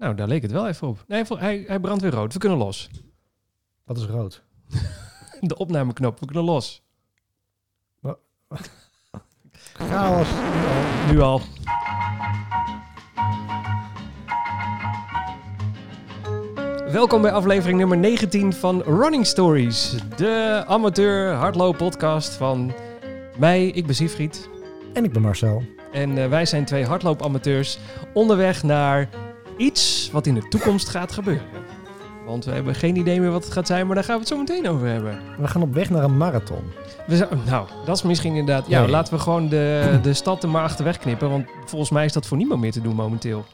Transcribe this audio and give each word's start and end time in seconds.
Nou, 0.00 0.14
daar 0.14 0.28
leek 0.28 0.42
het 0.42 0.50
wel 0.50 0.68
even 0.68 0.88
op. 0.88 1.04
Nee, 1.06 1.24
hij, 1.28 1.64
hij 1.66 1.80
brandt 1.80 2.02
weer 2.02 2.10
rood. 2.10 2.32
We 2.32 2.38
kunnen 2.38 2.58
los. 2.58 2.90
Wat 3.84 3.96
is 3.96 4.04
rood? 4.04 4.42
De 5.40 5.56
opnameknop, 5.56 6.20
we 6.20 6.26
kunnen 6.26 6.44
los. 6.44 6.82
Chaos. 9.88 10.28
Nu 11.10 11.20
al. 11.20 11.40
Welkom 16.92 17.22
bij 17.22 17.32
aflevering 17.32 17.78
nummer 17.78 17.98
19 17.98 18.52
van 18.52 18.82
Running 18.82 19.26
Stories. 19.26 19.96
De 20.16 20.64
amateur 20.66 21.32
hardlooppodcast 21.32 22.34
van 22.34 22.72
mij, 23.38 23.66
ik 23.66 23.86
ben 23.86 23.94
Siegfried. 23.94 24.48
En 24.92 25.04
ik 25.04 25.12
ben 25.12 25.22
Marcel. 25.22 25.62
En 25.92 26.18
eh, 26.18 26.28
wij 26.28 26.46
zijn 26.46 26.64
twee 26.64 26.84
hardloopamateurs 26.84 27.78
onderweg 28.14 28.62
naar 28.62 29.08
iets 29.60 30.08
wat 30.12 30.26
in 30.26 30.34
de 30.34 30.48
toekomst 30.48 30.88
gaat 30.88 31.12
gebeuren. 31.12 31.46
Want 32.26 32.44
we 32.44 32.50
hebben 32.50 32.74
geen 32.74 32.96
idee 32.96 33.20
meer 33.20 33.30
wat 33.30 33.44
het 33.44 33.52
gaat 33.52 33.66
zijn, 33.66 33.86
maar 33.86 33.94
daar 33.94 34.04
gaan 34.04 34.14
we 34.14 34.20
het 34.20 34.28
zo 34.28 34.36
meteen 34.38 34.68
over 34.68 34.86
hebben. 34.86 35.18
We 35.38 35.48
gaan 35.48 35.62
op 35.62 35.74
weg 35.74 35.90
naar 35.90 36.04
een 36.04 36.16
marathon. 36.16 36.62
We 37.06 37.16
zijn, 37.16 37.28
nou, 37.46 37.68
dat 37.84 37.96
is 37.96 38.02
misschien 38.02 38.34
inderdaad... 38.34 38.68
Ja, 38.68 38.80
Nee. 38.80 38.90
laten 38.90 39.14
we 39.14 39.20
gewoon 39.20 39.48
de, 39.48 39.98
de 40.02 40.14
stad 40.14 40.42
er 40.42 40.48
maar 40.48 40.62
achterweg 40.62 40.98
knippen. 40.98 41.30
Want 41.30 41.46
volgens 41.66 41.90
mij 41.90 42.04
is 42.04 42.12
dat 42.12 42.26
voor 42.26 42.36
niemand 42.36 42.60
meer 42.60 42.72
te 42.72 42.80
doen 42.80 42.94
momenteel. 42.94 43.44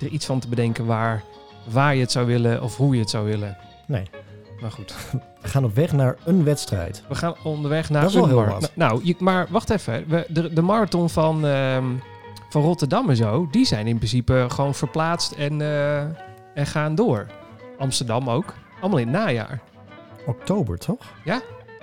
Er 0.00 0.06
iets 0.08 0.26
van 0.26 0.38
te 0.40 0.48
bedenken 0.48 0.86
waar, 0.86 1.22
waar 1.70 1.94
je 1.94 2.00
het 2.00 2.12
zou 2.12 2.26
willen 2.26 2.62
of 2.62 2.76
hoe 2.76 2.94
je 2.94 3.00
het 3.00 3.10
zou 3.10 3.24
willen. 3.24 3.56
Nee, 3.86 4.02
Maar 4.60 4.70
goed, 4.70 4.94
we 5.42 5.48
gaan 5.48 5.64
op 5.64 5.74
weg 5.74 5.92
naar 5.92 6.16
een 6.24 6.44
wedstrijd. 6.44 7.02
we 7.08 7.14
gaan 7.14 7.34
onderweg 7.42 7.90
naar... 7.90 8.00
Dat 8.00 8.10
is 8.10 8.16
wel 8.16 8.24
een 8.24 8.30
heel 8.30 8.44
wat. 8.44 8.70
Nou, 8.74 9.00
je- 9.02 9.14
maar 9.18 9.46
wacht 9.50 9.70
even. 9.70 10.04
We, 10.08 10.26
de, 10.28 10.52
de 10.52 10.62
marathon 10.62 11.10
van, 11.10 11.46
ehm, 11.46 11.84
van 12.54 12.62
Rotterdam 12.62 13.10
en 13.10 13.16
zo... 13.16 13.48
die 13.50 13.66
zijn 13.66 13.86
in 13.86 13.96
principe 13.96 14.46
gewoon 14.48 14.74
verplaatst 14.74 15.32
en, 15.32 15.60
eh, 15.60 16.00
en 16.54 16.66
gaan 16.66 16.94
door. 16.94 17.26
Amsterdam 17.78 18.30
ook. 18.30 18.54
Allemaal 18.80 18.98
in 18.98 19.08
het 19.08 19.16
najaar. 19.16 19.60
Oktober, 20.26 20.78
toch? 20.78 21.12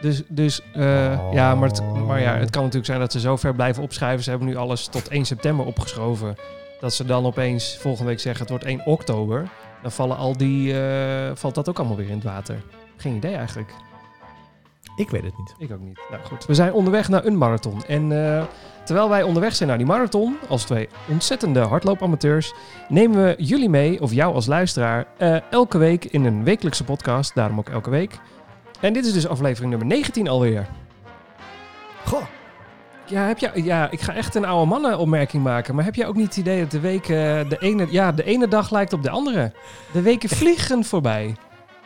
Dus, 0.02 0.24
dus 0.28 0.62
eh, 0.74 1.20
Oh. 1.20 1.34
ja, 1.34 1.56
maar 1.56 1.70
het, 1.70 1.82
maar 2.08 2.22
ja, 2.22 2.34
het 2.34 2.50
kan 2.50 2.62
natuurlijk 2.62 2.86
zijn 2.86 3.00
dat 3.00 3.12
ze 3.12 3.20
zo 3.20 3.36
ver 3.36 3.56
blijven 3.56 3.84
opschuiven. 3.84 4.24
Ze 4.24 4.30
hebben 4.30 4.48
nu 4.48 4.56
alles 4.56 4.88
tot 4.88 5.08
1 5.08 5.26
september 5.26 5.66
opgeschoven. 5.66 6.36
Dat 6.80 6.94
ze 6.94 7.06
dan 7.06 7.26
opeens 7.26 7.78
volgende 7.78 8.10
week 8.10 8.20
zeggen 8.20 8.42
het 8.42 8.50
wordt 8.50 8.66
1 8.66 8.86
oktober. 8.86 9.50
Dan 9.82 9.92
vallen 9.92 10.18
al 10.18 10.38
die, 10.38 10.82
eh, 10.82 11.32
valt 11.34 11.56
dat 11.56 11.70
ook 11.70 11.80
allemaal 11.80 11.98
weer 11.98 12.10
in 12.10 12.16
het 12.16 12.24
water. 12.24 12.64
Geen 12.98 13.16
idee 13.16 13.36
eigenlijk. 13.36 13.74
Ik 14.96 15.10
weet 15.10 15.24
het 15.24 15.38
niet. 15.38 15.56
Ik 15.58 15.72
ook 15.72 15.82
niet. 15.82 16.00
Nou 16.10 16.24
goed, 16.24 16.46
we 16.46 16.54
zijn 16.54 16.74
onderweg 16.74 17.10
naar 17.10 17.26
een 17.26 17.38
marathon. 17.38 17.84
En 17.88 18.12
terwijl 18.86 19.10
wij 19.10 19.24
onderweg 19.24 19.56
zijn 19.56 19.70
naar 19.70 19.78
die 19.78 19.88
marathon, 19.88 20.38
als 20.50 20.64
twee 20.64 20.90
ontzettende 21.10 21.60
hardloopamateurs, 21.60 22.54
nemen 22.90 23.24
we 23.24 23.36
jullie 23.38 23.70
mee, 23.70 24.02
of 24.02 24.14
jou 24.14 24.34
als 24.34 24.46
luisteraar, 24.46 25.06
eh, 25.18 25.38
elke 25.52 25.78
week 25.78 26.06
in 26.06 26.26
een 26.26 26.44
wekelijkse 26.44 26.84
podcast. 26.84 27.36
Daarom 27.36 27.58
ook 27.60 27.70
elke 27.70 27.90
week. 27.90 28.20
En 28.80 28.94
dit 28.94 29.06
is 29.06 29.14
dus 29.14 29.28
aflevering 29.28 29.70
nummer 29.70 29.88
19 29.88 30.28
alweer. 30.28 30.68
Goh, 32.06 32.24
Ja, 33.06 33.22
heb 33.28 33.38
je, 33.38 33.52
ja, 33.64 33.90
ik 33.92 34.02
ga 34.02 34.14
echt 34.14 34.36
een 34.36 34.46
oude 34.46 34.66
mannenopmerking 34.70 35.44
maken. 35.44 35.76
Maar 35.76 35.86
heb 35.86 35.96
jij 35.96 36.08
ook 36.08 36.16
niet 36.16 36.26
het 36.28 36.38
idee 36.38 36.60
dat 36.62 36.72
de 36.72 36.80
weken 36.80 37.50
de 37.50 37.58
ene, 37.60 37.88
ja, 37.90 38.12
de 38.12 38.24
ene 38.24 38.48
dag 38.48 38.72
lijkt 38.72 38.94
op 38.94 39.04
de 39.04 39.10
andere? 39.10 39.54
De 39.92 40.02
weken 40.02 40.30
vliegen 40.40 40.84
voorbij. 40.84 41.36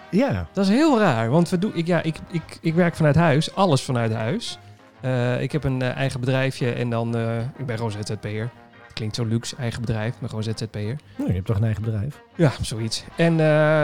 ja. 0.09 0.47
Dat 0.53 0.65
is 0.65 0.71
heel 0.71 0.99
raar. 0.99 1.29
Want 1.29 1.49
we 1.49 1.59
doen, 1.59 1.71
ik, 1.75 1.87
ja, 1.87 2.01
ik, 2.01 2.15
ik, 2.31 2.57
ik 2.61 2.73
werk 2.73 2.95
vanuit 2.95 3.15
huis. 3.15 3.55
Alles 3.55 3.81
vanuit 3.81 4.13
huis. 4.13 4.57
Eh, 5.05 5.41
ik 5.41 5.51
heb 5.51 5.63
een 5.63 5.81
eh, 5.81 5.95
eigen 5.95 6.19
bedrijfje 6.19 6.71
en 6.71 6.89
dan... 6.89 7.15
eh, 7.15 7.39
ik 7.39 7.65
ben 7.65 7.75
gewoon 7.77 7.91
ZZP'er. 7.91 8.49
Het 8.83 8.93
klinkt 8.93 9.15
zo 9.15 9.25
luxe, 9.25 9.55
eigen 9.55 9.81
bedrijf, 9.81 10.15
maar 10.19 10.29
gewoon 10.29 10.43
ZZP'er. 10.43 10.95
Nou, 11.17 11.27
je 11.27 11.33
hebt 11.33 11.45
toch 11.45 11.55
een 11.57 11.63
eigen 11.63 11.83
bedrijf? 11.83 12.21
Ja, 12.35 12.51
zoiets. 12.61 13.03
En 13.15 13.35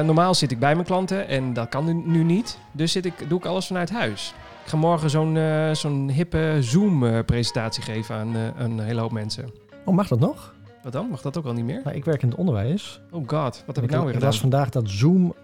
normaal 0.05 0.33
zit 0.33 0.51
ik 0.51 0.59
bij 0.59 0.73
mijn 0.73 0.85
klanten 0.85 1.27
en 1.27 1.53
dat 1.53 1.69
kan 1.69 1.85
nu, 1.85 1.93
nu 1.93 2.23
niet. 2.23 2.57
Dus 2.71 2.91
zit 2.91 3.05
ik, 3.05 3.13
doe 3.29 3.39
ik 3.39 3.45
alles 3.45 3.67
vanuit 3.67 3.89
huis. 3.89 4.33
Ik 4.63 4.69
ga 4.69 4.77
morgen 4.77 5.09
zo'n 5.09 5.37
zo'n 5.75 6.09
hippe 6.09 6.57
Zoom-presentatie 6.59 7.83
geven 7.83 8.15
aan 8.15 8.35
een 8.57 8.79
hele 8.79 9.01
hoop 9.01 9.11
mensen. 9.11 9.51
Oh, 9.85 9.95
mag 9.95 10.07
dat 10.07 10.19
nog? 10.19 10.53
Wat 10.83 10.91
dan? 10.91 11.07
Mag 11.09 11.21
dat 11.21 11.37
ook 11.37 11.45
al 11.45 11.53
niet 11.53 11.65
meer? 11.65 11.81
Nou, 11.83 11.95
ik 11.95 12.05
werk 12.05 12.21
in 12.21 12.29
het 12.29 12.37
onderwijs. 12.37 13.01
Oh 13.11 13.27
god, 13.27 13.63
wat 13.65 13.75
heb 13.75 13.83
ik 13.83 13.83
ik 13.83 13.89
nou 13.89 14.03
weer 14.03 14.13
gedaan? 14.13 14.29
las 14.29 14.39
vandaag 14.39 14.69
dat 14.69 14.89
Zoom 14.89 15.35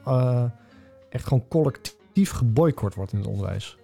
echt 1.09 1.27
gewoon 1.27 1.47
collectief 1.47 2.31
geboycott 2.31 2.95
wordt 2.95 3.11
in 3.11 3.17
het 3.17 3.27
onderwijs. 3.27 3.77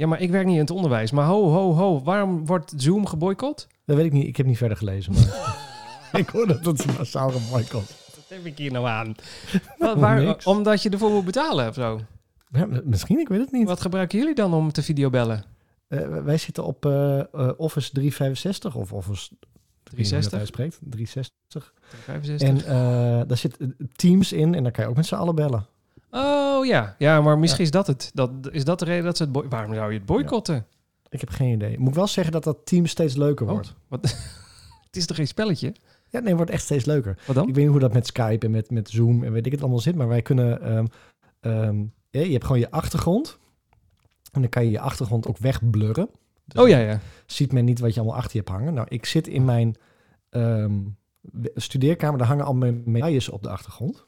Ja, 0.00 0.06
maar 0.06 0.20
ik 0.20 0.30
werk 0.30 0.46
niet 0.46 0.54
in 0.54 0.60
het 0.60 0.70
onderwijs. 0.70 1.10
Maar 1.10 1.26
ho, 1.26 1.50
ho, 1.50 1.74
ho. 1.74 2.02
Waarom 2.02 2.46
wordt 2.46 2.72
Zoom 2.76 3.06
geboycott? 3.06 3.66
Dat 3.84 3.96
weet 3.96 4.04
ik 4.04 4.12
niet. 4.12 4.26
Ik 4.26 4.36
heb 4.36 4.46
niet 4.46 4.56
verder 4.56 4.76
gelezen. 4.76 5.12
Maar 5.12 5.66
ik 6.20 6.28
hoor 6.28 6.46
dat 6.46 6.64
het 6.64 6.98
massaal 6.98 7.30
geboycott. 7.30 7.94
Wat 8.14 8.24
heb 8.28 8.44
ik 8.44 8.58
hier 8.58 8.72
nou 8.72 8.86
aan? 8.86 9.14
Wat, 9.78 9.98
waar, 9.98 10.22
Niks. 10.22 10.46
omdat 10.46 10.82
je 10.82 10.90
ervoor 10.90 11.10
moet 11.10 11.24
betalen 11.24 11.68
of 11.68 11.74
zo. 11.74 12.00
Ja, 12.52 12.66
misschien, 12.84 13.18
ik 13.18 13.28
weet 13.28 13.40
het 13.40 13.52
niet. 13.52 13.66
Wat 13.66 13.80
gebruiken 13.80 14.18
jullie 14.18 14.34
dan 14.34 14.54
om 14.54 14.72
te 14.72 14.82
videobellen? 14.82 15.44
Eh, 15.88 16.22
wij 16.22 16.38
zitten 16.38 16.64
op 16.64 16.86
eh, 16.86 17.18
eh, 17.18 17.50
Office 17.56 17.90
365 17.92 18.74
of 18.74 18.92
Office 18.92 19.30
360? 19.82 20.46
spreekt. 20.46 20.78
360. 20.80 21.72
65? 22.04 22.48
En 22.48 23.26
daar 23.26 23.36
zit 23.36 23.56
Teams 23.96 24.32
in 24.32 24.54
en 24.54 24.62
dan 24.62 24.72
kan 24.72 24.84
je 24.84 24.90
ook 24.90 24.96
met 24.96 25.06
z'n 25.06 25.14
allen 25.14 25.34
bellen. 25.34 25.66
Oh 26.10 26.66
ja. 26.66 26.94
Ja, 26.98 27.20
maar 27.20 27.38
misschien 27.38 27.64
is 27.64 27.70
dat 27.70 27.86
het. 27.86 28.10
Dat, 28.14 28.30
is 28.50 28.64
dat 28.64 28.78
de 28.78 28.84
reden 28.84 29.04
dat 29.04 29.16
ze 29.16 29.22
het 29.22 29.32
boy- 29.32 29.48
Waarom 29.48 29.74
zou 29.74 29.92
je 29.92 29.96
het 29.98 30.06
boycotten? 30.06 30.66
Ik 31.08 31.20
heb 31.20 31.28
geen 31.30 31.52
idee. 31.52 31.78
Moet 31.78 31.88
ik 31.88 31.94
wel 31.94 32.06
zeggen 32.06 32.32
dat 32.32 32.44
dat 32.44 32.58
Teams 32.64 32.90
steeds 32.90 33.16
leuker 33.16 33.46
Oh. 33.46 33.52
wordt. 33.52 33.74
Wat? 33.88 34.02
het 34.86 34.96
is 34.96 35.06
toch 35.06 35.16
geen 35.16 35.26
spelletje? 35.26 35.74
Ja, 36.08 36.18
nee, 36.18 36.28
het 36.28 36.36
wordt 36.36 36.50
echt 36.50 36.62
steeds 36.62 36.84
leuker. 36.84 37.18
Wat 37.26 37.36
dan? 37.36 37.48
Ik 37.48 37.54
weet 37.54 37.62
niet 37.62 37.72
hoe 37.72 37.80
dat 37.80 37.92
met 37.92 38.06
Skype 38.06 38.46
en 38.46 38.50
met, 38.52 38.70
met 38.70 38.88
Zoom 38.88 39.24
en 39.24 39.32
weet 39.32 39.46
ik 39.46 39.52
het 39.52 39.60
allemaal 39.60 39.78
zit, 39.78 39.94
maar 39.94 40.08
wij 40.08 40.22
kunnen... 40.22 40.62
ehm, 40.62 40.86
ehm, 41.40 41.78
ja, 42.10 42.20
je 42.20 42.32
hebt 42.32 42.44
gewoon 42.44 42.60
je 42.60 42.70
achtergrond 42.70 43.38
en 44.32 44.40
dan 44.40 44.50
kan 44.50 44.64
je 44.64 44.70
je 44.70 44.80
achtergrond 44.80 45.26
ook 45.26 45.38
wegblurren. 45.38 46.08
Dus 46.44 46.62
Oh 46.62 46.68
ja, 46.68 46.78
ja. 46.78 47.00
ziet 47.26 47.52
men 47.52 47.64
niet 47.64 47.78
wat 47.80 47.94
je 47.94 48.00
allemaal 48.00 48.18
achter 48.18 48.32
je 48.32 48.38
hebt 48.38 48.50
hangen. 48.58 48.74
Nou, 48.74 48.86
ik 48.90 49.06
zit 49.06 49.28
in 49.28 49.44
mijn 49.44 49.74
ehm, 50.30 50.78
we- 51.20 51.52
studeerkamer, 51.54 52.18
daar 52.18 52.26
hangen 52.28 52.44
al 52.44 52.54
mijn 52.54 52.82
medailles 52.84 53.28
op 53.28 53.42
de 53.42 53.48
achtergrond. 53.50 54.06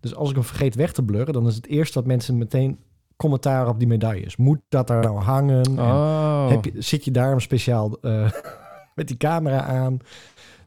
Dus 0.00 0.14
als 0.14 0.28
ik 0.28 0.34
hem 0.34 0.44
vergeet 0.44 0.74
weg 0.74 0.92
te 0.92 1.02
blurren, 1.02 1.32
dan 1.32 1.46
is 1.46 1.54
het 1.54 1.66
eerst 1.66 1.94
dat 1.94 2.06
mensen 2.06 2.38
meteen 2.38 2.78
commentaar 3.16 3.68
op 3.68 3.78
die 3.78 3.88
medailles. 3.88 4.36
Moet 4.36 4.60
dat 4.68 4.86
daar 4.86 5.02
nou 5.02 5.18
hangen? 5.20 5.62
En 5.64 5.78
Oh. 5.78 6.48
heb 6.48 6.64
je, 6.64 6.72
zit 6.82 7.04
je 7.04 7.10
daarom 7.10 7.40
speciaal 7.40 7.98
eh, 8.00 8.30
met 8.94 9.08
die 9.08 9.16
camera 9.16 9.62
aan? 9.62 9.98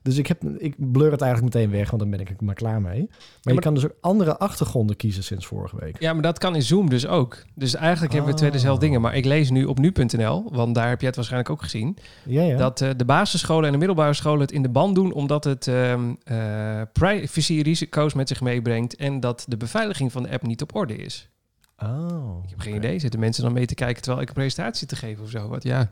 Dus 0.04 0.18
ik, 0.18 0.28
heb, 0.28 0.44
ik 0.58 0.76
blur 0.78 1.12
het 1.12 1.22
eigenlijk 1.22 1.54
meteen 1.56 1.72
weg, 1.72 1.90
want 1.90 2.02
dan 2.02 2.12
ben 2.12 2.20
ik 2.20 2.30
er 2.30 2.36
maar 2.40 2.56
klaar 2.56 2.82
mee. 2.82 3.00
Maar, 3.10 3.18
je 3.42 3.54
maar- 3.54 3.62
kan 3.64 3.74
dus 3.74 3.84
ook 3.86 3.96
andere 4.02 4.38
achtergronden 4.38 4.96
kiezen 4.96 5.24
sinds 5.24 5.46
vorige 5.46 5.76
week. 5.80 6.00
Ja, 6.02 6.14
maar 6.14 6.22
dat 6.22 6.38
kan 6.38 6.56
in 6.56 6.62
Zoom 6.62 6.90
dus 6.90 7.08
ook. 7.08 7.44
Dus 7.56 7.76
eigenlijk 7.76 8.14
hebben 8.14 8.32
we 8.32 8.38
twee 8.38 8.50
Oh. 8.50 8.56
dezelfde 8.56 8.86
dingen. 8.86 9.02
Maar 9.02 9.16
ik 9.16 9.26
lees 9.26 9.50
nu 9.50 9.66
op 9.66 9.80
nu.nl, 9.80 10.50
want 10.52 10.76
daar 10.76 10.90
heb 10.90 11.00
je 11.00 11.06
het 11.06 11.16
waarschijnlijk 11.16 11.52
ook 11.52 11.62
gezien. 11.62 11.98
Ja, 12.26 12.42
ja. 12.42 12.58
Dat 12.58 12.82
eh, 12.82 12.90
de 12.98 13.06
basisscholen 13.06 13.66
en 13.66 13.72
de 13.72 13.78
middelbare 13.78 14.14
scholen 14.14 14.42
het 14.42 14.52
in 14.52 14.62
de 14.62 14.70
band 14.70 14.96
doen 14.96 15.14
omdat 15.14 15.44
het 15.44 15.68
ehm 15.68 16.14
eh, 16.24 16.82
privacy-risico's 16.94 18.14
met 18.14 18.28
zich 18.28 18.42
meebrengt 18.42 18.96
en 18.96 19.20
dat 19.20 19.46
de 19.48 19.58
beveiliging 19.58 20.12
van 20.12 20.24
de 20.24 20.30
app 20.32 20.44
niet 20.44 20.62
op 20.62 20.76
orde 20.76 20.96
is. 20.96 21.30
Oh, 21.78 22.40
Ik 22.44 22.50
heb 22.50 22.60
geen 22.60 22.76
idee. 22.76 23.00
Zitten 23.00 23.20
mensen 23.20 23.44
dan 23.44 23.54
mee 23.54 23.66
te 23.66 23.74
kijken 23.76 24.02
terwijl 24.02 24.22
ik 24.24 24.28
een 24.30 24.34
presentatie 24.36 24.88
te 24.88 24.96
geven 24.96 25.24
of 25.24 25.30
zo? 25.30 25.48
Wat 25.48 25.64
ja. 25.64 25.92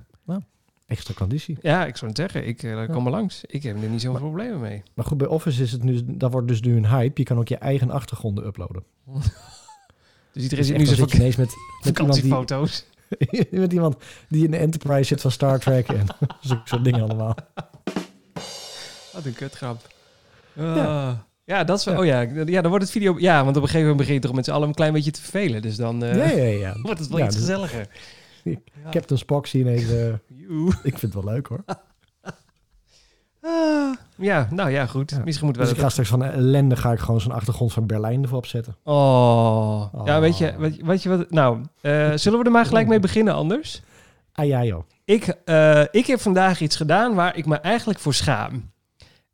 Extra 0.91 1.13
conditie. 1.13 1.57
Ja, 1.61 1.85
ik 1.85 1.97
zou 1.97 2.11
het 2.11 2.19
zeggen. 2.19 2.47
Ik 2.47 2.63
eh, 2.63 2.89
kom 2.89 3.03
maar 3.03 3.11
langs. 3.11 3.43
Ik 3.45 3.63
heb 3.63 3.83
er 3.83 3.89
niet 3.89 4.01
zoveel 4.01 4.19
problemen 4.19 4.59
mee. 4.59 4.83
Maar 4.93 5.05
goed, 5.05 5.17
bij 5.17 5.27
Office 5.27 5.63
is 5.63 5.71
het 5.71 5.83
nu, 5.83 6.01
dat 6.05 6.31
wordt 6.31 6.47
dus 6.47 6.61
nu 6.61 6.75
een 6.77 6.87
hype. 6.87 7.19
Je 7.19 7.23
kan 7.23 7.37
ook 7.37 7.47
je 7.47 7.57
eigen 7.57 7.91
achtergronden 7.91 8.45
uploaden. 8.45 8.83
Dus 10.33 10.43
iedereen 10.43 10.65
zit 10.65 10.77
nu 10.77 10.85
je 10.85 11.15
ineens 11.15 11.35
met, 11.35 11.47
met 11.83 11.99
iemand 11.99 12.21
die, 12.21 12.29
vakantiefoto's. 12.29 12.85
met 13.51 13.73
iemand 13.73 13.95
die 14.29 14.45
in 14.45 14.51
de 14.51 14.57
Enterprise 14.57 15.03
zit 15.03 15.21
van 15.21 15.31
Star 15.31 15.59
Trek 15.59 15.87
en 15.87 16.05
soort 16.63 16.83
dingen 16.83 17.01
allemaal. 17.01 17.35
Wat 19.13 19.25
een 19.25 19.33
kutgrap. 19.33 19.87
Ah. 20.57 20.75
Ja. 20.75 21.25
Ja. 21.45 21.63
dat 21.63 21.79
is 21.79 21.85
wel... 21.85 22.03
Ja. 22.03 22.21
Oh 22.21 22.33
ja, 22.35 22.43
ja, 22.45 22.61
dan 22.61 22.69
wordt 22.69 22.83
het 22.83 22.93
video... 22.93 23.19
Ja, 23.19 23.43
want 23.43 23.55
op 23.55 23.61
een 23.61 23.69
gegeven 23.69 23.81
moment 23.81 23.97
begin 23.97 24.13
je 24.13 24.19
toch 24.19 24.33
met 24.33 24.45
z'n 24.45 24.51
allen 24.51 24.67
een 24.67 24.73
klein 24.73 24.93
beetje 24.93 25.11
te 25.11 25.21
vervelen. 25.21 25.61
Dus 25.61 25.75
dan 25.75 26.03
eh, 26.03 26.15
ja, 26.15 26.43
ja, 26.43 26.59
ja. 26.59 26.81
wordt 26.81 26.99
het 26.99 27.09
wel 27.09 27.19
iets 27.19 27.35
dus- 27.35 27.45
gezelliger. 27.45 27.87
Ik- 28.43 28.59
Ja. 28.83 28.89
Captain 28.89 29.19
Spock 29.19 29.47
zie 29.47 29.61
ineens... 29.61 29.89
eh, 29.89 30.13
ik 30.83 30.97
vind 30.97 31.01
het 31.01 31.13
wel 31.13 31.23
leuk 31.33 31.47
hoor. 31.47 31.63
Ah, 33.43 33.95
ja, 34.17 34.47
nou 34.51 34.69
ja, 34.69 34.85
goed. 34.85 35.11
Ja. 35.11 35.21
Misschien 35.23 35.45
moeten 35.45 35.63
Dus 35.65 35.71
ik 35.73 35.79
ga 35.79 35.89
straks 35.89 36.09
van 36.09 36.23
ellende 36.23 36.75
ga 36.75 36.91
ik 36.91 36.99
gewoon 36.99 37.21
zo'n 37.21 37.31
achtergrond 37.31 37.73
van 37.73 37.85
Berlijn 37.87 38.21
ervoor 38.23 38.37
opzetten. 38.37 38.75
Oh. 38.83 39.85
Ja, 40.05 40.15
Oh. 40.15 40.19
weet 40.19 40.37
je, 40.37 40.53
weet, 40.57 40.75
je- 40.75 40.85
weet 40.85 41.03
je 41.03 41.09
wat... 41.09 41.31
Nou, 41.31 41.61
eh, 41.81 42.11
zullen 42.15 42.39
we 42.39 42.45
er 42.45 42.51
maar 42.51 42.65
gelijk 42.65 42.87
mee 42.87 42.99
beginnen 42.99 43.33
anders? 43.33 43.81
Ah 44.33 44.45
ja 44.47 44.63
joh. 44.63 44.83
Ik, 45.05 45.27
eh, 45.45 45.83
ik 45.91 46.05
heb 46.05 46.19
vandaag 46.19 46.61
iets 46.61 46.75
gedaan 46.75 47.13
waar 47.15 47.37
ik 47.37 47.45
me 47.45 47.55
eigenlijk 47.55 47.99
voor 47.99 48.13
schaam. 48.13 48.71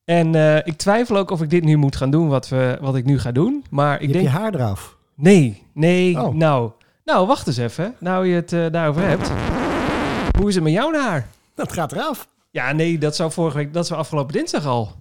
En 0.06 0.36
ik 0.66 0.78
twijfel 0.78 1.18
ook 1.18 1.32
of 1.32 1.42
ik 1.42 1.50
dit 1.50 1.64
nu 1.64 1.76
moet 1.76 1.96
gaan 1.96 2.10
doen, 2.12 2.28
wat, 2.28 2.48
we, 2.50 2.78
wat 2.82 2.96
ik 2.96 3.06
nu 3.06 3.20
ga 3.20 3.32
doen. 3.32 3.66
Maar 3.70 4.02
ik 4.02 4.08
je 4.08 4.14
denk... 4.14 4.24
je 4.26 4.32
haar 4.32 4.54
eraf. 4.54 4.98
Nee, 5.16 5.64
nee, 5.74 6.20
Oh. 6.22 6.34
nou... 6.34 6.72
Nou, 7.08 7.28
wacht 7.28 7.48
eens 7.48 7.58
even. 7.58 7.96
Nou 8.00 8.28
je 8.28 8.36
het 8.36 8.54
eh, 8.54 8.66
daarover 8.72 9.02
hebt. 9.02 9.32
Hoe 10.38 10.48
is 10.48 10.56
het 10.56 10.64
met 10.64 10.74
jouw 10.74 10.94
haar? 10.94 11.28
Dat 11.56 11.74
gaat 11.74 11.92
eraf. 11.92 12.28
Ja, 12.52 12.72
nee, 12.72 12.98
dat 12.98 13.16
zou 13.16 13.32
vorige 13.32 13.58
week... 13.58 13.74
Dat 13.74 13.90
was 13.90 13.98
afgelopen 13.98 14.34
dinsdag 14.34 14.66
al. 14.66 14.92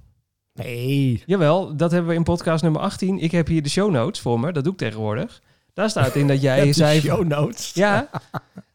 Nee. 0.52 1.22
Jawel, 1.26 1.76
dat 1.76 1.90
hebben 1.90 2.10
we 2.10 2.16
in 2.16 2.22
podcast 2.22 2.62
nummer 2.62 2.80
18. 2.80 3.18
Ik 3.18 3.30
heb 3.30 3.46
hier 3.46 3.62
de 3.62 3.68
show 3.68 3.90
notes 3.90 4.20
voor 4.20 4.40
me. 4.40 4.52
Dat 4.52 4.64
doe 4.64 4.72
ik 4.72 4.78
tegenwoordig. 4.78 5.40
Daar 5.74 5.90
staat 5.90 6.14
in 6.14 6.26
dat 6.26 6.40
jij 6.50 6.72
zei... 6.72 7.00
show 7.00 7.26
notes. 7.26 7.70
Ja, 7.74 8.08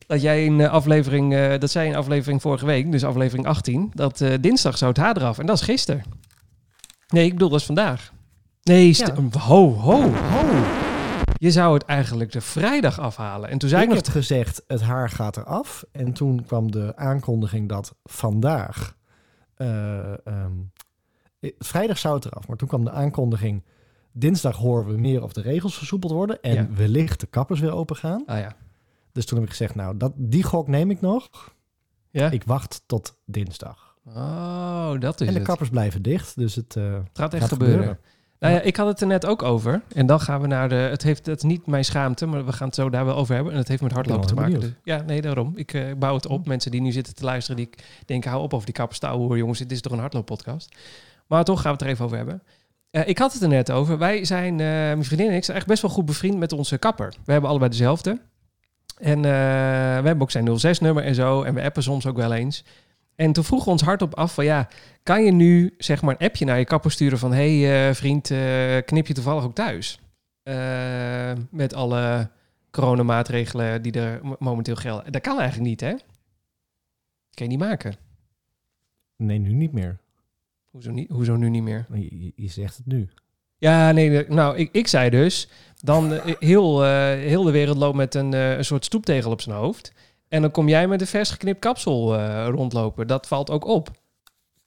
dat 0.07 0.22
jij 0.22 0.45
in 0.45 0.62
eh, 0.62 0.72
aflevering... 0.72 1.34
eh, 1.34 1.60
dat 1.60 1.72
zei 1.72 1.89
in 1.89 1.95
aflevering 1.95 2.42
vorige 2.42 2.66
week, 2.66 2.92
dus 2.92 3.04
aflevering 3.04 3.48
18... 3.48 3.92
dat 3.94 4.24
dinsdag 4.42 4.77
zou 4.77 4.92
het 4.92 5.00
haar 5.00 5.18
eraf. 5.18 5.39
En 5.39 5.45
dat 5.45 5.56
is 5.56 5.63
gisteren. 5.63 6.04
Nee, 7.07 7.25
ik 7.25 7.34
bedoel, 7.34 7.50
dat 7.50 7.60
is 7.60 7.66
vandaag. 7.66 8.12
Nee, 8.63 8.98
ho, 9.38 9.74
ho, 9.74 10.01
ho. 10.01 10.89
Je 11.41 11.51
zou 11.51 11.73
het 11.73 11.83
eigenlijk 11.83 12.31
de 12.31 12.41
vrijdag 12.41 12.99
afhalen. 12.99 13.49
En 13.49 13.57
toen 13.57 13.69
zei 13.69 13.81
ik 13.83 13.89
ik, 13.89 13.95
nog... 13.95 14.05
heb 14.05 14.13
gezegd, 14.15 14.63
het 14.67 14.81
haar 14.81 15.09
gaat 15.09 15.38
eraf. 15.38 15.83
En 15.91 16.13
toen 16.13 16.45
kwam 16.45 16.71
de 16.71 16.95
aankondiging 16.95 17.69
dat 17.69 17.95
vandaag... 18.03 18.95
eh, 19.55 20.27
ehm, 20.27 20.51
eh, 21.39 21.51
vrijdag 21.59 21.97
zou 21.97 22.15
het 22.15 22.25
eraf, 22.25 22.47
maar 22.47 22.57
toen 22.57 22.67
kwam 22.67 22.83
de 22.83 22.91
aankondiging... 22.91 23.63
Dinsdag 24.11 24.55
horen 24.57 24.85
we 24.93 24.97
meer 24.99 25.23
of 25.23 25.33
de 25.33 25.41
regels 25.41 25.77
versoepeld 25.77 26.11
worden. 26.11 26.41
En 26.41 26.53
Ja. 26.53 26.67
wellicht 26.75 27.19
de 27.19 27.27
kappers 27.27 27.59
weer 27.59 27.71
open 27.73 27.95
gaan. 27.95 28.23
Ah 28.25 28.39
ja. 28.39 28.55
Dus 29.11 29.25
toen 29.25 29.38
heb 29.38 29.45
ik 29.47 29.51
gezegd, 29.53 29.75
nou, 29.75 29.97
dat, 29.97 30.11
die 30.15 30.43
gok 30.43 30.67
neem 30.67 30.91
ik 30.91 31.01
nog. 31.01 31.29
Ja? 32.09 32.31
Ik 32.31 32.43
wacht 32.43 32.83
tot 32.85 33.17
dinsdag. 33.25 33.95
Oh, 34.07 34.99
dat 34.99 35.21
is 35.21 35.27
en 35.27 35.33
de 35.33 35.39
het. 35.39 35.47
kappers 35.47 35.69
blijven 35.69 36.01
dicht, 36.01 36.35
dus 36.38 36.55
het 36.55 36.75
eh, 36.75 36.93
Het 36.93 37.01
gaat 37.13 37.33
echt 37.33 37.41
gaat 37.43 37.51
gebeuren. 37.51 37.77
gebeuren. 37.77 37.99
Nou 38.41 38.53
ja, 38.53 38.61
ik 38.61 38.75
had 38.75 38.88
het 38.88 39.01
er 39.01 39.07
net 39.07 39.25
ook 39.25 39.43
over. 39.43 39.81
En 39.93 40.05
dan 40.05 40.19
gaan 40.19 40.41
we 40.41 40.47
naar 40.47 40.69
de... 40.69 40.75
Het 40.75 41.03
heeft 41.03 41.25
het 41.25 41.38
is 41.38 41.43
niet 41.43 41.65
mijn 41.65 41.85
schaamte, 41.85 42.25
maar 42.25 42.45
we 42.45 42.51
gaan 42.51 42.67
het 42.67 42.75
zo 42.75 42.89
daar 42.89 43.05
wel 43.05 43.15
over 43.15 43.35
hebben. 43.35 43.53
En 43.53 43.59
het 43.59 43.67
heeft 43.67 43.81
met 43.81 43.91
hardlopen 43.91 44.27
te 44.27 44.33
maken. 44.33 44.59
Dus, 44.59 44.69
ja, 44.83 45.01
nee, 45.01 45.21
daarom. 45.21 45.51
Ik 45.55 45.73
eh, 45.73 45.83
bouw 45.97 46.15
het 46.15 46.27
op. 46.27 46.47
Mensen 46.47 46.71
die 46.71 46.81
nu 46.81 46.91
zitten 46.91 47.15
te 47.15 47.23
luisteren, 47.23 47.57
die 47.57 47.69
denken... 48.05 48.29
hou 48.29 48.43
op 48.43 48.53
over 48.53 48.65
die 48.65 48.75
kappers 48.75 48.99
hoor 48.99 49.38
jongens. 49.38 49.59
Dit 49.59 49.71
is 49.71 49.81
toch 49.81 49.91
een 49.91 49.99
hardlooppodcast. 49.99 50.75
Maar 51.27 51.43
toch 51.43 51.61
gaan 51.61 51.71
we 51.71 51.77
het 51.77 51.81
er 51.81 51.88
even 51.88 52.05
over 52.05 52.17
hebben. 52.17 52.43
Eh, 52.91 53.07
ik 53.07 53.17
had 53.17 53.33
het 53.33 53.41
er 53.41 53.47
net 53.47 53.71
over. 53.71 53.97
Wij 53.97 54.25
zijn, 54.25 54.51
eh, 54.51 54.65
mijn 54.65 55.05
vriendin 55.05 55.29
en 55.29 55.35
ik, 55.35 55.43
zijn 55.43 55.57
echt 55.57 55.67
best 55.67 55.81
wel 55.81 55.91
goed 55.91 56.05
bevriend 56.05 56.38
met 56.38 56.53
onze 56.53 56.77
kapper. 56.77 57.13
We 57.25 57.31
hebben 57.31 57.49
allebei 57.49 57.71
dezelfde. 57.71 58.19
En 58.97 59.21
we 59.21 59.27
hebben 60.07 60.21
ook 60.21 60.31
zijn 60.31 60.59
06-nummer 60.59 61.03
en 61.03 61.15
zo. 61.15 61.43
En 61.43 61.53
we 61.53 61.61
appen 61.61 61.83
soms 61.83 62.05
ook 62.05 62.17
wel 62.17 62.33
eens. 62.33 62.63
En 63.16 63.31
toen 63.31 63.44
vroegen 63.44 63.68
we 63.68 63.74
ons 63.74 63.81
hardop 63.81 64.16
af 64.16 64.34
van 64.34 64.46
ja, 64.46 64.68
kan 65.04 65.24
je 65.24 65.31
nu 65.31 65.74
zeg 65.78 66.02
maar 66.02 66.16
een 66.19 66.25
appje 66.28 66.46
naar 66.46 66.58
je 66.60 66.66
kapper 66.66 66.92
sturen 66.92 67.18
van 67.19 67.34
hey 67.34 67.88
eh, 67.90 67.96
vriend, 67.96 68.31
eh, 68.31 68.78
knip 68.86 69.08
je 69.08 69.13
toevallig 69.13 69.44
ook 69.44 69.56
thuis? 69.56 70.00
Eh, 70.44 71.31
met 71.50 71.74
alle 71.74 72.30
coronamaatregelen 72.72 73.81
die 73.81 73.92
er 73.92 74.19
mo- 74.24 74.36
momenteel 74.40 74.75
gelden. 74.75 75.12
Dat 75.12 75.22
kan 75.22 75.40
eigenlijk 75.40 75.69
niet, 75.69 75.81
hè? 75.81 75.92
Kan 77.34 77.46
je 77.46 77.48
niet 77.48 77.60
maken. 77.60 77.96
nee, 79.16 79.38
nu 79.40 79.54
niet 79.54 79.72
meer. 79.72 80.00
Hoezo, 80.69 80.92
niet, 80.92 81.10
hoezo 81.10 81.36
nu 81.36 81.50
niet 81.50 81.63
meer? 81.63 81.86
Je, 81.94 82.31
je- 82.36 82.48
zegt 82.50 82.78
het 82.78 82.86
nu. 82.86 83.10
Ja, 83.58 83.92
nee, 83.92 84.25
nou, 84.30 84.58
ik, 84.58 84.69
ik 84.72 84.88
zei 84.88 85.10
dus, 85.10 85.50
dan 85.81 86.12
heel, 86.40 86.84
heel 86.84 87.44
de 87.44 87.52
wereld 87.52 87.78
loopt 87.78 87.96
met 87.98 88.16
een, 88.16 88.31
een 88.34 88.66
soort 88.66 88.86
stoeptegel 88.86 89.31
op 89.31 89.42
zijn 89.42 89.56
hoofd. 89.56 89.94
En 90.31 90.42
dan 90.42 90.51
kom 90.51 90.68
jij 90.68 90.88
met 90.88 91.01
een 91.01 91.07
vers 91.07 91.30
geknipt 91.30 91.60
kapsel 91.60 92.18
eh, 92.18 92.48
rondlopen. 92.50 93.07
Dat 93.07 93.28
valt 93.28 93.50
ook 93.50 93.66
op. 93.66 93.89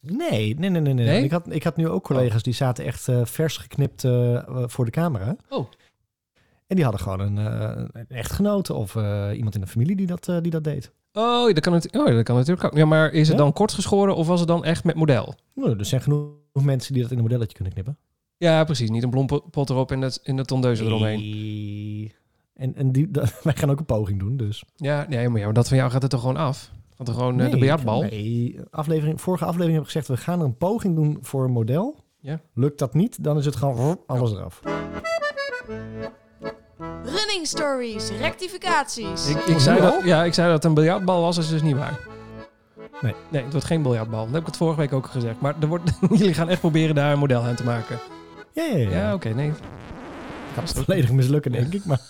Nee, 0.00 0.55
nee, 0.58 0.70
nee, 0.70 0.81
nee. 0.81 0.94
nee. 0.94 1.06
Nee? 1.06 1.25
Ik, 1.25 1.31
had, 1.31 1.46
ik 1.49 1.62
had 1.62 1.76
nu 1.76 1.88
ook 1.88 2.05
collega's 2.05 2.43
die 2.43 2.52
zaten 2.52 2.84
echt 2.84 3.08
eh, 3.08 3.25
vers 3.25 3.56
geknipt 3.56 4.05
eh, 4.05 4.43
voor 4.46 4.84
de 4.84 4.90
camera. 4.90 5.37
Oh. 5.49 5.66
En 6.66 6.76
die 6.76 6.84
hadden 6.84 7.02
gewoon 7.02 7.20
een, 7.20 7.37
een 7.93 8.08
echtgenote 8.08 8.75
of 8.75 8.94
iemand 9.34 9.55
in 9.55 9.61
de 9.61 9.66
familie 9.66 9.96
die 9.96 10.06
dat, 10.06 10.25
die 10.25 10.50
dat 10.50 10.64
deed. 10.64 10.93
Oh, 11.12 11.55
dat 11.55 11.61
kan, 11.61 11.72
het, 11.72 11.96
oh, 11.96 12.06
dat 12.06 12.22
kan 12.22 12.37
natuurlijk 12.37 12.64
ook. 12.64 12.76
Ja, 12.76 12.84
maar 12.84 13.12
is 13.12 13.28
het 13.28 13.37
Ja? 13.37 13.43
dan 13.43 13.52
kort 13.52 13.72
geschoren 13.72 14.17
of 14.17 14.26
was 14.26 14.38
het 14.38 14.49
dan 14.49 14.64
echt 14.64 14.84
met 14.84 14.94
model? 14.94 15.34
Nou, 15.55 15.78
er 15.78 15.84
zijn 15.84 16.00
genoeg 16.00 16.64
mensen 16.64 16.93
die 16.93 17.02
dat 17.02 17.10
in 17.10 17.17
een 17.17 17.22
modelletje 17.22 17.55
kunnen 17.55 17.72
knippen. 17.72 17.99
Ja, 18.37 18.64
precies. 18.64 18.90
Niet 18.90 19.02
een 19.02 19.10
bloempot 19.10 19.70
erop 19.70 19.93
en 19.93 20.00
het, 20.00 20.20
in 20.22 20.37
de 20.37 20.44
tondeuze 20.44 20.84
eromheen. 20.84 21.19
Nee. 21.19 22.14
En, 22.54 22.74
en 22.74 22.92
die, 22.92 23.10
dat- 23.16 23.42
wij 23.42 23.54
gaan 23.56 23.70
ook 23.70 23.78
een 23.78 23.84
poging 23.84 24.18
doen, 24.18 24.36
dus. 24.36 24.64
Ja, 24.76 25.06
nee, 25.08 25.28
maar, 25.28 25.38
ja, 25.38 25.44
maar 25.44 25.54
dat 25.54 25.68
van 25.68 25.76
jou 25.76 25.90
gaat 25.90 26.02
het 26.02 26.10
toch 26.10 26.20
gewoon 26.20 26.36
af? 26.36 26.70
Gaat 26.96 27.08
er 27.08 27.14
gewoon 27.14 27.40
eh, 27.40 27.50
de 27.50 27.56
biljartbal? 27.58 28.02
Nee, 28.02 28.58
aflevering, 28.70 29.20
vorige 29.20 29.44
aflevering 29.44 29.74
heb 29.74 29.82
ik 29.82 29.90
gezegd, 29.90 30.08
we 30.08 30.16
gaan 30.16 30.38
er 30.40 30.44
een 30.44 30.56
poging 30.56 30.94
doen 30.94 31.18
voor 31.20 31.44
een 31.44 31.50
model. 31.52 32.02
Ja. 32.20 32.40
Lukt 32.54 32.78
dat 32.78 32.94
niet, 32.94 33.24
dan 33.24 33.38
is 33.38 33.44
het 33.44 33.56
gewoon 33.56 34.00
alles 34.06 34.32
eraf. 34.32 34.60
Running 37.04 37.46
stories, 37.46 38.10
rectificaties. 38.10 39.28
Ik, 39.28 39.36
ik, 39.36 39.58
zei 39.58 39.80
dat, 39.80 40.04
ja, 40.04 40.24
ik 40.24 40.34
zei 40.34 40.46
dat 40.46 40.56
het 40.56 40.64
een 40.64 40.74
biljartbal 40.74 41.20
was, 41.20 41.36
dat 41.36 41.44
is 41.44 41.50
dus 41.50 41.62
niet 41.62 41.76
waar. 41.76 41.98
Nee. 43.00 43.14
Nee, 43.30 43.42
het 43.42 43.52
wordt 43.52 43.66
geen 43.66 43.82
biljartbal. 43.82 44.24
Dat 44.24 44.32
heb 44.32 44.40
ik 44.40 44.46
het 44.46 44.56
vorige 44.56 44.80
week 44.80 44.92
ook 44.92 45.06
gezegd. 45.06 45.40
Maar 45.40 45.54
er 45.60 45.66
wordt, 45.66 45.90
jullie 46.10 46.34
gaan 46.34 46.48
echt 46.48 46.60
proberen 46.60 46.94
daar 46.94 47.12
een 47.12 47.18
model 47.18 47.42
aan 47.42 47.54
te 47.54 47.64
maken. 47.64 47.98
Ja, 48.52 48.64
ja, 48.64 48.76
ja. 48.76 48.90
Ja, 48.90 49.14
oké, 49.14 49.28
nee. 49.28 49.52
gaat 50.54 50.72
volledig 50.72 51.10
mislukken, 51.12 51.52
denk 51.52 51.72
ik. 51.74 51.84
Maar 51.84 52.00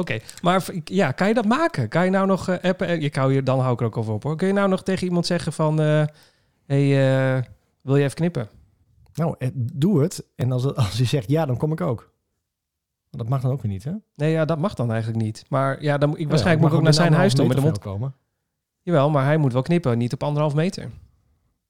Oké, 0.00 0.18
maar 0.42 0.66
ja, 0.84 1.12
kan 1.12 1.28
je 1.28 1.34
dat 1.34 1.44
maken? 1.44 1.88
Kan 1.88 2.04
je 2.04 2.10
nou 2.10 2.26
nog 2.26 2.48
eh, 2.48 2.70
appen? 2.70 2.86
eh, 2.86 3.00
Je 3.00 3.10
kan 3.10 3.32
je, 3.32 3.42
dan 3.42 3.60
hou 3.60 3.72
ik 3.72 3.80
er 3.80 3.86
ook 3.86 3.96
over 3.96 4.14
op 4.14 4.22
hoor. 4.22 4.36
Kun 4.36 4.46
je 4.46 4.52
nou 4.52 4.68
nog 4.68 4.82
tegen 4.82 5.06
iemand 5.06 5.26
zeggen 5.26 5.52
van... 5.52 5.80
eh 5.80 6.04
hey, 6.66 7.36
eh, 7.36 7.42
wil 7.80 7.96
je 7.96 8.04
even 8.04 8.16
knippen? 8.16 8.48
nou, 9.14 9.34
eh, 9.38 9.48
doe 9.54 10.02
het. 10.02 10.24
En 10.36 10.52
als, 10.52 10.74
als 10.74 10.96
hij 10.96 11.06
zegt 11.06 11.30
ja, 11.30 11.46
dan 11.46 11.56
kom 11.56 11.72
ik 11.72 11.80
ook. 11.80 12.12
Dat 13.10 13.28
mag 13.28 13.40
dan 13.40 13.50
ook 13.50 13.62
weer 13.62 13.70
niet, 13.70 13.84
hè? 13.84 13.92
Nee, 14.14 14.32
ja, 14.32 14.44
dat 14.44 14.58
mag 14.58 14.74
dan 14.74 14.92
eigenlijk 14.92 15.22
niet. 15.22 15.44
Maar 15.48 15.82
ja, 15.82 15.98
dan, 15.98 16.08
moet 16.08 16.18
ik, 16.18 16.28
waarschijnlijk 16.28 16.62
moet 16.62 16.72
ik 16.72 16.78
ook 16.78 16.84
naar 16.84 16.94
zijn 16.94 17.12
huis 17.12 17.34
toe 17.34 17.46
met 17.46 17.56
de 17.56 17.62
mond. 17.62 17.78
komen. 17.78 18.14
Jawel, 18.82 19.10
maar 19.10 19.24
hij 19.24 19.36
moet 19.36 19.52
wel 19.52 19.62
knippen, 19.62 19.98
niet 19.98 20.12
op 20.12 20.22
anderhalf 20.22 20.54
meter. 20.54 20.90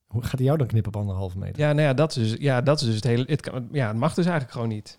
Hoe 0.07 0.21
gaat 0.23 0.31
hij 0.37 0.43
jou 0.45 0.57
dan 0.57 0.67
knippen 0.67 0.93
op 0.93 0.99
anderhalve 0.99 1.37
meter? 1.37 1.61
Ja, 1.61 1.73
nou 1.73 1.87
ja, 1.87 1.93
dat 1.93 2.15
is, 2.15 2.29
dus- 2.29 2.39
ja, 2.39 2.61
dat 2.61 2.79
is 2.81 2.85
dus 2.85 2.95
het 2.95 3.03
hele... 3.03 3.23
Het 3.27 3.51
ja, 3.71 3.87
het 3.87 3.97
mag 3.97 4.13
dus 4.13 4.25
eigenlijk 4.25 4.53
gewoon 4.53 4.69
niet. 4.69 4.97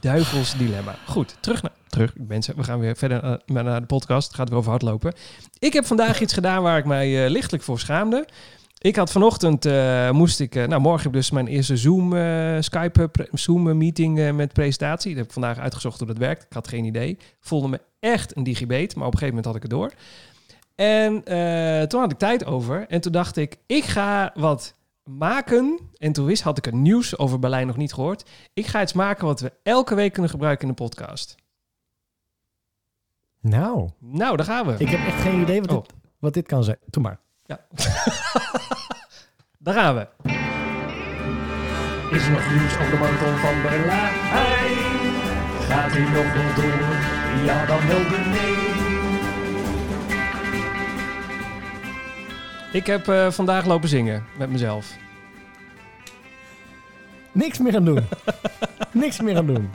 Duivels 0.00 0.56
dilemma. 0.56 0.94
Goed, 1.06 1.36
terug 1.40 1.62
naar... 1.62 1.72
Terug, 1.88 2.12
mensen. 2.16 2.56
We 2.56 2.64
gaan 2.64 2.78
weer 2.78 2.96
verder 2.96 3.22
eh, 3.22 3.34
naar- 3.46 3.80
de 3.80 3.86
podcast. 3.86 4.26
Het 4.26 4.36
gaat 4.36 4.48
weer 4.48 4.58
over 4.58 4.70
hardlopen. 4.70 5.14
Ik 5.58 5.72
heb 5.72 5.86
vandaag 5.86 6.20
iets 6.20 6.32
gedaan 6.32 6.62
waar 6.62 6.78
ik 6.78 6.84
mij 6.84 7.24
eh, 7.24 7.30
lichtelijk 7.30 7.64
voor 7.64 7.78
schaamde. 7.80 8.26
Ik 8.78 8.96
had 8.96 9.12
vanochtend, 9.12 9.66
eh, 9.66 10.10
moest 10.10 10.40
ik... 10.40 10.54
nou, 10.54 10.80
morgen 10.80 11.02
heb 11.02 11.10
ik 11.10 11.12
dus 11.18 11.30
mijn 11.30 11.46
eerste 11.46 11.76
Zoom, 11.76 12.10
Skype, 12.62 13.10
Zoom 13.32 13.76
meeting 13.78 14.32
met 14.32 14.52
presentatie. 14.52 15.08
Dat 15.10 15.18
heb 15.18 15.26
ik 15.26 15.32
vandaag 15.32 15.58
uitgezocht 15.58 15.98
hoe 15.98 16.06
dat 16.06 16.18
werkt. 16.18 16.42
Ik 16.42 16.52
had 16.52 16.68
geen 16.68 16.84
idee. 16.84 17.18
Voelde 17.40 17.68
me 17.68 17.80
echt 18.00 18.36
een 18.36 18.42
digibeet, 18.44 18.96
maar 18.96 19.06
op 19.06 19.12
een 19.12 19.18
gegeven 19.18 19.42
moment 19.42 19.44
had 19.44 19.54
ik 19.56 19.62
het 19.62 19.70
door. 19.70 19.92
En 20.74 21.22
toen 21.88 22.00
had 22.00 22.12
ik 22.12 22.18
tijd 22.18 22.44
over. 22.44 22.86
En 22.88 23.00
toen 23.00 23.12
dacht 23.12 23.36
ik, 23.36 23.56
ik 23.66 23.84
ga 23.84 24.32
wat 24.34 24.74
maken. 25.08 25.78
En 25.96 26.12
toen 26.12 26.26
wist, 26.26 26.42
had 26.42 26.58
ik 26.58 26.64
het 26.64 26.74
nieuws 26.74 27.18
over 27.18 27.38
Berlijn 27.38 27.66
nog 27.66 27.76
niet 27.76 27.92
gehoord. 27.92 28.30
Ik 28.54 28.66
ga 28.66 28.82
iets 28.82 28.92
maken 28.92 29.26
wat 29.26 29.40
we 29.40 29.52
elke 29.62 29.94
week 29.94 30.12
kunnen 30.12 30.30
gebruiken 30.30 30.68
in 30.68 30.74
de 30.74 30.82
podcast. 30.82 31.34
Nou, 33.40 33.90
Nou, 33.98 34.36
daar 34.36 34.46
gaan 34.46 34.66
we. 34.66 34.74
ik 34.78 34.88
heb 34.88 35.06
echt 35.06 35.20
geen 35.22 35.40
idee 35.40 35.60
wat, 35.60 35.70
Oh. 35.70 35.82
dit, 35.82 35.94
wat 36.18 36.34
dit 36.34 36.46
kan 36.46 36.64
zijn. 36.64 36.78
Doe 36.86 37.02
maar. 37.02 37.20
Ja. 37.44 37.66
daar 39.58 39.74
gaan 39.74 39.94
we. 39.94 40.08
Is 42.16 42.24
er 42.26 42.30
nog 42.32 42.50
nieuws 42.50 42.74
over 42.78 42.90
de 42.90 42.96
marathon 42.98 43.36
van 43.36 43.62
Berlijn? 43.62 44.14
Gaat 45.68 45.90
hij 45.92 46.00
nog 46.00 46.32
wel 46.32 46.54
door? 46.54 47.44
Ja, 47.44 47.66
dan 47.66 47.86
wel 47.86 48.18
nee. 48.28 48.56
Ik 52.72 52.86
heb 52.86 53.08
eh, 53.08 53.30
vandaag 53.30 53.64
lopen 53.66 53.88
zingen 53.88 54.24
met 54.38 54.50
mezelf. 54.50 54.96
Niks 57.38 57.58
meer 57.58 57.76
aan 57.76 57.84
doen. 57.84 57.98
Niks 58.92 59.20
meer 59.20 59.36
aan 59.36 59.46
doen. 59.46 59.68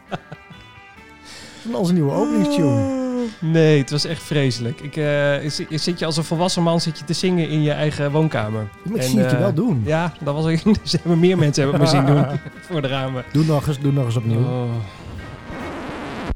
Van 1.63 1.75
onze 1.75 1.93
nieuwe 1.93 2.12
openingstune. 2.12 3.01
Nee, 3.39 3.77
het 3.79 3.89
was 3.91 4.05
echt 4.05 4.24
vreselijk. 4.24 4.79
Ik, 4.82 4.96
eh, 4.98 5.36
zit- 5.50 5.67
zit 5.82 6.00
je 6.00 6.05
als 6.05 6.17
een 6.17 6.24
volwassen 6.24 6.63
man 6.63 6.82
zit 6.82 6.98
je 7.00 7.05
te 7.05 7.13
zingen 7.13 7.50
in 7.50 7.62
je 7.62 7.72
eigen 7.72 8.12
woonkamer. 8.12 8.67
Maar 8.84 8.96
ik 8.96 9.01
zie 9.01 9.20
het 9.20 9.29
je 9.29 9.36
eh, 9.36 9.41
wel 9.41 9.53
doen. 9.53 9.82
Ja, 9.86 10.13
dat 10.20 10.34
was 10.34 10.46
ik. 10.46 10.63
Dus 10.63 10.91
hebben 11.01 11.20
meer 11.20 11.38
mensen 11.38 11.63
hebben 11.63 11.82
het 11.82 11.91
me 11.91 11.98
zien 11.98 12.05
doen 12.15 12.25
voor 12.70 12.82
de 12.82 12.88
ramen. 12.88 13.24
Doe 13.32 13.46
nog 13.46 13.67
eens, 13.67 13.79
doe 13.79 13.91
nog 13.91 14.05
eens 14.05 14.17
opnieuw. 14.17 14.39
Oh. 14.39 14.63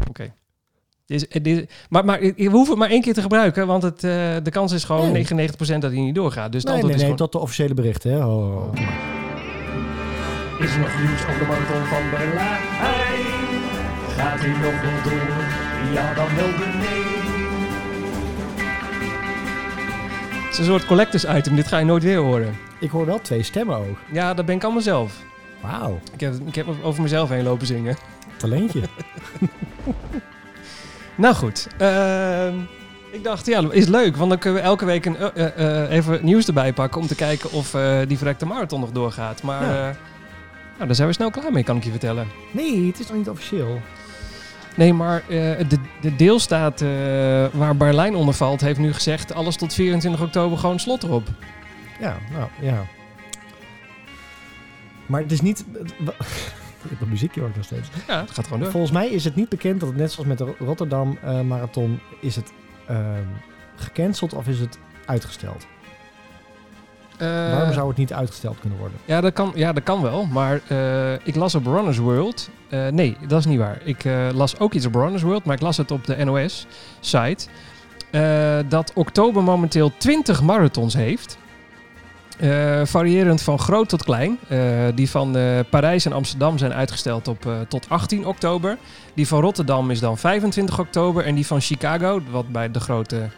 Oké. 0.10 0.34
Dit 1.06 1.44
dit 1.44 1.48
is- 1.58 1.66
maar, 1.90 2.06
maar 2.06 2.20
we 2.20 2.34
hoeven 2.50 2.70
het 2.70 2.78
maar 2.78 2.90
één 2.90 3.02
keer 3.02 3.14
te 3.14 3.22
gebruiken, 3.22 3.68
want 3.68 3.84
het, 3.84 4.04
eh, 4.04 4.12
de 4.44 4.50
kans 4.52 4.72
is 4.72 4.84
gewoon 4.84 5.12
Nee. 5.12 5.24
99% 5.24 5.82
dat 5.82 5.92
hij 5.92 6.00
niet 6.02 6.16
doorgaat. 6.16 6.52
Dus 6.52 6.64
nee, 6.64 6.76
nee, 6.76 6.84
nee, 6.86 6.98
gewoon... 7.00 7.16
tot 7.16 7.32
de 7.32 7.38
officiële 7.40 7.74
berichten. 7.74 8.12
Hè? 8.12 8.26
Oh, 8.26 8.38
oh, 8.38 8.56
oh. 8.56 8.74
Is 10.60 10.74
er 10.74 10.80
nog 10.80 10.98
nieuws 11.00 11.22
over 11.28 11.40
de 11.40 11.46
marathon 11.46 11.86
van 11.86 12.10
Berlijn? 12.10 12.62
Gaat 14.18 14.40
hij 14.40 14.50
nog 14.50 14.82
wel 14.82 15.02
door? 15.04 15.94
Ja, 15.94 16.14
dan 16.14 16.36
wel 16.36 16.48
nee. 16.48 17.06
Het 20.44 20.52
is 20.52 20.58
een 20.58 20.66
soort 20.66 20.86
collectors 20.86 21.26
item, 21.26 21.56
dit 21.56 21.68
ga 21.68 21.78
je 21.78 21.86
nooit 21.86 22.04
weer 22.04 22.18
horen. 22.18 22.56
Ik 22.80 22.90
hoor 22.90 23.06
wel 23.06 23.22
twee 23.22 23.44
stemmen 23.44 23.76
ook. 23.78 23.98
Ja, 24.12 24.34
dat 24.34 24.46
ben 24.46 24.56
ik 24.56 24.64
allemaal 24.64 24.82
zelf. 24.82 25.14
Wauw, 25.62 26.00
Ik 26.14 26.20
heb, 26.20 26.34
ik 26.46 26.56
heb 26.56 26.68
over 26.84 27.02
mezelf 27.02 27.30
heen 27.30 27.44
lopen 27.44 27.68
zingen. 27.68 27.96
talentje. 28.38 28.82
Nou 31.16 31.36
goed, 31.36 31.68
ehm, 31.78 32.54
Ik 33.12 33.24
dacht, 33.24 33.46
ja, 33.46 33.64
is 33.72 33.88
leuk. 33.88 34.16
Want 34.16 34.30
dan 34.30 34.40
kunnen 34.40 34.60
we 34.62 34.66
elke 34.68 34.86
week 34.86 35.06
een, 35.06 35.18
eh, 35.18 35.46
eh, 35.46 35.84
eh, 35.84 35.92
even 35.92 36.20
nieuws 36.22 36.48
erbij 36.48 36.74
pakken 36.74 37.02
om 37.02 37.08
te 37.08 37.16
kijken 37.16 37.52
of 37.52 37.74
eh, 37.74 37.98
die 38.08 38.18
verrekte 38.18 38.46
marathon 38.46 38.80
nog 38.80 38.92
doorgaat. 38.92 39.44
Maar 39.44 39.64
Ja. 39.76 39.96
Eh, 40.78 40.84
nou, 40.84 40.88
daar 40.88 40.96
zijn 40.96 41.08
we 41.08 41.14
snel 41.14 41.30
klaar 41.30 41.52
mee, 41.52 41.64
kan 41.64 41.78
ik 41.78 41.84
je 41.84 41.92
vertellen. 41.92 42.28
Nee, 42.52 42.88
het 42.88 43.00
is 43.00 43.08
nog 43.08 43.18
niet 43.18 43.30
officieel. 43.30 43.82
Nee, 44.76 44.94
maar 44.94 45.22
eh, 45.22 45.70
de, 45.70 45.80
de 46.02 46.16
deelstaat 46.16 46.82
eh, 46.82 46.88
waar 47.52 47.78
Berlijn 47.78 48.16
onder 48.16 48.34
valt, 48.34 48.62
heeft 48.62 48.80
nu 48.80 48.94
gezegd 48.94 49.34
alles 49.34 49.56
tot 49.56 49.74
24 49.74 50.22
oktober 50.22 50.58
gewoon 50.58 50.80
slot 50.80 51.04
erop. 51.04 51.28
Ja, 52.00 52.18
nou, 52.32 52.50
ja. 52.62 52.86
Maar 55.06 55.22
het 55.22 55.32
is 55.32 55.42
niet... 55.42 55.66
Ik 56.84 56.90
heb 56.90 57.02
een 57.02 57.10
muziekje 57.10 57.44
ook 57.44 57.56
nog 57.56 57.66
steeds. 57.66 57.90
Ja, 58.08 58.20
het 58.20 58.32
gaat 58.32 58.46
gewoon 58.46 58.60
door. 58.60 58.72
Volgens 58.72 58.92
mij 58.92 59.10
is 59.10 59.24
het 59.24 59.36
niet 59.36 59.50
bekend 59.50 59.80
dat 59.80 59.90
het 59.90 59.98
net 59.98 60.12
zoals 60.12 60.30
met 60.30 60.38
de 60.38 60.54
Rotterdam 60.60 61.18
eh, 61.22 61.42
Marathon... 61.42 62.00
is 62.22 62.36
het 62.36 62.52
ehm, 62.88 63.26
gecanceld 63.76 64.34
of 64.34 64.48
is 64.48 64.60
het 64.60 64.80
uitgesteld? 65.06 65.68
Eh, 67.18 67.28
Waarom 67.28 67.74
zou 67.74 67.88
het 67.88 67.98
niet 67.98 68.14
uitgesteld 68.14 68.60
kunnen 68.60 68.78
worden? 68.78 68.98
Ja, 69.06 69.22
dat 69.22 69.34
kan, 69.34 69.52
ja, 69.56 69.74
dat 69.74 69.84
kan 69.84 70.02
wel. 70.02 70.26
Maar 70.26 70.62
eh, 70.68 71.14
ik 71.14 71.36
las 71.36 71.56
op 71.56 71.66
Runners 71.66 71.98
World. 71.98 72.50
eh, 72.70 72.88
nee, 72.88 73.18
dat 73.28 73.40
is 73.40 73.46
niet 73.46 73.60
waar. 73.60 73.80
Ik 73.84 74.04
las 74.34 74.60
ook 74.60 74.74
iets 74.74 74.86
op 74.86 74.96
Runners 74.96 75.22
World, 75.22 75.46
maar 75.46 75.56
ik 75.56 75.62
las 75.62 75.78
het 75.78 75.92
op 75.92 76.06
de 76.06 76.24
NOS-site. 76.24 77.48
dat 78.68 78.92
oktober 78.94 79.44
momenteel 79.44 79.92
20 79.98 80.42
marathons 80.42 80.94
heeft. 80.94 81.38
Variërend 82.84 83.42
van 83.42 83.60
groot 83.60 83.90
tot 83.90 84.04
klein. 84.04 84.40
Die 84.96 85.10
van 85.10 85.38
Parijs 85.70 86.06
en 86.06 86.14
Amsterdam 86.14 86.58
zijn 86.58 86.74
uitgesteld 86.74 87.28
op, 87.28 87.48
tot 87.68 87.90
18 87.90 88.26
oktober. 88.26 88.78
Die 89.14 89.28
van 89.28 89.42
Rotterdam 89.42 89.92
is 89.92 90.00
dan 90.00 90.18
25 90.18 90.80
oktober. 90.80 91.26
En 91.26 91.36
die 91.36 91.48
van 91.48 91.62
Chicago, 91.62 92.22
wat 92.30 92.52
bij 92.52 92.72
de 92.72 92.80
grote 92.80 93.30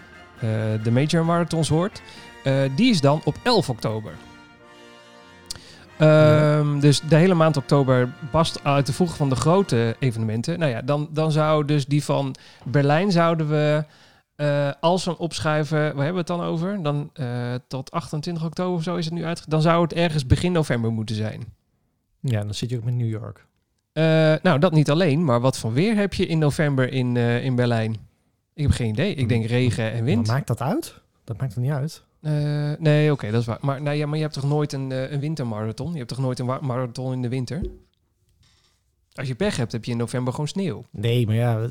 de 0.84 0.92
major 0.92 1.26
marathons 1.26 1.70
hoort, 1.70 2.02
eh, 2.50 2.70
die 2.76 2.90
is 2.90 3.02
dan 3.02 3.22
op 3.24 3.36
11 3.44 3.70
oktober. 3.70 4.14
Ehm, 5.98 6.80
Dus 6.80 7.02
de 7.02 7.16
hele 7.16 7.34
maand 7.34 7.58
oktober 7.58 8.10
past 8.32 8.64
uit 8.64 8.86
de 8.86 8.94
voegen 8.94 9.18
van 9.18 9.30
de 9.30 9.36
grote 9.36 9.96
evenementen. 10.00 10.60
Nou 10.60 10.72
ja, 10.72 10.82
dan, 10.82 11.10
dan 11.12 11.32
zou 11.32 11.66
dus 11.66 11.86
die 11.86 12.04
van 12.04 12.36
Berlijn 12.66 13.12
zouden 13.12 13.50
we, 13.50 13.86
eh, 14.36 14.72
als 14.80 15.04
we 15.06 15.12
hem 15.12 15.20
opschuiven, 15.20 15.78
waar 15.78 15.88
hebben 15.88 16.12
we 16.12 16.18
het 16.18 16.28
dan 16.28 16.42
over? 16.42 16.84
Dan 16.84 17.10
eh, 17.14 17.28
tot 17.68 17.92
28 17.92 18.46
oktober 18.46 18.78
of 18.78 18.84
zo 18.84 18.96
is 18.96 19.06
het 19.06 19.14
nu 19.14 19.26
uit. 19.26 19.50
Dan 19.50 19.62
zou 19.62 19.82
het 19.82 19.94
ergens 19.94 20.26
begin 20.26 20.52
november 20.52 20.92
moeten 20.92 21.16
zijn. 21.16 21.44
Ja, 22.20 22.40
dan 22.44 22.54
zit 22.54 22.70
je 22.70 22.78
ook 22.78 22.84
met 22.84 22.94
New 22.94 23.10
York. 23.10 23.48
Nou, 24.44 24.60
dat 24.60 24.72
niet 24.72 24.90
alleen, 24.92 25.24
maar 25.24 25.40
wat 25.40 25.58
voor 25.58 25.74
weer 25.74 25.96
heb 25.96 26.14
je 26.14 26.26
in 26.26 26.40
november 26.40 26.92
in, 26.94 27.18
in 27.18 27.56
Berlijn? 27.56 27.98
Ik 28.54 28.64
heb 28.64 28.72
geen 28.72 28.90
idee. 28.90 29.14
Ik 29.14 29.30
denk 29.30 29.46
regen 29.46 29.92
en 29.92 30.04
wind. 30.04 30.28
Maar 30.28 30.36
maakt 30.36 30.48
dat 30.48 30.62
uit? 30.62 31.02
Dat 31.24 31.38
maakt 31.38 31.56
er 31.56 31.62
niet 31.62 31.72
uit. 31.72 32.04
Eh, 32.22 32.72
nee, 32.80 33.12
oké, 33.12 33.32
dat 33.32 33.42
is 33.42 33.46
waar. 33.48 33.58
Maar, 33.62 33.82
nou 33.82 33.98
ja, 33.98 34.06
maar 34.06 34.16
je 34.16 34.22
hebt 34.22 34.34
toch 34.34 34.50
nooit 34.50 34.74
een, 34.74 34.92
eh, 34.92 35.12
een 35.12 35.20
wintermarathon? 35.20 35.92
Je 35.92 35.98
hebt 35.98 36.10
toch 36.10 36.20
nooit 36.20 36.40
een 36.40 36.46
marathon 36.46 37.14
in 37.14 37.22
de 37.22 37.30
winter? 37.30 37.62
Als 39.14 39.28
je 39.28 39.36
pech 39.36 39.58
hebt, 39.58 39.72
heb 39.72 39.86
je 39.86 39.92
in 39.92 39.98
november 39.98 40.34
gewoon 40.34 40.48
sneeuw. 40.48 40.86
Nee, 40.92 41.26
maar 41.26 41.36
ja, 41.36 41.68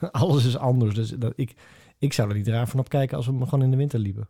alles 0.10 0.44
is 0.44 0.56
anders. 0.56 0.94
Dus 0.94 1.08
dat, 1.10 1.32
ik, 1.36 1.54
ik 1.98 2.12
zou 2.12 2.28
er 2.28 2.36
niet 2.36 2.48
raar 2.48 2.68
van 2.68 2.80
op 2.80 2.88
kijken 2.88 3.16
als 3.16 3.26
we 3.26 3.32
hem 3.32 3.44
gewoon 3.44 3.64
in 3.64 3.70
de 3.70 3.76
winter 3.76 3.98
liepen. 3.98 4.28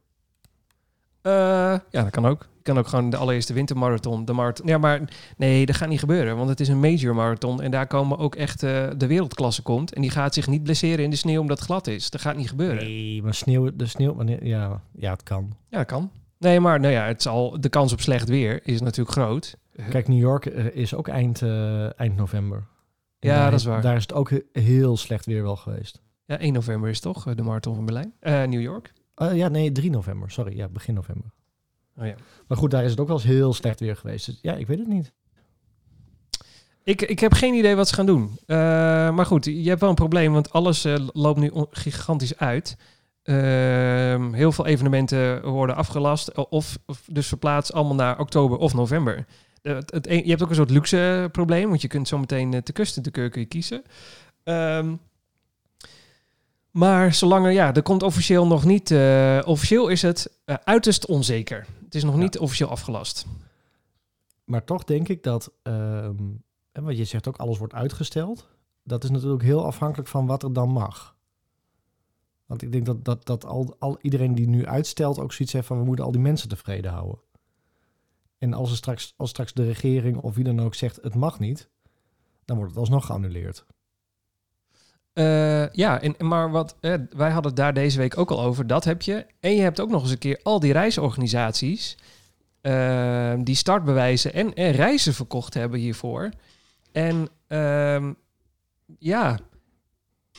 Eh, 1.28 1.78
ja, 1.90 2.02
dat 2.02 2.10
kan 2.10 2.26
ook. 2.26 2.46
Je 2.56 2.74
kan 2.74 2.78
ook 2.78 2.88
gewoon 2.88 3.10
de 3.10 3.16
allereerste 3.16 3.52
wintermarathon, 3.52 4.24
de 4.24 4.32
marathon. 4.32 4.66
Ja, 4.66 4.78
maar 4.78 5.00
nee, 5.36 5.66
dat 5.66 5.76
gaat 5.76 5.88
niet 5.88 5.98
gebeuren, 5.98 6.36
want 6.36 6.48
het 6.48 6.60
is 6.60 6.68
een 6.68 6.80
major 6.80 7.14
marathon 7.14 7.62
en 7.62 7.70
daar 7.70 7.86
komen 7.86 8.18
ook 8.18 8.34
echt 8.34 8.62
eh, 8.62 8.86
de 8.96 9.06
wereldklasse 9.06 9.62
komt 9.62 9.92
en 9.94 10.00
die 10.02 10.10
gaat 10.10 10.34
zich 10.34 10.46
niet 10.46 10.62
blesseren 10.62 11.04
in 11.04 11.10
de 11.10 11.16
sneeuw 11.16 11.40
omdat 11.40 11.56
het 11.58 11.66
glad 11.66 11.86
is. 11.86 12.10
Dat 12.10 12.20
gaat 12.20 12.36
niet 12.36 12.48
gebeuren. 12.48 12.76
Nee, 12.84 13.22
maar 13.22 13.34
sneeuw, 13.34 13.70
de 13.76 13.86
sneeuw, 13.86 14.14
wanneer, 14.14 14.46
ja, 14.46 14.80
ja, 14.92 15.10
het 15.12 15.22
kan. 15.22 15.56
Ja, 15.68 15.84
kan. 15.84 16.10
Nee, 16.38 16.60
maar 16.60 16.80
nou 16.80 16.92
ja, 16.92 17.04
het 17.06 17.22
zal, 17.22 17.60
de 17.60 17.68
kans 17.68 17.92
op 17.92 18.00
slecht 18.00 18.28
weer 18.28 18.60
is 18.62 18.80
natuurlijk 18.80 19.10
groot. 19.16 19.56
Kijk, 19.90 20.08
New 20.08 20.18
York 20.20 20.46
eh, 20.46 20.64
is 20.76 20.94
ook 20.94 21.08
eind, 21.08 21.42
eind 21.96 22.16
november. 22.16 22.56
En 23.18 23.28
Ja, 23.28 23.34
daar 23.40 23.50
dat 23.50 23.60
is 23.60 23.66
waar. 23.66 23.82
Daar 23.82 23.96
is 23.96 24.02
het 24.02 24.12
ook 24.12 24.30
he- 24.30 24.42
heel 24.52 24.96
slecht 24.96 25.26
weer 25.26 25.42
wel 25.42 25.56
geweest. 25.56 26.00
Ja, 26.24 26.38
1 26.38 26.52
november 26.52 26.90
is 26.90 27.00
toch 27.00 27.34
de 27.34 27.42
marathon 27.42 27.74
van 27.74 27.84
Berlijn? 27.84 28.12
New 28.50 28.60
York. 28.60 28.92
Eh, 29.18 29.36
ja, 29.36 29.48
nee, 29.48 29.72
3 29.72 29.90
november. 29.90 30.30
Sorry, 30.30 30.56
ja, 30.56 30.68
begin 30.68 30.94
november. 30.94 31.30
Oh 31.96 32.06
ja. 32.06 32.14
Maar 32.46 32.58
goed, 32.58 32.70
daar 32.70 32.84
is 32.84 32.90
het 32.90 33.00
ook 33.00 33.06
wel 33.06 33.16
eens 33.16 33.26
heel 33.26 33.52
slecht 33.52 33.80
weer 33.80 33.96
geweest. 33.96 34.26
Dus 34.26 34.38
ja, 34.42 34.54
ik 34.54 34.66
weet 34.66 34.78
het 34.78 34.88
niet. 34.88 35.12
Ik, 36.84 37.02
ik 37.02 37.18
heb 37.18 37.32
geen 37.32 37.54
idee 37.54 37.76
wat 37.76 37.88
ze 37.88 37.94
gaan 37.94 38.06
doen. 38.06 38.38
Eh, 38.46 38.56
maar 39.10 39.26
goed, 39.26 39.44
je 39.44 39.68
hebt 39.68 39.80
wel 39.80 39.88
een 39.88 39.94
probleem, 39.94 40.32
want 40.32 40.52
alles 40.52 40.84
eh, 40.84 40.94
loopt 41.12 41.38
nu 41.38 41.52
gigantisch 41.70 42.38
uit. 42.38 42.76
Ehm, 43.22 44.32
heel 44.32 44.52
veel 44.52 44.66
evenementen 44.66 45.48
worden 45.48 45.76
afgelast 45.76 46.34
of, 46.34 46.78
of 46.86 47.02
dus 47.12 47.28
verplaatst 47.28 47.72
allemaal 47.72 47.94
naar 47.94 48.18
oktober 48.18 48.58
of 48.58 48.74
november. 48.74 49.26
Het, 49.62 50.06
je 50.10 50.28
hebt 50.28 50.42
ook 50.42 50.48
een 50.48 50.54
soort 50.54 50.70
luxe 50.70 51.28
probleem, 51.32 51.68
want 51.68 51.82
je 51.82 51.88
kunt 51.88 52.08
zo 52.08 52.18
meteen 52.18 52.54
eh, 52.54 52.60
te 52.60 52.72
kust 52.72 52.96
en 52.96 53.02
te 53.02 53.10
keur 53.10 53.28
kun 53.28 53.40
je 53.40 53.46
kiezen. 53.46 53.82
Ehm, 54.44 54.94
maar 56.70 57.14
zolang 57.14 57.46
er, 57.46 57.52
ja, 57.52 57.74
er 57.74 57.82
komt 57.82 58.02
officieel 58.02 58.46
nog 58.46 58.64
niet, 58.64 58.90
eh, 58.90 59.40
officieel 59.44 59.88
is 59.88 60.02
het 60.02 60.40
eh, 60.44 60.56
uiterst 60.64 61.06
onzeker. 61.06 61.66
Het 61.84 61.94
is 61.94 62.04
nog 62.04 62.14
Ja. 62.14 62.20
niet 62.20 62.38
officieel 62.38 62.68
afgelast. 62.70 63.26
Maar 64.44 64.64
toch 64.64 64.84
denk 64.84 65.08
ik 65.08 65.22
dat, 65.22 65.52
ehm 65.62 66.16
en 66.72 66.84
wat 66.84 66.96
je 66.96 67.04
zegt 67.04 67.28
ook, 67.28 67.36
alles 67.36 67.58
wordt 67.58 67.74
uitgesteld. 67.74 68.48
Dat 68.82 69.04
is 69.04 69.10
natuurlijk 69.10 69.42
heel 69.42 69.64
afhankelijk 69.64 70.08
van 70.08 70.26
wat 70.26 70.42
er 70.42 70.52
dan 70.52 70.70
mag. 70.70 71.16
Want 72.46 72.62
ik 72.62 72.72
denk 72.72 72.86
dat, 72.86 73.04
dat, 73.04 73.26
dat 73.26 73.44
al, 73.44 73.76
al 73.78 73.98
iedereen 74.00 74.34
die 74.34 74.48
nu 74.48 74.66
uitstelt 74.66 75.18
ook 75.18 75.32
zoiets 75.32 75.54
heeft 75.54 75.66
van 75.66 75.78
we 75.78 75.84
moeten 75.84 76.04
al 76.04 76.12
die 76.12 76.20
mensen 76.20 76.48
tevreden 76.48 76.90
houden. 76.92 77.18
En 78.38 78.52
als, 78.52 78.70
er 78.70 78.76
straks, 78.76 79.14
als 79.16 79.30
straks 79.30 79.52
de 79.52 79.64
regering 79.64 80.16
of 80.16 80.34
wie 80.34 80.44
dan 80.44 80.60
ook 80.60 80.74
zegt 80.74 80.98
het 81.02 81.14
mag 81.14 81.38
niet, 81.38 81.68
dan 82.44 82.56
wordt 82.56 82.72
het 82.72 82.80
alsnog 82.80 83.06
geannuleerd. 83.06 83.64
Eh, 85.18 85.70
ja, 85.72 86.00
en, 86.00 86.14
maar 86.18 86.50
wat, 86.50 86.76
eh, 86.80 86.94
wij 87.16 87.30
hadden 87.30 87.50
het 87.50 87.60
daar 87.60 87.74
deze 87.74 87.98
week 87.98 88.18
ook 88.18 88.30
al 88.30 88.42
over. 88.42 88.66
Dat 88.66 88.84
heb 88.84 89.02
je. 89.02 89.26
En 89.40 89.54
je 89.54 89.60
hebt 89.62 89.80
ook 89.80 89.90
nog 89.90 90.02
eens 90.02 90.10
een 90.10 90.18
keer 90.18 90.40
al 90.42 90.60
die 90.60 90.72
reisorganisaties. 90.72 91.96
eh, 92.60 93.34
die 93.38 93.54
startbewijzen 93.54 94.32
en, 94.32 94.54
en 94.54 94.70
reizen 94.70 95.14
verkocht 95.14 95.54
hebben 95.54 95.80
hiervoor. 95.80 96.30
En 96.92 97.28
ehm, 97.46 98.12
ja, 98.98 99.38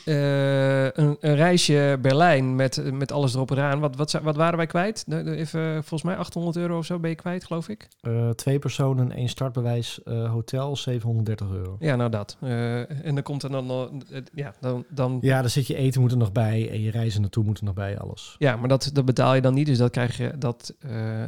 eh, 0.06 0.84
een, 0.84 1.18
een 1.20 1.36
reisje 1.36 1.98
Berlijn 2.02 2.56
met, 2.56 2.94
met 2.94 3.12
alles 3.12 3.34
erop 3.34 3.52
en 3.52 3.58
eraan. 3.58 3.80
Wat, 3.80 3.96
wat, 3.96 4.12
wat 4.12 4.36
waren 4.36 4.58
wij 4.58 4.66
kwijt? 4.66 5.06
Even, 5.26 5.74
volgens 5.74 6.04
mij 6.04 6.16
800 6.16 6.58
euro 6.58 6.78
of 6.78 6.86
zo 6.86 7.00
ben 7.00 7.10
je 7.10 7.16
kwijt, 7.16 7.46
geloof 7.46 7.70
ik. 7.70 7.88
Eh, 8.02 8.30
twee 8.30 8.60
personen, 8.60 9.12
één 9.12 9.30
startbewijs, 9.30 10.04
eh, 10.04 10.32
hotel, 10.32 10.76
730 10.76 11.48
euro. 11.52 11.78
Ja, 11.80 11.96
nou 11.96 12.10
dat. 12.10 12.38
En 12.40 13.14
dan 13.14 13.24
komt 13.24 13.44
er 13.44 13.52
dan, 13.52 14.04
ja, 14.34 14.54
dan, 14.60 14.86
dan 14.90 15.18
Ja, 15.22 15.42
dan 15.42 15.50
zit 15.50 15.68
je 15.68 15.76
eten 15.76 16.02
moet 16.02 16.12
er 16.12 16.18
nog 16.18 16.32
bij 16.32 16.70
en 16.72 16.82
je 16.82 16.92
reizen 16.92 17.22
naartoe 17.22 17.44
moet 17.44 17.58
er 17.58 17.64
nog 17.64 17.74
bij, 17.74 18.00
alles. 18.00 18.36
Ja, 18.38 18.56
maar 18.56 18.70
dat, 18.70 18.90
dat 18.94 19.06
betaal 19.06 19.36
je 19.36 19.42
dan 19.42 19.54
niet, 19.54 19.66
dus 19.66 19.78
dat 19.78 19.92
krijg 19.92 20.18
je, 20.18 20.32
dat, 20.38 20.76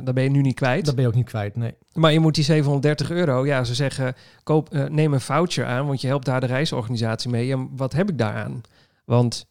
dat 0.04 0.14
ben 0.14 0.24
je 0.24 0.30
nu 0.30 0.42
niet 0.42 0.56
kwijt. 0.56 0.86
Dat 0.86 0.96
ben 0.96 1.04
je 1.04 1.10
ook 1.10 1.16
niet 1.16 1.26
kwijt, 1.26 1.56
nee. 1.56 1.74
Maar 1.94 2.12
je 2.12 2.20
moet 2.20 2.36
die 2.36 2.44
730 2.44 3.12
euro, 3.12 3.46
ja, 3.46 3.64
ze 3.64 3.76
zeggen, 3.76 4.16
koop, 4.44 4.88
neem 4.90 5.14
een 5.14 5.22
voucher 5.22 5.66
aan, 5.66 5.88
want 5.88 6.02
je 6.02 6.08
helpt 6.08 6.26
daar 6.26 6.40
de 6.40 6.46
reisorganisatie 6.46 7.30
mee. 7.30 7.48
Ja, 7.48 7.68
wat 7.76 7.94
heb 7.94 8.10
ik 8.10 8.18
daaraan? 8.18 8.61
Want 9.12 9.48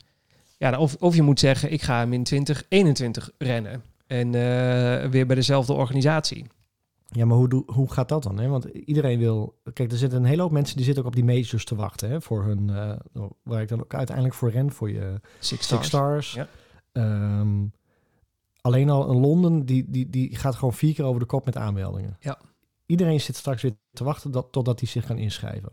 ja, 0.58 0.78
of, 0.78 0.96
of 0.98 1.14
je 1.14 1.22
moet 1.22 1.40
zeggen, 1.40 1.72
ik 1.72 1.82
ga 1.82 1.98
hem 1.98 2.12
in 2.12 2.24
2021 2.24 3.30
rennen. 3.38 3.82
En 4.06 4.26
eh, 4.26 5.10
weer 5.10 5.26
bij 5.26 5.34
dezelfde 5.34 5.72
organisatie. 5.72 6.46
Ja, 7.08 7.24
maar 7.24 7.36
hoe, 7.36 7.62
hoe 7.66 7.92
gaat 7.92 8.08
dat 8.08 8.22
dan? 8.22 8.38
Hè? 8.38 8.48
Want 8.48 8.64
iedereen 8.64 9.18
wil... 9.18 9.60
Kijk, 9.72 9.92
er 9.92 9.98
zitten 9.98 10.18
een 10.18 10.24
hele 10.24 10.42
hoop 10.42 10.50
mensen 10.50 10.76
die 10.76 10.84
zitten 10.84 11.02
ook 11.02 11.08
op 11.08 11.14
die 11.14 11.24
majors 11.24 11.64
te 11.64 11.74
wachten. 11.74 12.10
Hè? 12.10 12.20
Voor 12.20 12.44
hun... 12.44 12.70
eh, 12.70 13.24
waar 13.42 13.62
ik 13.62 13.68
dan 13.68 13.80
ook 13.80 13.94
uiteindelijk 13.94 14.36
voor 14.36 14.50
ren, 14.50 14.72
voor 14.72 14.90
je 14.90 15.20
Six 15.38 15.48
Six 15.48 15.64
Stars. 15.64 15.86
Stars. 15.86 16.32
Ja. 16.32 16.48
Ehm, 16.92 17.66
alleen 18.60 18.90
al 18.90 19.10
in 19.10 19.20
Londen, 19.20 19.66
die, 19.66 19.90
die, 19.90 20.10
die 20.10 20.36
gaat 20.36 20.54
gewoon 20.54 20.74
vier 20.74 20.94
keer 20.94 21.04
over 21.04 21.20
de 21.20 21.26
kop 21.26 21.44
met 21.44 21.56
aanmeldingen. 21.56 22.16
Ja. 22.20 22.38
Iedereen 22.86 23.20
zit 23.20 23.36
straks 23.36 23.62
weer 23.62 23.76
te 23.92 24.04
wachten 24.04 24.30
dat, 24.30 24.52
totdat 24.52 24.80
hij 24.80 24.88
zich 24.88 25.06
kan 25.06 25.18
inschrijven. 25.18 25.72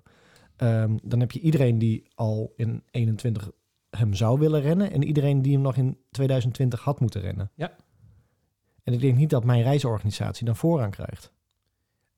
Ehm, 0.55 0.97
dan 1.03 1.19
heb 1.19 1.31
je 1.31 1.39
iedereen 1.39 1.77
die 1.77 2.07
al 2.15 2.53
in 2.55 2.83
21 2.91 3.51
hem 3.89 4.13
zou 4.13 4.39
willen 4.39 4.61
rennen... 4.61 4.91
en 4.91 5.03
iedereen 5.03 5.41
die 5.41 5.53
hem 5.53 5.61
nog 5.61 5.75
in 5.75 5.97
2020 6.11 6.83
had 6.83 6.99
moeten 6.99 7.21
rennen. 7.21 7.51
Ja. 7.55 7.71
En 8.83 8.93
ik 8.93 8.99
denk 8.99 9.17
niet 9.17 9.29
dat 9.29 9.43
mijn 9.43 9.63
reisorganisatie 9.63 10.45
dan 10.45 10.55
voorrang 10.55 10.91
krijgt. 10.91 11.31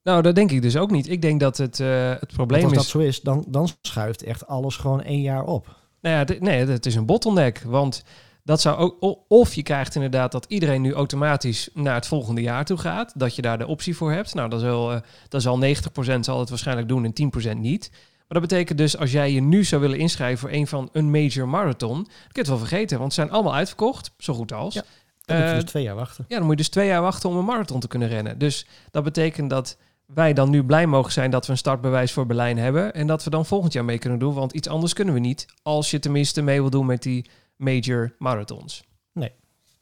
Nou, 0.03 0.21
dat 0.21 0.35
denk 0.35 0.51
ik 0.51 0.61
dus 0.61 0.77
ook 0.77 0.91
niet. 0.91 1.09
Ik 1.09 1.21
denk 1.21 1.39
dat 1.39 1.57
het, 1.57 1.79
eh, 1.79 2.09
het 2.09 2.33
probleem 2.33 2.61
Want 2.61 2.77
als 2.77 2.85
is... 2.85 2.91
dat 2.91 3.01
zo 3.01 3.07
is, 3.07 3.21
dan, 3.21 3.45
dan 3.47 3.67
schuift 3.81 4.23
echt 4.23 4.47
alles 4.47 4.75
gewoon 4.75 5.01
één 5.01 5.21
jaar 5.21 5.43
op. 5.43 5.77
Nou 6.01 6.15
ja, 6.15 6.39
nee, 6.39 6.65
het 6.65 6.85
is 6.85 6.95
een 6.95 7.05
bottleneck. 7.05 7.61
Want 7.65 8.03
dat 8.43 8.61
zou 8.61 8.77
ook. 8.77 9.25
Of 9.27 9.53
je 9.53 9.63
krijgt 9.63 9.95
inderdaad 9.95 10.31
dat 10.31 10.45
iedereen 10.47 10.81
nu 10.81 10.93
automatisch 10.93 11.69
naar 11.73 11.95
het 11.95 12.07
volgende 12.07 12.41
jaar 12.41 12.65
toe 12.65 12.77
gaat. 12.77 13.19
Dat 13.19 13.35
je 13.35 13.41
daar 13.41 13.57
de 13.57 13.67
optie 13.67 13.95
voor 13.95 14.11
hebt. 14.11 14.33
Nou, 14.33 14.49
dat 14.49 14.59
zal, 14.59 14.93
eh, 14.93 15.01
dat 15.27 15.41
zal 15.41 15.57
90% 15.57 16.25
zal 16.25 16.39
het 16.39 16.49
waarschijnlijk 16.49 16.88
doen 16.88 17.05
en 17.05 17.13
10% 17.13 17.59
niet. 17.59 17.91
Maar 18.29 18.39
dat 18.41 18.50
betekent 18.50 18.77
dus 18.77 18.98
als 18.98 19.12
jij 19.12 19.31
je 19.31 19.41
nu 19.41 19.63
zou 19.63 19.81
willen 19.81 19.98
inschrijven 19.98 20.38
voor 20.39 20.51
een 20.51 20.67
van 20.67 20.89
een 20.91 21.12
major 21.12 21.48
marathon, 21.48 21.93
dan 21.95 22.03
kun 22.05 22.13
je 22.31 22.39
het 22.39 22.48
wel 22.48 22.57
vergeten, 22.57 23.00
want 23.00 23.13
ze 23.13 23.21
zijn 23.21 23.33
allemaal 23.33 23.55
uitverkocht, 23.55 24.12
zo 24.17 24.33
goed 24.33 24.53
als. 24.53 24.74
Ja. 24.74 24.83
Dan 25.25 25.38
moet 25.38 25.45
je 25.45 25.51
Eh, 25.53 25.59
dus 25.59 25.69
twee 25.69 25.83
jaar 25.83 25.95
wachten. 25.95 26.25
ja, 26.27 26.36
dan 26.36 26.43
moet 26.45 26.51
je 26.57 26.62
dus 26.63 26.69
twee 26.69 26.88
jaar 26.88 27.01
wachten 27.01 27.29
om 27.29 27.38
een 27.38 27.45
marathon 27.45 27.79
te 27.79 27.88
kunnen 27.88 28.07
rennen. 28.07 28.38
Dus 28.38 28.67
dat 28.91 29.03
betekent 29.03 29.50
dat 29.50 29.77
wij 30.05 30.33
dan 30.33 30.50
nu 30.50 30.63
blij 30.63 30.88
mogen 30.88 31.12
zijn 31.12 31.31
dat 31.31 31.45
we 31.45 31.51
een 31.51 31.57
startbewijs 31.57 32.12
voor 32.12 32.25
Berlijn 32.25 32.57
hebben. 32.57 32.93
En 32.93 33.07
dat 33.07 33.24
we 33.24 33.29
dan 33.29 33.45
volgend 33.45 33.74
jaar 33.74 33.86
mee 33.86 33.98
kunnen 33.98 34.19
doen. 34.19 34.33
Want 34.33 34.51
iets 34.53 34.67
anders 34.67 34.93
kunnen 34.93 35.13
we 35.13 35.19
niet. 35.19 35.45
Als 35.63 35.91
je 35.91 36.00
tenminste 36.00 36.41
mee 36.41 36.62
wil 36.62 36.69
doen 36.69 36.86
met 36.86 37.03
die 37.03 37.29
major 37.55 38.15
marathons. 38.17 38.83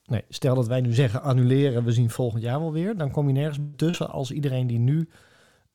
Nee, 0.06 0.24
stel 0.30 0.56
dat 0.56 0.68
wij 0.68 0.82
nu 0.82 0.94
zeggen 0.94 1.22
annuleren, 1.22 1.84
we 1.84 1.92
zien 1.92 2.10
volgend 2.10 2.44
jaar 2.44 2.60
wel 2.60 2.72
weer. 2.72 2.98
Dan 2.98 3.12
kom 3.12 3.28
je 3.28 3.34
nergens 3.34 3.60
tussen 3.76 4.10
als 4.10 4.32
iedereen 4.32 4.68
die 4.68 4.80
nu 4.80 5.10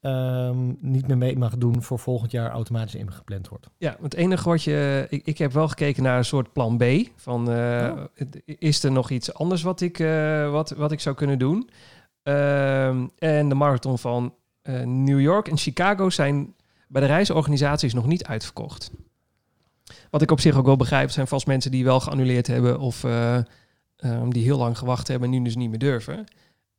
ehm, 0.02 0.72
niet 0.80 1.06
meer 1.06 1.18
mee 1.18 1.38
mag 1.38 1.56
doen 1.56 1.82
voor 1.82 1.98
volgend 1.98 2.30
jaar 2.30 2.50
automatisch 2.50 2.94
ingepland 2.94 3.48
wordt. 3.48 3.66
Ja, 3.78 3.96
het 4.02 4.14
enige 4.14 4.48
wat 4.48 4.62
je. 4.62 5.06
Ik, 5.08 5.26
ik 5.26 5.38
heb 5.38 5.52
wel 5.52 5.68
gekeken 5.68 6.02
naar 6.02 6.18
een 6.18 6.24
soort 6.24 6.52
plan 6.52 6.76
B. 6.76 6.84
Van 7.16 7.50
eh, 7.50 7.92
Oh. 7.92 8.04
is 8.44 8.82
er 8.82 8.92
nog 8.92 9.10
iets 9.10 9.34
anders 9.34 9.62
wat 9.62 9.80
ik, 9.80 9.98
eh, 9.98 10.50
wat, 10.50 10.70
wat 10.70 10.92
ik 10.92 11.00
zou 11.00 11.16
kunnen 11.16 11.38
doen? 11.38 11.70
Ehm, 12.22 13.06
en 13.18 13.48
de 13.48 13.54
marathon 13.54 13.98
van 13.98 14.34
eh, 14.62 14.82
New 14.82 15.20
York 15.20 15.48
en 15.48 15.56
Chicago 15.56 16.10
zijn 16.10 16.54
bij 16.88 17.00
de 17.00 17.06
reisorganisaties 17.06 17.94
nog 17.94 18.06
niet 18.06 18.24
uitverkocht. 18.24 18.90
Wat 20.10 20.22
ik 20.22 20.30
op 20.30 20.40
zich 20.40 20.56
ook 20.56 20.66
wel 20.66 20.76
begrijp, 20.76 21.10
zijn 21.10 21.26
vast 21.26 21.46
mensen 21.46 21.70
die 21.70 21.84
wel 21.84 22.00
geannuleerd 22.00 22.46
hebben 22.46 22.78
of 22.78 23.04
eh, 23.04 23.38
ehm, 23.96 24.28
die 24.28 24.44
heel 24.44 24.58
lang 24.58 24.78
gewacht 24.78 25.08
hebben 25.08 25.28
en 25.28 25.38
nu 25.38 25.44
dus 25.44 25.56
niet 25.56 25.70
meer 25.70 25.78
durven. 25.78 26.24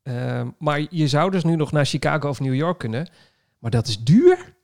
Ehm, 0.03 0.49
maar 0.57 0.85
je 0.89 1.07
zou 1.07 1.31
dus 1.31 1.43
nu 1.43 1.55
nog 1.55 1.71
naar 1.71 1.85
Chicago 1.85 2.29
of 2.29 2.39
New 2.39 2.53
York 2.53 2.77
kunnen. 2.77 3.09
Maar 3.59 3.71
dat 3.71 3.87
is 3.87 4.03
duur. 4.03 4.55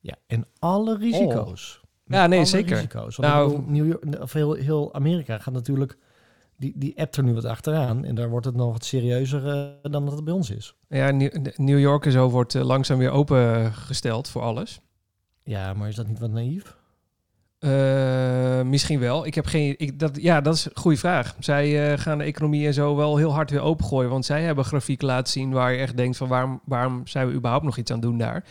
Ja, 0.00 0.14
en 0.26 0.46
alle 0.58 0.96
risico's. 0.96 1.80
Met 2.04 2.18
Ja, 2.18 2.26
nee, 2.26 2.38
alle 2.38 2.48
zeker. 2.48 2.74
Risico's. 2.76 3.16
Want 3.16 3.32
Nou, 3.32 3.48
bedoel, 3.50 3.64
New 3.70 3.86
York, 3.86 4.22
of 4.22 4.32
heel, 4.32 4.52
heel 4.52 4.94
Amerika 4.94 5.38
gaat 5.38 5.54
natuurlijk, 5.54 5.98
die, 6.56 6.72
die 6.76 7.00
app 7.00 7.14
er 7.14 7.22
nu 7.22 7.34
wat 7.34 7.44
achteraan. 7.44 8.04
En 8.04 8.14
daar 8.14 8.28
wordt 8.28 8.46
het 8.46 8.56
nog 8.56 8.72
wat 8.72 8.84
serieuzer 8.84 9.48
eh, 9.48 9.90
dan 9.90 10.04
dat 10.04 10.14
het 10.14 10.24
bij 10.24 10.34
ons 10.34 10.50
is. 10.50 10.74
Ja, 10.88 11.10
New 11.10 11.46
New 11.56 11.78
York 11.78 12.06
en 12.06 12.12
zo 12.12 12.30
wordt 12.30 12.54
eh, 12.54 12.64
langzaam 12.64 12.98
weer 12.98 13.10
opengesteld 13.10 14.28
voor 14.28 14.42
alles. 14.42 14.80
Ja, 15.42 15.74
maar 15.74 15.88
is 15.88 15.94
dat 15.94 16.06
niet 16.06 16.18
wat 16.18 16.30
naïef? 16.30 16.77
Eh, 17.58 18.62
misschien 18.62 18.98
wel. 19.00 19.26
Ik 19.26 19.34
heb 19.34 19.46
geen. 19.46 19.74
Ik, 19.78 19.98
dat, 19.98 20.22
ja, 20.22 20.40
dat 20.40 20.54
is 20.54 20.64
een 20.64 20.70
goede 20.74 20.96
vraag. 20.98 21.36
Zij 21.38 21.92
eh, 21.92 21.98
gaan 21.98 22.18
de 22.18 22.24
economie 22.24 22.66
en 22.66 22.74
zo 22.74 22.96
wel 22.96 23.16
heel 23.16 23.32
hard 23.32 23.50
weer 23.50 23.60
opengooien. 23.60 24.10
Want 24.10 24.24
zij 24.24 24.42
hebben 24.42 24.64
grafieken 24.64 25.06
laten 25.06 25.32
zien 25.32 25.50
waar 25.50 25.72
je 25.72 25.78
echt 25.78 25.96
denkt 25.96 26.16
van 26.16 26.28
waarom, 26.28 26.60
waarom 26.64 27.06
zijn 27.06 27.26
we 27.28 27.32
überhaupt 27.34 27.64
nog 27.64 27.76
iets 27.76 27.90
aan 27.90 27.96
het 27.98 28.06
doen 28.06 28.18
daar? 28.18 28.44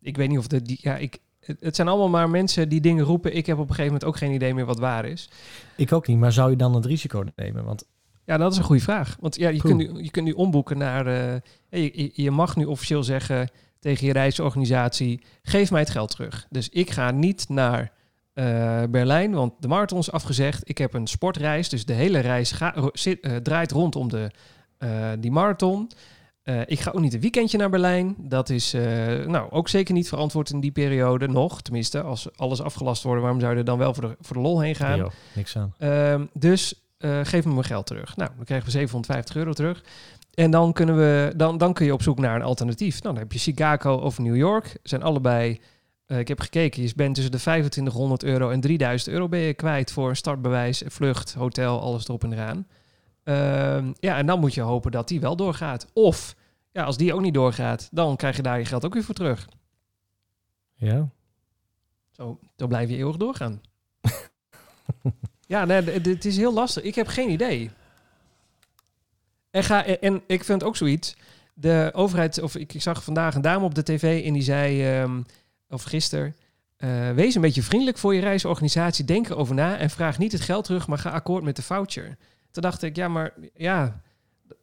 Ik 0.00 0.16
weet 0.16 0.28
niet 0.28 0.38
of 0.38 0.46
de, 0.46 0.62
die, 0.62 0.78
ja, 0.80 0.96
ik, 0.96 1.18
het, 1.60 1.76
zijn 1.76 1.88
allemaal 1.88 2.08
maar 2.08 2.30
mensen 2.30 2.68
die 2.68 2.80
dingen 2.80 3.04
roepen. 3.04 3.36
Ik 3.36 3.46
heb 3.46 3.56
op 3.56 3.62
een 3.68 3.74
gegeven 3.74 3.92
moment 3.92 4.04
ook 4.04 4.16
geen 4.16 4.32
idee 4.32 4.54
meer 4.54 4.66
wat 4.66 4.78
waar 4.78 5.04
is. 5.04 5.30
Ik 5.76 5.92
ook 5.92 6.06
niet, 6.06 6.18
maar 6.18 6.32
zou 6.32 6.50
je 6.50 6.56
dan 6.56 6.74
het 6.74 6.84
risico 6.86 7.24
nemen? 7.36 7.64
Want 7.64 7.84
Ja, 8.24 8.36
dat 8.36 8.52
is 8.52 8.58
een 8.58 8.64
goede 8.64 8.82
vraag. 8.82 9.16
Want 9.20 9.36
ja, 9.36 9.48
je, 9.48 9.60
kunt 9.60 9.76
nu, 9.76 10.02
je 10.02 10.10
kunt 10.10 10.26
nu 10.26 10.32
omboeken 10.32 10.78
naar. 10.78 11.06
eh, 11.06 11.34
je- 11.94 12.10
je 12.14 12.30
mag 12.30 12.56
nu 12.56 12.64
officieel 12.64 13.02
zeggen 13.02 13.50
tegen 13.80 14.06
je 14.06 14.12
reisorganisatie: 14.12 15.20
geef 15.42 15.70
mij 15.70 15.80
het 15.80 15.90
geld 15.90 16.10
terug. 16.10 16.46
Dus 16.50 16.68
ik 16.68 16.90
ga 16.90 17.10
niet 17.10 17.48
naar 17.48 17.92
eh, 18.38 18.82
Berlijn, 18.90 19.32
want 19.32 19.52
de 19.58 19.68
marathon 19.68 19.98
is 19.98 20.12
afgezegd. 20.12 20.68
Ik 20.68 20.78
heb 20.78 20.94
een 20.94 21.06
sportreis, 21.06 21.68
dus 21.68 21.84
de 21.84 21.92
hele 21.92 22.18
reis 22.18 22.52
ga, 22.52 22.74
zit, 22.92 23.20
eh, 23.20 23.36
draait 23.36 23.70
rondom 23.70 24.08
de, 24.08 24.30
eh, 24.78 24.90
die 25.18 25.30
marathon. 25.30 25.90
Ik 26.66 26.80
ga 26.80 26.90
ook 26.90 27.00
niet 27.00 27.14
een 27.14 27.20
weekendje 27.20 27.58
naar 27.58 27.70
Berlijn. 27.70 28.14
Dat 28.18 28.50
is 28.50 28.72
nou 29.26 29.50
ook 29.50 29.68
zeker 29.68 29.94
niet 29.94 30.08
verantwoord 30.08 30.50
in 30.50 30.60
die 30.60 30.70
periode 30.70 31.28
nog. 31.28 31.62
Tenminste, 31.62 32.02
als 32.02 32.36
alles 32.36 32.62
afgelast 32.62 33.02
wordt, 33.02 33.20
waarom 33.20 33.40
zou 33.40 33.52
je 33.52 33.58
er 33.58 33.64
dan 33.64 33.78
wel 33.78 33.94
voor 33.94 34.08
de, 34.08 34.16
voor 34.20 34.36
de 34.36 34.42
lol 34.42 34.60
heen 34.60 34.74
gaan? 34.74 35.10
niks 35.34 35.56
aan. 35.56 35.74
Ehm, 35.78 36.26
dus 36.32 36.74
geef 37.22 37.44
me 37.44 37.52
mijn 37.52 37.64
geld 37.64 37.86
terug. 37.86 38.16
Nou, 38.16 38.30
dan 38.36 38.44
krijgen 38.44 38.66
we 38.66 38.72
750 38.72 39.36
euro 39.36 39.52
terug. 39.52 39.82
En 40.34 40.50
dan, 40.50 40.72
kunnen 40.72 40.96
we, 40.96 41.32
dan, 41.36 41.58
dan 41.58 41.72
kun 41.72 41.86
je 41.86 41.92
op 41.92 42.02
zoek 42.02 42.18
naar 42.18 42.36
een 42.36 42.42
alternatief. 42.42 43.02
Nou, 43.02 43.14
dan 43.14 43.22
heb 43.22 43.32
je 43.32 43.38
Chicago 43.38 43.94
of 43.94 44.18
New 44.18 44.36
York. 44.36 44.78
Zijn 44.82 45.02
allebei, 45.02 45.60
eh, 46.08 46.18
ik 46.18 46.28
heb 46.28 46.40
gekeken, 46.40 46.82
je 46.82 46.92
bent 46.96 47.14
tussen 47.14 47.32
de 47.32 47.38
2500 47.38 48.22
euro 48.22 48.50
en 48.50 48.60
3000 48.60 49.14
euro 49.14 49.28
ben 49.28 49.38
je 49.38 49.54
kwijt 49.54 49.92
voor 49.92 50.08
een 50.08 50.16
startbewijs, 50.16 50.82
vlucht, 50.86 51.34
hotel, 51.34 51.80
alles 51.80 52.08
erop 52.08 52.24
en 52.24 52.32
eraan. 52.32 52.66
Ehm, 53.22 53.92
ja, 54.00 54.16
en 54.16 54.26
dan 54.26 54.40
moet 54.40 54.54
je 54.54 54.60
hopen 54.60 54.90
dat 54.90 55.08
die 55.08 55.20
wel 55.20 55.36
doorgaat. 55.36 55.86
Of, 55.92 56.34
ja, 56.72 56.84
als 56.84 56.96
die 56.96 57.14
ook 57.14 57.20
niet 57.20 57.34
doorgaat, 57.34 57.88
dan 57.92 58.16
krijg 58.16 58.36
je 58.36 58.42
daar 58.42 58.58
je 58.58 58.64
geld 58.64 58.84
ook 58.84 58.94
weer 58.94 59.04
voor 59.04 59.14
terug. 59.14 59.48
Ja? 60.74 61.08
Zo, 62.10 62.38
dan 62.56 62.68
blijf 62.68 62.88
je 62.88 62.96
eeuwig 62.96 63.16
doorgaan. 63.16 63.60
ja, 65.46 65.64
nee, 65.64 65.82
het 65.82 66.24
is 66.24 66.36
heel 66.36 66.52
lastig. 66.52 66.82
Ik 66.82 66.94
heb 66.94 67.06
geen 67.06 67.30
idee. 67.30 67.70
En, 69.50 69.64
ga, 69.64 69.84
en, 69.84 70.00
en 70.00 70.22
ik 70.26 70.44
vind 70.44 70.64
ook 70.64 70.76
zoiets. 70.76 71.16
De 71.54 71.90
overheid, 71.94 72.40
of 72.42 72.56
ik, 72.56 72.74
ik 72.74 72.82
zag 72.82 73.04
vandaag 73.04 73.34
een 73.34 73.42
dame 73.42 73.64
op 73.64 73.74
de 73.74 73.82
tv 73.82 74.24
en 74.24 74.32
die 74.32 74.42
zei, 74.42 74.84
ehm, 74.84 75.20
of 75.68 75.82
gisteren, 75.82 76.34
eh, 76.76 77.10
wees 77.10 77.34
een 77.34 77.40
beetje 77.40 77.62
vriendelijk 77.62 77.98
voor 77.98 78.14
je 78.14 78.20
reisorganisatie. 78.20 79.04
Denk 79.04 79.28
erover 79.28 79.54
na 79.54 79.76
en 79.76 79.90
vraag 79.90 80.18
niet 80.18 80.32
het 80.32 80.40
geld 80.40 80.64
terug, 80.64 80.86
maar 80.86 80.98
ga 80.98 81.10
akkoord 81.10 81.44
met 81.44 81.56
de 81.56 81.62
voucher. 81.62 82.16
Toen 82.50 82.62
dacht 82.62 82.82
ik, 82.82 82.96
ja, 82.96 83.08
maar 83.08 83.34
ja, 83.54 84.00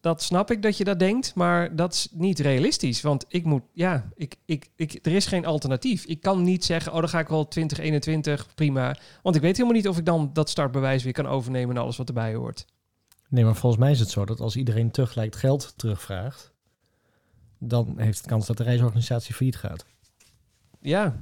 dat 0.01 0.21
snap 0.21 0.51
ik 0.51 0.61
dat 0.61 0.77
je 0.77 0.83
dat 0.83 0.99
denkt, 0.99 1.35
maar 1.35 1.75
dat 1.75 1.93
is 1.93 2.07
niet 2.11 2.39
realistisch. 2.39 3.01
Want 3.01 3.25
ik 3.27 3.43
moet, 3.43 3.63
ja, 3.73 4.09
ik, 4.15 4.35
ik, 4.45 4.69
ik, 4.75 4.99
er 5.01 5.11
is 5.11 5.25
geen 5.25 5.45
alternatief. 5.45 6.05
Ik 6.05 6.21
kan 6.21 6.43
niet 6.43 6.65
zeggen, 6.65 6.93
oh, 6.93 6.99
dan 6.99 7.09
ga 7.09 7.19
ik 7.19 7.27
wel 7.27 7.47
2021, 7.47 8.55
prima. 8.55 8.95
Want 9.21 9.35
ik 9.35 9.41
weet 9.41 9.57
helemaal 9.57 9.77
niet 9.77 9.87
of 9.87 9.97
ik 9.97 10.05
dan 10.05 10.29
dat 10.33 10.49
startbewijs 10.49 11.03
weer 11.03 11.13
kan 11.13 11.27
overnemen 11.27 11.75
en 11.75 11.81
alles 11.81 11.97
wat 11.97 12.07
erbij 12.07 12.35
hoort. 12.35 12.65
Nee, 13.29 13.43
maar 13.43 13.55
volgens 13.55 13.81
mij 13.81 13.91
is 13.91 13.99
het 13.99 14.09
zo 14.09 14.25
dat 14.25 14.39
als 14.39 14.55
iedereen 14.55 14.91
tegelijk 14.91 15.35
geld 15.35 15.73
terugvraagt, 15.75 16.53
dan 17.59 17.93
heeft 17.97 18.17
het 18.17 18.27
kans 18.27 18.47
dat 18.47 18.57
de 18.57 18.63
reisorganisatie 18.63 19.33
failliet 19.33 19.55
gaat. 19.55 19.85
Ja, 20.85 21.15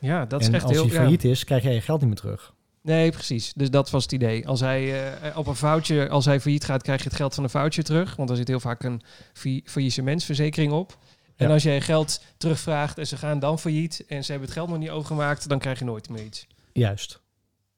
ja 0.00 0.26
dat 0.26 0.40
is 0.40 0.46
en 0.46 0.54
echt 0.54 0.62
als 0.64 0.72
heel... 0.72 0.82
hij 0.82 0.92
ja. 0.92 0.98
failliet 0.98 1.24
is, 1.24 1.44
krijg 1.44 1.62
jij 1.62 1.74
je 1.74 1.80
geld 1.80 2.00
niet 2.00 2.08
meer 2.08 2.18
terug. 2.18 2.54
Nee, 2.82 3.10
precies. 3.10 3.52
Dus 3.52 3.70
dat 3.70 3.90
was 3.90 4.02
het 4.02 4.12
idee. 4.12 4.48
Als 4.48 4.60
hij 4.60 5.12
eh, 5.12 5.36
op 5.38 5.46
een 5.46 5.54
voucher, 5.56 6.08
als 6.08 6.24
hij 6.24 6.40
failliet 6.40 6.64
gaat, 6.64 6.82
krijg 6.82 7.02
je 7.02 7.08
het 7.08 7.16
geld 7.16 7.34
van 7.34 7.42
de 7.44 7.48
voucher 7.48 7.84
terug. 7.84 8.16
Want 8.16 8.30
er 8.30 8.36
zit 8.36 8.48
heel 8.48 8.60
vaak 8.60 8.82
een 8.82 9.02
fa- 9.32 9.60
faillissementsverzekering 9.64 10.72
op. 10.72 10.98
En 11.36 11.46
Ja. 11.46 11.52
als 11.52 11.62
jij 11.62 11.80
geld 11.80 12.22
terugvraagt 12.36 12.98
en 12.98 13.06
ze 13.06 13.16
gaan 13.16 13.38
dan 13.38 13.58
failliet 13.58 14.04
en 14.08 14.24
ze 14.24 14.30
hebben 14.30 14.48
het 14.48 14.58
geld 14.58 14.68
nog 14.70 14.78
niet 14.78 14.90
overgemaakt, 14.90 15.48
dan 15.48 15.58
krijg 15.58 15.78
je 15.78 15.84
nooit 15.84 16.08
meer 16.08 16.24
iets. 16.24 16.46
Juist. 16.72 17.20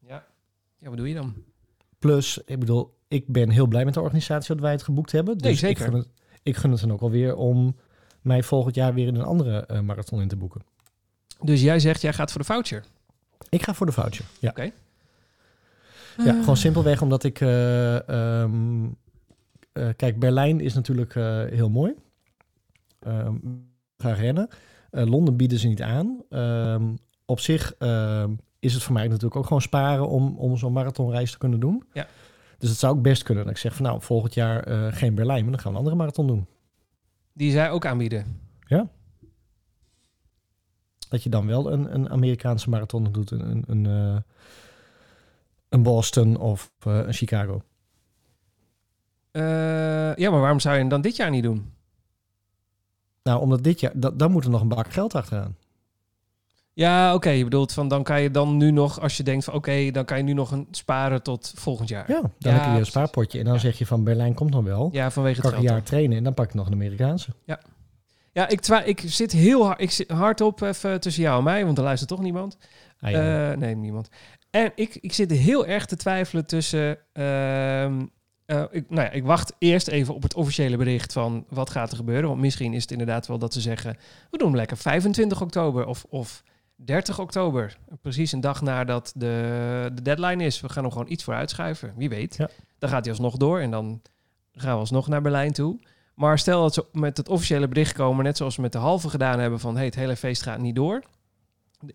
Ja. 0.06 0.24
Ja, 0.78 0.88
wat 0.88 0.96
doe 0.96 1.08
je 1.08 1.14
dan? 1.14 1.34
Plus, 1.98 2.38
ik 2.44 2.58
bedoel, 2.58 2.96
ik 3.08 3.26
ben 3.26 3.50
heel 3.50 3.66
blij 3.66 3.84
met 3.84 3.94
de 3.94 4.00
organisatie 4.00 4.54
dat 4.54 4.62
wij 4.62 4.72
het 4.72 4.82
geboekt 4.82 5.12
hebben. 5.12 5.34
Dus 5.38 5.42
Nee, 5.46 5.54
zeker. 5.54 5.84
Ik 5.86 5.90
gun, 5.90 5.98
het, 5.98 6.08
ik 6.42 6.56
gun 6.56 6.70
het 6.70 6.80
dan 6.80 6.92
ook 6.92 7.00
alweer 7.00 7.36
om 7.36 7.76
mij 8.20 8.42
volgend 8.42 8.74
jaar 8.74 8.94
weer 8.94 9.06
in 9.06 9.14
een 9.14 9.24
andere 9.24 9.66
eh, 9.66 9.80
marathon 9.80 10.20
in 10.20 10.28
te 10.28 10.36
boeken. 10.36 10.62
Dus 11.40 11.62
jij 11.62 11.78
zegt, 11.80 12.00
jij 12.00 12.12
gaat 12.12 12.30
voor 12.30 12.40
de 12.40 12.46
voucher. 12.46 12.84
Ik 13.48 13.62
ga 13.62 13.74
voor 13.74 13.86
de 13.86 13.92
voucher. 13.92 14.24
Ja, 14.38 14.50
Oké. 14.50 14.70
ja 16.24 16.32
gewoon 16.40 16.56
simpelweg 16.56 17.02
omdat 17.02 17.24
ik... 17.24 17.40
eh, 17.40 18.08
ehm, 18.08 18.84
eh, 19.72 19.88
kijk, 19.96 20.18
Berlijn 20.18 20.60
is 20.60 20.74
natuurlijk 20.74 21.14
eh, 21.14 21.44
heel 21.44 21.70
mooi. 21.70 21.94
Ehm 23.00 23.34
ga 23.98 24.12
rennen. 24.12 24.48
Eh, 24.90 25.06
Londen 25.06 25.36
bieden 25.36 25.58
ze 25.58 25.68
niet 25.68 25.82
aan. 25.82 26.22
Ehm, 26.30 26.94
op 27.24 27.40
zich 27.40 27.74
ehm, 27.78 28.30
is 28.58 28.74
het 28.74 28.82
voor 28.82 28.92
mij 28.92 29.06
natuurlijk 29.06 29.36
ook 29.36 29.46
gewoon 29.46 29.62
sparen 29.62 30.08
om, 30.08 30.36
om 30.38 30.56
zo'n 30.56 30.72
marathonreis 30.72 31.30
te 31.30 31.38
kunnen 31.38 31.60
doen. 31.60 31.84
Ja. 31.92 32.06
Dus 32.58 32.68
het 32.70 32.78
zou 32.78 32.96
ook 32.96 33.02
best 33.02 33.22
kunnen 33.22 33.44
dat 33.44 33.52
ik 33.52 33.58
zeg 33.58 33.74
van 33.74 33.84
nou, 33.84 34.02
volgend 34.02 34.34
jaar 34.34 34.62
eh, 34.62 34.86
geen 34.90 35.14
Berlijn, 35.14 35.42
maar 35.42 35.52
dan 35.52 35.60
gaan 35.60 35.70
we 35.72 35.78
een 35.78 35.84
andere 35.84 35.96
marathon 35.96 36.26
doen. 36.26 36.46
Die 37.32 37.50
zij 37.50 37.70
ook 37.70 37.86
aanbieden. 37.86 38.40
Dat 41.16 41.24
je 41.24 41.30
dan 41.30 41.46
wel 41.46 41.72
een, 41.72 41.94
een 41.94 42.10
Amerikaanse 42.10 42.70
marathon 42.70 43.08
doet, 43.12 43.30
een, 43.30 43.50
een, 43.50 43.64
een, 43.66 43.86
eh, 43.86 44.16
een 45.68 45.82
Boston 45.82 46.36
of 46.36 46.70
eh, 46.78 46.96
een 47.06 47.12
Chicago. 47.12 47.62
Eh, 49.30 49.42
ja, 50.16 50.30
maar 50.30 50.40
waarom 50.40 50.60
zou 50.60 50.74
je 50.74 50.80
hem 50.80 50.88
dan 50.88 51.00
dit 51.00 51.16
jaar 51.16 51.30
niet 51.30 51.42
doen? 51.42 51.72
Nou, 53.22 53.40
omdat 53.40 53.62
dit 53.64 53.80
jaar, 53.80 53.92
da- 53.94 54.10
dan 54.10 54.30
moet 54.30 54.44
er 54.44 54.50
nog 54.50 54.60
een 54.60 54.68
bak 54.68 54.92
geld 54.92 55.14
achteraan. 55.14 55.56
Ja, 56.72 57.14
oké. 57.14 57.30
je 57.30 57.44
bedoelt 57.44 57.72
van 57.72 57.88
dan 57.88 58.02
kan 58.02 58.22
je 58.22 58.30
dan 58.30 58.56
nu 58.56 58.70
nog, 58.70 59.00
als 59.00 59.16
je 59.16 59.22
denkt 59.22 59.44
van 59.44 59.54
oké, 59.54 59.90
dan 59.90 60.04
kan 60.04 60.16
je 60.16 60.22
nu 60.24 60.32
nog 60.32 60.50
een 60.50 60.66
sparen 60.70 61.22
tot 61.22 61.52
volgend 61.56 61.88
jaar. 61.88 62.10
Ja, 62.10 62.20
dan 62.20 62.32
Ja, 62.38 62.50
heb 62.50 62.64
je 62.64 62.70
weer 62.70 62.78
een 62.78 62.86
spaarpotje. 62.86 63.38
En 63.38 63.44
dan 63.44 63.54
Ja. 63.54 63.60
zeg 63.60 63.78
je 63.78 63.86
van 63.86 64.04
Berlijn 64.04 64.34
komt 64.34 64.50
nog 64.50 64.64
wel. 64.64 64.88
Ja, 64.92 65.10
vanwege 65.10 65.40
kan 65.40 65.50
het 65.50 65.58
een 65.58 65.64
jaar 65.66 65.82
trainen 65.82 66.16
en 66.16 66.24
dan 66.24 66.34
pak 66.34 66.46
ik 66.46 66.54
nog 66.54 66.66
een 66.66 66.72
Amerikaanse. 66.72 67.30
Ja, 67.44 67.60
ik, 68.44 68.60
twa- 68.60 68.82
ik 68.82 69.02
zit 69.06 69.32
heel 69.32 69.64
hard, 69.64 69.80
ik 69.80 69.90
zit 69.90 70.10
hardop 70.10 70.60
even 70.60 71.00
tussen 71.00 71.22
jou 71.22 71.38
en 71.38 71.44
mij, 71.44 71.64
want 71.64 71.78
er 71.78 71.84
luistert 71.84 72.10
toch 72.10 72.20
niemand. 72.20 72.56
Ah, 73.00 73.10
ja. 73.10 73.50
Eh, 73.50 73.56
nee, 73.58 73.76
niemand. 73.76 74.08
En 74.50 74.72
ik, 74.74 74.98
ik 75.00 75.12
zit 75.12 75.30
heel 75.30 75.66
erg 75.66 75.86
te 75.86 75.96
twijfelen 75.96 76.46
tussen. 76.46 76.98
ehm, 77.12 78.06
eh, 78.46 78.64
ik, 78.70 78.90
nou 78.90 79.02
ja, 79.02 79.10
ik 79.10 79.24
wacht 79.24 79.52
eerst 79.58 79.88
even 79.88 80.14
op 80.14 80.22
het 80.22 80.34
officiële 80.34 80.76
bericht 80.76 81.12
van 81.12 81.44
wat 81.48 81.70
gaat 81.70 81.90
er 81.90 81.96
gebeuren. 81.96 82.28
Want 82.28 82.40
misschien 82.40 82.74
is 82.74 82.82
het 82.82 82.90
inderdaad 82.90 83.26
wel 83.26 83.38
dat 83.38 83.52
ze 83.52 83.60
zeggen: 83.60 83.96
we 84.30 84.38
doen 84.38 84.56
lekker 84.56 84.76
25 84.76 85.42
oktober 85.42 85.86
of, 85.86 86.04
of 86.08 86.42
30 86.76 87.18
oktober. 87.18 87.76
Precies 88.02 88.32
een 88.32 88.40
dag 88.40 88.62
nadat 88.62 89.12
de, 89.16 89.90
de 89.94 90.02
deadline 90.02 90.44
is. 90.44 90.60
We 90.60 90.68
gaan 90.68 90.82
hem 90.82 90.92
gewoon 90.92 91.10
iets 91.10 91.24
voor 91.24 91.34
uitschuiven. 91.34 91.92
Wie 91.96 92.08
weet. 92.08 92.36
Ja. 92.36 92.48
Dan 92.78 92.90
gaat 92.90 93.04
hij 93.04 93.10
alsnog 93.14 93.36
door 93.36 93.60
en 93.60 93.70
dan 93.70 94.02
gaan 94.52 94.72
we 94.72 94.78
alsnog 94.80 95.08
naar 95.08 95.22
Berlijn 95.22 95.52
toe. 95.52 95.78
Maar 96.16 96.38
stel 96.38 96.62
dat 96.62 96.74
ze 96.74 96.84
met 96.92 97.16
het 97.16 97.28
officiële 97.28 97.68
bericht 97.68 97.92
komen, 97.92 98.24
net 98.24 98.36
zoals 98.36 98.56
we 98.56 98.62
met 98.62 98.72
de 98.72 98.78
halve 98.78 99.08
gedaan 99.08 99.38
hebben, 99.38 99.60
van 99.60 99.76
hey, 99.76 99.84
het 99.84 99.94
hele 99.94 100.16
feest 100.16 100.42
gaat 100.42 100.58
niet 100.58 100.74
door. 100.74 101.02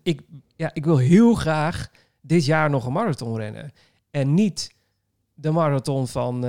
Ik, 0.02 0.20
ja, 0.56 0.70
ik 0.74 0.84
wil 0.84 0.96
heel 0.96 1.34
graag 1.34 1.90
dit 2.20 2.44
jaar 2.44 2.70
nog 2.70 2.86
een 2.86 2.92
marathon 2.92 3.36
rennen. 3.36 3.72
En 4.10 4.34
niet 4.34 4.74
de 5.34 5.50
marathon 5.50 6.08
van 6.08 6.34
eh, 6.34 6.40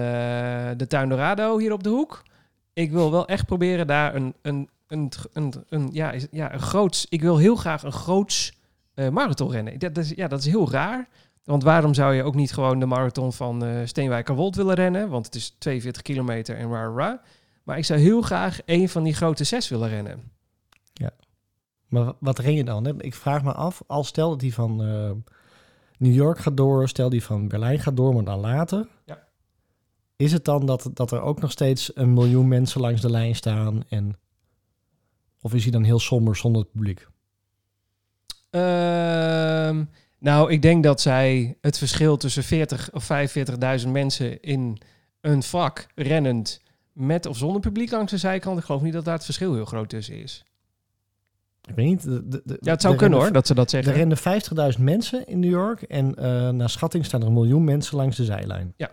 de 0.78 0.88
Tuin 0.88 1.10
Dorado 1.10 1.58
hier 1.58 1.74
op 1.74 1.84
de 1.84 1.90
hoek. 1.90 2.24
Ik 2.74 2.92
wil 2.92 3.12
wel 3.12 3.28
echt 3.28 3.46
proberen 3.46 3.88
daar 3.88 4.16
een, 4.16 4.34
een, 4.42 4.70
een, 4.88 5.12
een, 5.34 5.54
een, 5.70 5.90
ja, 5.92 6.14
ja, 6.32 6.54
een 6.54 6.62
groots... 6.62 7.06
Ik 7.10 7.22
wil 7.22 7.38
heel 7.38 7.56
graag 7.56 7.84
een 7.84 7.92
groots 7.92 8.58
eh, 8.94 9.10
marathon 9.10 9.52
rennen. 9.52 9.80
Dat, 9.80 9.98
is, 9.98 10.10
ja, 10.10 10.28
dat 10.28 10.40
is 10.40 10.46
heel 10.46 10.72
raar. 10.72 11.08
Want 11.44 11.64
waarom 11.64 11.94
zou 11.94 12.14
je 12.14 12.24
ook 12.24 12.36
niet 12.36 12.54
gewoon 12.54 12.80
de 12.80 12.86
marathon 12.86 13.34
van 13.34 13.66
eh 13.66 13.80
Steenwijkerwold 13.86 14.56
willen 14.56 14.76
rennen? 14.76 15.10
Want 15.10 15.26
het 15.26 15.36
is 15.36 15.56
42 15.58 16.02
kilometer 16.02 16.58
en 16.58 16.72
ra 16.72 16.92
ra. 16.96 17.22
Maar 17.64 17.78
ik 17.78 17.86
zou 17.86 18.00
heel 18.00 18.22
graag 18.22 18.60
een 18.66 18.90
van 18.90 19.04
die 19.04 19.14
grote 19.14 19.44
zes 19.44 19.70
willen 19.70 19.90
rennen. 19.90 20.32
Maar 21.88 22.04
wa- 22.06 22.16
wat 22.20 22.40
ren 22.40 22.54
je 22.54 22.64
dan? 22.64 22.86
Hè? 22.86 23.04
Ik 23.04 23.14
vraag 23.14 23.44
me 23.44 23.52
af, 23.54 23.82
al 23.88 24.04
stel 24.04 24.30
dat 24.30 24.40
die 24.40 24.54
van 24.54 24.84
eh, 24.84 25.12
New 25.98 26.14
York 26.14 26.40
gaat 26.40 26.58
door, 26.58 26.90
stel 26.90 27.10
die 27.10 27.24
van 27.24 27.48
Berlijn 27.48 27.80
gaat 27.80 27.96
door, 27.98 28.14
maar 28.14 28.24
dan 28.24 28.40
later. 28.40 28.88
Ja. 29.06 29.28
Is 30.16 30.32
het 30.32 30.46
dan 30.46 30.66
dat, 30.66 30.90
dat 30.94 31.12
er 31.12 31.22
ook 31.22 31.42
nog 31.42 31.52
steeds 31.52 31.92
een 31.96 32.14
miljoen 32.14 32.48
mensen 32.48 32.82
langs 32.82 33.02
de 33.02 33.10
lijn 33.10 33.36
staan? 33.36 33.84
En, 33.90 34.18
of 35.42 35.54
is 35.54 35.64
hij 35.64 35.72
dan 35.72 35.84
heel 35.84 36.00
somber 36.00 36.36
zonder 36.36 36.62
het 36.62 36.72
publiek? 36.72 37.08
Ehm, 38.50 39.84
nou, 40.20 40.52
ik 40.52 40.62
denk 40.62 40.84
dat 40.84 41.02
zij 41.02 41.58
het 41.62 41.78
verschil 41.78 42.18
tussen 42.18 42.44
40 42.44 42.92
of 42.94 43.10
45.000 43.84 43.90
mensen 43.90 44.42
in 44.42 44.78
een 45.22 45.44
vak 45.44 45.88
rennend 45.96 46.62
met 46.94 47.26
of 47.26 47.38
zonder 47.38 47.62
publiek 47.62 47.92
langs 47.92 48.12
de 48.12 48.18
zijkant, 48.18 48.58
ik 48.60 48.64
geloof 48.66 48.82
niet 48.82 48.94
dat 48.94 49.06
daar 49.06 49.14
het 49.14 49.24
verschil 49.26 49.54
heel 49.54 49.66
groot 49.66 49.90
tussen 49.90 50.16
is. 50.22 50.46
Ik 51.70 51.76
weet 51.76 51.86
niet. 51.86 52.04
de- 52.04 52.28
de- 52.28 52.42
de- 52.46 52.58
Ja, 52.62 52.72
het 52.72 52.82
zou 52.82 52.94
er 52.94 53.00
kunnen 53.00 53.20
hoor, 53.20 53.32
dat 53.32 53.48
ze 53.48 53.54
dat 53.54 53.66
Er 53.72 53.84
zeggen. 53.84 53.94
rennen 53.94 54.18
50.000 54.18 54.84
mensen 54.84 55.28
in 55.28 55.40
New 55.40 55.50
York 55.52 55.82
en 55.82 56.16
eh 56.16 56.50
naar 56.50 56.70
schatting 56.70 57.06
staan 57.06 57.22
er 57.22 57.28
een 57.28 57.34
miljoen 57.34 57.64
mensen 57.64 57.98
langs 57.98 58.18
de 58.18 58.26
zijlijn. 58.26 58.74
Ja. 58.78 58.92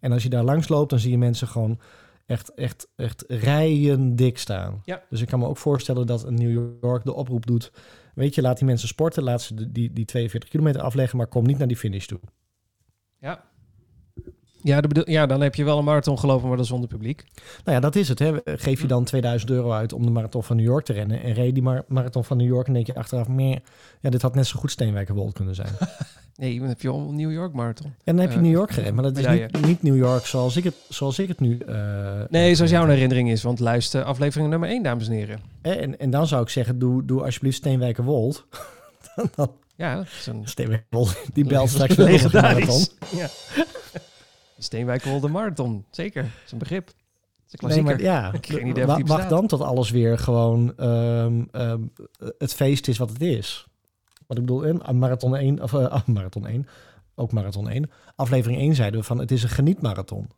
En 0.00 0.12
als 0.12 0.22
je 0.22 0.28
daar 0.28 0.44
langs 0.44 0.68
loopt, 0.68 0.90
dan 0.90 0.98
zie 0.98 1.10
je 1.10 1.18
mensen 1.18 1.48
gewoon 1.48 1.78
echt, 2.26 2.54
echt, 2.54 2.88
echt 2.96 3.24
rijen 3.28 4.16
dik 4.16 4.38
staan. 4.38 4.82
Ja. 4.84 5.02
Dus 5.10 5.20
ik 5.20 5.28
kan 5.28 5.38
me 5.38 5.46
ook 5.46 5.56
voorstellen 5.56 6.06
dat 6.06 6.24
een 6.24 6.34
New 6.34 6.68
York 6.80 7.04
de 7.04 7.14
oproep 7.14 7.46
doet. 7.46 7.72
Weet 8.14 8.34
je, 8.34 8.42
laat 8.42 8.56
die 8.58 8.66
mensen 8.66 8.88
sporten, 8.88 9.22
laat 9.22 9.42
ze 9.42 9.70
die, 9.72 9.92
die 9.92 10.04
42 10.04 10.48
kilometer 10.50 10.80
afleggen, 10.82 11.18
maar 11.18 11.26
kom 11.26 11.44
niet 11.46 11.58
naar 11.58 11.68
die 11.68 11.76
finish 11.76 12.06
toe. 12.06 12.20
Ja. 13.18 13.44
Ja, 14.68 14.80
dat 14.80 14.88
bedoel- 14.92 15.10
ja, 15.10 15.26
dan 15.26 15.40
heb 15.40 15.54
je 15.54 15.64
wel 15.64 15.78
een 15.78 15.84
marathon 15.84 16.18
gelopen, 16.18 16.48
maar 16.48 16.56
dan 16.56 16.66
zonder 16.66 16.88
publiek. 16.88 17.24
Nou 17.64 17.76
ja, 17.76 17.80
dat 17.80 17.96
is 17.96 18.08
het. 18.08 18.18
Hè. 18.18 18.32
Geef 18.44 18.76
je 18.76 18.82
Hm. 18.82 18.88
dan 18.88 19.04
2000 19.04 19.50
euro 19.50 19.72
uit 19.72 19.92
om 19.92 20.02
de 20.04 20.10
marathon 20.10 20.42
van 20.44 20.56
New 20.56 20.64
York 20.66 20.84
te 20.84 20.92
rennen. 20.92 21.22
En 21.22 21.32
reed 21.32 21.46
je 21.46 21.52
die 21.52 21.62
mar- 21.62 21.84
marathon 21.88 22.24
van 22.24 22.36
New 22.36 22.46
York 22.46 22.66
en 22.66 22.72
denk 22.72 22.86
je 22.86 22.94
achteraf 22.94 23.28
meer. 23.28 23.60
Ja, 24.00 24.10
dit 24.10 24.22
had 24.22 24.34
net 24.34 24.46
zo 24.46 24.58
goed 24.58 24.70
Steenwijkerwold 24.70 25.32
kunnen 25.32 25.54
zijn. 25.54 25.68
Nee, 26.36 26.58
dan 26.58 26.68
heb 26.68 26.80
je 26.80 26.88
al 26.88 26.98
een 27.08 27.16
New 27.16 27.32
York 27.32 27.52
marathon. 27.52 27.86
En 27.86 28.16
dan 28.16 28.18
heb 28.18 28.30
je 28.30 28.36
Eh, 28.36 28.42
New 28.42 28.52
York 28.52 28.70
gerend, 28.70 28.94
maar 28.94 29.02
dat 29.04 29.16
is 29.18 29.26
niet, 29.26 29.66
niet 29.66 29.82
New 29.82 29.96
York 29.96 30.26
zoals 30.26 30.56
ik 30.56 30.64
het, 30.64 30.74
zoals 30.88 31.18
ik 31.18 31.28
het 31.28 31.40
nu... 31.40 31.58
eh, 31.58 32.20
Nee, 32.28 32.54
zoals 32.54 32.70
jouw 32.70 32.82
eh, 32.82 32.88
herinnering 32.88 33.30
is, 33.30 33.42
want 33.42 33.58
luister 33.60 34.02
aflevering 34.04 34.50
nummer 34.50 34.68
1, 34.68 34.82
dames 34.82 35.06
en 35.08 35.12
heren. 35.12 35.40
En, 35.62 35.98
en 35.98 36.10
dan 36.10 36.26
zou 36.26 36.42
ik 36.42 36.48
zeggen, 36.48 36.78
doe, 36.78 37.04
doe 37.04 37.22
alsjeblieft 37.24 37.56
Steenwijkerwold. 37.56 38.46
dan, 39.16 39.30
dan, 39.34 39.50
Ja, 39.76 39.94
dat 39.96 40.04
is 40.18 40.26
een 40.26 40.42
Steenwijkerwold, 40.44 41.16
die 41.32 41.44
belt 41.46 41.68
straks 41.76 41.94
wel 41.94 42.06
een 42.08 42.12
marathon. 42.12 42.50
legendarisch. 42.50 42.90
Ja. 44.58 44.64
Steenwijkerwolde 44.64 45.28
marathon, 45.28 45.84
zeker. 45.90 46.22
Dat 46.22 46.32
is 46.46 46.52
een 46.52 46.58
begrip. 46.58 46.86
Dat 46.86 46.94
is 46.96 47.52
een 47.52 47.68
Nee, 47.68 47.84
klassieker. 47.84 48.12
maar 48.12 48.22
ja, 48.22 48.32
Ik 48.32 48.46
geen 48.46 48.66
idee 48.66 48.86
of 48.86 49.08
wacht 49.08 49.28
dan 49.28 49.46
tot 49.46 49.60
alles 49.60 49.90
weer 49.90 50.18
gewoon 50.18 50.76
ehm, 50.76 51.44
ehm, 51.52 51.82
het 52.38 52.54
feest 52.54 52.88
is 52.88 52.98
wat 52.98 53.08
het 53.08 53.20
is. 53.22 53.66
Wat 54.26 54.38
ik 54.38 54.44
bedoel, 54.46 54.62
in 54.62 54.84
aan 54.84 54.98
marathon 54.98 55.36
1, 55.36 55.62
of 55.62 55.72
eh, 55.74 56.00
marathon 56.06 56.46
1, 56.46 56.66
ook 57.14 57.32
marathon 57.32 57.68
1. 57.68 57.90
Aflevering 58.16 58.60
1 58.60 58.74
zeiden 58.74 59.00
we 59.00 59.06
van 59.06 59.18
het 59.18 59.30
is 59.30 59.42
een 59.42 59.48
genietmarathon. 59.48 60.28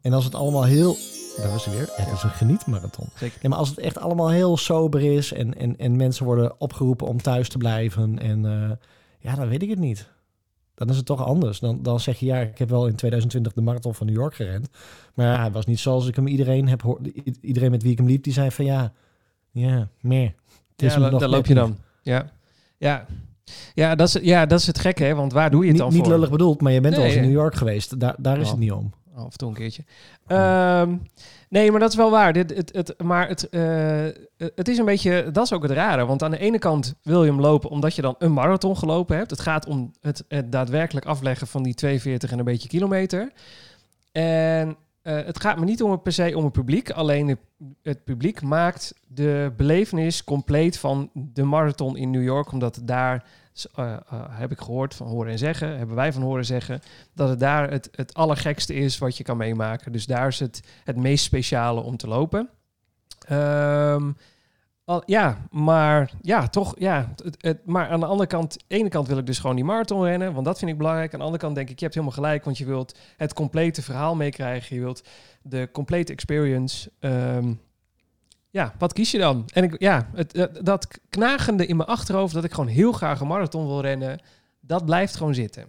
En 0.00 0.12
als 0.12 0.24
het 0.24 0.34
allemaal 0.34 0.64
heel, 0.64 0.96
daar 1.36 1.50
was 1.50 1.64
hij 1.64 1.74
weer, 1.76 1.88
het 1.92 2.12
is 2.12 2.22
een 2.22 2.30
genietmarathon. 2.30 3.08
Zeker. 3.16 3.38
Ja, 3.42 3.48
maar 3.48 3.58
als 3.58 3.68
het 3.68 3.78
echt 3.78 3.98
allemaal 3.98 4.30
heel 4.30 4.56
sober 4.56 5.02
is 5.16 5.32
en, 5.32 5.54
en, 5.54 5.76
en 5.76 5.96
mensen 5.96 6.24
worden 6.24 6.60
opgeroepen 6.60 7.06
om 7.06 7.22
thuis 7.22 7.48
te 7.48 7.58
blijven 7.58 8.18
en 8.18 8.44
eh, 8.44 8.70
ja, 9.18 9.34
dan 9.34 9.48
weet 9.48 9.62
ik 9.62 9.68
het 9.68 9.78
niet. 9.78 10.08
Dan 10.76 10.88
is 10.88 10.96
het 10.96 11.06
toch 11.06 11.24
anders. 11.24 11.58
Dan, 11.60 11.82
dan 11.82 12.00
zeg 12.00 12.18
je 12.18 12.26
ja, 12.26 12.38
ik 12.38 12.58
heb 12.58 12.68
wel 12.70 12.86
in 12.86 12.94
2020 12.94 13.52
de 13.52 13.60
marathon 13.60 13.94
van 13.94 14.06
New 14.06 14.16
York 14.16 14.34
gerend. 14.34 14.68
Maar 15.14 15.26
ja, 15.26 15.40
hij 15.40 15.50
was 15.50 15.66
niet 15.66 15.78
zoals 15.78 16.06
ik 16.08 16.16
hem 16.16 16.26
iedereen 16.26 16.68
heb 16.68 16.98
Iedereen 17.40 17.70
met 17.70 17.82
wie 17.82 17.92
ik 17.92 17.98
hem 17.98 18.06
liep, 18.06 18.22
die 18.24 18.32
zei 18.32 18.50
van 18.50 18.64
ja, 18.64 18.92
ja, 19.50 19.88
meer. 20.00 20.34
Het 20.70 20.82
is 20.82 20.94
Ja, 20.94 21.10
daar 21.10 21.28
loop 21.28 21.46
je 21.46 21.54
niet. 21.54 21.62
dan. 21.62 21.76
Ja. 22.02 22.30
Ja. 22.78 23.06
Ja, 23.74 23.94
dat 23.94 24.08
is, 24.08 24.18
ja, 24.22 24.46
dat 24.46 24.58
is 24.60 24.66
het 24.66 24.78
gekke, 24.78 25.04
hè? 25.04 25.14
Want 25.14 25.32
waar 25.32 25.50
doe 25.50 25.60
je 25.60 25.66
het 25.66 25.72
Niet, 25.76 25.82
dan 25.82 25.92
niet 25.92 26.02
voor? 26.06 26.12
lullig 26.12 26.30
bedoeld, 26.30 26.60
maar 26.60 26.72
je 26.72 26.80
bent 26.80 26.96
al 26.96 27.02
eens 27.04 27.14
in. 27.14 27.22
New 27.22 27.32
York 27.32 27.54
geweest. 27.54 28.00
Daar, 28.00 28.14
daar 28.18 28.38
is 28.40 28.48
het 28.48 28.58
niet 28.58 28.72
om. 28.72 28.92
Af 29.16 29.32
en 29.32 29.38
toe 29.38 29.48
een 29.48 29.54
keertje. 29.54 29.84
Ehm, 30.26 30.96
nee, 31.48 31.70
maar 31.70 31.80
dat 31.80 31.90
is 31.90 31.96
wel 31.96 32.10
waar. 32.10 32.32
Dit, 32.32 32.56
het, 32.56 32.72
het, 32.72 33.02
maar 33.02 33.28
het, 33.28 33.48
eh, 33.48 34.06
het 34.36 34.68
is 34.68 34.78
een 34.78 34.84
beetje... 34.84 35.30
Dat 35.32 35.44
is 35.44 35.52
ook 35.52 35.62
het 35.62 35.70
rare. 35.70 36.06
Want 36.06 36.22
aan 36.22 36.30
de 36.30 36.38
ene 36.38 36.58
kant 36.58 36.94
wil 37.02 37.24
je 37.24 37.30
hem 37.30 37.40
lopen 37.40 37.70
omdat 37.70 37.94
je 37.94 38.02
dan 38.02 38.14
een 38.18 38.32
marathon 38.32 38.76
gelopen 38.76 39.16
hebt. 39.16 39.30
Het 39.30 39.40
gaat 39.40 39.66
om 39.66 39.92
het, 40.00 40.24
het 40.28 40.52
daadwerkelijk 40.52 41.06
afleggen 41.06 41.46
van 41.46 41.62
die 41.62 41.74
42 41.74 42.32
en 42.32 42.38
een 42.38 42.44
beetje 42.44 42.68
kilometer. 42.68 43.32
En 44.12 44.76
eh, 45.02 45.24
het 45.24 45.40
gaat 45.40 45.58
me 45.58 45.64
niet 45.64 45.82
om 45.82 45.90
het 45.90 46.02
per 46.02 46.12
se 46.12 46.36
om 46.36 46.44
het 46.44 46.52
publiek. 46.52 46.90
Alleen 46.90 47.38
het, 47.82 48.04
publiek 48.04 48.42
maakt 48.42 48.94
de 49.06 49.52
belevenis 49.56 50.24
compleet 50.24 50.78
van 50.78 51.10
de 51.12 51.42
marathon 51.42 51.96
in 51.96 52.10
New 52.10 52.22
York. 52.22 52.52
Omdat 52.52 52.80
daar, 52.82 53.24
eh, 53.74 53.92
eh, 53.92 53.98
heb 54.28 54.50
ik 54.50 54.60
gehoord 54.60 54.94
van 54.94 55.06
horen 55.06 55.32
en 55.32 55.38
zeggen, 55.38 55.76
hebben 55.78 55.96
wij 55.96 56.12
van 56.12 56.22
horen 56.22 56.44
zeggen, 56.44 56.80
dat 57.14 57.28
het 57.28 57.40
daar 57.40 57.70
het, 57.70 57.88
het 57.92 58.14
allergekste 58.14 58.74
is 58.74 58.98
wat 58.98 59.16
je 59.16 59.24
kan 59.24 59.36
meemaken. 59.36 59.92
Dus 59.92 60.06
daar 60.06 60.26
is 60.26 60.40
het 60.40 60.62
het 60.84 60.96
meest 60.96 61.24
speciale 61.24 61.80
om 61.80 61.96
te 61.96 62.08
lopen. 62.08 62.48
Ehm, 63.28 64.10
al, 64.84 65.02
ja, 65.06 65.46
maar 65.50 66.10
ja, 66.20 66.48
toch, 66.48 66.74
ja. 66.78 67.14
Het, 67.38 67.66
maar 67.66 67.88
aan 67.88 68.00
de 68.00 68.06
andere 68.06 68.28
kant, 68.28 68.56
ene 68.66 68.88
kant 68.88 69.08
wil 69.08 69.18
ik 69.18 69.26
dus 69.26 69.38
gewoon 69.38 69.56
die 69.56 69.64
marathon 69.64 70.04
rennen, 70.04 70.32
want 70.32 70.46
dat 70.46 70.58
vind 70.58 70.70
ik 70.70 70.78
belangrijk. 70.78 71.12
Aan 71.12 71.18
de 71.18 71.24
andere 71.24 71.42
kant 71.42 71.54
denk 71.54 71.68
ik, 71.68 71.78
je 71.78 71.84
hebt 71.84 71.96
helemaal 71.96 72.16
gelijk, 72.16 72.44
want 72.44 72.58
je 72.58 72.64
wilt 72.64 72.98
het 73.16 73.32
complete 73.32 73.82
verhaal 73.82 74.14
meekrijgen. 74.14 74.76
Je 74.76 74.82
wilt 74.82 75.08
de 75.42 75.68
complete 75.72 76.12
experience. 76.12 76.90
Ehm, 77.00 77.52
ja, 78.56 78.74
wat 78.78 78.92
kies 78.92 79.10
je 79.10 79.18
dan? 79.18 79.44
En 79.52 79.64
ik, 79.64 79.80
ja, 79.80 80.08
het, 80.14 80.32
het- 80.36 80.58
dat 80.62 80.98
knagende 81.10 81.66
in 81.66 81.76
mijn 81.76 81.88
achterhoofd 81.88 82.34
dat 82.34 82.44
ik 82.44 82.52
gewoon 82.52 82.70
heel 82.70 82.92
graag 82.92 83.20
een 83.20 83.26
marathon 83.26 83.66
wil 83.66 83.80
rennen, 83.80 84.18
dat 84.60 84.84
blijft 84.84 85.16
gewoon 85.16 85.34
zitten. 85.34 85.64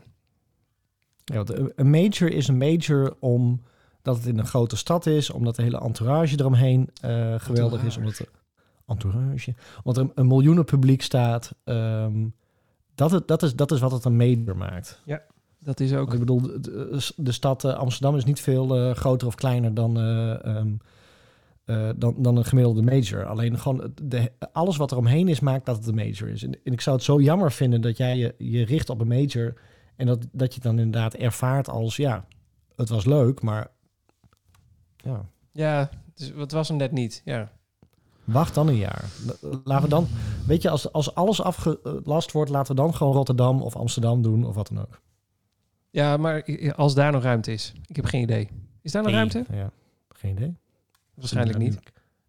Ja, 1.23 1.36
want 1.36 1.50
een- 1.76 1.89
major 1.89 2.32
is 2.32 2.47
een 2.47 2.58
major 2.58 3.15
omdat 3.19 4.15
het 4.15 4.26
in 4.26 4.38
een 4.39 4.45
grote 4.47 4.76
stad 4.78 5.06
is, 5.06 5.30
omdat 5.30 5.56
de 5.56 5.62
hele 5.62 5.80
entourage 5.80 6.39
eromheen 6.39 6.89
eh, 7.02 7.36
geweldig 7.38 7.84
is, 7.84 7.97
omdat 7.97 8.19
er 8.19 8.28
entourage, 8.86 9.56
omdat 9.84 10.04
er 10.06 10.12
een 10.15 10.28
miljoenen 10.28 10.65
publiek 10.65 11.02
staat. 11.02 11.56
ehm, 11.63 12.28
dat, 12.95 13.12
het, 13.12 13.28
dat, 13.28 13.43
is, 13.43 13.56
dat 13.56 13.71
is 13.71 13.80
wat 13.80 13.91
het 13.91 14.06
een 14.06 14.15
major 14.17 14.58
maakt. 14.58 15.02
Dat 15.60 15.80
is 15.80 15.91
ook. 15.93 15.97
Want 16.00 16.13
ik 16.13 16.19
bedoel, 16.19 16.41
de, 16.41 16.60
de, 16.60 17.12
de 17.15 17.32
stad 17.32 17.63
eh, 17.63 17.73
Amsterdam 17.73 18.15
is 18.15 18.26
niet 18.26 18.39
veel 18.41 18.76
eh, 18.76 18.95
groter 18.95 19.28
of 19.28 19.36
kleiner 19.36 19.73
dan, 19.73 19.97
eh, 19.97 20.45
ehm, 20.45 20.69
eh, 21.67 21.89
dan, 21.95 22.15
dan 22.17 22.38
een 22.38 22.45
gemiddelde 22.45 22.82
major. 22.82 23.25
Alleen 23.25 23.60
gewoon 23.60 23.91
de, 24.03 24.32
alles 24.51 24.77
wat 24.77 24.91
er 24.91 24.97
omheen 24.97 25.27
is, 25.27 25.39
maakt 25.39 25.65
dat 25.65 25.77
het 25.77 25.88
een 25.88 25.95
major 25.95 26.30
is. 26.30 26.43
En, 26.43 26.51
en 26.63 26.73
ik 26.73 26.82
zou 26.82 26.95
het 26.95 27.06
zo 27.06 27.21
jammer 27.21 27.51
vinden 27.51 27.82
dat 27.82 27.97
jij 27.97 28.17
je, 28.17 28.36
je 28.38 28.65
richt 28.65 28.89
op 28.89 29.01
een 29.01 29.08
major 29.08 29.53
en 29.95 30.06
dat, 30.06 30.27
dat 30.32 30.47
je 30.47 30.53
het 30.53 30.63
dan 30.63 30.80
inderdaad 30.80 31.13
ervaart 31.13 31.69
als, 31.69 31.95
ja, 31.95 32.25
het 32.75 32.89
was 32.89 33.06
leuk, 33.06 33.41
maar 33.41 33.67
ja, 34.97 35.25
Ja, 35.51 35.89
dus 36.15 36.34
het 36.36 36.51
was 36.51 36.67
hem 36.67 36.77
net 36.77 36.91
niet. 36.91 37.21
Ja. 37.25 37.51
wacht 38.23 38.53
dan 38.53 38.67
een 38.67 38.75
jaar. 38.75 39.06
Laten 39.63 39.84
we 39.84 39.89
dan, 39.89 40.08
weet 40.45 40.62
je, 40.62 40.69
als, 40.69 40.91
als 40.91 41.15
alles 41.15 41.41
afgelast 41.41 42.32
wordt, 42.32 42.51
laten 42.51 42.75
we 42.75 42.82
dan 42.82 42.95
gewoon 42.95 43.13
Rotterdam 43.13 43.62
of 43.62 43.75
Amsterdam 43.75 44.21
doen 44.21 44.45
of 44.45 44.56
wat 44.56 44.67
dan 44.67 44.80
ook. 44.82 45.01
ja, 45.89 46.17
maar 46.17 46.45
als 46.75 46.95
daar 46.95 47.12
nog 47.12 47.23
ruimte 47.23 47.51
is. 47.51 47.73
Ik 47.86 47.95
heb 47.95 48.06
geen 48.06 48.21
idee. 48.21 48.49
Is 48.82 48.91
daar 48.91 49.03
nog 49.03 49.12
ruimte? 49.12 49.45
Ja, 49.51 49.71
geen 50.10 50.32
idee. 50.32 50.58
Waarschijnlijk 51.17 51.58
niet. 51.58 51.80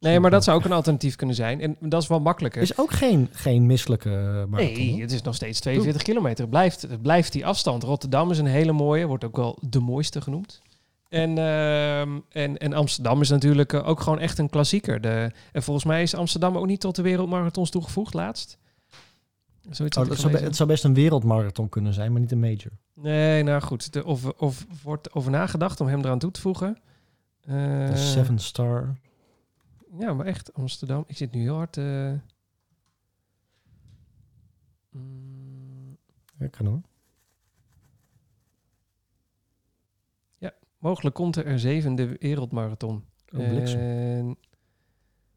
Nee, 0.01 0.21
maar 0.21 0.31
dat 0.31 0.45
zou 0.45 0.59
ook 0.59 0.65
een 0.65 0.73
alternatief 0.73 1.17
kunnen 1.17 1.37
zijn. 1.37 1.61
En 1.61 1.77
dat 1.81 2.03
is 2.03 2.09
wel 2.09 2.21
makkelijker. 2.21 2.63
is 2.63 2.79
ook 2.79 2.91
geen, 2.93 3.29
geen 3.33 3.67
misselijke 3.67 4.09
marathon. 4.49 4.75
Nee, 4.77 4.91
hoor. 4.91 5.01
het 5.01 5.13
is 5.13 5.23
nog 5.23 5.35
steeds 5.35 5.61
42 5.61 6.03
kilometer. 6.03 6.41
Het 6.41 6.51
blijft, 6.51 6.83
het 6.83 7.03
blijft 7.03 7.33
die 7.33 7.47
afstand. 7.47 7.83
Rotterdam 7.83 8.31
is 8.31 8.39
een 8.39 8.47
hele 8.47 8.73
mooie, 8.73 9.07
wordt 9.07 9.25
ook 9.25 9.37
wel 9.37 9.59
de 9.61 9.81
mooiste 9.81 10.21
genoemd. 10.21 10.61
En, 11.09 11.39
ehm, 11.39 12.19
en, 12.29 12.59
en 12.59 12.73
Amsterdam 12.73 13.21
is 13.21 13.29
natuurlijk 13.29 13.73
eh, 13.73 13.89
ook 13.89 14.01
gewoon 14.01 14.19
echt 14.19 14.39
een 14.39 14.51
klassieker. 14.51 15.01
De, 15.01 15.31
en 15.53 15.63
volgens 15.63 15.87
mij 15.87 16.03
is 16.03 16.15
Amsterdam 16.15 16.57
ook 16.57 16.67
niet 16.67 16.81
tot 16.81 16.97
de 16.97 17.03
wereldmarathons 17.03 17.71
toegevoegd 17.71 18.15
laatst. 18.15 18.59
Zoiets 19.71 19.97
Oh, 19.97 20.09
dat 20.09 20.19
zou 20.19 20.33
be- 20.33 20.39
het 20.39 20.57
zou 20.57 20.69
best 20.69 20.85
een 20.85 20.95
wereldmarathon 20.95 21.69
kunnen 21.69 21.95
zijn, 21.95 22.13
maar 22.13 22.21
niet 22.21 22.33
een 22.33 22.41
major. 22.41 22.71
Nee, 22.95 23.43
nou 23.43 23.63
goed. 23.63 23.93
De, 23.93 24.05
of, 24.05 24.25
of 24.25 24.67
wordt 24.83 25.15
over 25.15 25.31
nagedacht 25.31 25.81
om 25.81 25.87
hem 25.87 25.99
eraan 26.01 26.19
toe 26.19 26.31
te 26.31 26.41
voegen. 26.41 26.79
Eh, 27.49 27.95
Seven 27.95 28.39
Star. 28.39 28.99
Ja, 29.99 30.15
maar 30.15 30.27
echt, 30.27 30.55
Amsterdam. 30.55 31.05
Ik 31.07 31.17
zit 31.17 31.33
nu 31.33 31.41
heel 31.41 31.55
hard... 31.55 31.77
eh 31.77 32.13
mm, 34.91 35.97
Ja, 36.39 36.47
kan 36.47 36.67
hoor. 36.67 36.81
mogelijk 40.79 41.15
komt 41.15 41.37
er 41.37 41.47
een 41.47 41.59
zevende 41.59 42.17
wereldmarathon. 42.21 43.05
Oh. 43.35 43.41
En 43.41 44.37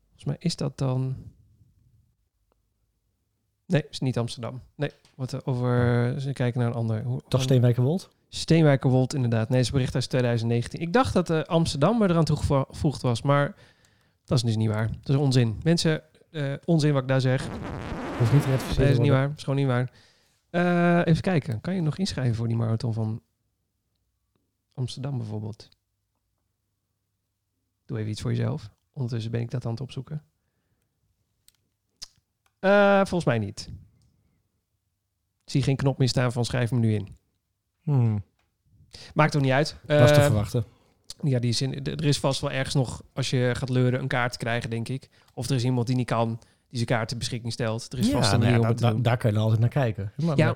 volgens 0.06 0.24
mij 0.26 0.36
is 0.39 0.56
dat 0.56 0.78
dan... 0.78 1.15
Nee, 3.65 3.88
is 3.89 4.00
niet 4.00 4.17
Amsterdam. 4.17 4.62
Nee, 4.76 4.91
wat 5.15 5.32
er 5.32 5.45
over... 5.45 6.21
Ze 6.21 6.34
kijken 6.34 6.60
naar 6.60 6.69
een 6.69 6.76
ander. 6.76 7.04
Hoe- 7.04 7.21
Toch 7.28 7.41
Steenwijkerwold? 7.41 8.10
Steenwijkerwold, 8.34 9.13
inderdaad. 9.13 9.50
Nee, 9.50 9.60
is 9.60 9.72
bericht 9.72 9.96
uit 9.96 10.10
2019. 10.10 10.80
Ik 10.80 10.94
dacht 10.94 11.13
dat 11.13 11.30
eh, 11.30 11.41
Amsterdam 11.41 12.02
er 12.02 12.10
eraan 12.10 12.24
toegevoegd 12.24 13.02
was, 13.02 13.22
maar 13.22 13.56
dat 14.26 14.38
is 14.38 14.44
dus 14.44 14.56
niet 14.56 14.70
waar. 14.70 14.88
Dat 14.88 15.15
is 15.15 15.22
onzin. 15.22 15.60
Mensen, 15.63 16.04
eh, 16.32 16.54
onzin 16.65 16.94
wat 16.94 17.02
ik 17.02 17.08
daar 17.08 17.22
zeg. 17.22 17.48
Hoeft 18.17 18.34
niet 18.34 18.46
Nee, 18.46 18.58
dat 18.58 18.80
is 18.80 18.98
niet 18.98 19.10
waar. 19.10 19.28
Dat 19.28 19.38
is 19.38 19.44
gewoon 19.44 19.60
niet 19.60 19.67
waar. 19.67 19.91
Eh, 20.50 21.02
even 21.06 21.22
kijken. 21.22 21.62
Kan 21.62 21.76
je 21.76 21.82
nog 21.82 21.98
inschrijven 21.98 22.36
voor 22.36 22.48
die 22.48 22.58
marathon 22.58 22.94
van 22.94 23.22
Amsterdam 24.74 25.17
bijvoorbeeld? 25.17 25.70
Doe 27.86 27.98
even 27.98 28.12
iets 28.12 28.22
voor 28.22 28.32
jezelf. 28.32 28.70
Ondertussen 28.94 29.32
ben 29.32 29.41
ik 29.41 29.52
dat 29.52 29.65
aan 29.65 29.72
het 29.72 29.82
opzoeken. 29.82 30.24
Volgens 32.60 33.26
mij 33.26 33.39
niet. 33.39 33.70
Ik 35.44 35.52
zie 35.52 35.63
geen 35.63 35.76
knop 35.76 35.98
meer 35.98 36.10
staan 36.10 36.32
van 36.32 36.46
schrijf 36.46 36.72
me 36.72 36.80
nu 36.80 36.94
in. 36.94 37.20
Hmm, 37.93 38.23
Maakt 39.13 39.36
ook 39.36 39.41
niet 39.41 39.51
uit. 39.51 39.75
was 39.88 40.10
te 40.12 40.15
Eh, 40.17 40.25
verwachten. 40.25 40.65
Ja, 41.23 41.39
die 41.39 41.51
zin, 41.51 41.84
er 41.86 42.06
is 42.06 42.19
vast 42.19 42.41
wel 42.41 42.51
ergens 42.51 42.75
nog, 42.75 43.01
als 43.13 43.30
je 43.30 43.51
gaat 43.54 43.69
leuren, 43.69 43.99
een 44.01 44.08
kaart 44.08 44.32
te 44.32 44.38
krijgen, 44.38 44.69
denk 44.69 44.88
ik. 44.89 45.10
Of 45.34 45.49
er 45.49 45.56
is 45.56 45.63
iemand 45.63 45.88
die 45.88 45.95
niet 45.95 46.06
kan, 46.08 46.27
die 46.67 46.77
zijn 46.77 46.86
kaart 46.86 47.08
ter 47.08 47.17
beschikking 47.17 47.54
stelt. 47.54 47.93
Er 47.93 47.99
is 47.99 48.10
vast 48.10 48.34
een 48.34 48.39
nou 48.39 48.51
ja, 48.51 48.60
da- 48.60 48.73
da- 48.73 48.89
doen. 48.89 49.01
daar 49.01 49.17
kan 49.17 49.32
je 49.34 49.38
altijd 49.39 49.60
naar 49.60 49.69
kijken. 49.69 50.12
Maar, 50.15 50.38
Ja. 50.38 50.56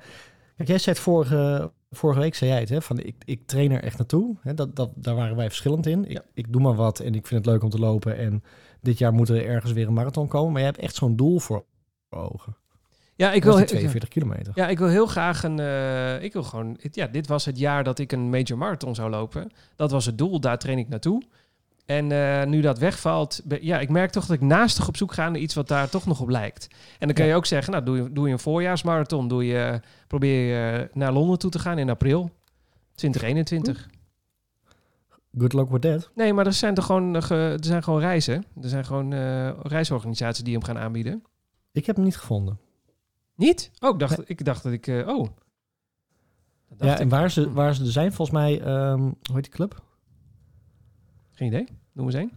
kijk, 0.56 0.68
jij 0.70 0.78
zei 0.78 0.96
het 0.96 1.06
vorige, 1.06 1.72
vorige 1.92 2.20
week, 2.20 2.36
zei 2.36 2.50
jij 2.52 2.60
het, 2.60 2.70
hè, 2.70 2.82
van 2.82 3.00
ik, 3.00 3.16
ik 3.26 3.48
train 3.48 3.72
er 3.72 3.84
echt 3.84 3.98
naartoe. 3.98 4.36
Hè, 4.42 4.54
dat, 4.54 4.76
dat, 4.76 4.92
daar 4.96 5.16
waren 5.16 5.36
wij 5.36 5.48
verschillend 5.48 5.86
in. 5.86 6.06
Ik, 6.06 6.12
Ja. 6.12 6.22
ik 6.34 6.52
doe 6.54 6.62
maar 6.62 6.76
wat 6.76 7.00
en 7.00 7.16
ik 7.16 7.28
vind 7.28 7.46
het 7.46 7.54
leuk 7.54 7.64
om 7.64 7.70
te 7.70 7.80
lopen. 7.80 8.18
En 8.18 8.44
dit 8.82 8.98
jaar 8.98 9.14
moet 9.14 9.30
er 9.30 9.46
ergens 9.46 9.72
weer 9.72 9.88
een 9.88 9.94
marathon 9.94 10.28
komen. 10.28 10.52
Maar 10.52 10.62
jij 10.62 10.70
hebt 10.70 10.82
echt 10.84 10.96
zo'n 10.96 11.16
doel 11.16 11.40
voor 11.40 11.66
ogen. 12.10 12.56
Ja, 13.16 13.32
ik 13.32 13.44
wil, 13.44 13.52
wil 13.52 13.62
he- 13.62 13.68
42 13.68 14.10
kilometer. 14.10 14.52
ja, 14.56 14.68
ik 14.68 14.78
wil 14.78 14.88
heel 14.88 15.06
graag 15.08 15.44
een. 15.44 15.60
eh, 15.60 16.24
ik 16.24 16.34
wil 16.34 16.44
gewoon. 16.44 16.78
Ja, 16.92 17.08
dit 17.08 17.28
was 17.28 17.46
het 17.46 17.58
jaar 17.60 17.84
dat 17.84 18.00
ik 18.00 18.12
een 18.12 18.30
major 18.30 18.58
marathon 18.58 18.96
zou 18.96 19.10
lopen. 19.10 19.52
Dat 19.76 19.92
was 19.92 20.06
het 20.06 20.18
doel, 20.18 20.40
daar 20.40 20.58
train 20.58 20.78
ik 20.78 20.88
naartoe. 20.90 21.22
En 21.86 22.12
eh, 22.12 22.46
nu 22.48 22.62
dat 22.62 22.80
wegvalt, 22.80 23.42
ja, 23.62 23.80
ik 23.80 23.90
merk 23.90 24.12
toch 24.12 24.26
dat 24.26 24.36
ik 24.36 24.42
naastig 24.42 24.88
op 24.88 24.98
zoek 24.98 25.14
ga 25.14 25.30
naar 25.30 25.40
iets 25.42 25.54
wat 25.54 25.68
daar 25.68 25.90
toch 25.90 26.06
nog 26.06 26.20
op 26.22 26.30
lijkt. 26.30 26.68
En 27.00 27.08
dan 27.08 27.16
kan 27.16 27.26
Ja. 27.26 27.32
je 27.32 27.38
ook 27.38 27.46
zeggen, 27.46 27.74
nou, 27.74 27.86
doe 27.86 27.98
je, 27.98 28.12
doe 28.12 28.28
je 28.28 28.34
een 28.34 28.40
voorjaarsmarathon, 28.40 29.28
doe 29.28 29.46
je, 29.46 29.80
probeer 30.08 30.48
je 30.56 30.90
naar 30.94 31.12
Londen 31.12 31.40
toe 31.40 31.52
te 31.52 31.60
gaan 31.60 31.78
in 31.78 31.90
april 31.90 32.32
2021. 32.96 33.90
Good 35.38 35.54
luck 35.54 35.70
with 35.70 35.82
that. 35.82 36.10
Nee, 36.16 36.34
maar 36.34 36.46
er 36.46 36.54
zijn 36.54 36.74
toch 36.74 36.86
gewoon, 36.86 37.16
eh, 37.16 37.22
ge- 37.22 37.36
er 37.58 37.66
zijn 37.66 37.84
gewoon 37.84 38.00
reizen. 38.00 38.46
Er 38.62 38.70
zijn 38.70 38.86
gewoon 38.86 39.14
eh, 39.14 39.50
reisorganisaties 39.64 40.44
die 40.44 40.54
hem 40.54 40.64
gaan 40.64 40.78
aanbieden. 40.78 41.24
Ik 41.72 41.86
heb 41.86 41.96
hem 41.96 42.06
niet 42.06 42.18
gevonden. 42.18 42.60
Niet? 43.36 43.72
Oh, 43.80 43.90
ik 43.94 44.00
dacht, 44.00 44.30
ik 44.30 44.46
dacht 44.46 44.64
dat 44.64 44.72
ik... 44.74 44.88
eh, 44.88 45.08
oh. 45.08 45.28
Dat 46.70 46.80
dacht 46.80 46.92
Ja, 46.92 47.00
en 47.00 47.10
waar 47.10 47.32
ze, 47.32 47.42
Hm. 47.42 47.54
waar 47.54 47.76
ze 47.76 47.84
er 47.84 47.92
zijn, 47.92 48.14
volgens 48.14 48.38
mij, 48.38 48.62
ehm, 48.62 49.00
hoe 49.02 49.14
heet 49.34 49.44
die 49.44 49.52
club? 49.54 49.84
Geen 51.32 51.48
idee. 51.48 51.66
Noem 51.94 52.06
eens 52.06 52.16
één. 52.16 52.32